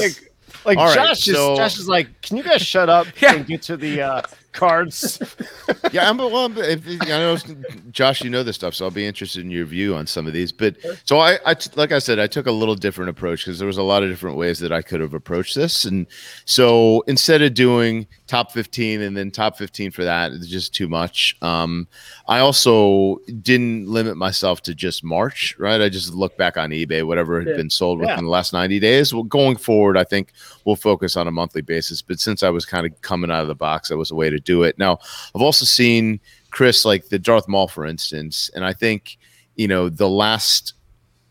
[0.64, 3.34] like All right, Josh is so- Josh is like, can you guys shut up Yeah.
[3.34, 4.22] and get to the uh,
[4.52, 5.20] cards?
[5.92, 7.36] Yeah, I'm, well, I'm- if, I know,
[7.90, 10.32] Josh, you know this stuff, so I'll be interested in your view on some of
[10.32, 10.50] these.
[10.52, 13.58] But so I, I t- like I said, I took a little different approach because
[13.58, 15.84] there was a lot of different ways that I could have approached this.
[15.84, 16.06] And
[16.44, 20.88] so instead of doing top 15 and then top 15 for that is just too
[20.88, 21.36] much.
[21.42, 21.86] Um,
[22.26, 25.80] I also didn't limit myself to just March, right?
[25.80, 27.56] I just looked back on eBay, whatever had Yeah.
[27.56, 28.22] been sold within Yeah.
[28.22, 29.14] the last 90 days.
[29.14, 30.32] Well, going forward, I think
[30.64, 32.02] we'll focus on a monthly basis.
[32.02, 34.28] But since I was kind of coming out of the box, that was a way
[34.30, 34.76] to do it.
[34.76, 34.98] Now,
[35.34, 36.18] I've also seen
[36.50, 39.18] Chris, like the Darth Maul, for instance, and I think
[39.56, 40.72] you know the last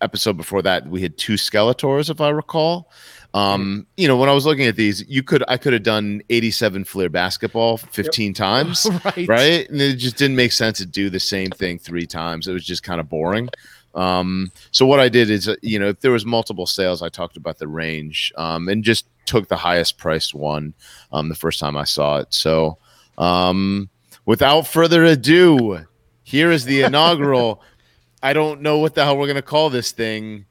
[0.02, 2.92] episode before that we had two Skeletors, if I recall.
[3.36, 6.22] Um, you know, when I was looking at these, you could I could have done
[6.30, 9.70] 87 Fleer basketball 15 times, right, right?
[9.70, 12.48] And it just didn't make sense to do the same thing three times.
[12.48, 13.50] It was just kind of boring.
[13.94, 17.10] Um, so what I did is, uh, you know, if there was multiple sales, I
[17.10, 20.74] talked about the range um, and just took the highest priced one
[21.12, 22.34] um, the first time I saw it.
[22.34, 22.78] So
[23.18, 23.90] um,
[24.26, 25.86] without further ado,
[26.24, 27.62] here is the inaugural.
[28.24, 30.46] I don't know what the hell we're gonna call this thing.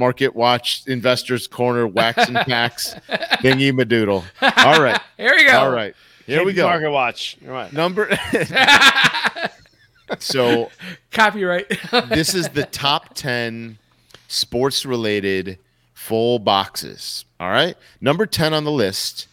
[0.00, 2.94] Market Watch Investors Corner Wax and Packs
[3.42, 4.24] Thingy Madoodle.
[4.66, 5.58] All right, Here we go.
[5.60, 5.94] all right.
[6.24, 6.66] Here we go.
[6.66, 7.36] Market Watch.
[7.46, 7.70] All right.
[7.70, 8.08] Number.
[10.18, 10.70] so
[11.12, 11.68] Copyright.
[12.08, 13.78] this is the top 10
[14.26, 15.58] sports related
[15.92, 19.28] full boxes all right number 10 on the list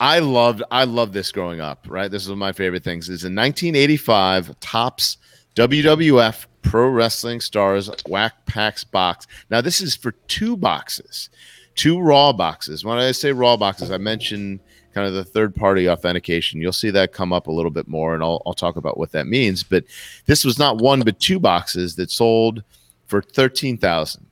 [0.00, 3.08] i loved i loved this growing up right this is one of my favorite things
[3.08, 5.18] is a 1985 Topps
[5.56, 9.26] wwf pro wrestling stars wax packs box.
[9.50, 11.30] Now this is for two boxes
[11.74, 12.84] two raw boxes.
[12.84, 14.60] When i say raw boxes i mentioned
[14.94, 16.60] kind of the third party authentication.
[16.60, 19.12] You'll see that come up a little bit more and I'll, I'll talk about what
[19.12, 19.62] that means.
[19.62, 19.84] But
[20.24, 22.62] this was not one but two boxes that sold
[23.06, 24.26] for 13000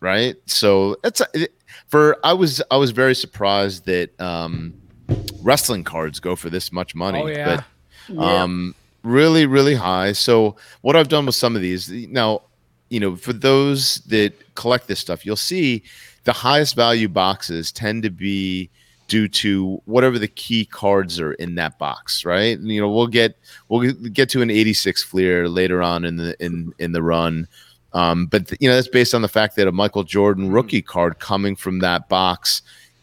[0.00, 0.36] right?
[0.46, 1.52] So that's it,
[1.88, 4.74] for i was i was very surprised that um
[5.42, 7.62] wrestling cards go for this much money oh yeah.
[8.08, 8.74] but um
[9.06, 10.12] really really high.
[10.12, 12.42] So what i've done with some of these now
[12.88, 15.82] you know for those that collect this stuff you'll see
[16.24, 18.68] the highest value boxes tend to be
[19.08, 22.58] due to whatever the key cards are in that box right?
[22.58, 26.36] And, you know we'll get we'll get to an 86 fleer later on in the
[26.44, 27.46] in in the run.
[27.92, 31.18] Um, but you know that's based on the fact that a michael jordan rookie card
[31.18, 32.60] coming from that box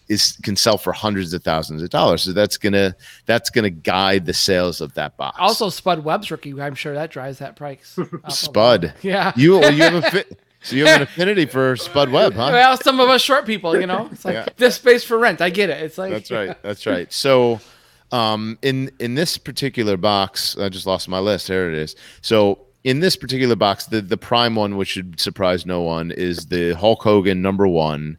[0.10, 4.26] is can sell for hundreds of thousands of dollars so that's gonna that's gonna guide
[4.26, 6.60] the sales of that box Also, Spud Webb's rookie.
[6.62, 7.98] I'm sure that drives that price.
[8.30, 8.94] spud.
[9.02, 9.32] Yeah.
[9.36, 12.78] you you have a fit so you have an affinity for spud webb huh Well,
[12.78, 14.46] some of us short people, you know, it's like Yeah.
[14.58, 15.42] this space for rent.
[15.42, 15.82] I get it.
[15.84, 16.62] It's like That's right.
[16.64, 17.12] That's right.
[17.12, 17.60] So,
[18.12, 21.48] um, in in this particular box, I just lost my list.
[21.48, 21.96] There it is.
[22.22, 26.46] So, in this particular box, the the prime one, which should surprise no one, is
[26.48, 28.18] the Hulk Hogan number one.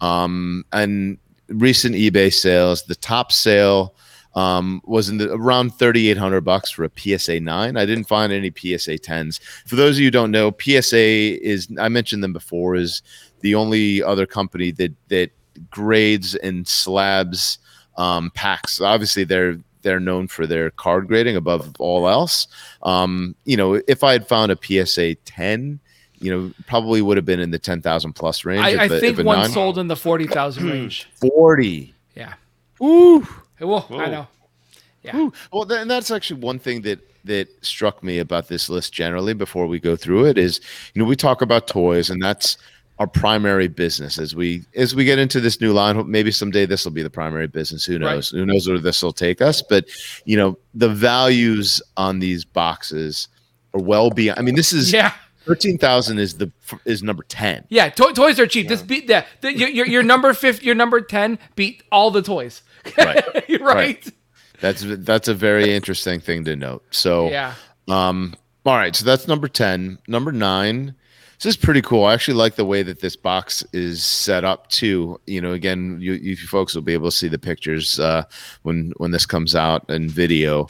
[0.00, 1.18] Um, and
[1.54, 3.94] recent eBay sales, the top sale
[4.34, 7.76] um, was in the around 3800 bucks for a PSA 9.
[7.76, 9.40] I didn't find any PSA 10s.
[9.66, 13.02] For those of you who don't know, PSA is I mentioned them before is
[13.40, 15.30] the only other company that that
[15.70, 17.58] grades and slabs
[17.96, 18.80] um, packs.
[18.80, 22.48] Obviously, they're they're known for their card grading above all else.
[22.82, 25.78] Um, you know, if I had found a PSA 10,
[26.24, 28.64] you know, probably would have been in the 10,000 plus range.
[28.64, 30.70] I, if I a- think if a one nine- sold in the forty thousand hmm.
[30.70, 31.08] range.
[31.20, 31.94] 40.
[32.14, 32.34] Yeah.
[32.82, 33.26] Ooh.
[33.60, 34.26] Well, I know.
[35.02, 35.16] Yeah.
[35.16, 35.32] Ooh.
[35.52, 39.34] Well, th- and that's actually one thing that that struck me about this list generally
[39.34, 40.60] before we go through it is,
[40.92, 42.58] you know, we talk about toys and that's
[42.98, 46.10] our primary business as we as we get into this new line.
[46.10, 47.84] Maybe someday this will be the primary business.
[47.84, 48.30] Who knows?
[48.30, 49.62] Who knows where this will take us?
[49.62, 49.86] But
[50.24, 53.28] you know, the values on these boxes
[53.74, 54.38] are well beyond.
[54.38, 55.12] I mean, this is Yeah.
[55.44, 56.50] Thirteen thousand is the
[56.84, 57.64] is number ten.
[57.68, 58.68] Yeah, to- toys are cheap.
[58.68, 59.26] This beat that.
[59.40, 62.62] The, your, your your number fifth, your number ten beat all the toys.
[62.98, 63.60] Right.
[63.60, 64.12] right.
[64.60, 66.84] That's that's a very interesting thing to note.
[66.90, 67.54] So Yeah.
[67.88, 68.34] Um,
[68.66, 69.98] all right, so that's number 10.
[70.08, 70.94] Number nine.
[71.38, 72.04] This is pretty cool.
[72.04, 75.20] I actually like the way that this box is set up too.
[75.26, 78.24] You know, again, you, you folks will be able to see the pictures uh,
[78.62, 80.68] when when this comes out in video.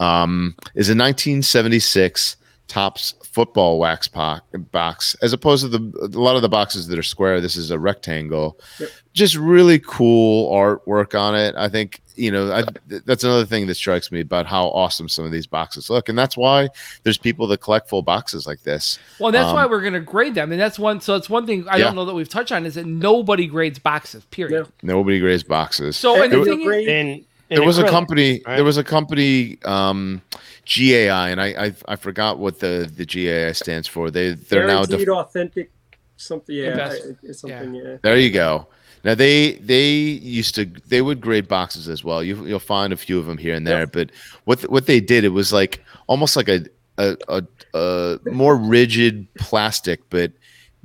[0.00, 2.36] Um, is a 1976
[2.68, 4.40] Topps football wax po-
[4.72, 7.38] box, as opposed to the a lot of the boxes that are square.
[7.38, 8.58] This is a rectangle.
[8.80, 8.88] Yep.
[9.12, 11.54] Just really cool artwork on it.
[11.54, 15.06] I think you know I, th- that's another thing that strikes me about how awesome
[15.10, 16.70] some of these boxes look, and that's why
[17.02, 18.98] there's people that collect full boxes like this.
[19.20, 21.02] Well, that's why Um, we're going to grade them, and that's one.
[21.02, 21.84] So it's one thing I Yeah.
[21.84, 24.24] don't know that we've touched on is that nobody grades boxes.
[24.30, 24.66] Period.
[24.82, 25.98] Nobody grades boxes.
[25.98, 27.58] So and the And thing they're is, great.
[27.58, 28.54] In, in there was a company right?
[28.56, 30.22] there was a company um
[30.64, 34.84] gai and i i, I forgot what the the gai stands for they they're now
[34.84, 35.70] guaranteed def- authentic
[36.16, 36.56] something.
[36.56, 37.74] Yeah, Invest- it- it's something.
[37.74, 37.96] Yeah.
[38.02, 38.66] there you go
[39.04, 42.96] now they they used to they would grade boxes as well you, you'll find a
[42.96, 43.92] few of them here and there Yep.
[43.92, 44.10] but
[44.44, 46.64] what what they did it was like almost like a
[46.98, 47.42] a, a,
[47.74, 50.32] a more rigid plastic but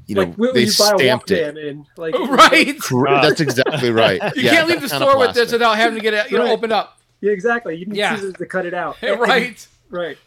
[0.08, 2.82] you know like when they you buy a stamped it Walkman and like right?
[2.82, 5.36] Cor- Uh, that's exactly right You Yeah, can't leave the that kind of store with
[5.36, 6.52] this without having to get it, you know, Right.
[6.52, 6.98] opened up.
[7.22, 7.76] Yeah, exactly.
[7.76, 8.16] You need Yeah.
[8.16, 8.98] scissors to cut it out.
[9.04, 9.66] Right.
[9.90, 10.18] Right.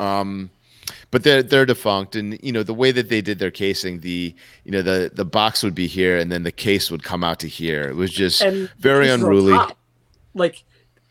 [0.00, 0.50] um
[1.10, 4.34] but they're they're defunct and you know the way that they did their casing the
[4.64, 7.38] you know the the box would be here and then the case would come out
[7.40, 9.76] to here it was just And very this unruly top.
[10.34, 10.62] Like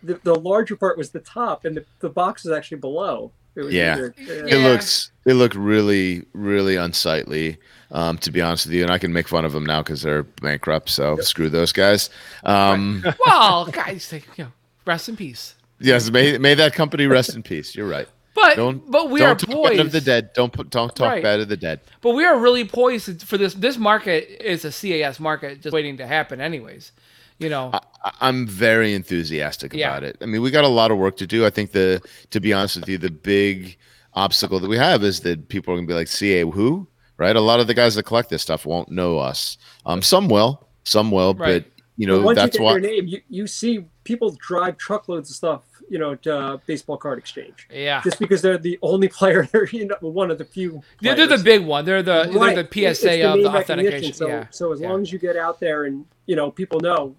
[0.04, 3.32] the, the larger part was the top, and the, the box was actually below.
[3.56, 3.94] It was Yeah.
[3.96, 4.68] either- it Yeah.
[4.70, 7.58] looks it looked really really unsightly
[7.92, 10.02] um to be honest with you and i can make fun of them now because
[10.02, 12.10] they're bankrupt so screw those guys
[12.44, 14.52] um Well, guys, they, you know,
[14.86, 15.56] rest in peace.
[15.80, 19.42] yes may, may that company rest in peace you're right But don't but we don't
[19.42, 19.80] are talk poised.
[19.82, 21.24] of the dead don't don't talk Right.
[21.24, 23.54] bad of the dead But we are really poised for this.
[23.54, 26.92] This market is a CAS market, just waiting to happen, anyways.
[27.40, 29.90] You know, I- I'm very enthusiastic Yeah.
[29.90, 30.18] about it.
[30.22, 31.46] I mean, we got a lot of work to do.
[31.46, 33.78] I think the, to be honest with you, the big
[34.14, 36.88] obstacle that we have is that people are gonna be like, "CA who?"
[37.18, 37.36] Right?
[37.36, 39.58] A lot of the guys that collect this stuff won't know us.
[39.86, 41.64] Um, some will, some will, Right.
[41.64, 42.72] but you know But once that's you get why.
[42.74, 46.98] your name, you, you see people drive truckloads of stuff, you know, to uh, baseball
[46.98, 48.02] card exchange, yeah.
[48.04, 49.48] just because they're the only player.
[49.52, 50.82] They're you know one of the few.
[51.02, 51.86] They're, they're the big one.
[51.86, 52.54] They're the Right.
[52.56, 54.12] they're the It's PSA of the authentication.
[54.14, 54.48] So, yeah.
[54.52, 54.90] so as Yeah.
[54.90, 57.16] long as you get out there and you know people know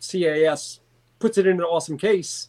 [0.00, 0.80] CAS
[1.18, 2.48] puts it in an awesome case.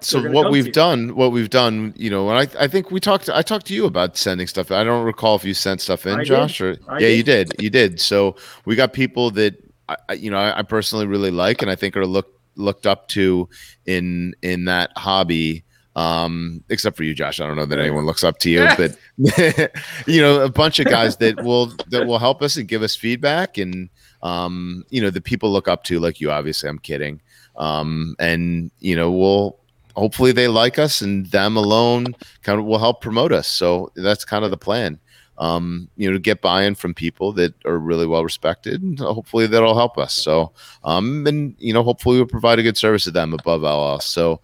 [0.00, 3.28] So what we've done, what we've done, you know, and I, I think we talked.
[3.28, 4.70] I talked to you about sending stuff.
[4.70, 6.26] I don't recall if you sent stuff in, I did.
[6.26, 7.50] Josh, or I yeah, you did.
[7.50, 8.00] did, you did.
[8.00, 9.56] So we got people that
[9.88, 13.08] I, you know I, I personally really like, and I think are looked looked up
[13.08, 13.48] to
[13.86, 15.64] in in that hobby.
[15.96, 17.40] Um, except for you, Josh.
[17.40, 18.96] I don't know that anyone looks up to you, but
[20.06, 22.94] you know, a bunch of guys that will that will help us and give us
[22.94, 23.90] feedback, and
[24.22, 26.30] um, you know, the people look up to, like you.
[26.30, 27.20] Obviously, I'm kidding.
[27.56, 29.57] Um, and you know, we'll
[29.98, 33.48] hopefully they like us and them alone kind of will help promote us.
[33.48, 34.98] So that's kind of the plan.
[35.38, 39.46] Um, you know, to get buy-in from people that are really well respected, and hopefully
[39.46, 40.12] that'll help us.
[40.12, 40.52] So,
[40.82, 44.06] um, and you know, hopefully we'll provide a good service to them above all else.
[44.06, 44.40] So,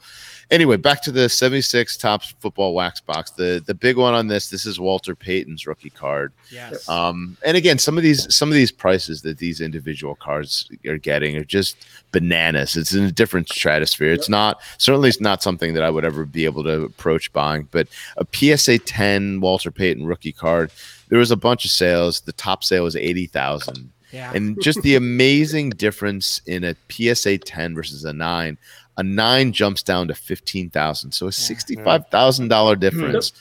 [0.50, 3.30] anyway, back to the 76 Topps football wax box.
[3.30, 6.32] The the big one on this, this is Walter Payton's rookie card.
[6.50, 6.88] Yes.
[6.88, 10.98] Um, and again, some of these some of these prices that these individual cards are
[10.98, 11.76] getting are just
[12.12, 12.76] bananas.
[12.76, 14.12] It's in a different stratosphere.
[14.12, 17.68] It's not certainly it's not something that I would ever be able to approach buying.
[17.70, 20.70] But a PSA 10 Walter Payton rookie card,
[21.08, 22.20] there was a bunch of sales.
[22.20, 23.90] The top sale was eighty thousand.
[24.12, 24.32] yeah.
[24.34, 28.56] And just the amazing difference in a PSA 10 versus a nine.
[28.96, 32.80] A nine jumps down to fifteen thousand, so a sixty-five thousand dollar hmm.
[32.80, 33.32] difference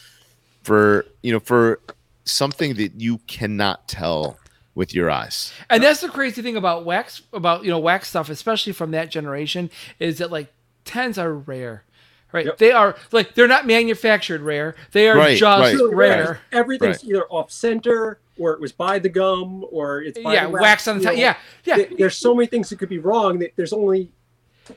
[0.64, 1.80] for you know for
[2.26, 4.38] something that you cannot tell
[4.76, 5.54] with your eyes.
[5.70, 9.10] And that's the crazy thing about wax, about you know wax stuff, especially from that
[9.10, 10.52] generation, is that like
[10.86, 11.84] tens are rare,
[12.32, 12.46] right?
[12.46, 12.58] Yep.
[12.58, 14.76] They are like they're not manufactured rare.
[14.92, 15.94] They are Right, just right.
[15.94, 15.94] Rare.
[15.94, 16.40] rare.
[16.52, 17.12] Everything's Right.
[17.12, 20.88] either off center or it was by the gum or it's by Yeah, the wax
[20.88, 21.14] on the top.
[21.14, 21.20] know.
[21.20, 21.86] Yeah, yeah.
[21.98, 23.40] There's so many things that could be wrong.
[23.40, 24.12] That there's only.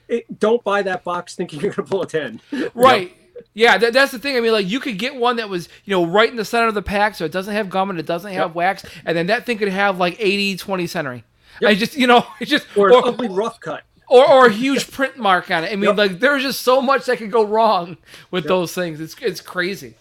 [0.09, 2.41] It, don't buy that box thinking you're gonna pull a ten.
[2.75, 3.15] Right.
[3.53, 4.37] Yeah, that, that's the thing.
[4.37, 6.69] I mean, like you could get one that was, you know, right in the center
[6.69, 8.55] of the pack, so it doesn't have gum and it doesn't have Yep.
[8.55, 11.23] wax, and then that thing could have like 80, 20 centering.
[11.61, 11.71] Yep.
[11.71, 13.83] I just, you know, it's just Or or, ugly rough cut.
[14.09, 15.73] or, or a huge print mark on it.
[15.73, 15.97] I mean, Yep.
[15.97, 17.97] like there's just so much that could go wrong
[18.31, 19.01] with those things.
[19.01, 19.95] It's it's crazy.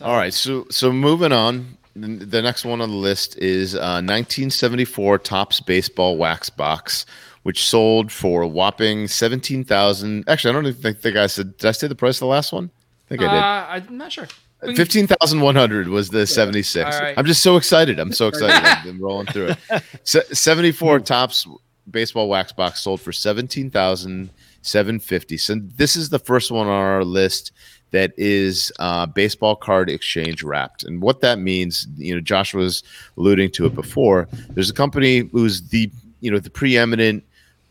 [0.00, 1.76] All right, so so moving on.
[1.94, 7.04] The the next one on the list is uh, 1974 Topps baseball wax box,
[7.42, 10.28] which sold for a whopping 17,000.
[10.28, 11.56] Actually, I don't even think, think I said.
[11.56, 12.70] Did I say the price of the last one?
[13.06, 13.42] I think I did.
[13.42, 14.28] Uh, I'm not sure.
[14.76, 16.96] Fifteen thousand one hundred was the seventy six.
[17.00, 17.18] Right.
[17.18, 17.98] I'm just so excited.
[17.98, 18.54] I'm so excited.
[18.64, 19.82] I've been rolling through it.
[20.04, 21.48] Se- Seventy four Topps
[21.90, 24.30] baseball wax box sold for seventeen thousand
[24.62, 25.36] seven fifty.
[25.36, 27.50] So this is the first one on our list
[27.90, 30.84] that is uh, baseball card exchange wrapped.
[30.84, 32.84] And what that means, you know, Josh was
[33.16, 34.28] alluding to it before.
[34.50, 35.90] There's a company who's the
[36.20, 37.24] you know the preeminent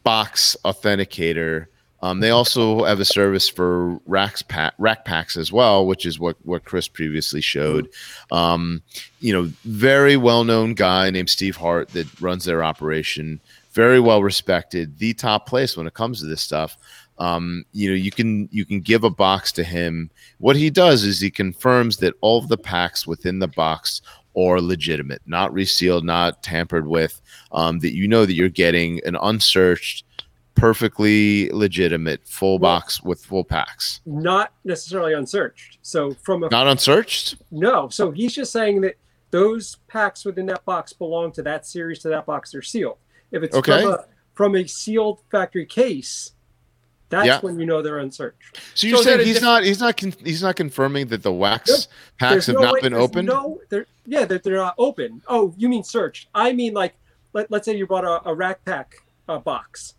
[0.03, 1.67] box authenticator
[2.03, 4.43] Um, they also have a service for racks
[4.79, 7.89] rack packs as well, which is what what Chris previously showed.
[8.31, 8.81] Um,
[9.19, 13.39] you know, very well known guy named Steve Hart that runs their operation.
[13.73, 16.75] Very well respected, the top place when it comes to this stuff.
[17.19, 20.09] Um, you know, you can you can give a box to him.
[20.39, 24.01] What he does is he confirms that all of the packs within the box
[24.35, 27.21] are legitimate, not resealed, not tampered with.
[27.51, 30.05] Um, that you know that you're getting an unsearched,
[30.55, 34.01] perfectly legitimate full Well- box with full packs.
[34.05, 35.79] Not necessarily unsearched.
[35.81, 37.35] So from a Not unsearched.
[37.51, 38.95] no, so he's just saying that
[39.31, 42.51] those packs within that box belong to that series to that box.
[42.51, 42.97] They're sealed.
[43.31, 43.81] If it's Okay.
[43.81, 46.31] from a from a sealed factory case,
[47.11, 47.39] that's Yeah.
[47.41, 48.59] when you know they're unsearched.
[48.73, 51.21] So you're is that saying he's diff- not he's not con- he's not confirming that
[51.21, 51.79] the wax Nope.
[52.17, 53.27] packs There's have no not way- been there's opened.
[53.27, 55.21] No, they're yeah, that they're not open.
[55.27, 56.27] Oh, you mean searched?
[56.33, 56.95] I mean like
[57.33, 58.95] let, let's say you bought a, a rack pack
[59.29, 59.93] uh, box.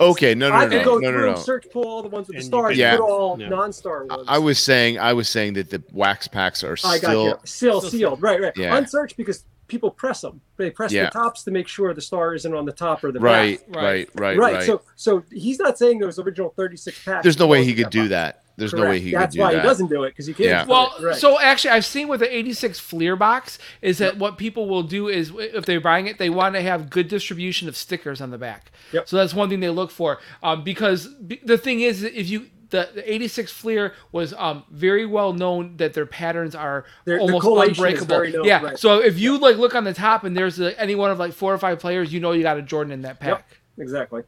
[0.00, 1.42] Okay, no, no, I no, could no, go no, through no, and no.
[1.42, 2.96] search pull all the ones with the And you stars, could- Yeah.
[2.96, 3.48] put all Yeah.
[3.50, 4.24] non-star ones.
[4.26, 7.34] I was saying I was saying that the wax packs are I got still you.
[7.44, 8.22] Still Still sealed.
[8.22, 8.52] Right, right.
[8.56, 8.76] Yeah.
[8.76, 10.40] Unsearched because people press them.
[10.56, 11.04] They press Yeah.
[11.04, 13.76] the tops to make sure the star isn't on the top or the right, back.
[13.82, 14.54] right, right, Right.
[14.54, 14.64] right.
[14.64, 17.22] So so he's not saying those original 36 packs.
[17.22, 18.10] There's no way he could do box.
[18.10, 18.42] that.
[18.56, 19.44] There's no way he That's could do that.
[19.44, 20.48] That's why he doesn't do it because he can't.
[20.48, 20.64] Yeah.
[20.66, 21.04] Well, it.
[21.04, 21.14] Right.
[21.16, 25.06] so actually, I've seen with the 86 Fleer box is that what people will do
[25.06, 28.38] is if they're buying it, they want to have good distribution of stickers on the
[28.38, 28.72] back.
[28.92, 29.08] Yep.
[29.08, 30.18] So that's one thing they look for.
[30.42, 35.06] Um, because b- the thing is, if you the, the 86 Fleer was um, very
[35.06, 38.38] well known that their patterns are Their- their almost collation is unbreakable.
[38.38, 38.62] known, yeah.
[38.62, 38.78] right.
[38.78, 41.32] So if you like look on the top and there's a, any one of like
[41.32, 43.28] four or five players, you know you got a Jordan in that pack.
[43.28, 43.44] Yep.
[43.78, 44.22] exactly.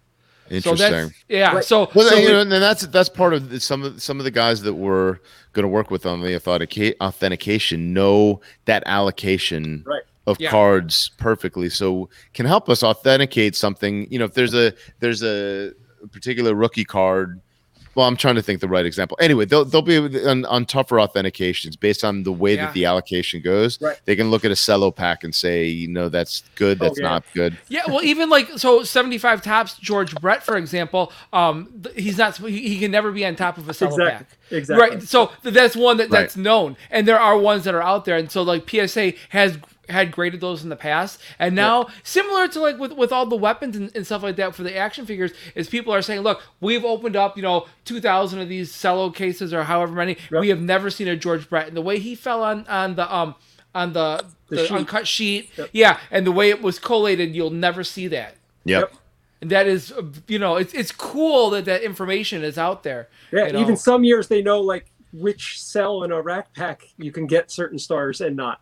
[0.48, 0.90] So Interesting.
[0.90, 1.54] that's yeah.
[1.54, 1.64] Right.
[1.64, 4.18] So, well, so you we- know, and that's that's part of the, some of some
[4.18, 5.18] of the guys that we're
[5.52, 10.02] going to work with on the authentica- authentication know that allocation Right.
[10.26, 10.50] of Yeah.
[10.50, 14.10] cards perfectly, so can help us authenticate something.
[14.10, 15.72] You know, if there's a there's a
[16.10, 17.40] particular rookie card.
[18.00, 19.18] Well, I'm trying to think the right example.
[19.20, 22.64] Anyway, they'll they'll be on, on tougher authentications based on the way Yeah.
[22.64, 23.78] that the allocation goes.
[23.78, 24.00] Right.
[24.06, 26.98] They can look at a cello pack and say, you know, that's good, Oh, that's
[26.98, 27.08] yeah.
[27.08, 27.58] not good.
[27.68, 29.76] Yeah, well, even like so, seventy-five Topps.
[29.76, 32.38] George Brett, for example, um, he's not.
[32.38, 34.26] He, he can never be on top of a cello Exactly.
[34.26, 34.36] pack.
[34.50, 34.88] Exactly.
[34.96, 35.02] Right.
[35.02, 36.20] So that's one that Right.
[36.22, 39.58] that's known, and there are ones that are out there, and so like PSA has
[39.90, 43.36] had graded those in the past, and now similar to like with with all the
[43.36, 46.42] weapons and, and stuff like that for the action figures, is people are saying, look,
[46.60, 50.40] we've opened up you know two thousand of these cello cases or however many, Yep.
[50.40, 53.14] we have never seen a George Brett, and the way he fell on on the
[53.14, 53.34] um
[53.74, 54.74] on the The the, sheet.
[54.76, 55.70] uncut sheet, Yep.
[55.72, 58.36] yeah, and the way it was collated, you'll never see that.
[58.64, 58.80] Yep.
[58.90, 58.92] Yep.
[59.42, 63.08] And that is, uh, you know, it's it's cool that that information is out there.
[63.32, 63.60] Yeah, you know?
[63.60, 67.50] even some years they know like which cell in a rack pack you can get
[67.50, 68.60] certain stars and not.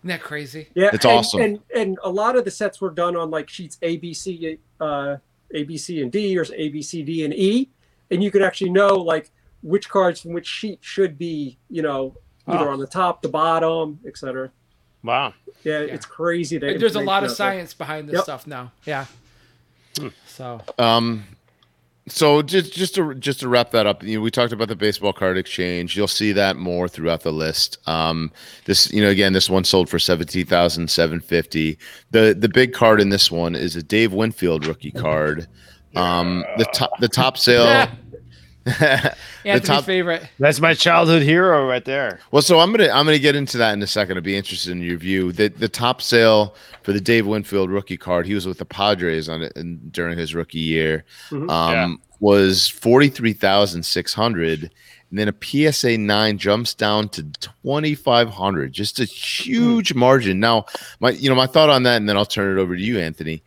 [0.00, 0.68] Isn't that crazy?
[0.74, 1.40] Yeah, It's and, awesome.
[1.40, 4.58] And and a lot of the sets were done on like sheets A, B, C,
[4.80, 5.16] uh,
[5.54, 7.70] A, B, C, and D, or A, B, C, D, and E,
[8.10, 9.30] and you could actually know like
[9.62, 12.16] which cards from which sheet should be, you know,
[12.46, 12.72] either Oh.
[12.72, 14.52] on the top, the bottom, etc.
[15.02, 15.34] Wow.
[15.64, 16.58] Yeah, it's crazy.
[16.58, 18.22] There's a lot of information out science behind this Yep.
[18.24, 18.72] stuff now.
[18.84, 19.06] Yeah.
[20.26, 21.24] So Um,
[22.08, 24.76] so just just to just to wrap that up, you know, we talked about the
[24.76, 25.96] baseball card exchange.
[25.96, 27.78] You'll see that more throughout the list.
[27.88, 28.30] Um,
[28.64, 31.78] this, you know, again, this one sold for seventeen thousand seven fifty.
[32.12, 35.48] The the big card in this one is a Dave Winfield rookie card.
[35.96, 37.88] Um, the top the top sale.
[38.66, 39.14] the
[39.44, 40.28] Anthony's top favorite.
[40.38, 42.20] That's my childhood hero right there.
[42.30, 44.16] Well, so I'm gonna I'm gonna get into that in a second.
[44.16, 45.32] I'd be interested in your view.
[45.32, 49.28] The the top sale for the Dave Winfield rookie card, he was with the Padres
[49.28, 51.50] on it and during his rookie year, Mhm.
[51.50, 51.94] um, Yeah.
[52.20, 54.70] was forty three thousand six hundred,
[55.10, 58.72] and then a PSA nine jumps down to twenty five hundred.
[58.72, 60.40] Just a huge margin.
[60.40, 60.66] Now,
[61.00, 62.98] my you know my thought on that, and then I'll turn it over to you,
[62.98, 63.42] Anthony.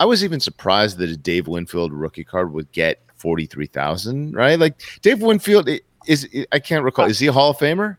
[0.00, 4.36] I was even surprised that a Dave Winfield rookie card would get forty three thousand.
[4.36, 6.28] Right, like Dave Winfield i- is.
[6.52, 7.06] I can't recall.
[7.06, 7.96] Is he a Hall of Famer?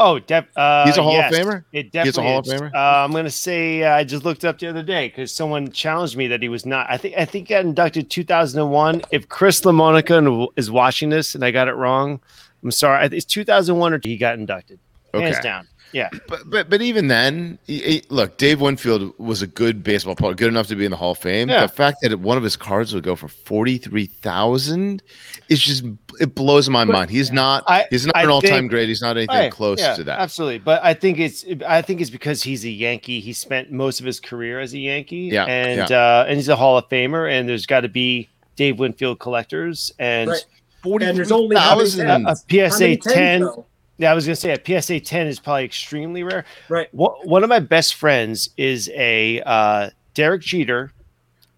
[0.00, 1.24] Oh, def- uh, He's a Hall of.
[1.24, 1.64] Famer?
[1.72, 2.46] It He's a definitely Hall of.
[2.46, 2.72] Famer?
[2.72, 6.16] Uh, I'm gonna say uh, I just looked up the other day because someone challenged
[6.16, 6.86] me that he was not.
[6.88, 9.02] I think I think he got inducted 2001.
[9.10, 12.20] If Chris LaMonica is watching this and I got it wrong,
[12.62, 13.08] I'm sorry.
[13.10, 14.78] It's 2001 or he got inducted.
[15.12, 15.42] Hands Okay.
[15.42, 15.66] down.
[15.92, 16.10] Yeah.
[16.28, 20.34] But but but even then, he- he- look, Dave Winfield was a good baseball player,
[20.34, 21.48] good enough to be in the Hall of Fame.
[21.48, 21.62] Yeah.
[21.62, 25.02] The fact that one of his cards would go for forty three thousand
[25.48, 25.84] is just
[26.20, 27.10] it blows my mind.
[27.10, 28.88] He's not I- he's not I an all time think- great.
[28.88, 30.20] He's not anything Right, close yeah, to that.
[30.20, 33.20] Absolutely, but I think it's I think it's because he's a Yankee.
[33.20, 36.56] He spent most of his career as a Yankee, Yeah, and uh, and he's a
[36.56, 37.30] Hall of Famer.
[37.30, 40.44] And there's got to be Dave Winfield collectors, and Right.
[40.82, 42.06] Forty And there's only thousand.
[42.06, 42.44] tens?
[42.48, 43.40] a PSA many 10.
[43.40, 43.66] though?
[43.98, 46.44] Yeah, I was gonna say a PSA 10 is probably extremely rare.
[46.68, 46.92] Right.
[46.94, 50.92] One one of my best friends is a uh, Derek Jeter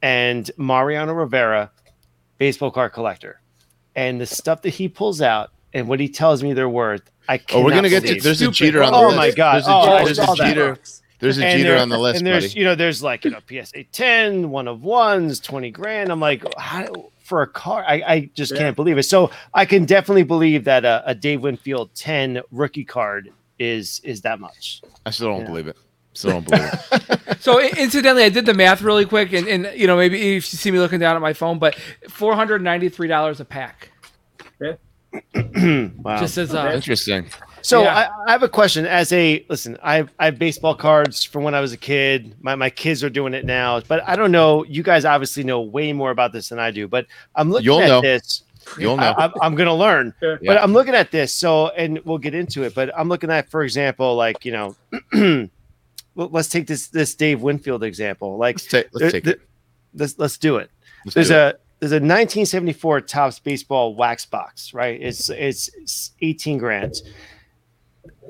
[0.02, 1.70] and Mariano Rivera
[2.38, 3.40] baseball card collector,
[3.94, 7.02] and the stuff that he pulls out and what he tells me they're worth.
[7.28, 7.60] I can't.
[7.60, 8.08] Oh, we're gonna get to.
[8.08, 8.22] believe.
[8.22, 8.54] There's a Stupid.
[8.56, 9.16] Jeter on the Oh list.
[9.18, 9.54] my God.
[9.54, 10.36] There's a, Oh, there's a that.
[10.36, 10.78] Jeter.
[11.20, 12.58] There's a And Jeter there- on the list, and there's buddy.
[12.58, 16.10] you know there's like you know PSA 10, one of ones, 20 grand.
[16.10, 16.86] I'm like, how,
[17.30, 18.58] for a car, I, I just Yeah.
[18.58, 19.04] can't believe it.
[19.04, 24.20] So I can definitely believe that a, a Dave Winfield 10 rookie card is is
[24.22, 24.82] that much.
[25.06, 25.46] I still don't Yeah.
[25.46, 25.76] believe it.
[26.12, 27.20] Still don't believe it.
[27.40, 30.58] So incidentally, I did the math really quick, and, and you know maybe if you
[30.58, 31.74] see me looking down at my phone, but
[32.10, 33.92] four hundred ninety three dollars a pack.
[35.34, 36.20] Wow.
[36.20, 37.28] Just as uh, Interesting.
[37.62, 37.94] So Yeah.
[38.26, 38.86] I, I have a question.
[38.86, 42.34] As a listen, I have, I have baseball cards from when I was a kid.
[42.40, 44.64] My my kids are doing it now, but I don't know.
[44.64, 46.88] You guys obviously know way more about this than I do.
[46.88, 48.00] But I'm looking You'll at know.
[48.00, 48.42] this.
[48.78, 49.14] You'll know.
[49.16, 50.14] I, I'm, I'm gonna learn.
[50.22, 50.36] Yeah.
[50.44, 51.32] But I'm looking at this.
[51.32, 52.74] So and we'll get into it.
[52.74, 54.76] But I'm looking at, for example, like you know,
[56.14, 58.36] let's take this this Dave Winfield example.
[58.36, 58.88] Like Let's take.
[58.92, 59.40] Let's take there- it.
[59.94, 60.70] let's let's do it.
[61.04, 61.38] Let's There's do it.
[61.56, 65.00] a there's a 1974 Topps baseball wax box, right?
[65.00, 67.00] It's it's, it's 18 grand.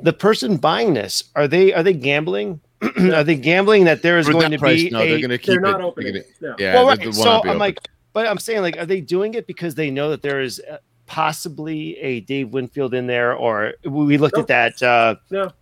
[0.03, 2.61] The person buying this are they are they gambling?
[3.13, 5.37] are they gambling that there is For going to price, be no, a they're gonna
[5.39, 5.61] keep They're it.
[5.63, 6.13] not they're opening.
[6.15, 6.55] gonna- No.
[6.59, 6.99] Yeah, well, right.
[6.99, 7.59] they will So not I'm open.
[7.59, 7.79] like,
[8.15, 10.79] but I'm saying like, are they doing it because they know that there is uh,
[11.07, 14.43] possibly a Dave Winfield in there, or we looked No.
[14.43, 15.53] at that, uh, No.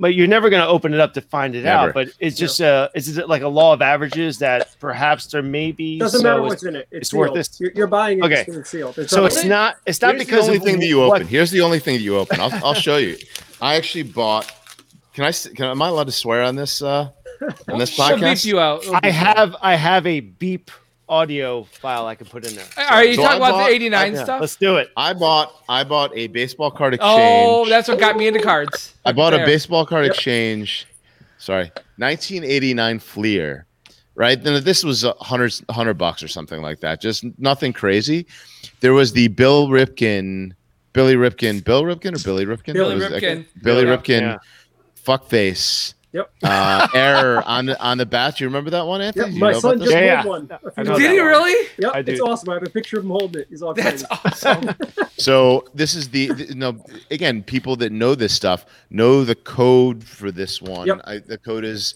[0.00, 1.88] but you're never going to open it up to find it Never.
[1.88, 1.94] out.
[1.94, 5.70] But it's just uh, is it like a law of averages that perhaps there may
[5.72, 5.98] be?
[6.00, 6.88] Doesn't so matter it's- what's in it.
[6.90, 7.36] It's, it's worth sealed.
[7.38, 7.60] this.
[7.60, 8.24] You're, you're buying it.
[8.24, 8.40] Okay.
[8.42, 8.52] Okay.
[8.52, 8.96] It's sealed.
[8.96, 9.76] There's So nothing- it's not.
[9.86, 11.28] It's not Here's because the only of thing that you what- open.
[11.28, 12.40] Here's the only thing that you open.
[12.40, 13.16] I'll, I'll show you.
[13.60, 14.52] I actually bought.
[15.14, 15.32] Can I?
[15.32, 16.82] Can am I allowed to swear on this?
[16.82, 17.10] Uh,
[17.68, 18.44] on this she'll beep podcast?
[18.44, 18.82] you out.
[18.82, 19.36] It'll I beep you out.
[19.36, 20.70] have I have a beep
[21.08, 22.66] audio file I can put in there.
[22.76, 24.40] Are you So talking I about bought- the eighty nine Yeah, stuff?
[24.40, 24.90] let's do it.
[24.96, 25.52] I bought.
[25.68, 27.14] I bought a baseball card exchange.
[27.46, 28.94] Oh, that's what got me into cards.
[29.04, 30.14] I bought a baseball card Yep.
[30.14, 30.86] exchange.
[31.38, 33.66] Sorry, 1989 Fleer.
[34.14, 37.00] Right then, this was a hundred hundred bucks or something like that.
[37.02, 38.26] Just nothing crazy.
[38.80, 40.52] There was the Bill Ripken,
[40.96, 42.72] Billy Ripken, Bill Ripken or Billy Ripken?
[42.72, 43.22] Billy was that?
[43.22, 43.44] Ripken.
[43.62, 43.96] Billy Yeah.
[43.96, 44.20] Ripken.
[44.22, 44.38] Yeah.
[45.06, 45.92] Fuckface.
[46.12, 46.30] Yep.
[46.42, 48.36] Uh, error on the on the bat.
[48.38, 49.32] Do you remember that one, Anthony?
[49.32, 50.02] Yep, my son about just this?
[50.02, 50.56] Yeah, won yeah.
[50.62, 50.72] one.
[50.74, 51.26] a I few know days Did he one.
[51.26, 51.68] really?
[51.78, 52.48] Yep, I it's awesome.
[52.48, 53.48] I have a picture of him holding it.
[53.50, 54.74] He's all That's excited.
[54.74, 55.08] awesome.
[55.18, 60.04] So this is the, the no again people that know this stuff know the code
[60.04, 60.86] for this one.
[60.86, 61.00] Yep.
[61.04, 61.94] I, the code is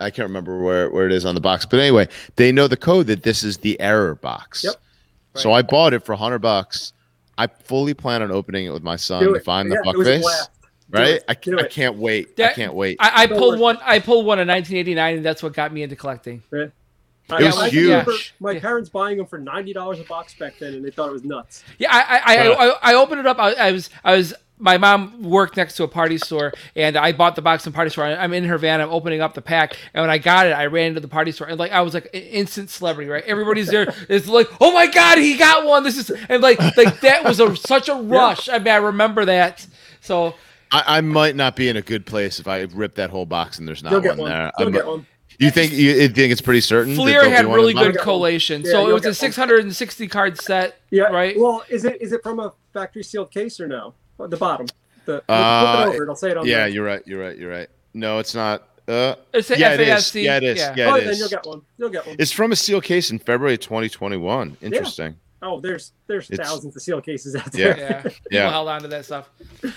[0.00, 2.76] I can't remember where where it is on the box, but anyway, they know the
[2.76, 4.64] code that this is the error box.
[4.64, 4.74] Yep.
[5.34, 6.92] So I bought it for hundred bucks.
[7.40, 9.96] I fully plan on opening it with my son to find Yeah, the it fuck
[9.96, 10.48] was a face.
[10.92, 11.08] Do Right?
[11.14, 11.24] it.
[11.28, 12.38] I, I can't wait.
[12.40, 12.96] I can't wait.
[13.00, 13.78] I, I pulled one.
[13.82, 16.42] I pulled one in 1989, and that's what got me into collecting.
[16.52, 16.72] I- It
[17.44, 17.84] was I huge.
[17.88, 18.60] remember My Yeah.
[18.60, 21.24] parents buying them for ninety dollars a box back then, and they thought it was
[21.24, 21.62] nuts.
[21.78, 23.38] Yeah, I I, I, I, I opened it up.
[23.38, 27.12] I, I was I was my mom worked next to a party store, and I
[27.12, 28.04] bought the box from party store.
[28.04, 28.80] I'm in her van.
[28.80, 31.32] I'm opening up the pack, and when I got it, I ran into the party
[31.32, 33.24] store, and like I was like an instant celebrity, right?
[33.24, 33.92] Everybody's there.
[34.08, 35.82] It's like, oh my god, he got one.
[35.84, 38.48] This is and like like that was a such a rush.
[38.48, 39.66] I mean, I remember that.
[40.00, 40.34] So
[40.70, 43.58] I, I might not be in a good place if I rip that whole box
[43.58, 44.30] and there's not You'll one, get one.
[44.30, 44.52] there.
[44.58, 45.06] You'll I'm- get one.
[45.38, 46.94] You think you, you think it's pretty certain?
[46.94, 48.60] that Fleer there'll be had really good collation.
[48.62, 49.14] Yeah, so it was a get one.
[49.14, 51.04] 660 card set, Yeah.
[51.04, 51.34] right?
[51.38, 53.94] Well, is it is it from a factory sealed case or no?
[54.22, 54.66] At the bottom.
[55.06, 56.02] The Uh, flip it over.
[56.04, 56.68] It'll say it on Yeah, there.
[56.68, 57.02] you're right.
[57.06, 57.36] You're right.
[57.38, 57.68] You're right.
[57.94, 58.66] No, it's not.
[58.88, 59.88] Uh, It's a yeah, it is.
[59.88, 60.58] FASC, Yeah, it is.
[60.58, 60.74] yeah.
[60.76, 61.18] Yeah, oh, it then is.
[61.20, 61.62] you'll get one.
[61.78, 62.16] You'll get one.
[62.18, 64.56] It's from a seal case in February 2021.
[64.62, 65.16] Interesting.
[65.42, 67.78] oh, there's there's It's- thousands of seal cases out there.
[67.78, 68.50] yeah, people Yeah.
[68.50, 69.30] held on to that stuff.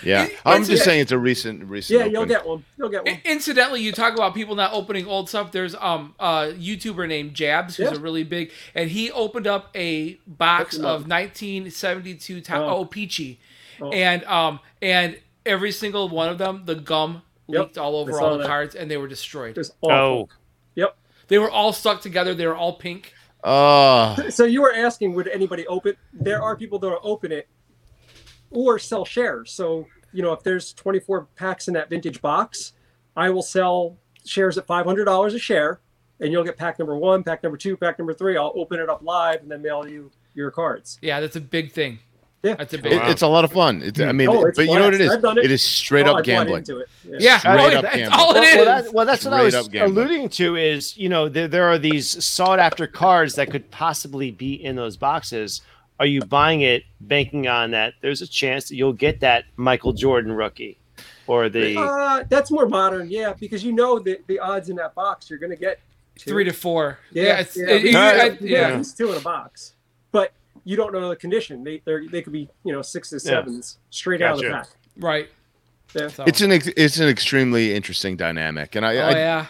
[0.04, 0.84] Yeah, I'm just yeah.
[0.84, 2.00] saying it's a recent, recent.
[2.00, 2.66] Yeah, you'll get one.
[2.78, 3.20] You'll get one.
[3.24, 5.52] Incidentally, you talk about people not opening old stuff.
[5.52, 7.98] There's um a YouTuber named Jabs who's Yeah.
[7.98, 11.00] a really big, and he opened up a box Hook 'em up.
[11.02, 12.68] of 1972 to- Oh.
[12.80, 12.86] oh.
[12.86, 13.40] Peachy,
[13.84, 13.92] Oh.
[13.92, 18.32] and um and every single one of them, the gum Yep, leaked all over all
[18.34, 18.48] the that.
[18.48, 19.58] cards, and they were destroyed.
[19.58, 19.92] It's awful.
[19.92, 20.30] Oh,
[20.76, 20.98] Yep.
[21.28, 22.34] They were all stuck together.
[22.34, 23.14] They were all pink.
[23.44, 25.96] Oh, So you were asking, would anybody open?
[26.14, 27.48] There are people that will open it
[28.50, 29.52] or sell shares.
[29.52, 32.74] So you know, if there's 24 packs in that vintage box,
[33.18, 35.82] I will sell shares at $500 a share,
[36.20, 38.38] and you'll get pack number one, pack number two, pack number three.
[38.38, 41.00] I'll open it up live and then mail you your cards.
[41.02, 42.00] Yeah, that's a big thing.
[42.44, 42.56] Yeah.
[42.56, 42.92] That's a big.
[42.92, 43.82] it, it's a lot of fun.
[43.82, 45.02] It's, I mean, Oh, it's but you know what it blast.
[45.12, 45.16] is?
[45.16, 45.46] I've done it.
[45.46, 46.66] It is straight Oh, up gambling.
[46.68, 46.88] it.
[47.22, 48.20] yeah, Straight oh, up that's gambling.
[48.20, 50.56] all it well, well, that, well, that's what I was alluding to.
[50.58, 54.76] Is you know there, there are these sought after cards that could possibly be in
[54.76, 55.62] those boxes.
[56.02, 57.94] Are you buying it banking on that?
[58.02, 60.78] There's a chance that you'll get that Michael Jordan rookie,
[61.28, 64.96] or the Uh, that's more modern, yeah, because you know the, the odds in that
[64.96, 65.80] box you're going to get
[66.18, 66.32] two.
[66.32, 66.98] Three to four.
[67.14, 67.66] Yeah, Yeah, it's, yeah.
[67.70, 68.58] it- you- You I- get- yeah.
[68.70, 69.73] at least two in a box, but
[70.64, 71.64] you don't know the condition.
[71.64, 73.32] They they they could be you know sixes, Yeah.
[73.32, 74.70] sevens straight out of the Gotcha.
[74.70, 74.78] pack.
[74.98, 75.30] right.
[75.96, 76.08] Yeah.
[76.08, 76.24] So.
[76.26, 79.46] It's an ex- it's an extremely interesting dynamic, and I, oh I yeah.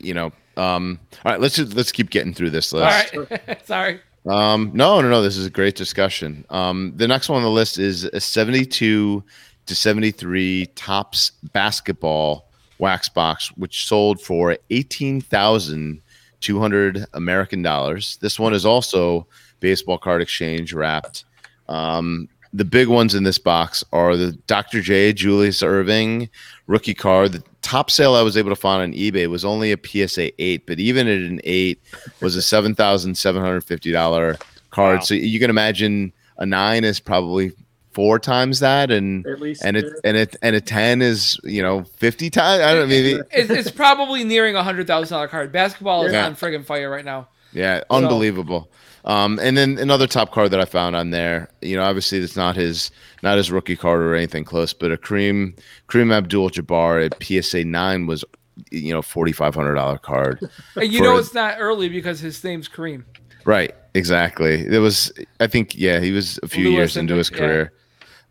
[0.00, 3.14] you know, um, all right, let's just, let's keep getting through this list.
[3.14, 3.58] right.
[3.66, 4.00] Sorry.
[4.26, 5.22] Um, no, no, no.
[5.22, 6.44] This is a great discussion.
[6.50, 9.24] Um, the next one on the list is a 72
[9.66, 18.18] to 73 Topps basketball wax box, which sold for 18,200 American dollars.
[18.20, 19.26] This one is also
[19.60, 21.24] baseball card exchange wrapped.
[21.68, 24.80] Um, the big ones in this box are the Dr.
[24.80, 25.12] J.
[25.12, 26.28] Julius Erving
[26.66, 27.30] rookie card.
[27.32, 30.66] The top sale I was able to find on eBay was only a PSA 8,
[30.66, 31.80] but even at an 8
[32.20, 34.40] was a $7,750
[34.70, 34.96] card.
[34.96, 35.00] Wow.
[35.02, 37.52] So you can imagine a 9 is probably
[37.92, 41.62] four times that and At least and it and it and a 10 is, you
[41.62, 42.62] know, 50 times.
[42.62, 45.52] I don't know, maybe It's, it's probably nearing a hundred thousand dollar card.
[45.52, 46.26] Basketball is Yeah.
[46.26, 47.28] on friggin' fire right now.
[47.52, 48.70] Yeah, unbelievable.
[49.04, 52.36] Um, and then another top card that I found on there, you know, obviously it's
[52.36, 52.90] not his
[53.22, 57.64] not his rookie card or anything close, but a Kareem Kareem Abdul Jabbar at PSA
[57.64, 58.24] nine was,
[58.70, 60.40] you know, forty five hundred dollar card.
[60.76, 63.04] You For- know it's not early because his name's Kareem.
[63.46, 64.66] right, exactly.
[64.66, 67.38] It was, I think, yeah, he was a few Lewis years into his yeah.
[67.38, 67.72] career.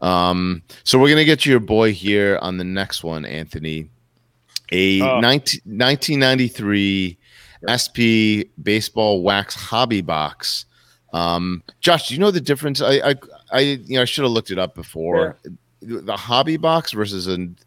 [0.01, 3.89] Um, so we're gonna get to your boy here on the next one, Anthony.
[4.71, 5.19] A Oh.
[5.19, 7.17] 19, 1993
[7.67, 10.65] SP baseball wax hobby box.
[11.13, 12.81] Um, Josh, do you know the difference?
[12.81, 13.15] I, I,
[13.51, 15.37] I you know, I should have looked it up before.
[15.81, 17.57] The hobby box versus an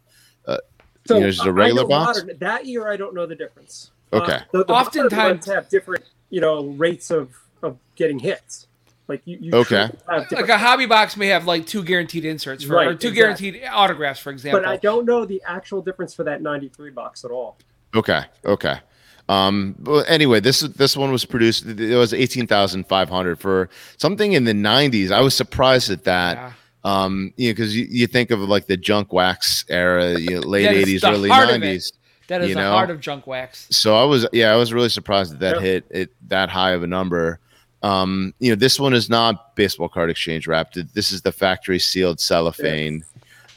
[1.05, 2.19] So You know, just a I- I regular know box?
[2.21, 3.91] modern- that year, I don't know the difference.
[4.13, 4.33] Okay.
[4.35, 7.31] Uh, the, the Oftentimes- have different, you know, rates of
[7.61, 8.67] of getting hits.
[9.09, 9.89] Like you, you Okay.
[10.09, 13.09] have Like a hobby box may have like two guaranteed inserts for, Right, or two
[13.09, 13.51] exactly.
[13.51, 14.61] guaranteed autographs, for example.
[14.61, 17.57] but I don't know the actual difference for that '93 box at all.
[17.95, 18.21] Okay.
[18.45, 18.79] Okay.
[19.29, 21.65] Um, well, anyway, this this one was produced.
[21.65, 25.11] It was eighteen thousand five hundred for something in the nineties.
[25.11, 26.35] I was surprised at that.
[26.35, 26.51] Yeah.
[26.85, 30.41] Um, you know, because you, you think of like the junk wax era, you know,
[30.41, 31.59] late eighties, early heart of it.
[31.59, 31.93] nineties.
[32.27, 32.71] That is you the know?
[32.71, 33.67] heart of junk wax.
[33.71, 35.61] So I was, yeah, I was really surprised that that Yeah.
[35.61, 37.39] hit it that high of a number.
[37.81, 40.77] Um, you know, this one is not baseball card exchange wrapped.
[40.93, 43.03] This is the factory sealed cellophane.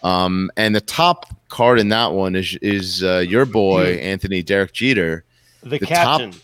[0.03, 4.73] Um, and the top card in that one is is uh, your boy Anthony Derek
[4.73, 5.25] Jeter.
[5.69, 6.41] The, The top- captain.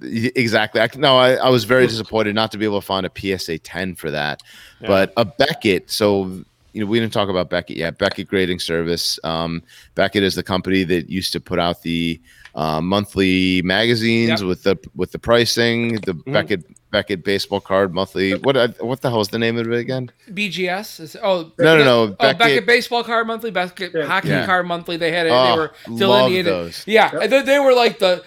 [0.00, 0.80] Y- Exactly.
[0.80, 3.58] I, no, I, I was very disappointed not to be able to find a PSA
[3.58, 4.42] 10 for that.
[4.80, 4.88] Yeah.
[4.88, 7.96] But a Beckett, so you know, we didn't talk about Beckett yet.
[7.96, 9.18] Beckett Grading Service.
[9.24, 9.62] Um,
[9.94, 12.20] Beckett is the company that used to put out the
[12.54, 14.48] uh, monthly magazines Yep.
[14.48, 15.94] with the with the pricing.
[16.00, 16.32] The Mm-hmm.
[16.34, 18.32] Beckett Beckett baseball card monthly.
[18.34, 20.10] What what the hell is the name of it again?
[20.30, 24.04] BGS is oh No, no, no, Oh, Beckett, Beckett- baseball card monthly, Beckett Yeah.
[24.04, 24.44] hockey Yeah.
[24.46, 24.96] card monthly.
[24.98, 25.30] They had it.
[25.32, 26.46] Oh, they were love delineated.
[26.52, 26.82] those.
[26.86, 27.22] Yeah, Yep.
[27.22, 28.22] and they, they were like the.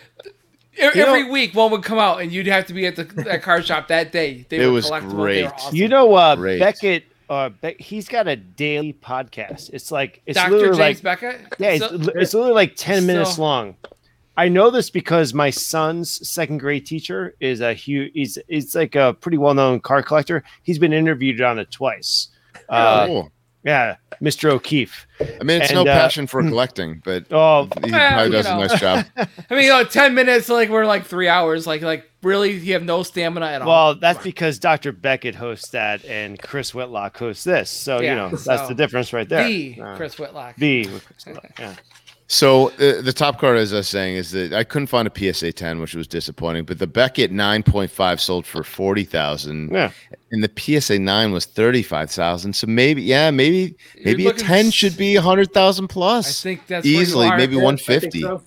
[0.79, 3.03] You Every know- week, one would come out, and you'd have to be at the
[3.25, 4.45] that card shop that day.
[4.49, 5.09] They It was collectible.
[5.09, 5.45] They great.
[5.45, 5.75] awesome.
[5.75, 6.59] You know, uh, Great.
[6.59, 7.03] Beckett.
[7.29, 9.69] Uh, Be- he's got a daily podcast.
[9.71, 10.51] It's like it's Dr.
[10.51, 11.41] literally James like Beckett.
[11.59, 13.75] yeah, it's, So- li- it's literally like ten minutes long.
[14.37, 18.11] I know this because my son's second grade teacher is a huge.
[18.13, 20.43] He's it's like a pretty well known card collector.
[20.63, 22.29] He's been interviewed on it twice.
[22.69, 23.31] Uh, Cool.
[23.63, 24.51] Yeah, Mr.
[24.51, 25.05] O'Keefe.
[25.19, 28.61] I mean, it's no uh, passion for collecting, but Oh, he Well, probably does know.
[28.61, 29.05] a nice job.
[29.17, 31.67] I mean, you know, ten minutes like we're like three hours.
[31.67, 33.67] Like, like really, you have no stamina at all.
[33.67, 34.91] well, that's because Dr.
[34.91, 37.69] Beckett hosts that and Chris Whitlock hosts this.
[37.69, 39.43] So Yeah, you know that's the difference right there.
[39.47, 40.55] the Uh, Chris Whitlock.
[40.57, 41.75] the Chris Whitlock, yeah.
[42.31, 45.33] So uh, the top card, as I was saying, is that I couldn't find a
[45.33, 46.63] PSA 10, which was disappointing.
[46.65, 49.89] But the Beckett 9.5 sold for forty thousand, Yeah.
[50.31, 52.53] and the PSA 9 was thirty five thousand.
[52.53, 53.75] So maybe, yeah, maybe
[54.05, 56.43] maybe a looking 10 s- should be hundred thousand I plus.
[56.43, 58.13] think that's easily, maybe Yeah, one I think.
[58.13, 58.39] I, mean,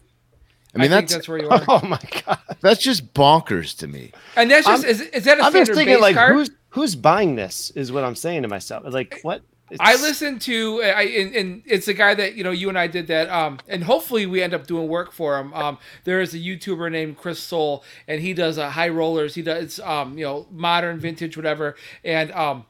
[0.75, 1.61] I think that's that's where you are.
[1.69, 2.39] Oh my god.
[2.61, 4.13] that's just bonkers to me.
[4.37, 6.35] And that's just I'm- is, is that a I'm just thinking like card?
[6.37, 8.85] who's who's buying this is what I'm saying to myself.
[8.87, 9.43] Like what?
[9.81, 12.79] I It's- listened to I and, and it's a guy that you know you and
[12.79, 15.55] I did that um and hopefully we end up doing work for him.
[15.55, 19.35] Um there is a YouTuber named Chris Soul and he does uh, high rollers.
[19.35, 21.77] He does um you know modern vintage whatever.
[22.05, 22.67] And um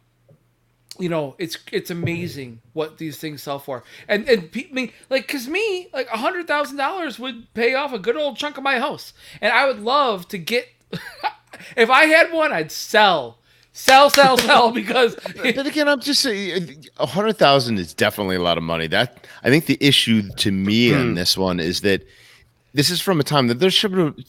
[0.98, 3.82] you know it's it's amazing what these things sell for.
[4.06, 7.74] And and pe- I mean like because me like a hundred thousand dollars would pay
[7.74, 9.12] off a good old chunk of my house.
[9.40, 10.68] And I would love to get
[11.76, 13.38] if I had one I'd sell
[13.72, 18.42] sell sell sell because But again, I'm just saying, a hundred thousand is definitely a
[18.42, 18.86] lot of money.
[18.86, 20.96] That I think the issue to me Hmm.
[21.00, 22.02] on this one is that
[22.74, 23.84] this is from a time that there's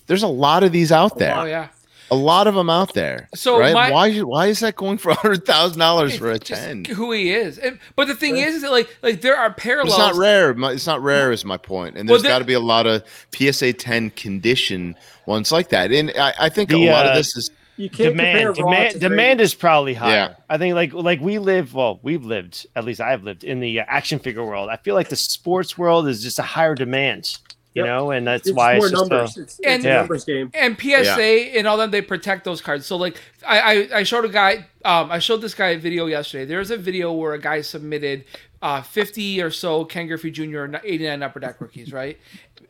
[0.07, 1.35] there's a lot of these out there.
[1.37, 1.69] oh yeah
[2.11, 3.27] a lot of them out there.
[3.33, 3.73] So right?
[3.73, 6.85] my- why why is that going for a hundred thousand dollars for a ten?
[6.85, 7.57] who he is.
[7.57, 9.93] And, but the thing is, is that like like there are parallels.
[9.93, 10.53] It's not rare.
[10.53, 11.97] My- It's not rare, is my point.
[11.97, 13.03] And Well, there's there- got to be a lot of
[13.35, 15.91] PSA ten condition ones like that.
[15.91, 18.99] And I, I think The, a lot uh, of this is You can't demand demand
[18.99, 20.11] demand is probably higher.
[20.13, 20.35] Yeah.
[20.49, 23.79] I think like like we live well we've lived at least I've lived in the
[23.79, 24.69] uh, action figure world.
[24.69, 27.37] I feel like the sports world is just a higher demand.
[27.73, 27.85] you Yep.
[27.87, 29.35] know, and that's It's why more it's just numbers.
[29.37, 29.93] a, it's, And- it's Yeah.
[29.95, 30.51] a numbers game.
[30.53, 32.85] and PSA and all them they protect those cards.
[32.85, 36.05] So like I, I, I showed a guy um I showed this guy a video
[36.05, 36.45] yesterday.
[36.45, 38.25] There's a video where a guy submitted
[38.61, 40.65] uh 50 or so Ken Griffey Jr.
[40.83, 42.19] 89 upper deck rookies, right?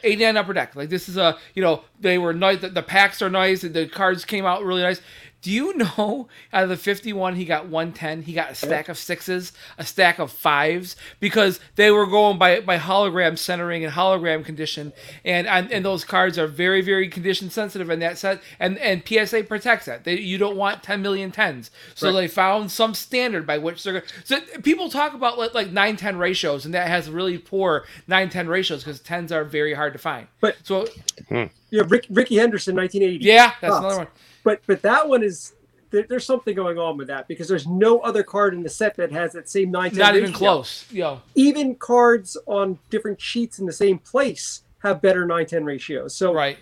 [0.03, 0.75] 89 upper deck.
[0.75, 2.61] Like this is a you know they were nice.
[2.61, 3.61] The, the packs are nice.
[3.61, 5.01] The cards came out really nice.
[5.43, 8.23] Do you know out of the 51 he got 110?
[8.23, 12.61] He got a stack of sixes, a stack of fives because they were going by
[12.61, 14.91] by hologram centering and hologram condition
[15.23, 19.03] and and, and those cards are very very condition sensitive in that set and and
[19.07, 20.03] PSA protects that.
[20.05, 21.69] They, you don't want 10 million tens.
[21.93, 22.13] So Right.
[22.21, 26.63] they found some standard by which they're so people talk about like, like 9-10 ratios
[26.65, 30.27] and that has really poor 9-10 ratios because tens are very hard to find.
[30.39, 30.87] But- so
[31.29, 33.25] Yeah, Rick, Rickey Henderson, 1980.
[33.25, 34.07] yeah, that's another one.
[34.43, 35.53] But but that one is
[35.91, 38.95] there, there's something going on with that because there's no other card in the set
[38.97, 39.91] that has that same nine.
[39.93, 40.85] Not even close.
[40.91, 41.19] Yeah.
[41.35, 46.15] Even cards on different sheets in the same place have better 9-10 ratios.
[46.15, 46.57] So Right.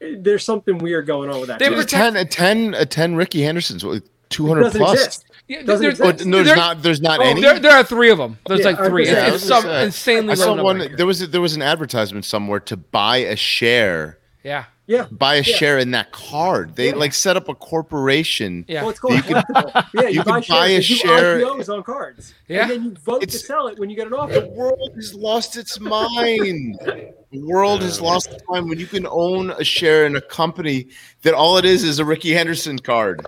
[0.00, 1.58] there's something weird going on with that.
[1.58, 4.92] They were- 10, a 10, a 10 Rickey Henderson's, what, 200 plus.
[4.92, 5.24] exist.
[5.48, 6.26] Yeah, Doesn't there's, exist.
[6.26, 6.82] Oh, no, there's There- not.
[6.82, 7.40] There's not Oh, any.
[7.40, 8.38] There, there are three of them.
[8.46, 9.06] There's Yeah, like three.
[9.06, 10.78] gonna It's, it's some was gonna insanely I saw low one.
[10.78, 10.96] number.
[10.96, 14.66] There was a, there was an advertisement somewhere to buy a share, Yeah.
[14.90, 15.06] Yeah.
[15.12, 15.56] buy a Yeah.
[15.56, 16.74] share in that card.
[16.74, 16.96] They Yeah.
[16.96, 18.64] like set up a corporation.
[18.66, 18.80] Yeah.
[18.82, 19.86] Well, it's called You could- collectible.
[19.94, 22.34] Yeah, you, you buy could buy a share- IPOs on cards.
[22.48, 22.62] Yeah.
[22.62, 24.40] And then you vote to sell it when you get an offer.
[24.40, 26.76] The world has lost its mind.
[26.84, 30.88] The world has lost its mind when you can own a share in a company
[31.22, 33.24] that all it is is a Rickey Henderson card.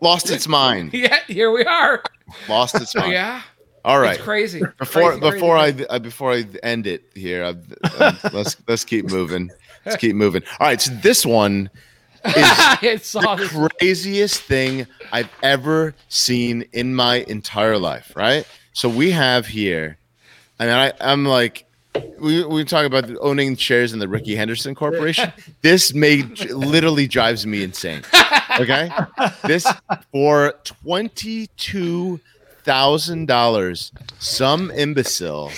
[0.00, 0.92] Lost its mind.
[0.94, 1.18] Yeah.
[1.28, 2.02] Here we are.
[2.48, 3.12] Lost its mind.
[3.12, 3.42] Yeah.
[3.84, 4.16] All right.
[4.16, 4.60] It's crazy.
[4.78, 5.88] Before Crazy, crazy, before crazy.
[5.88, 7.48] I uh, before I end it here, I,
[8.04, 9.50] um, let's let's keep moving.
[9.88, 10.42] Let's keep moving.
[10.60, 11.70] All right, so this one
[12.24, 13.50] is I saw this.
[13.52, 18.12] the craziest thing I've ever seen in my entire life.
[18.14, 18.46] Right.
[18.72, 19.98] So we have here,
[20.60, 21.64] I mean, I, I'm like,
[22.20, 25.32] we we talk about owning shares in the Rickey Henderson Corporation.
[25.62, 28.02] this made literally drives me insane.
[28.60, 28.90] Okay,
[29.44, 29.66] this
[30.12, 32.20] for twenty two
[32.62, 35.50] thousand dollars, some imbecile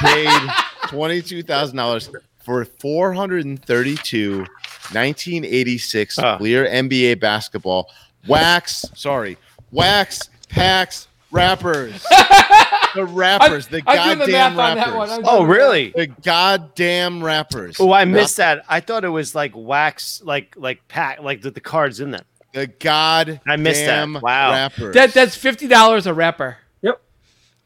[0.00, 0.50] paid
[0.86, 2.10] twenty two thousand dollars
[2.44, 6.38] for 432 1986 Ah.
[6.38, 7.90] Fleer NBA basketball
[8.28, 8.84] wax.
[8.94, 9.38] Sorry,
[9.72, 12.02] wax packs wrappers.
[12.94, 15.24] the wrappers, the I'm doing the goddamn math on wrappers.
[15.26, 15.92] Oh, really?
[15.94, 17.76] The goddamn wrappers.
[17.80, 18.64] Oh, I Not missed that.
[18.68, 22.24] I thought it was like wax, like like pack, like the, the cards in them.
[22.52, 23.40] The god.
[23.46, 24.08] I missed that.
[24.22, 24.52] Wow.
[24.52, 24.94] Wrappers.
[24.94, 26.58] That that's fifty dollars a wrapper.
[26.82, 27.00] Yep.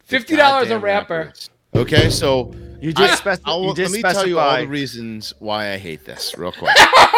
[0.05, 1.33] Fifty dollars a Goddamn wrapper.
[1.79, 1.93] Wrappers.
[1.95, 5.35] Okay, so You I- spec- I'll- you did let me tell you all the reasons
[5.39, 6.77] why I hate this real quick.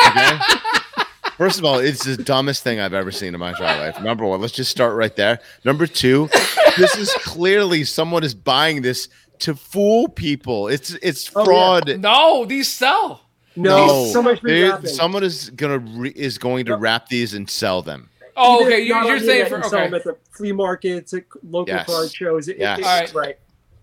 [0.09, 0.39] Okay.
[1.37, 4.03] First of all, it's the dumbest thing I've ever seen in my entire life.
[4.03, 5.39] Number one, let's just start right there.
[5.65, 6.29] Number two,
[6.77, 9.09] this is clearly someone is buying this
[9.41, 10.69] to fool people.
[10.69, 11.45] It's it's Oh, yeah.
[11.45, 11.99] fraud.
[12.01, 13.23] No, these sell.
[13.57, 14.41] No, No, so much
[14.85, 18.11] someone is gonna re- is going to wrap these and sell them.
[18.37, 18.81] Oh, okay.
[18.83, 19.97] You, not you're saying internet, for you sell them okay.
[19.97, 21.87] at the flea markets, at local Yes.
[21.87, 22.49] card shows.
[22.49, 22.79] It, Yes.
[22.81, 23.39] it, All it's right.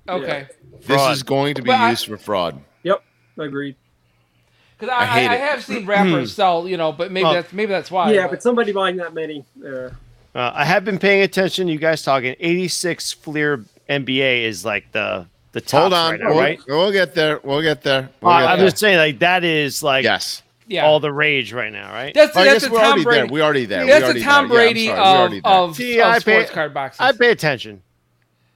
[0.09, 0.47] Okay.
[0.85, 2.61] This is going to be But I- used for fraud.
[2.83, 3.03] Yep.
[3.37, 3.75] Agreed.
[4.79, 5.41] Because I, I hate I, I it.
[5.41, 8.11] have seen wrappers sell, you know, but maybe Well, that's maybe that's why.
[8.13, 9.43] yeah, but somebody buying that many.
[9.65, 9.89] Uh,
[10.35, 11.67] Uh, I have been paying attention.
[11.67, 16.27] You guys talking 86 Fleer NBA is like the the top Hold on, right now,
[16.29, 16.59] we'll, right?
[16.67, 17.39] we'll get there.
[17.43, 18.09] We'll get there.
[18.21, 18.67] We'll Uh, get I'm there.
[18.67, 20.43] just saying, like that is like yes.
[20.67, 20.85] yeah.
[20.85, 22.13] all the rage right now, right?
[22.13, 23.19] that's I that's guess a we're Tom already Brady.
[23.21, 23.33] there.
[23.33, 23.85] We already there.
[23.85, 24.57] We that's already a Tom there.
[24.59, 24.99] Brady sorry.
[24.99, 26.99] We of, already of, See, of I pay- sports card boxes.
[27.01, 27.81] I pay attention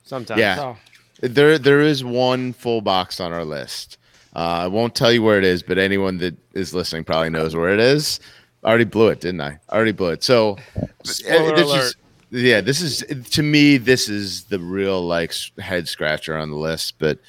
[0.04, 0.40] sometimes.
[0.40, 0.56] Yeah.
[0.56, 0.78] So,
[1.22, 3.98] There, there is one full box on our list.
[4.35, 7.56] Uh, I won't tell you where it is, but anyone that is listening probably knows
[7.56, 8.19] where it is.
[8.64, 9.59] I already blew it, didn't I?
[9.69, 10.24] I already blew it.
[10.24, 10.58] So,
[11.03, 11.82] Spoiler this alert.
[11.83, 11.95] is-
[12.33, 13.75] yeah, this is to me.
[13.77, 16.93] This is the real like head scratcher on the list.
[16.98, 17.19] But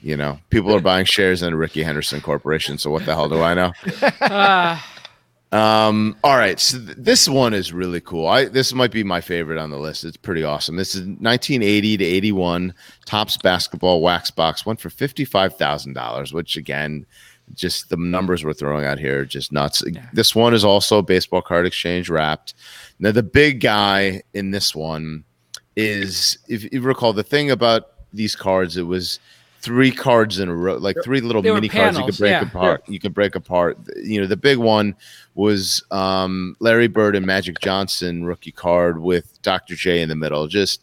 [0.00, 2.78] you know, people are buying shares in Rickey Henderson Corporation.
[2.78, 3.72] So what the hell do I know?
[5.52, 8.26] Um, all right, so th- this one is really cool.
[8.26, 10.04] I this might be my favorite on the list.
[10.04, 10.76] It's pretty awesome.
[10.76, 12.74] This is 1980 to 81.
[13.04, 17.06] Topps basketball wax box went for fifty five thousand dollars, which again,
[17.54, 19.84] just the numbers we're throwing out here are just nuts.
[20.12, 22.54] This one is also baseball card exchange wrapped.
[22.98, 25.24] Now the big guy in this one
[25.76, 29.20] is, if you recall, the thing about these cards, it was
[29.66, 32.42] three cards in a row, like three little They mini cards you could break yeah.
[32.42, 32.88] apart.
[32.88, 33.76] You could break apart.
[33.96, 34.94] You know, the big one
[35.34, 39.74] was um, Larry Bird and Magic Johnson rookie card with Dr.
[39.74, 40.46] J in the middle.
[40.46, 40.82] Just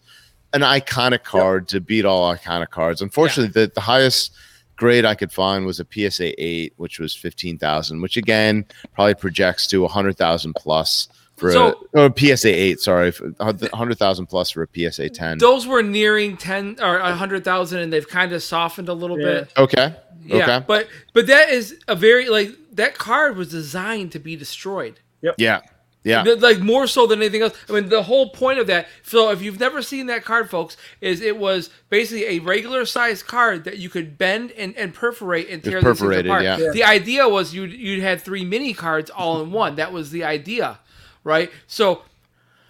[0.51, 3.01] an iconic card to beat all iconic cards.
[3.01, 4.33] Unfortunately, the, the highest
[4.75, 9.65] grade I could find was a PSA 8, which was 15,000, which again probably projects
[9.67, 11.07] to 100,000 plus
[11.43, 15.37] for So- a, or a PSA 8, sorry, for 100,000 plus for a PSA 10.
[15.39, 19.19] those were nearing ten or a hundred thousand, and they've kind of softened a little
[19.19, 19.25] Yeah.
[19.25, 19.51] bit.
[19.57, 19.93] Okay.
[20.25, 20.65] Yeah, Okay.
[20.65, 24.99] but but that is a very like that card was designed to be destroyed.
[25.21, 25.59] Yeah.
[26.05, 26.23] Yeah.
[26.23, 27.53] Th- Like more so than anything else.
[27.69, 28.87] I mean, the whole point of that.
[29.03, 33.25] So if you've never seen that card, folks, is it was basically a regular sized
[33.25, 36.25] card that you could bend and, and perforate and tear these apart.
[36.43, 36.57] yeah.
[36.57, 36.71] Yeah.
[36.73, 39.75] The idea was you you had three mini cards all in one.
[39.75, 40.79] That was the idea,
[41.23, 41.51] right?
[41.67, 42.01] So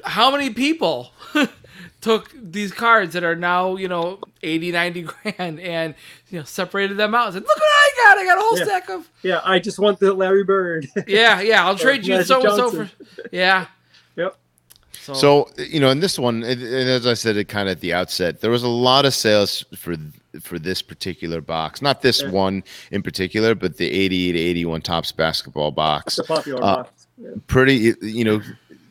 [0.03, 1.11] how many people
[2.01, 5.95] took these cards that are now you know 80 90 grand and
[6.30, 8.57] you know separated them out and said look what i got i got a whole
[8.59, 8.65] Yeah.
[8.65, 10.88] stack of Yeah, I just want the Larry Bird.
[11.07, 12.91] yeah yeah i'll trade you Magic so and so for
[13.32, 13.67] yeah
[14.17, 14.35] yep.
[14.91, 17.73] so, So you know, in this one, and and as I said, it kind of
[17.77, 19.95] at the outset, there was a lot of sales for
[20.41, 21.82] for this particular box.
[21.82, 22.30] Not this Yeah.
[22.30, 26.19] one in particular, but the 80 to 81 Topps basketball box.
[26.19, 27.02] It's a popular Uh, box.
[27.47, 28.41] Pretty, you know,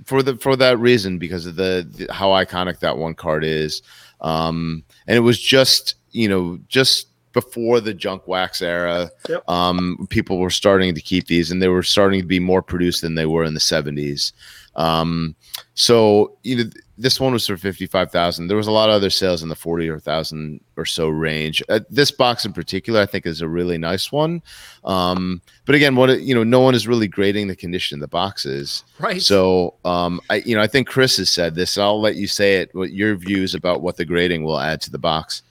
[0.05, 3.83] for the for that reason because of the, the how iconic that one card is.
[4.21, 9.11] Um, and it was just you know just before the junk wax era.
[9.29, 9.49] Yep.
[9.49, 13.03] Um, people were starting to keep these, and they were starting to be more produced
[13.03, 14.33] than they were in the 70s.
[14.77, 15.35] Um,
[15.75, 16.71] so you know,
[17.03, 18.47] this one was for fifty five thousand.
[18.47, 21.63] There was a lot of other sales in the forty or thousand or so range.
[21.69, 24.43] Uh, this box in particular, I think, is a really nice one.
[24.85, 28.09] Um, but again, what you know, no one is really grading the condition of the
[28.09, 28.85] boxes.
[28.99, 31.77] right So um, I you know, I think Chris has said this.
[31.77, 32.75] I'll let you say it.
[32.75, 35.43] What your views about what the grading will add to the box?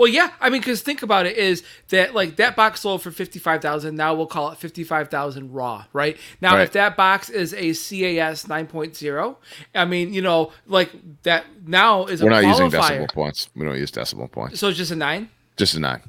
[0.00, 3.10] Well yeah i mean because think about it is that like that box sold for
[3.10, 6.62] 55000 now we'll call it 55000 raw right now Right.
[6.62, 9.36] if that box is a cas 9.0
[9.74, 10.90] i mean you know like
[11.24, 13.48] that now is We're not using qualifier decimal points.
[13.54, 14.58] We don't use decimal points.
[14.58, 16.02] so it's just a nine Just a nine.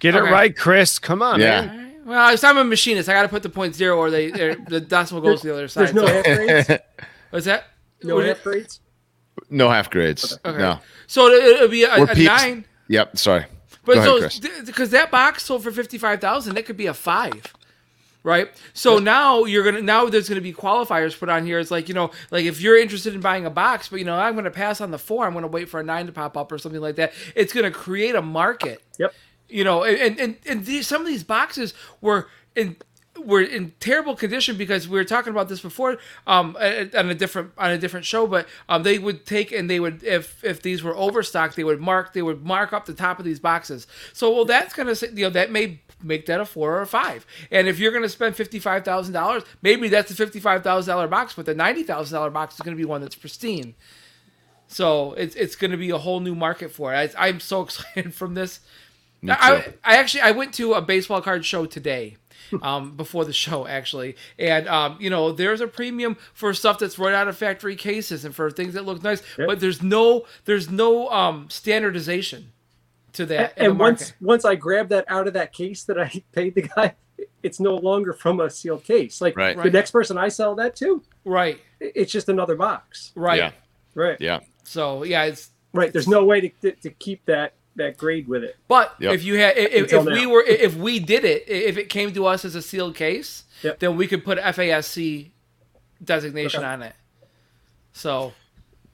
[0.00, 0.26] Get Okay.
[0.28, 0.98] it right, Chris.
[0.98, 1.60] Come on, Yeah.
[1.66, 1.70] man.
[1.70, 2.06] Alright.
[2.06, 4.56] Well, if I'm a machinist, I got to put the point zero, or they they're-
[4.56, 5.88] the decimal goes to the other side.
[5.88, 6.70] There's no so, half grades.
[7.30, 7.64] what's that?
[8.02, 8.44] No What is half it?
[8.44, 8.80] grades.
[9.50, 10.38] No half grades.
[10.44, 10.58] Okay.
[10.58, 10.78] No.
[11.06, 12.64] So it, it'll be a, a nine.
[12.88, 13.18] Yep.
[13.18, 13.46] Sorry.
[13.84, 16.94] But Go so because that box sold for fifty five thousand, that could be a
[16.94, 17.54] five.
[18.24, 21.60] Right, so now you're gonna now there's gonna be qualifiers put on here.
[21.60, 24.16] It's like you know, like if you're interested in buying a box, but you know
[24.16, 26.50] I'm gonna pass on the four, I'm gonna wait for a nine to pop up
[26.50, 27.12] or something like that.
[27.36, 29.14] It's gonna create a market Yep.
[29.48, 32.74] you know and and, and these, some of these boxes were in
[33.24, 37.52] were in terrible condition because we were talking about this before um on a different
[37.58, 40.82] on a different show but um they would take and they would if if these
[40.82, 44.32] were overstocked they would mark they would mark up the top of these boxes so
[44.32, 47.26] well that's gonna say you know that may make that a four or a five
[47.50, 52.54] and if you're gonna spend $55000 maybe that's a $55000 box but the $90000 box
[52.54, 53.74] is gonna be one that's pristine
[54.68, 57.14] so it's it's going to be a whole new market for it.
[57.16, 58.60] I, I'm so excited from this.
[59.28, 59.74] I.
[59.84, 62.16] I actually I went to a baseball card show today,
[62.62, 66.98] um, before the show actually, and um, you know there's a premium for stuff that's
[66.98, 69.46] right out of factory cases and for things that look nice, Yep.
[69.48, 72.52] but there's no there's no um, standardization
[73.14, 73.56] to that.
[73.56, 76.54] in the and once once I grab that out of that case that I paid
[76.54, 76.94] the guy,
[77.42, 79.20] it's no longer from a sealed case.
[79.20, 79.56] Like Right.
[79.56, 79.72] the Right.
[79.72, 83.12] next person I sell that to, right, it's just another box.
[83.14, 83.50] right, Yeah.
[83.94, 84.16] Right.
[84.20, 84.40] Yeah.
[84.64, 85.92] so yeah, it's Right.
[85.92, 88.56] There's no way to, to, to keep that that grade with it.
[88.68, 89.14] But Yep.
[89.14, 92.26] if you had, if, if we were, if we did it, if it came to
[92.26, 93.78] us as a sealed case, Yep.
[93.80, 95.30] then we could put FASC
[96.02, 96.68] designation Okay.
[96.68, 96.94] on it.
[97.92, 98.32] So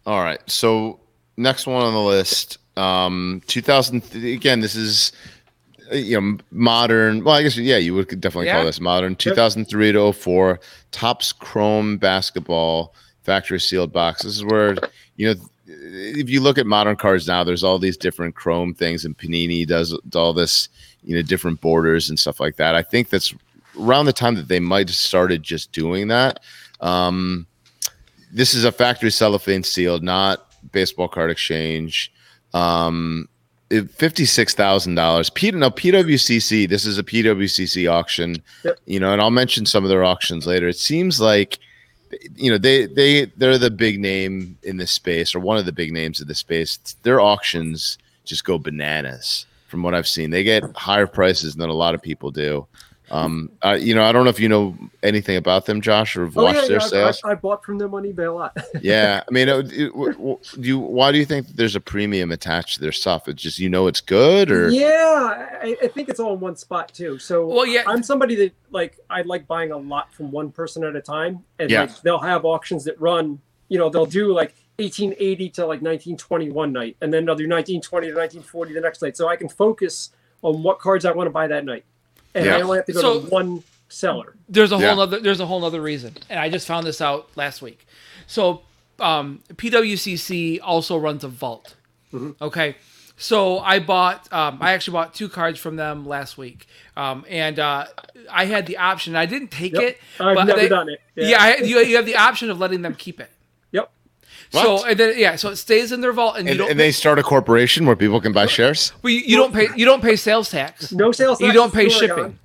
[0.06, 0.40] All right.
[0.50, 1.00] So
[1.36, 4.02] next one on the list, um, 2000.
[4.14, 5.12] Again, this is
[5.90, 7.22] uh, you know modern.
[7.24, 8.56] Well, I guess yeah, you would definitely Yeah.
[8.56, 9.14] call this modern.
[9.16, 10.58] 2003 to 04,
[10.90, 14.22] Topps Chrome basketball factory sealed box.
[14.22, 14.76] This is where
[15.16, 15.40] you know
[15.80, 19.66] if you look at modern cars now, there's all these different Chrome things, and Panini
[19.66, 20.68] does all this
[21.02, 22.74] you know different borders and stuff like that.
[22.74, 23.34] I think that's
[23.78, 26.40] around the time that they might have started just doing that.
[26.80, 27.46] Um,
[28.32, 32.12] this is a factory cellophane sealed, not baseball card exchange.
[32.54, 33.28] Um,
[33.70, 35.30] fifty-six thousand dollars.
[35.30, 36.68] P no PWCC.
[36.68, 38.42] This is a PWCC auction.
[38.64, 38.78] Yep.
[38.86, 40.68] You know, and I'll mention some of their auctions later.
[40.68, 41.58] It seems like,
[42.36, 45.72] you know, they they they're the big name in this space, or one of the
[45.72, 46.78] big names in the space.
[47.02, 49.46] Their auctions just go bananas.
[49.68, 52.66] From what I've seen, they get higher prices than a lot of people do.
[53.12, 56.24] Um, uh, you know, I don't know if you know anything about them, Josh, or
[56.24, 56.86] have Oh watched yeah, their yeah.
[56.86, 58.56] sales I, I bought from them on eBay a lot.
[58.80, 61.80] yeah, I mean, it, it, w- w- do you, why do you think there's a
[61.80, 63.28] premium attached to their stuff?
[63.28, 66.56] It's just you know it's good, or yeah, I, I think it's all in one
[66.56, 67.18] spot too.
[67.18, 67.82] So Well, yeah.
[67.86, 71.44] I'm somebody that like I like buying a lot from one person at a time,
[71.58, 71.82] and Yeah.
[71.82, 73.40] like they'll have auctions that run.
[73.68, 77.44] You know, they'll do like 1880 to like 1920 one night, and then they'll do
[77.48, 79.16] 1920 to 1940 the next night.
[79.16, 80.10] So I can focus
[80.42, 81.84] on what cards I want to buy that night,
[82.34, 82.56] and Yeah.
[82.56, 84.34] I only have to go So- to one seller.
[84.48, 85.02] there's a whole Yeah.
[85.02, 87.86] other there's a whole other reason, and I just found this out last week.
[88.26, 88.62] So
[89.00, 91.74] um, PWCC also runs a vault.
[92.12, 92.42] Mm-hmm.
[92.44, 92.76] Okay,
[93.16, 97.58] So I bought, um, I actually bought two cards from them last week, um, and
[97.58, 97.86] uh,
[98.30, 99.14] I had the option.
[99.16, 99.82] I didn't take Yep.
[99.82, 99.98] it.
[100.20, 101.00] I've but never they- done it.
[101.14, 103.30] Yeah, I, you, you have the option of letting them keep it.
[104.52, 104.64] Yep.
[104.64, 106.80] So and then yeah, so it stays in their vault, and, you And, don't and
[106.80, 108.92] they start a corporation where people can buy shares.
[109.02, 110.92] well, you, you don't pay you don't pay sales tax.
[110.92, 111.38] No sales.
[111.38, 111.46] Tax.
[111.46, 112.24] You don't pay shipping.
[112.24, 112.38] on.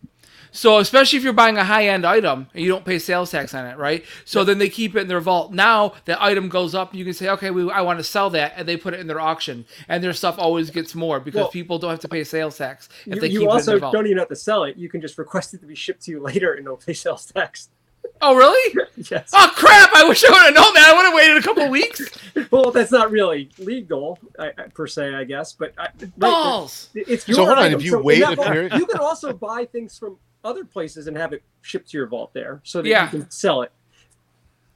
[0.54, 3.54] So especially if you're buying a high end item and you don't pay sales tax
[3.54, 4.04] on it, right?
[4.26, 5.52] So then they keep it in their vault.
[5.54, 8.30] Now the item goes up, and you can say, okay, we, I want to sell
[8.32, 11.42] that, and they put it in their auction, and their stuff always gets more because
[11.42, 13.50] Well, people don't have to pay sales tax if You, they keep you it in
[13.52, 13.94] also their vault.
[13.94, 14.78] don't even have to sell it.
[14.78, 17.26] You can just request it to be shipped to you later and no pay sales
[17.26, 17.70] tax.
[18.22, 18.76] Oh really?
[19.12, 19.30] Yes.
[19.32, 19.92] Oh crap!
[19.94, 20.88] I wish I would have known that.
[20.88, 22.02] I would have waited a couple weeks.
[22.50, 25.54] Well, that's not really legal I, I- per se, I guess.
[25.54, 26.90] But I, right, Balls.
[26.96, 29.34] It's your So hold on, if you in wait a vault, period- you can also
[29.34, 32.88] buy things from other places and have it shipped to your vault there, so that
[32.90, 33.04] Yeah.
[33.06, 33.72] you can sell it.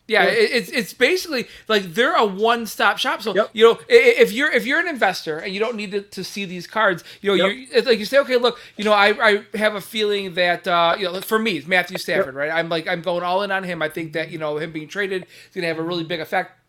[0.07, 0.29] Yeah, Yeah.
[0.31, 3.21] it, it's it's basically like they're a one stop shop.
[3.21, 3.49] So Yep.
[3.53, 6.43] you know, if you're if you're an investor and you don't need to, to see
[6.45, 7.55] these cards, you know, Yep.
[7.55, 10.67] you it's like you say, okay, look, you know, I, I have a feeling that
[10.67, 12.51] uh, you know, for me, it's Matthew Stafford, right?
[12.51, 13.81] I'm like I'm going all in on him.
[13.81, 16.19] I think that you know him being traded is going to have a really big
[16.19, 16.59] effect,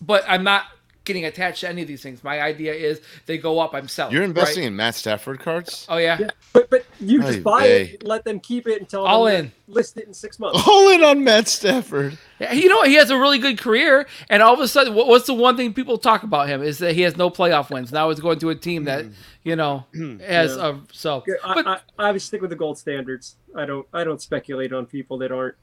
[0.00, 0.64] but I'm not
[1.06, 2.22] getting attached to any of these things.
[2.22, 4.12] My idea is they go up, I'm selling.
[4.12, 4.68] You're investing right?
[4.68, 5.86] in Matt Stafford cards.
[5.88, 6.18] Oh yeah.
[6.20, 7.82] Yeah, but but you Ay just buy vey.
[7.94, 9.46] it, let them keep it, until All in.
[9.46, 10.62] to list it in six months.
[10.68, 12.18] All in on Matt Stafford.
[12.38, 15.06] Yeah, You know, he has a really good career, and all of a sudden, what-
[15.06, 17.92] what's the one thing people talk about him is that he has no playoff wins.
[17.92, 19.12] Now he's going to a team that hmm.
[19.44, 19.86] you know
[20.26, 20.68] has Yeah.
[20.68, 21.24] a so.
[21.26, 23.36] Yeah, I, But I, I would stick with the gold standards.
[23.56, 25.54] I don't I don't speculate on people that aren't.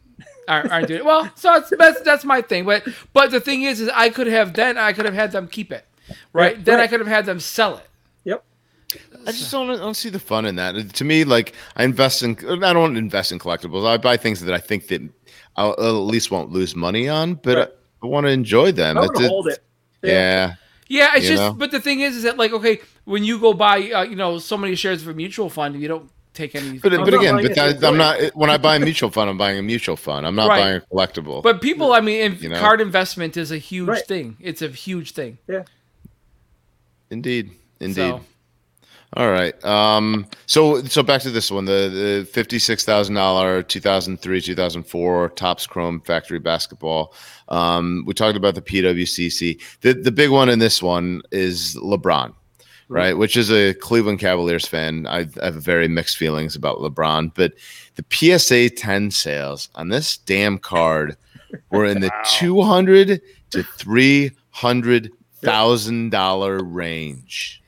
[0.48, 1.06] Aren't, aren't doing it.
[1.06, 2.66] Well, so that's, that's that's my thing.
[2.66, 5.48] But but the thing is, is I could have then I could have had them
[5.48, 5.86] keep it,
[6.34, 6.56] right?
[6.56, 7.88] Right, then I could have had them sell it.
[8.26, 8.44] Yep.
[9.26, 10.94] I just don't, I don't see the fun in that.
[10.96, 13.88] To me, like I invest in, I don't invest in collectibles.
[13.88, 15.02] I buy things that I think that
[15.56, 17.70] I'll, at least won't lose money on, but Right.
[18.04, 18.98] I, want to enjoy them.
[18.98, 19.30] I want That's to it.
[19.30, 19.64] hold it.
[20.02, 20.56] Yeah.
[20.90, 21.42] Yeah, it's just.
[21.42, 21.54] know?
[21.54, 24.38] But the thing is, is that like okay, when you go buy, uh, you know,
[24.38, 26.80] so many shares of a mutual fund, you don't take any.
[26.80, 28.20] But, I'm but again, but that, I'm not.
[28.36, 30.26] When I buy a mutual fund, I'm buying a mutual fund.
[30.26, 30.60] I'm not Right.
[30.62, 31.44] buying a collectible.
[31.44, 32.60] But people, I mean, in, You know?
[32.60, 34.06] card investment is a huge Right.
[34.08, 34.38] thing.
[34.40, 35.38] It's a huge thing.
[35.48, 35.64] Yeah.
[37.10, 37.96] indeed, indeed.
[37.96, 38.22] So,
[39.16, 39.54] All right.
[39.64, 40.26] Um.
[40.48, 41.72] So so back to this one, the
[42.22, 47.14] the fifty six thousand dollar two thousand three two thousand four Topps Chrome Factory basketball.
[47.50, 48.04] Um.
[48.08, 49.60] We talked about the PWCC.
[49.82, 52.34] The the big one in this one is LeBron,
[52.94, 53.02] Mm-hmm.
[53.02, 53.18] right?
[53.18, 55.06] Which is a Cleveland Cavaliers fan.
[55.08, 57.54] I, I have very mixed feelings about LeBron, but
[57.96, 61.18] the PSA ten sales on this damn card
[61.72, 67.62] were in the two hundred to three hundred thousand dollar range.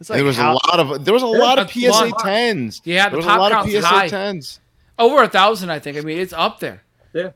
[0.00, 2.12] It's there was how- a lot of there was a lot of PSA long.
[2.20, 2.80] tens.
[2.84, 4.08] Yeah, the there was a pop lot of count's PSA high.
[4.08, 4.60] tens.
[4.98, 5.96] over a thousand, I think.
[5.98, 6.82] I mean, it's up there.
[7.12, 7.30] Yeah.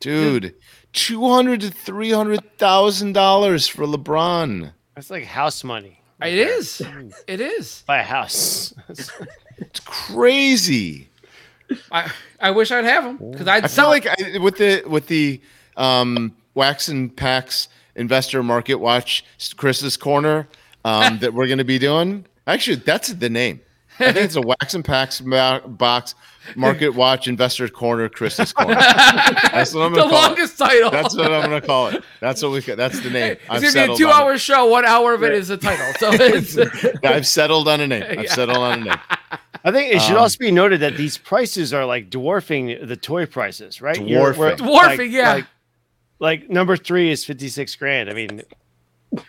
[0.00, 0.54] Dude,
[0.92, 4.72] two hundred to three hundred thousand dollars for LeBron.
[4.94, 5.95] That's like house money.
[6.22, 6.82] It is.
[7.26, 7.82] It is.
[7.86, 8.74] Buy a house.
[9.58, 11.08] It's crazy.
[11.90, 14.06] I I wish I'd have them because I'd I sell feel it.
[14.06, 15.40] like I, with the with the
[15.78, 19.24] um, Wax and Packs Investor Market Watch
[19.56, 20.46] Chris's Corner
[20.84, 22.26] um, that we're going to be doing.
[22.46, 23.60] Actually, that's the name.
[23.98, 26.14] I think it's a Wax and Packs ma- box
[26.54, 28.74] Market Watch Investor Corner Chris's Corner.
[28.76, 30.28] That's what I'm the going to call it.
[30.28, 30.90] longest title.
[30.90, 32.04] That's what I'm going to call it.
[32.20, 32.60] That's what we.
[32.60, 33.32] That's the name.
[33.32, 33.98] It's I've gonna be a settled on it.
[33.98, 34.66] two-hour show.
[34.66, 35.86] One hour of it is the title.
[35.98, 36.56] So it's
[37.04, 38.04] I've settled on a name.
[38.08, 38.32] I've Yeah.
[38.32, 38.98] settled on a name.
[39.64, 42.96] I think it should Um, also be noted that these prices are like dwarfing the
[42.96, 43.96] toy prices, right?
[44.00, 44.38] You're- Dwarfing.
[44.38, 45.32] we're- Dwarfing, yeah.
[45.32, 45.46] Like,
[46.20, 48.08] like number three is fifty six grand.
[48.08, 48.42] I mean,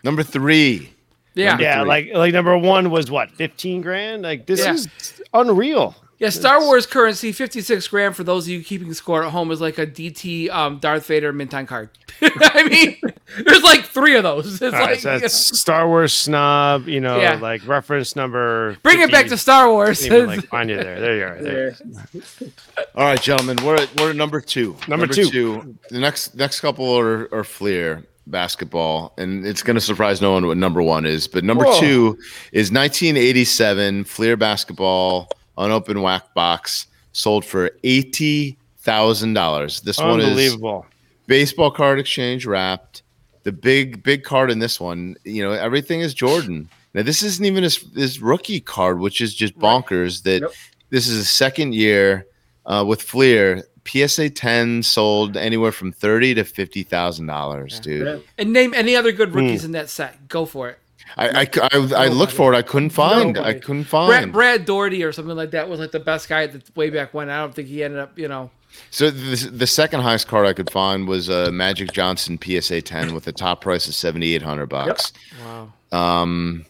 [0.04, 0.94] Number three.
[1.38, 1.50] Yeah.
[1.52, 1.88] Number yeah, three.
[1.88, 4.24] like like number one was what fifteen grand.
[4.24, 4.74] Like this Yeah.
[4.74, 4.88] is
[5.34, 5.96] unreal.
[6.20, 9.62] Yeah, Star Wars currency, 56 grand for those of you keeping score at home is
[9.62, 11.92] like a DT um, Darth Vader Minton card.
[12.24, 12.98] I mean,
[13.46, 14.60] there's like three of those.
[14.60, 16.88] It's All right, like, so that's Star Wars snob.
[16.88, 17.36] You know, Yeah.
[17.36, 18.78] like reference number.
[18.82, 20.04] bring it back to Star Wars.
[20.08, 21.00] Even, like find you there.
[21.00, 21.40] There you are.
[21.40, 21.78] There.
[22.14, 22.50] There.
[22.96, 24.76] All right, gentlemen, we're at, we're at number two.
[24.88, 25.76] Number two.
[25.92, 30.46] The next next couple are, are Fleer basketball, and it's going to surprise no one
[30.48, 31.28] what number one is.
[31.28, 31.80] But number Whoa.
[31.80, 32.18] two
[32.52, 39.82] is 1987 Fleer basketball unopened wax box sold for eighty thousand dollars.
[39.82, 40.86] This one is Unbelievable.
[41.28, 43.04] baseball card exchange wrapped.
[43.44, 46.70] The big big card in this one, you know, everything is Jordan.
[46.94, 50.24] Now this isn't even his, his rookie card, which is just bonkers.
[50.24, 50.52] That Yep.
[50.90, 52.26] this is his second year
[52.66, 53.64] uh, with Fleer.
[53.88, 58.06] PSA 10 sold anywhere from thirty to fifty thousand dollars, dude.
[58.08, 58.18] Yeah.
[58.38, 59.68] and name any other good rookies Hmm.
[59.68, 60.28] in that set.
[60.28, 60.80] Go for it.
[61.16, 62.58] I, I, I, I looked for it.
[62.58, 63.38] I couldn't find.
[63.38, 64.32] I couldn't find.
[64.32, 67.30] Brad Daugherty or something like that was like the best guy that way back when.
[67.30, 68.52] I don't think he ended up, you know.
[68.92, 73.16] So the, the second highest card I could find was a Magic Johnson PSA 10
[73.16, 75.12] with a top price of seventy eight hundred bucks.
[75.44, 75.74] Wow.
[75.92, 76.66] Um,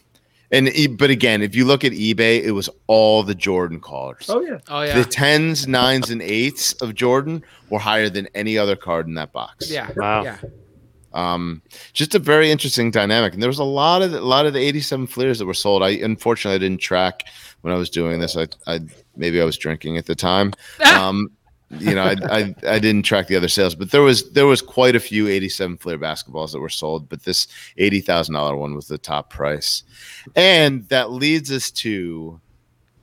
[0.50, 4.30] And e- but again, if you look at eBay, it was all the Jordan cards.
[4.30, 4.58] Oh yeah.
[4.68, 4.98] Oh yeah.
[4.98, 9.32] The tens, nines, and eights of Jordan were higher than any other card in that
[9.32, 9.70] box.
[9.70, 9.90] yeah.
[9.96, 10.22] Wow.
[10.22, 10.38] Yeah.
[11.12, 11.62] Um,
[11.94, 13.32] just a very interesting dynamic.
[13.32, 15.82] And there was a lot of a lot of the 87 Fleers that were sold.
[15.82, 17.24] I unfortunately I didn't track
[17.62, 18.36] when I was doing this.
[18.36, 18.80] I, I
[19.16, 20.52] maybe I was drinking at the time.
[20.98, 21.28] Um,
[21.70, 24.62] you know, I, I I didn't track the other sales, but there was there was
[24.62, 28.74] quite a few 87 Fleer basketballs that were sold, but this eighty thousand dollar one
[28.74, 29.82] was the top price.
[30.36, 32.40] And that leads us to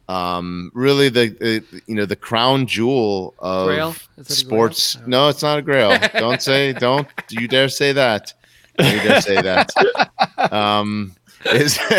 [0.08, 3.96] um really the, you know the crown jewel of Grail?
[4.18, 4.36] Is grail?
[4.36, 8.32] sports no it's not a grail don't say don't you dare say that
[8.78, 9.72] you dare say that
[10.54, 11.16] um
[11.54, 11.78] is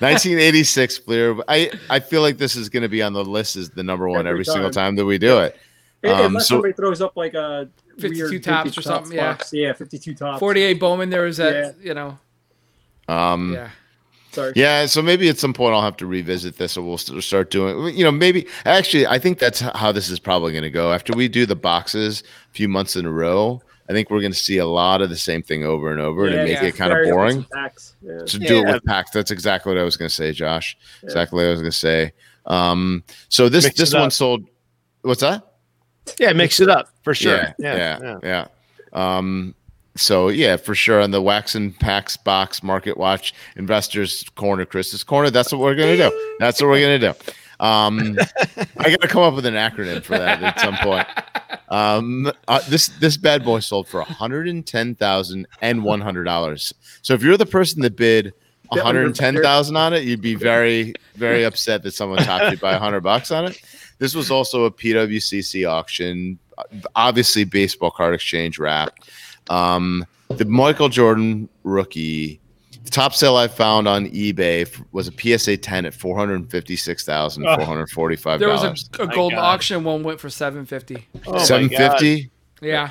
[0.00, 1.36] 1986 Fleer.
[1.48, 4.08] I I feel like this is going to be on the list as the number
[4.08, 5.58] one Every every, single time that we do it.
[6.04, 7.68] Un- Um, Unless so- somebody throws up like a
[7.98, 9.32] 52 weird Topps vintage or something, yeah.
[9.32, 9.50] box.
[9.52, 10.38] Yeah, 52 Topps.
[10.40, 11.10] 48 Bowman.
[11.10, 11.76] There was that.
[11.82, 12.18] You know.
[13.08, 13.70] Um, Yeah.
[14.30, 14.52] Sorry.
[14.54, 17.96] Yeah, so maybe at some point I'll have to revisit this, or we'll start doing.
[17.96, 20.92] You know, maybe actually, I think that's how this is probably going to go.
[20.92, 24.32] After we do the boxes a few months in a row, I think we're going
[24.32, 26.64] to see a lot of the same thing over and over to Yeah, make yeah.
[26.64, 27.46] it kind of Vary up with boring.
[27.52, 27.96] packs.
[28.02, 28.18] Yeah.
[28.26, 30.76] To do it with packs, that's exactly what I was going to say, Josh.
[31.02, 31.06] Yeah.
[31.06, 32.12] Exactly what I was going to say.
[32.44, 34.12] Um, so this Mix this one up.
[34.12, 34.44] sold.
[35.00, 35.47] What's that?
[36.18, 37.54] Yeah, mix it up for sure.
[37.58, 38.46] Yeah, yeah, yeah.
[38.92, 39.54] Um,
[39.96, 45.04] so yeah, for sure on the Wax and Packs box Market Watch Investors Corner, Chris's
[45.04, 45.30] Corner.
[45.30, 46.36] That's what we're gonna do.
[46.38, 47.34] That's what we're gonna do.
[47.60, 48.16] Um,
[48.78, 51.06] I gotta come up with an acronym for that at some point.
[51.68, 56.00] Um, uh, this this bad boy sold for one hundred and ten thousand and one
[56.00, 56.72] hundred dollars.
[57.02, 58.32] So if you're the person that bid
[58.68, 62.52] one hundred and ten thousand on it, you'd be very very upset that someone topped
[62.52, 63.60] you by hundred bucks on it.
[63.98, 66.38] This was also a PWCC auction,
[66.94, 68.98] obviously baseball card exchange wrap.
[69.50, 72.40] Um, the Michael Jordan rookie,
[72.84, 77.04] the top sale I found on eBay was a PSA 10 at four hundred fifty-six
[77.04, 79.84] thousand four hundred forty-five There was a, a gold auction.
[79.84, 81.06] One went for 750.
[81.26, 81.92] Oh my Seven God.
[81.92, 82.30] fifty.
[82.60, 82.90] Yeah.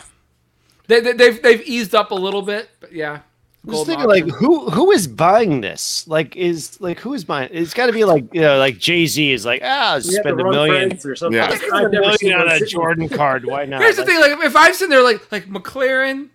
[0.87, 3.19] They, they, they've they've eased up a little bit, but yeah.
[3.67, 6.07] I was thinking, like, who who is buying this?
[6.07, 7.49] Like, is like who is buying?
[7.51, 10.03] It's got to be like you know, like Jay Z is like, ah, I'll You
[10.03, 11.37] have to spend a million, or something.
[11.37, 11.47] Yeah.
[11.47, 13.45] I've spend a never seen million on a Jordan card.
[13.45, 13.81] Why not?
[13.81, 16.29] Here's the Like, thing: like if I'm sitting there, like like McLaren,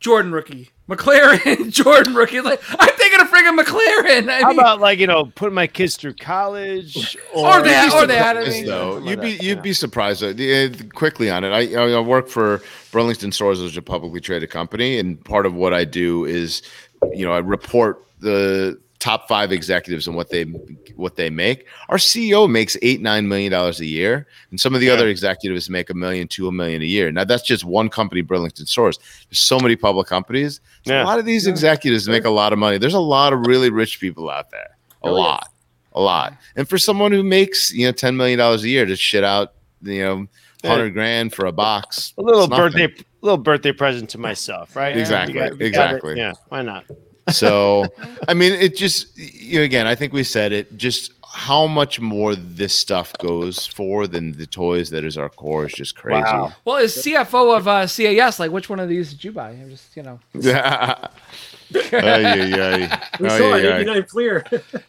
[0.00, 4.28] Jordan rookie, McLaren, Jordan rookie, like I'm thinking of friggin' McLaren.
[4.30, 8.06] I How mean, about like you know, putting my kids through college Or that, or
[8.06, 8.36] that.
[8.36, 8.98] I Yes, mean, though.
[8.98, 9.62] You'd be you'd yeah.
[9.62, 10.22] be surprised.
[10.22, 14.20] Uh, quickly on it, I I I work for Burlington Stores, which is a publicly
[14.20, 16.62] traded company, and part of what I do is,
[17.12, 20.42] you know, I report the top five executives and what they
[20.96, 21.66] what they make.
[21.88, 24.94] Our CEO makes eight nine million dollars a year, and some of the Yeah.
[24.94, 27.12] other executives make a million, two a million a year.
[27.12, 28.98] Now that's just one company, Burlington Stores.
[29.30, 30.60] There's so many public companies.
[30.84, 31.02] Yeah.
[31.02, 32.78] A lot of these executives make a lot of money.
[32.78, 34.76] There's a lot of really rich people out there.
[35.04, 35.22] A Oh, yeah.
[35.22, 35.48] lot
[35.94, 36.34] a lot.
[36.56, 39.54] And for someone who makes you know ten million dollars a year to shit out
[39.82, 40.26] you know
[40.64, 42.64] hundred grand for a box, a little nothing.
[42.88, 44.96] birthday, little birthday present to myself, right?
[44.96, 45.66] Exactly, got- you got it.
[45.66, 46.16] exactly.
[46.16, 46.84] Yeah, why not?
[47.30, 47.86] So,
[48.26, 50.76] I mean, it just you know, again, I think we said it.
[50.76, 55.66] Just how much more this stuff goes for than the toys that is our core
[55.66, 56.22] is just crazy.
[56.22, 56.52] Wow.
[56.64, 59.50] well, as CFO of uh, CAS, like which one of these did you buy?
[59.50, 60.20] I'm just you know.
[60.34, 61.08] Yeah.
[61.74, 63.08] Ay, ay, ay.
[63.20, 64.44] We saw it, 89 Fleer.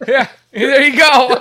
[0.08, 1.38] Yeah, there you go.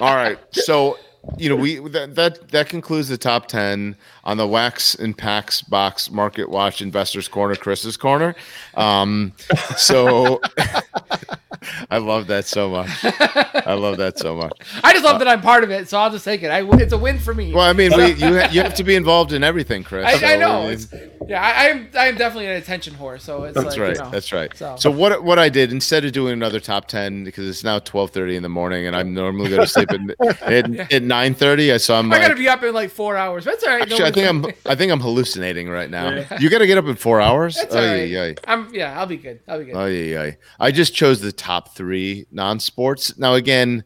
[0.00, 0.38] All right.
[0.50, 0.98] So,
[1.38, 5.62] you know, we that, that that concludes the top 10 on the Wax and Packs
[5.62, 8.34] box Market Watch Investors Corner, Chris's Corner.
[8.74, 9.32] Um,
[9.76, 10.40] so
[11.90, 12.90] I love that so much.
[13.04, 14.52] I love that so much.
[14.84, 16.48] I just love that I'm part of it, so I'll just take it.
[16.48, 17.52] I, it's a win for me.
[17.52, 20.22] Well, I mean, we, you ha- you have to be involved in everything, Chris.
[20.22, 20.68] I, I know.
[20.68, 20.92] It's,
[21.26, 23.20] yeah, I, I'm I'm definitely an attention whore.
[23.20, 23.96] So it's That's like, right.
[23.96, 24.56] You know, That's right.
[24.56, 24.90] so- So.
[24.90, 28.36] what what I did instead of doing another top ten because it's now twelve thirty
[28.36, 31.78] in the morning and I'm normally going to sleep at at, at nine thirty.
[31.78, 33.44] So I'm I like, gotta be up in like four hours.
[33.44, 33.82] That's all right.
[33.82, 36.24] actually, I think I'm I think I'm hallucinating right now.
[36.40, 37.56] You got to get up in four hours.
[37.56, 38.32] That's Oh all yeah, yeah.
[38.46, 38.98] I'm yeah.
[38.98, 39.40] I'll be good.
[39.48, 39.74] I'll be good.
[39.76, 40.30] Oh yeah, yeah.
[40.60, 43.18] I just chose the top three non-sports.
[43.18, 43.84] Now again,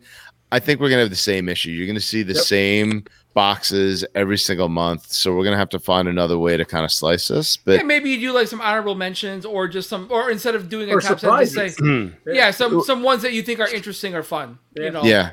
[0.53, 1.71] I think we're gonna have the same issue.
[1.71, 2.43] You're gonna see the Yep.
[2.45, 5.07] same boxes every single month.
[5.13, 7.57] So we're gonna have to find another way to kind of slice this.
[7.57, 10.69] But yeah, maybe you do like some honorable mentions, or just some, or instead of
[10.69, 12.13] doing a Or top ten, just say surprises.
[12.27, 14.59] yeah, some some ones that you think are interesting or fun.
[14.77, 14.83] Yeah.
[14.85, 15.03] You know.
[15.05, 15.31] Yeah.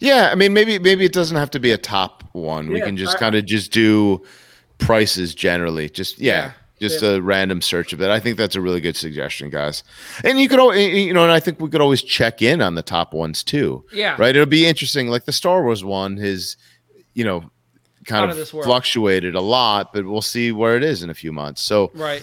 [0.00, 2.68] Yeah, I mean maybe maybe it doesn't have to be a top one.
[2.68, 4.22] we can just kind of just do
[4.78, 5.88] prices generally.
[5.88, 8.10] Just yeah, Yeah, just a random search of it.
[8.10, 9.84] I think that's a really good suggestion, guys.
[10.24, 12.82] And you could you know, and I think we could always check in on the
[12.82, 13.84] top ones too.
[13.92, 14.16] Yeah.
[14.18, 14.34] Right?
[14.34, 16.56] It'll be interesting like the Star Wars one is
[17.14, 17.50] you know
[18.04, 21.14] kind Out of of fluctuated a lot, but we'll see where it is in a
[21.14, 21.62] few months.
[21.62, 22.22] So Right.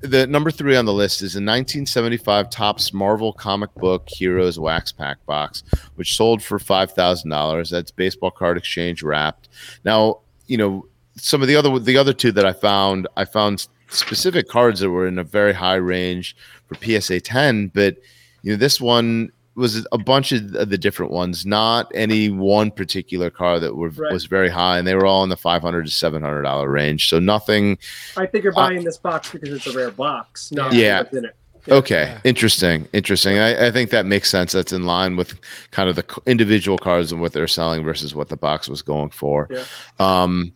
[0.00, 4.92] The number three on the list is a 1975 Topps Marvel comic book Heroes wax
[4.92, 5.62] pack box,
[5.94, 7.70] which sold for five thousand dollars.
[7.70, 9.48] That's baseball card exchange wrapped.
[9.84, 13.66] Now, you know, some of the other the other two that I found, I found
[13.88, 17.96] specific cards that were in a very high range for PSA 10, but
[18.42, 23.30] you know, this one was a bunch of the different ones, not any one particular
[23.30, 24.12] car that were Right.
[24.12, 26.68] was very high, and they were all in the five hundred to seven hundred dollar
[26.70, 27.08] range.
[27.08, 27.78] So nothing.
[28.16, 31.04] I think you're buying this box because it's a rare box, not Yeah.
[31.10, 31.34] it.
[31.68, 33.38] Okay, interesting, interesting.
[33.38, 34.52] I, I think that makes sense.
[34.52, 35.34] That's in line with
[35.72, 39.10] kind of the individual cars and what they're selling versus what the box was going
[39.10, 39.48] for.
[39.50, 39.64] Yeah.
[39.98, 40.52] Um,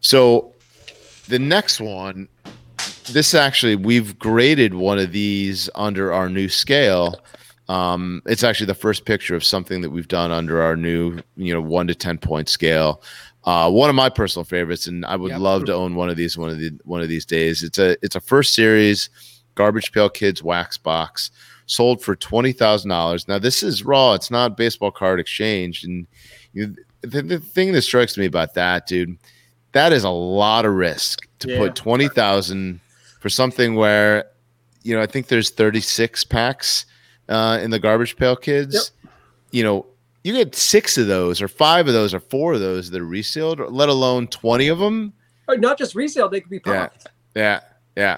[0.00, 0.54] so
[1.28, 2.28] the next one,
[3.12, 7.20] this actually we've graded one of these under our new scale.
[7.68, 11.52] Um, it's actually the first picture of something that we've done under our new, you
[11.54, 13.02] know, one to ten point scale.
[13.44, 15.40] Uh, one of my personal favorites, and I would Yep.
[15.40, 17.62] love to own one of these one of the one of these days.
[17.62, 19.08] It's a it's a first series
[19.54, 21.30] garbage pail kids wax box
[21.66, 23.28] sold for twenty thousand dollars.
[23.28, 26.06] Now this is raw; it's not baseball card exchange, and
[26.52, 29.16] you, the, the thing that strikes me about that, dude,
[29.72, 31.58] that is a lot of risk to Yeah.
[31.58, 32.80] put twenty thousand
[33.20, 34.24] for something where,
[34.82, 36.86] you know, I think there's thirty six packs
[37.28, 38.92] uh, in the garbage pail kids.
[39.50, 39.86] You know,
[40.24, 43.04] you get six of those, or five of those, or four of those that are
[43.06, 45.12] resealed, let alone twenty of them.
[45.48, 47.06] Or not just resale; they could be popped.
[47.36, 47.60] Yeah,
[47.96, 48.16] yeah.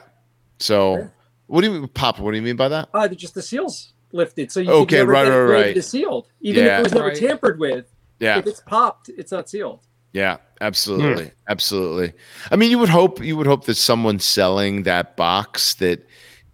[0.59, 1.07] So, Yeah.
[1.49, 2.23] what do you mean, Papa?
[2.23, 2.89] What do you mean by that?
[2.95, 5.77] Uh, just the seals lifted, so you Okay, could never right, get right, right.
[5.77, 6.75] as sealed, even Yeah.
[6.75, 7.17] if it was never Right.
[7.17, 7.87] tampered with.
[8.21, 9.81] Yeah, If it's popped, it's not sealed.
[10.15, 12.15] yeah, absolutely, absolutely.
[12.51, 16.07] I mean, you would hope you would hope that someone selling that box that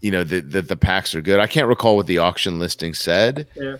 [0.02, 1.40] you know that the, the packs are good.
[1.40, 3.46] I can't recall what the auction listing said.
[3.54, 3.76] Yeah.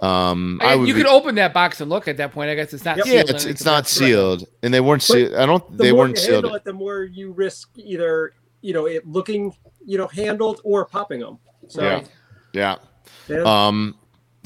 [0.00, 2.50] Um, I I would you be- could open that box and look at that point.
[2.50, 3.06] I guess it's not Yep.
[3.06, 3.14] sealed.
[3.14, 3.90] yeah, and it's it's not box.
[3.90, 5.34] sealed, and they weren't sealed.
[5.34, 5.76] I don't.
[5.76, 6.44] The They more weren't you sealed.
[6.46, 9.54] it, the more you risk either you know it looking
[9.86, 11.38] you know handled or popping them.
[11.68, 12.04] So Yeah.
[12.52, 12.76] Yeah.
[13.28, 13.42] yeah.
[13.68, 13.96] Um,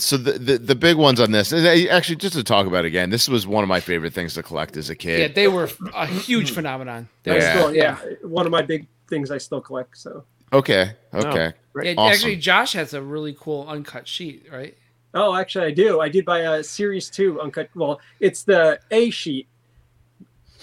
[0.01, 2.89] so the, the the big ones on this, and actually, just to talk about it
[2.89, 5.21] again, this was one of my favorite things to collect as a kid.
[5.21, 7.09] Yeah, they were a huge phenomenon.
[7.25, 7.53] They Yeah.
[7.55, 9.99] still, yeah, one of my big things I still collect.
[9.99, 11.53] So Okay, okay.
[11.83, 12.13] Yeah, Awesome.
[12.13, 14.77] Actually, Josh has a really cool uncut sheet, right?
[15.15, 16.01] oh, actually, I do.
[16.01, 17.69] I did buy a series two uncut.
[17.75, 19.49] Well, it's the A sheet.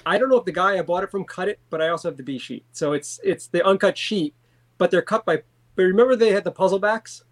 [0.06, 2.10] I don't know if the guy I bought it from cut it, but I also
[2.10, 2.64] have the B sheet.
[2.72, 4.34] So it's it's the uncut sheet,
[4.78, 5.42] but they're cut by.
[5.76, 7.24] But remember they had the puzzle backs.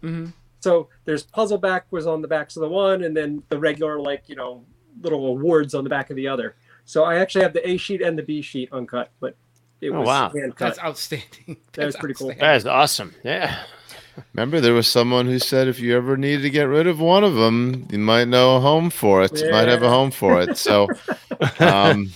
[0.00, 0.26] hmm
[0.60, 4.00] So there's puzzle back was on the backs of the one, and then the regular
[4.00, 4.64] like you know
[5.02, 6.54] little awards on the back of the other.
[6.84, 9.36] So I actually have the A sheet and the B sheet uncut, but
[9.80, 10.32] it Oh, was wow.
[10.34, 10.84] That's cut.
[10.84, 11.56] outstanding.
[11.72, 12.28] That was pretty cool.
[12.30, 12.46] outstanding.
[12.48, 13.14] That is awesome.
[13.24, 13.62] Yeah.
[14.34, 17.24] Remember, there was someone who said if you ever needed to get rid of one
[17.24, 19.40] of them, you might know a home for it.
[19.40, 20.58] You might have a home for it.
[20.58, 20.88] So,
[21.60, 22.10] um,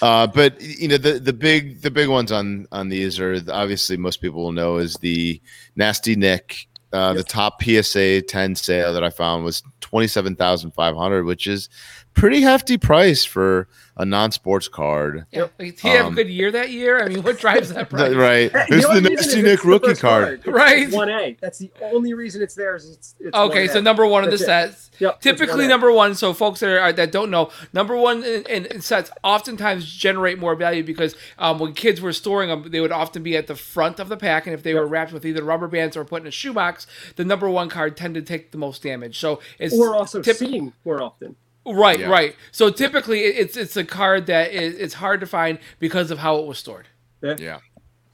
[0.00, 3.96] uh, but you know, the the big the big ones on on these are obviously
[3.96, 5.40] most people will know is the
[5.76, 6.66] nasty Nick.
[6.92, 11.24] Uh, The top PSA 10 sale that I found was twenty seven thousand five hundred,
[11.24, 11.68] which is
[12.14, 15.26] pretty hefty price for a non sports card.
[15.30, 15.48] Yeah.
[15.58, 17.02] Did he have a Um, good year that year?
[17.04, 18.14] I mean, what drives that price?
[18.14, 18.50] Right?
[18.50, 20.46] Hey, Who's the the nasty Nick it's the rookie first card?
[20.46, 20.90] Right.
[20.90, 21.36] One A.
[21.40, 22.76] That's the only reason it's there.
[22.76, 23.72] Is it's, it's Okay, 1A.
[23.72, 24.38] so number one of the it.
[24.38, 24.90] sets.
[25.00, 26.14] Yep, Typically, number one.
[26.14, 30.38] So, folks that are that don't know, number one in, in, in sets oftentimes generate
[30.38, 33.54] more value because um, when kids were storing them, they would often be at the
[33.56, 36.20] front of the pack, and if they were wrapped with either rubber bands or put
[36.20, 39.18] in a shoebox, the number one card tended to take the most damage.
[39.18, 41.36] So, it's Or also typ- seen more often.
[41.66, 42.08] Right, Yeah.
[42.08, 42.34] right.
[42.52, 46.36] So typically, it's it's a card that is it's hard to find because of how
[46.36, 46.88] it was stored.
[47.22, 47.58] Yeah.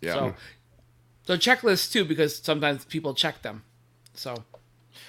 [0.02, 0.12] Yeah.
[0.12, 0.34] So,
[1.24, 3.62] so checklists too, because sometimes people check them.
[4.14, 4.44] So.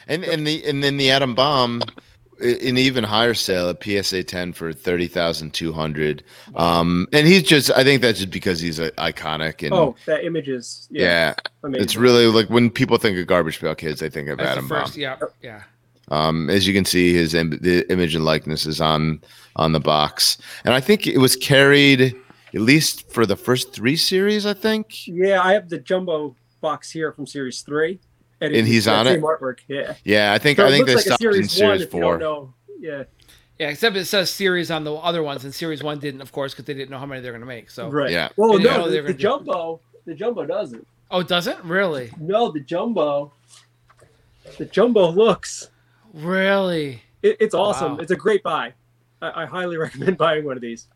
[0.08, 1.82] And and the and then the Adam Bomb,
[2.42, 6.24] i- an even higher sale at PSA ten for thirty thousand two hundred.
[6.56, 10.24] Um, and he's just I think that's just because he's a, iconic and Oh, that
[10.24, 11.34] image is yeah, yeah,
[11.64, 11.84] amazing.
[11.84, 14.68] it's really like when people think of garbage pail kids, they think of That's Adam
[14.68, 15.02] the first, bomb.
[15.02, 15.64] yeah, yeah.
[16.10, 19.22] Um, as you can see, his Im- the image and likeness is on
[19.56, 22.16] on the box, and I think it was carried
[22.56, 24.46] at least for the first three series.
[24.46, 25.08] I think.
[25.08, 25.42] yeah.
[25.42, 28.00] I have the jumbo box here from Series Three,
[28.42, 29.22] And it's he's on it?
[29.22, 29.96] Artwork, yeah.
[30.04, 32.18] Yeah, I think So I think they like a stopped in Series One series four.
[32.18, 32.52] don't.
[32.80, 33.04] Yeah,
[33.60, 36.54] Yeah, except it says series on the other ones, and series one didn't, of course,
[36.54, 37.70] because they didn't know how many they're going to make.
[37.70, 38.12] So, right.
[38.12, 38.30] Yeah.
[38.38, 40.88] Well, They didn't know no, the, the jumbo, the jumbo doesn't.
[41.12, 43.34] oh, it doesn't really, No, the jumbo,
[44.58, 45.70] the jumbo looks.
[46.18, 47.02] Really.
[47.22, 47.94] It, it's awesome.
[47.94, 48.00] Wow.
[48.00, 48.74] It's a great buy.
[49.22, 50.88] I, I highly recommend buying one of these.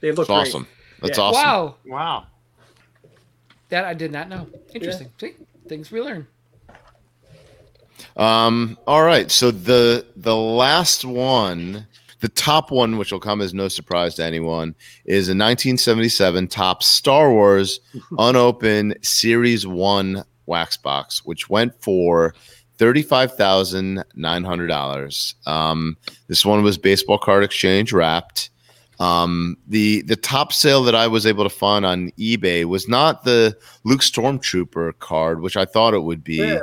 [0.00, 0.48] They look That's great.
[0.48, 0.66] awesome.
[1.00, 1.24] That's Yeah.
[1.24, 1.42] awesome.
[1.42, 2.26] Wow, Wow.
[3.70, 4.46] that I did not know.
[4.74, 5.10] Interesting.
[5.18, 5.34] See,
[5.68, 6.26] things we learn.
[8.16, 9.30] Um, all right.
[9.30, 11.86] So the the last one
[12.20, 16.82] the top one, which will come as no surprise to anyone, is a 1977 top
[16.84, 17.80] Star Wars
[18.18, 22.32] unopened Series One wax box, which went for
[22.78, 25.34] thirty-five thousand nine hundred dollars.
[25.46, 25.96] Um,
[26.28, 28.50] this one was baseball card exchange wrapped.
[29.00, 33.24] Um, the the top sale that I was able to find on eBay was not
[33.24, 36.36] the Luke Stormtrooper card, which I thought it would be.
[36.36, 36.60] Yeah,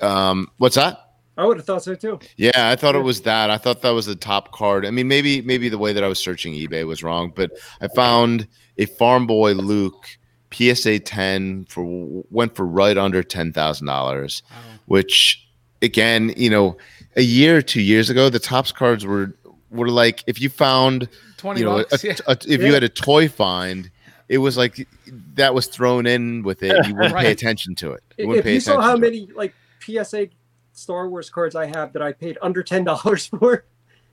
[0.00, 1.00] Um, what's that?
[1.36, 2.20] I would have thought so too.
[2.36, 3.50] Yeah, I thought it was that.
[3.50, 4.86] I thought that was the top card.
[4.86, 7.50] I mean, maybe maybe the way that I was searching eBay was wrong, but
[7.80, 8.46] I found
[8.78, 10.06] a Farm Boy Luke
[10.52, 11.84] PSA 10 for
[12.30, 14.42] went for right under ten thousand dollars,
[14.86, 15.43] which
[15.84, 16.76] again, you know,
[17.16, 19.32] a year or two years ago, the Topps cards were
[19.70, 22.14] were like if you found Twenty you know a, yeah.
[22.26, 23.90] a- if you had a toy find,
[24.28, 24.86] it was like
[25.34, 26.86] that was thrown in with it.
[26.86, 28.02] You wouldn't pay attention to it.
[28.18, 29.00] You If pay you saw how to it.
[29.00, 30.28] many like PSA
[30.72, 33.64] Star Wars cards I have that I paid under ten dollars for,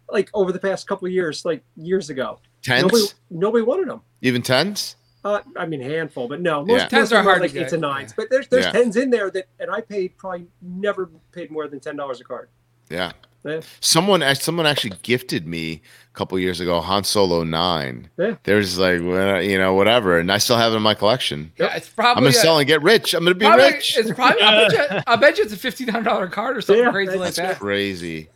[0.09, 4.01] like over the past couple of years, like years ago, tens, nobody nobody wanted them.
[4.21, 4.95] even tens.
[5.23, 6.87] Uh, I mean, handful, but no, most, Yeah.
[6.87, 8.09] Tens of are them hard to like eights get, and nines.
[8.11, 8.15] yeah.
[8.17, 8.71] But there's there's Yeah.
[8.71, 12.23] tens in there that, and I paid probably never paid more than ten dollars a
[12.23, 12.49] card.
[12.89, 13.11] Yeah.
[13.43, 13.61] Yeah.
[13.79, 15.81] Someone someone actually gifted me
[16.13, 18.09] a couple years ago Han Solo 9.
[18.17, 18.35] Yeah.
[18.43, 21.51] There's like well, you know whatever and I still have it in my collection.
[21.57, 23.13] Yeah, it's probably I'm going to a- sell and get rich.
[23.15, 23.97] I'm going to be probably- rich.
[23.97, 24.41] It's probably.
[24.43, 26.91] I bet, you, I bet you it's a fifteen hundred dollar card or something Yeah,
[26.91, 27.59] crazy like that's that.
[27.59, 28.29] crazy.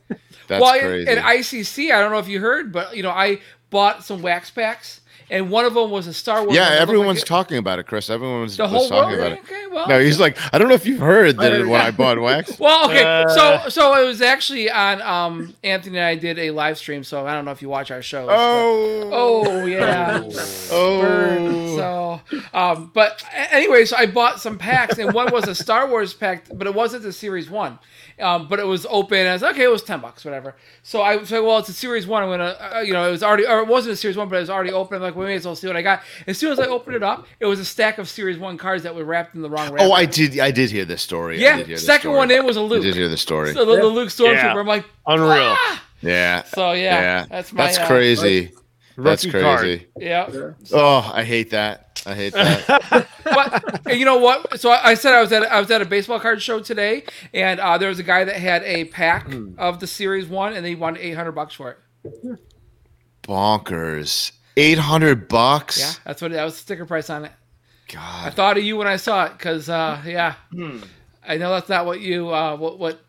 [0.48, 1.12] That's well, in- crazy.
[1.12, 3.40] in ICC, I don't know if you heard, but you know, I
[3.70, 6.56] bought some wax packs, and one of them was a Star Wars.
[6.56, 8.10] yeah, everyone's like talking about it, Chris.
[8.10, 9.32] Everyone's the was whole talking world.
[9.34, 9.44] about it.
[9.44, 11.92] Okay, well, No, he's like, I don't know if you've heard that I- when I
[11.92, 12.60] bought wax.
[12.60, 15.02] Well, okay, Uh, so so it was actually on.
[15.02, 17.92] Um, Anthony and I did a live stream, so I don't know if you watch
[17.92, 18.28] our shows.
[18.28, 20.22] but- Oh, Oh yeah.
[20.72, 21.76] oh, Burn.
[21.76, 22.22] So,
[22.54, 26.14] um, but a- anyway, so I bought some packs, and one was a Star Wars
[26.14, 27.80] pack, but it wasn't the Series One.
[28.20, 29.18] Um, but it was open.
[29.20, 30.56] And I was like, okay, it was ten bucks, whatever.
[30.84, 32.24] So I was like, well, it's a Series One.
[32.24, 34.38] I'm gonna, uh, you know, it was already, or it wasn't a Series One, but
[34.38, 34.96] it was already open.
[34.98, 36.02] I'm like, well, we may as well see what I got.
[36.26, 38.84] As soon as I opened it up, it was a stack of Series One cards
[38.84, 39.84] that were wrapped in the wrong wrap.
[39.84, 40.40] oh, I did.
[40.40, 41.38] I did hear this story.
[41.38, 41.58] I yeah.
[41.58, 42.18] did hear this Second story.
[42.18, 42.84] one in was a I Luke.
[42.84, 43.54] did hear the story.
[43.54, 43.94] So the, the Yeah.
[43.94, 44.34] Luke Stormtrooper.
[44.36, 44.60] Yeah.
[44.60, 45.30] I'm like, Unreal.
[45.58, 45.84] ah!
[46.02, 46.44] yeah.
[46.44, 47.66] So yeah, that's my.
[47.66, 48.52] That's uh, crazy.
[48.98, 49.60] That's Rookie card.
[49.60, 49.88] crazy.
[49.98, 50.30] Yeah.
[50.32, 50.52] Yeah.
[50.72, 51.85] Oh, I hate that.
[52.06, 53.08] I hate that.
[53.86, 54.60] but you know what?
[54.60, 57.04] So I I said I was at I was at a baseball card show today,
[57.34, 59.54] and uh, there was a guy that had a pack Hmm.
[59.58, 62.40] of the Series One, and he wanted eight hundred bucks for it.
[63.24, 64.32] Bonkers.
[64.58, 65.80] 800 bucks.
[65.80, 67.32] Yeah, that's what that was the sticker price on it.
[67.92, 68.28] God.
[68.28, 70.80] I thought of you when I saw it because uh, yeah, Hmm.
[71.28, 73.02] I know that's not what you uh, what what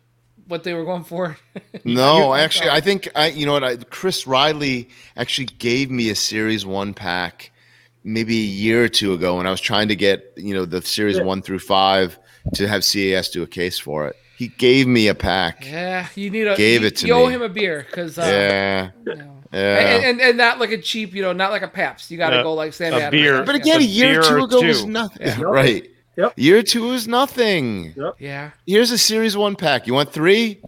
[0.47, 1.37] what they were going for.
[1.83, 3.27] No, actually, I think I.
[3.27, 3.63] You know what?
[3.63, 7.51] I, Chris Riley actually gave me a Series One pack
[8.07, 10.81] maybe a year or two ago when I was trying to get you know the
[10.81, 11.23] Series Yeah.
[11.23, 12.17] One through Five
[12.55, 14.15] to have CAS do a case for it.
[14.37, 15.65] He gave me a pack.
[15.65, 18.21] yeah, you need a Gave you, it to you owe him a beer because uh,
[18.21, 19.33] Yeah, you know.
[19.51, 19.77] yeah.
[19.79, 22.09] And, and, and not like a cheap, you know, not like a Paps.
[22.11, 23.11] You got to go like Sam a Adams.
[23.11, 23.43] beer.
[23.43, 25.25] but again, a a year or two or ago was nothing.
[25.27, 25.39] Yeah.
[25.41, 25.89] Right.
[26.17, 26.33] Yep.
[26.35, 27.93] Year two was nothing.
[27.97, 28.15] Yep.
[28.19, 28.51] yeah.
[28.65, 29.85] Here's a Series One pack.
[29.87, 30.61] You want three?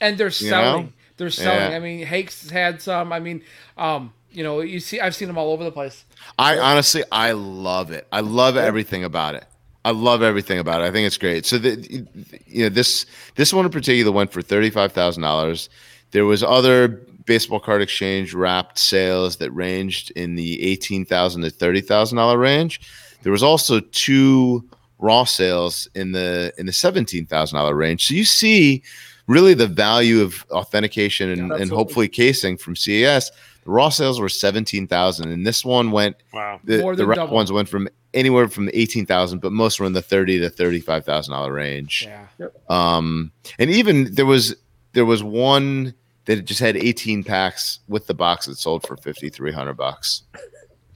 [0.00, 0.84] and they're You selling.
[0.86, 0.92] know?
[1.18, 1.70] They're selling.
[1.70, 1.76] Yeah.
[1.76, 3.12] I mean, Hake's had some.
[3.12, 3.42] I mean,
[3.78, 6.04] um, you know, you see, I've seen them all over the place.
[6.38, 8.06] I honestly, I love it.
[8.12, 9.44] I love everything about it.
[9.84, 10.84] I love everything about it.
[10.84, 11.44] I think it's great.
[11.44, 12.06] So the,
[12.46, 13.04] you know, this
[13.34, 15.68] this one in particular went for thirty five thousand dollars.
[16.12, 16.88] There was other
[17.26, 22.38] baseball card exchange wrapped sales that ranged in the eighteen thousand to thirty thousand dollar
[22.38, 22.80] range.
[23.22, 24.64] There was also two
[24.98, 28.06] raw sales in the in the seventeen thousand dollar range.
[28.06, 28.82] So you see
[29.26, 33.30] really the value of authentication and, and hopefully casing from CAS.
[33.64, 36.60] The raw sales were seventeen thousand, and this one went Wow.
[36.64, 39.86] the, More the than wrap ones went from anywhere from eighteen thousand, but most were
[39.86, 42.08] in the thirty to thirty-five thousand dollar range.
[42.08, 42.46] Yeah.
[42.68, 44.54] Um, and even there was
[44.92, 49.28] there was one that just had eighteen packs with the box that sold for fifty
[49.28, 50.22] three hundred bucks.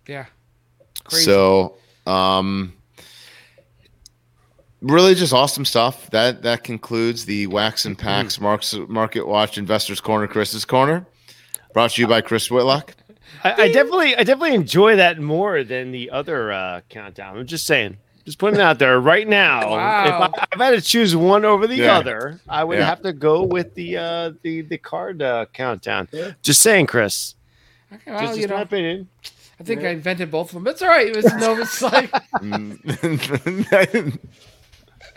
[0.07, 0.27] Yeah.
[1.05, 1.25] Crazy.
[1.25, 2.73] So, um,
[4.83, 6.11] really just awesome stuff.
[6.11, 11.07] That that concludes the Wax and Packs Marks Market Watch Investors Corner, Chris's Corner,
[11.73, 12.95] brought to you by Chris Whitlock.
[13.45, 17.39] I, I definitely, I definitely enjoy that more than the other uh, countdown.
[17.39, 19.71] I'm just saying, just putting it out there right now.
[19.71, 20.07] Wow.
[20.07, 21.99] If I, if I had to choose one over the Yeah.
[21.99, 22.87] other, I would Yeah.
[22.87, 26.09] have to go with the uh, the the card uh, countdown.
[26.13, 26.33] Yeah.
[26.43, 27.35] Just saying, Chris.
[27.93, 29.09] Okay, well, just you just my know, opinion.
[29.61, 29.89] I think Yeah.
[29.89, 30.67] I invented both of them.
[30.67, 31.07] It's all right.
[31.07, 34.19] It was no, it's like Mm.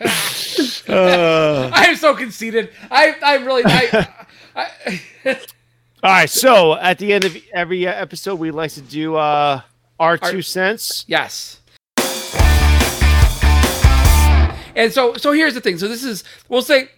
[0.88, 2.70] I am so conceited.
[2.90, 4.08] I, I really, I,
[4.56, 5.00] I,
[6.02, 6.30] All right.
[6.30, 9.60] So at the end of every episode, we like to do uh,
[9.98, 11.04] our two cents.
[11.06, 11.60] yes.
[14.76, 15.76] And so, so here's the thing.
[15.78, 16.88] So this is, we'll say,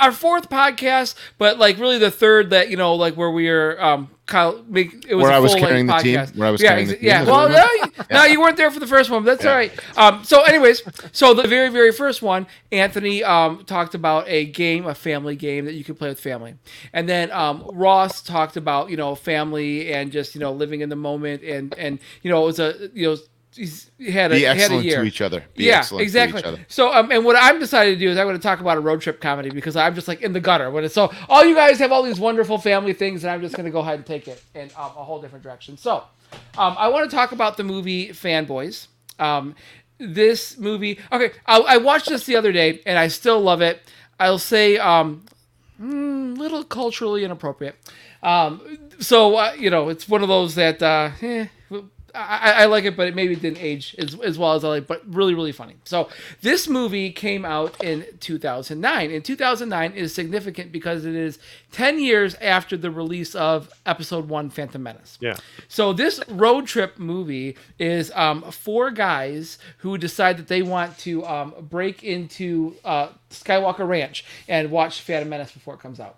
[0.00, 3.80] our fourth podcast, but like really the third that you know, like where we are
[3.80, 6.26] um, kind of make it was Where a I was carrying the team?
[6.36, 8.70] Where I was yeah, carrying the team, Yeah, well, no, you, no, you weren't there
[8.70, 9.50] for the first one, but that's Yeah.
[9.50, 9.72] all right.
[9.96, 14.86] Um, so, anyways, so the very, very first one, Anthony um, talked about a game,
[14.86, 16.54] a family game that you could play with family,
[16.92, 20.88] and then um, Ross talked about you know family and just you know living in
[20.88, 23.16] the moment, and and you know it was a you know
[23.54, 25.00] he's, he had a Be he had a excellent year.
[25.00, 25.44] to each other.
[25.54, 26.42] Be yeah, excellent exactly.
[26.42, 26.66] To each other.
[26.68, 28.80] So, um, and what I'm decided to do is I'm going to talk about a
[28.80, 30.70] road trip comedy because I'm just like in the gutter.
[30.70, 33.54] When it's so, all you guys have all these wonderful family things, and I'm just
[33.54, 35.76] going to go ahead and take it in um, a whole different direction.
[35.76, 36.04] So,
[36.58, 38.86] um, I want to talk about the movie Fanboys.
[39.18, 39.54] Um,
[39.98, 43.82] this movie, okay, I, I watched this the other day, and I still love it.
[44.18, 45.24] I'll say, um,
[45.80, 47.76] mm, little culturally inappropriate.
[48.22, 51.46] Um, so uh, you know, it's one of those that uh, eh,
[52.14, 54.86] I, I like it, but it maybe didn't age as, as well as I like.
[54.86, 55.76] But really, really funny.
[55.84, 56.08] So
[56.40, 59.10] this movie came out in 2009.
[59.10, 61.38] In 2009 is significant because it is
[61.72, 65.18] 10 years after the release of Episode One, Phantom Menace.
[65.20, 65.36] Yeah.
[65.68, 71.24] So this road trip movie is um, four guys who decide that they want to
[71.26, 76.16] um, break into uh, Skywalker Ranch and watch Phantom Menace before it comes out.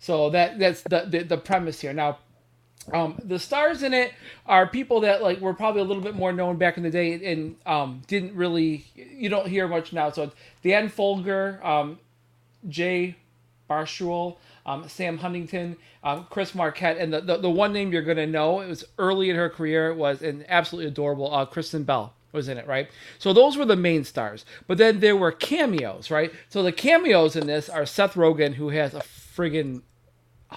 [0.00, 1.92] So that that's the the, the premise here.
[1.92, 2.18] Now,
[2.92, 4.12] um, the stars in it
[4.46, 7.32] are people that like were probably a little bit more known back in the day
[7.32, 10.10] and um, didn't really you don't hear much now.
[10.10, 10.30] So
[10.62, 11.98] Dan Fogler, um,
[12.68, 13.16] Jay
[13.68, 18.26] Baruchel, um, Sam Huntington, um, Chris Marquette, and the, the, the one name you're gonna
[18.26, 22.48] know it was early in her career was an absolutely adorable uh, Kristen Bell was
[22.48, 22.88] in it, right?
[23.18, 24.44] So those were the main stars.
[24.66, 26.32] But then there were cameos, right?
[26.48, 29.82] So the cameos in this are Seth Rogen, who has a friggin'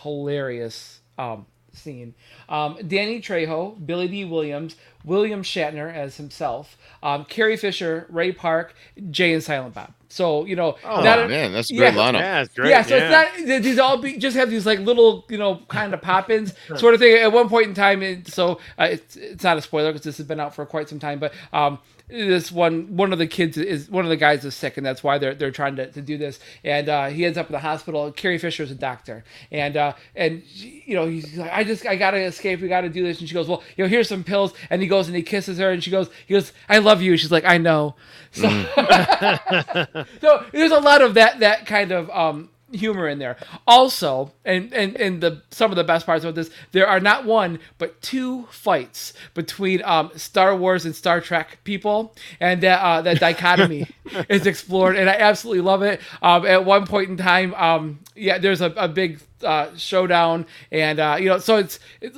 [0.02, 2.14] hilarious um, scene.
[2.50, 8.76] Um, Danny Trejo, Billy Dee Williams, William Shatner as himself, um, Carrie Fisher, Ray Park,
[9.10, 9.94] Jay and Silent Bob.
[10.10, 12.00] So you know, Oh not a- man, that's a great yeah.
[12.00, 12.20] lineup.
[12.20, 12.70] Yeah, it's great.
[12.70, 15.94] yeah, so it's not these all be just have these like little you know kind
[15.94, 17.16] of pop-ins sort of thing.
[17.18, 20.18] At one point in time, it, so uh, it's it's not a spoiler because this
[20.18, 21.80] has been out for quite some time, but um,
[22.12, 25.04] this one one of the kids is one of the guys is sick, and that's
[25.04, 26.40] why they're they're trying to, to do this.
[26.64, 28.12] And uh, he ends up in the hospital.
[28.12, 31.96] Carrie Fisher is a doctor, and uh, and you know he's like, I just I
[31.96, 32.62] gotta escape.
[32.62, 33.20] We gotta do this.
[33.20, 34.54] And she goes, well, you know, here's some pills.
[34.70, 37.18] And he goes and he kisses her, and she goes, he goes, I love you.
[37.18, 37.96] She's like, I know.
[38.32, 38.48] So,
[40.22, 43.38] so there's a lot of that that kind of um, humor in there.
[43.68, 47.26] Also, and and and the some of the best parts of this, there are not
[47.26, 53.02] one but two fights between um, Star Wars and Star Trek people, and that uh,
[53.02, 53.88] that dichotomy
[54.30, 56.02] is explored, and I absolutely love it.
[56.22, 61.00] Um, at one point in time, um, yeah, there's a, a big uh, showdown, and
[61.00, 61.80] uh, you know, so it's.
[62.02, 62.18] it's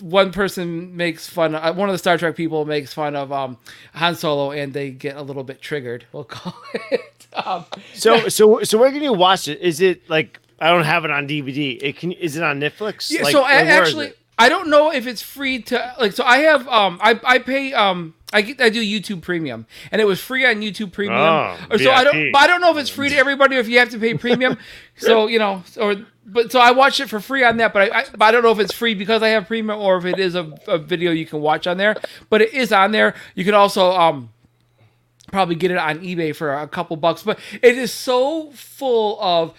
[0.00, 1.54] one person makes fun.
[1.54, 3.56] Uh, one of the Star Trek people makes fun of um,
[3.94, 6.04] Han Solo, and they get a little bit triggered.
[6.12, 6.54] We'll call
[6.90, 7.15] it.
[7.44, 9.60] Um, So so so where can you watch it?
[9.60, 11.78] Is it like I don't have it on DVD?
[11.82, 13.10] It can is it on Netflix?
[13.10, 14.12] yeah, Like, so I, actually.
[14.38, 16.12] I don't know if it's free to like.
[16.12, 18.14] So I have um, I I pay um.
[18.32, 21.18] I, get, I do YouTube Premium, and it was free on YouTube Premium.
[21.18, 23.60] Oh, Or so I don't, but I don't know if it's free to everybody or
[23.60, 24.58] if you have to pay premium.
[24.96, 25.94] so you know, or
[26.26, 28.42] but so I watched it for free on that, but I, I but I don't
[28.42, 31.12] know if it's free because I have premium or if it is a, a video
[31.12, 31.94] you can watch on there.
[32.28, 33.14] But it is on there.
[33.36, 34.30] You can also um
[35.26, 37.22] probably get it on eBay for a couple bucks.
[37.22, 39.54] But it is so full of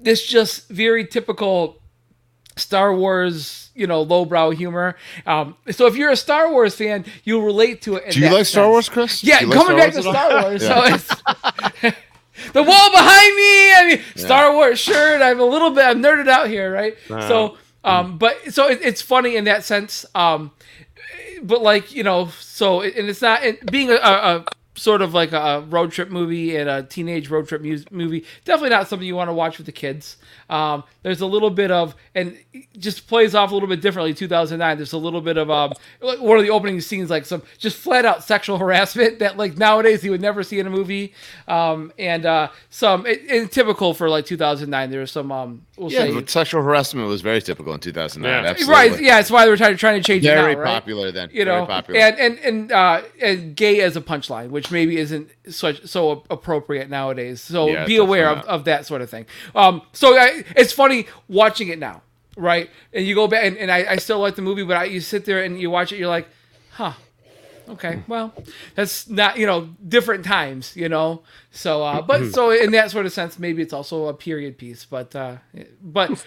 [0.00, 1.80] this just very typical
[2.56, 4.96] Star Wars, you know, lowbrow humor.
[5.26, 8.12] Um, so if you're a Star Wars fan, you'll relate to it.
[8.12, 8.68] Do you like Star.
[8.68, 9.22] Wars, Chris?
[9.22, 10.42] Yeah, you like coming back to Star?
[10.42, 10.62] Wars.
[10.62, 10.68] Yeah.
[10.68, 11.08] So it's
[12.52, 13.72] the wall behind me.
[13.72, 15.22] I mean, Star Wars shirt.
[15.22, 15.84] I'm a little bit.
[15.84, 16.96] I'm nerded out here, right?
[17.06, 20.04] So, um, but so it, it's funny in that sense.
[20.14, 20.50] Um,
[21.42, 24.44] but like you know, so and it's not and being a, a
[24.78, 28.24] sort of like a road trip movie and a teenage road trip mu- movie.
[28.44, 30.16] Definitely not something you want to watch with the kids.
[30.50, 34.14] Um, there's a little bit of and it just plays off a little bit differently.
[34.14, 34.76] 2009.
[34.76, 38.04] There's a little bit of um one of the opening scenes like some just flat
[38.04, 41.12] out sexual harassment that like nowadays you would never see in a movie.
[41.46, 44.90] Um, and uh, some it, and typical for like 2009.
[44.90, 48.44] There was some um we'll Yeah, say but sexual harassment was very typical in 2009.
[48.44, 48.50] Yeah.
[48.50, 48.74] Absolutely.
[48.74, 49.00] right.
[49.02, 50.72] Yeah, that's why they were trying to trying to change Very it now, right?
[50.74, 51.28] popular then.
[51.32, 52.00] you Very know, popular.
[52.00, 56.88] and and and uh, and gay as a punchline, which maybe isn't such so appropriate
[56.90, 57.40] nowadays.
[57.40, 58.46] So Yeah, be aware of, not.
[58.46, 59.26] of that sort of thing.
[59.54, 62.02] Um, so I, it's funny watching it now,
[62.36, 62.70] right?
[62.92, 65.00] And you go back, and, and I, I still like the movie, but I, you
[65.00, 66.28] sit there and you watch it, you're like,
[66.72, 66.92] huh.
[67.68, 68.32] Okay, well,
[68.74, 71.20] that's not you know different times, you know.
[71.50, 74.86] So, uh, but so in that sort of sense, maybe it's also a period piece,
[74.86, 75.36] but uh,
[75.82, 76.10] but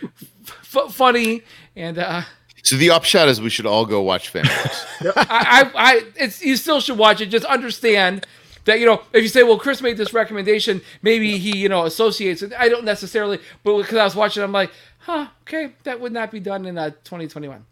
[0.46, 1.42] f- funny
[1.76, 2.22] and uh,
[2.64, 4.86] so the upshot is we should all go watch Fanboys.
[5.16, 7.28] I, I, I, it's you still should watch it.
[7.28, 8.28] Just understand
[8.66, 11.86] that you know if you say well Chris made this recommendation maybe he you know
[11.86, 16.00] associates it I don't necessarily but because I was watching I'm like huh okay that
[16.00, 17.66] would not be done in uh, 2021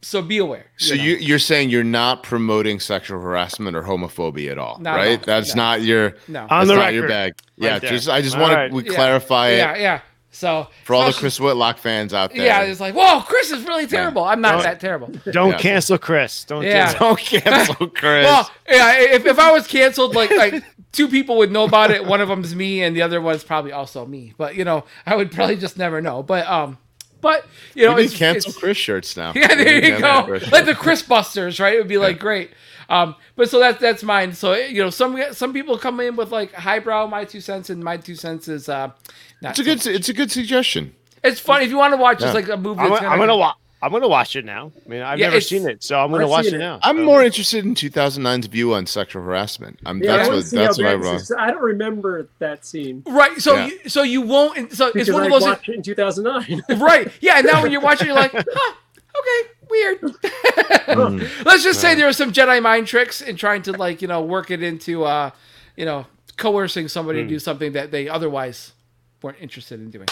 [0.00, 1.02] so be aware So know.
[1.02, 5.18] you, you're saying you're not promoting sexual harassment or homophobia at all, Not at right?
[5.18, 5.24] all.
[5.26, 5.62] That's No.
[5.62, 6.42] not your No.
[6.42, 7.34] On that's the not your bag.
[7.56, 7.90] Yeah, there.
[7.90, 8.68] just I just All want right.
[8.68, 8.94] to we Yeah.
[8.94, 10.00] clarify yeah it yeah
[10.38, 12.44] so for all the Chris Whitlock fans out there.
[12.44, 15.58] yeah it's like whoa Chris is really terrible I'm not Don't- that terrible Don't Yeah.
[15.58, 16.44] cancel Chris.
[16.44, 16.90] Don't Yeah.
[16.92, 16.98] do it.
[17.00, 18.24] Don't cancel Chris.
[18.24, 22.04] Well, yeah, if, if I was canceled, like like two people would know about it.
[22.04, 24.32] One of them's me, and the other one's probably also me.
[24.38, 26.22] But you know, I would probably just never know.
[26.22, 26.78] But um,
[27.20, 27.44] but
[27.74, 29.32] you know, we need it's, cancel it's- Chris shirts now.
[29.36, 30.38] Yeah, there you go.
[30.52, 31.74] Like the Chris Busters, right?
[31.74, 32.50] It would be like great.
[32.88, 34.32] Um, but so that's that's mine.
[34.32, 37.82] So you know, some some people come in with like highbrow my two cents, and
[37.84, 38.90] my two cents is uh,
[39.42, 39.50] not.
[39.50, 40.94] It's a good it's a good suggestion.
[41.22, 42.40] It's fun if you want to watch just Yeah.
[42.40, 42.80] like a movie.
[42.80, 43.56] I'm, that's gonna- I'm gonna- gonna watch.
[43.80, 44.72] I'm gonna watch it now.
[44.84, 46.58] I mean, I've Yeah, never seen it, so I'm gonna watch it it.
[46.58, 46.80] now.
[46.82, 49.78] I'm So- more interested in 2009's view on sexual harassment.
[49.86, 51.12] I'm Yeah, that's want what that's what I bad wrote.
[51.12, 51.36] this is.
[51.38, 53.40] I don't remember that scene Right.
[53.40, 53.66] So Yeah.
[53.66, 54.72] you so you won't.
[54.72, 55.42] So it's one I of those.
[55.42, 56.62] watched it in 2009.
[56.80, 58.74] right yeah and now when you're watching you're like huh
[59.18, 60.02] okay weird.
[61.44, 64.22] Let's just say there were some jedi mind tricks in trying to like you know
[64.22, 65.30] work it into uh
[65.76, 66.06] you know
[66.36, 68.72] coercing somebody to do something that they otherwise
[69.22, 70.06] weren't interested in doing.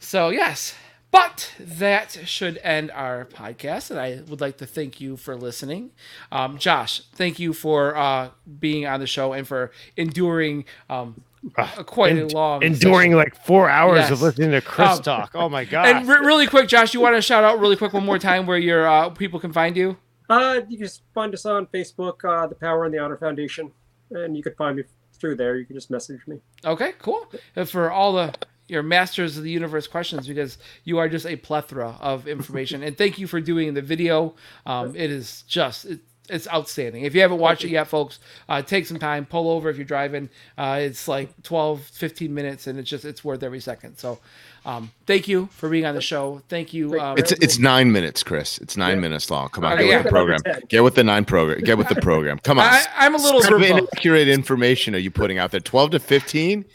[0.00, 0.74] So yes.
[1.10, 5.90] But that should end our podcast and i would like to thank you for listening.
[6.30, 8.28] Um, josh thank you for uh,
[8.60, 11.22] being on the show and for enduring um,
[11.56, 13.16] a quite a long enduring session.
[13.16, 14.10] like four hours Yes.
[14.10, 15.30] of listening to Chris Um, talk.
[15.34, 15.86] Oh my god!
[15.88, 18.46] And re- really quick, Josh, you want to shout out really quick one more time
[18.46, 19.96] where your uh, people can find you?
[20.30, 23.70] Uh, you can just find us on Facebook, uh, the Power and the Honor Foundation,
[24.10, 24.82] and you could find me
[25.18, 25.56] through there.
[25.56, 26.38] You can just message me.
[26.64, 27.26] Okay, cool.
[27.56, 28.34] And for all the
[28.68, 32.82] your masters of the universe questions, because you are just a plethora of information.
[32.82, 34.34] and thank you for doing the video.
[34.66, 36.00] Um, it is just it,
[36.30, 37.02] it's outstanding.
[37.04, 39.84] If you haven't watched it yet, folks, uh, take some time, pull over if you're
[39.84, 40.28] driving.
[40.56, 43.96] Uh, it's like 12, 15 minutes, and it's just it's worth every second.
[43.98, 44.18] So.
[44.66, 46.42] Um, thank you for being on the show.
[46.50, 47.00] Thank you.
[47.00, 48.58] Um, It's it's nine minutes, Chris.
[48.58, 49.48] It's nine minutes long.
[49.48, 49.96] Come on, Okay, get yeah.
[49.98, 50.40] with the program.
[50.68, 51.60] Get with the nine program.
[51.60, 52.38] Get with the program.
[52.40, 52.66] Come on.
[52.66, 55.60] I, I'm a little What of inaccurate information are you putting out there?
[55.60, 56.66] Twelve to fifteen?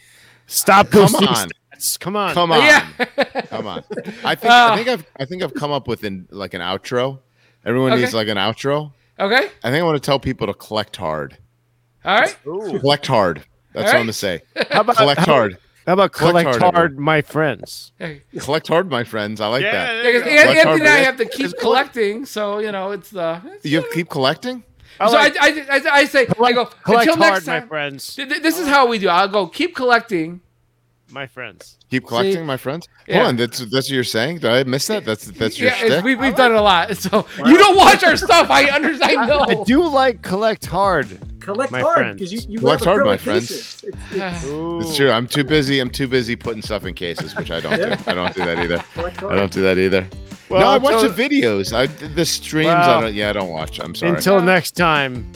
[0.47, 1.49] Stop Come on.
[1.99, 2.33] Come on.
[2.33, 2.59] Come on.
[2.61, 2.87] Yeah.
[3.49, 3.83] Come on.
[4.23, 6.61] I think Uh, I think I've I think I've come up with an like an
[6.61, 7.19] outro.
[7.63, 8.01] Everyone Okay.
[8.01, 8.91] needs like an outro.
[9.19, 9.49] Okay.
[9.63, 11.37] I think I want to tell people to collect hard.
[12.05, 12.37] All right.
[12.47, 12.79] Ooh.
[12.79, 13.43] Collect hard.
[13.73, 14.41] That's All what I'm gonna say.
[14.69, 15.57] How about Collect how, hard.
[15.87, 17.91] How about Collect collect, hard, hard, my friends?
[17.99, 18.21] Hey.
[18.39, 19.41] Collect hard, my friends.
[19.41, 20.03] I like that.
[20.03, 20.29] there you Because go.
[20.29, 23.41] Anthony Collect hard, and I have to keep collecting, so you know it's the.
[23.45, 24.63] It's, You uh, keep collecting?
[24.99, 27.61] I so like- I, I, I, I say I go collect until hard, next my
[27.61, 28.15] friends.
[28.15, 29.09] Th- th- This is how we do.
[29.09, 30.41] I'll go keep collecting.
[31.13, 31.77] My friends.
[31.91, 32.41] Keep collecting, See?
[32.41, 32.89] my friends.
[33.07, 33.17] Yeah.
[33.17, 34.39] Hold on, that's that's what you're saying.
[34.39, 35.05] Did I miss that?
[35.05, 36.03] That's that's your Yeah, it's, shtick?
[36.03, 36.89] we, we've done it a lot.
[37.03, 38.49] So you don't watch our stuff.
[38.49, 39.19] I understand.
[39.19, 39.41] I know.
[39.41, 41.19] I do like collect hard.
[41.39, 42.13] Collect My hard friends.
[42.15, 43.51] because you, you Collect hard, my friends.
[43.51, 43.93] It's, it's,
[44.45, 45.11] It's true.
[45.11, 45.79] I'm too busy.
[45.79, 47.91] I'm too busy putting stuff in cases, which I don't do.
[48.09, 48.83] I don't do that either.
[49.27, 50.07] I don't do that either.
[50.49, 51.73] Well, no, I watch until- the videos.
[51.73, 52.67] I the streams.
[52.67, 53.13] Well, I don't.
[53.13, 53.79] Yeah, I don't watch.
[53.79, 54.13] I'm sorry.
[54.15, 55.31] Until next time,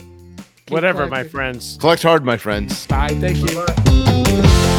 [0.70, 1.76] whatever, my friends.
[1.78, 2.86] Collect hard, my friends.
[2.88, 3.08] Bye.
[3.20, 3.54] Thank you.
[3.64, 4.74] Bye.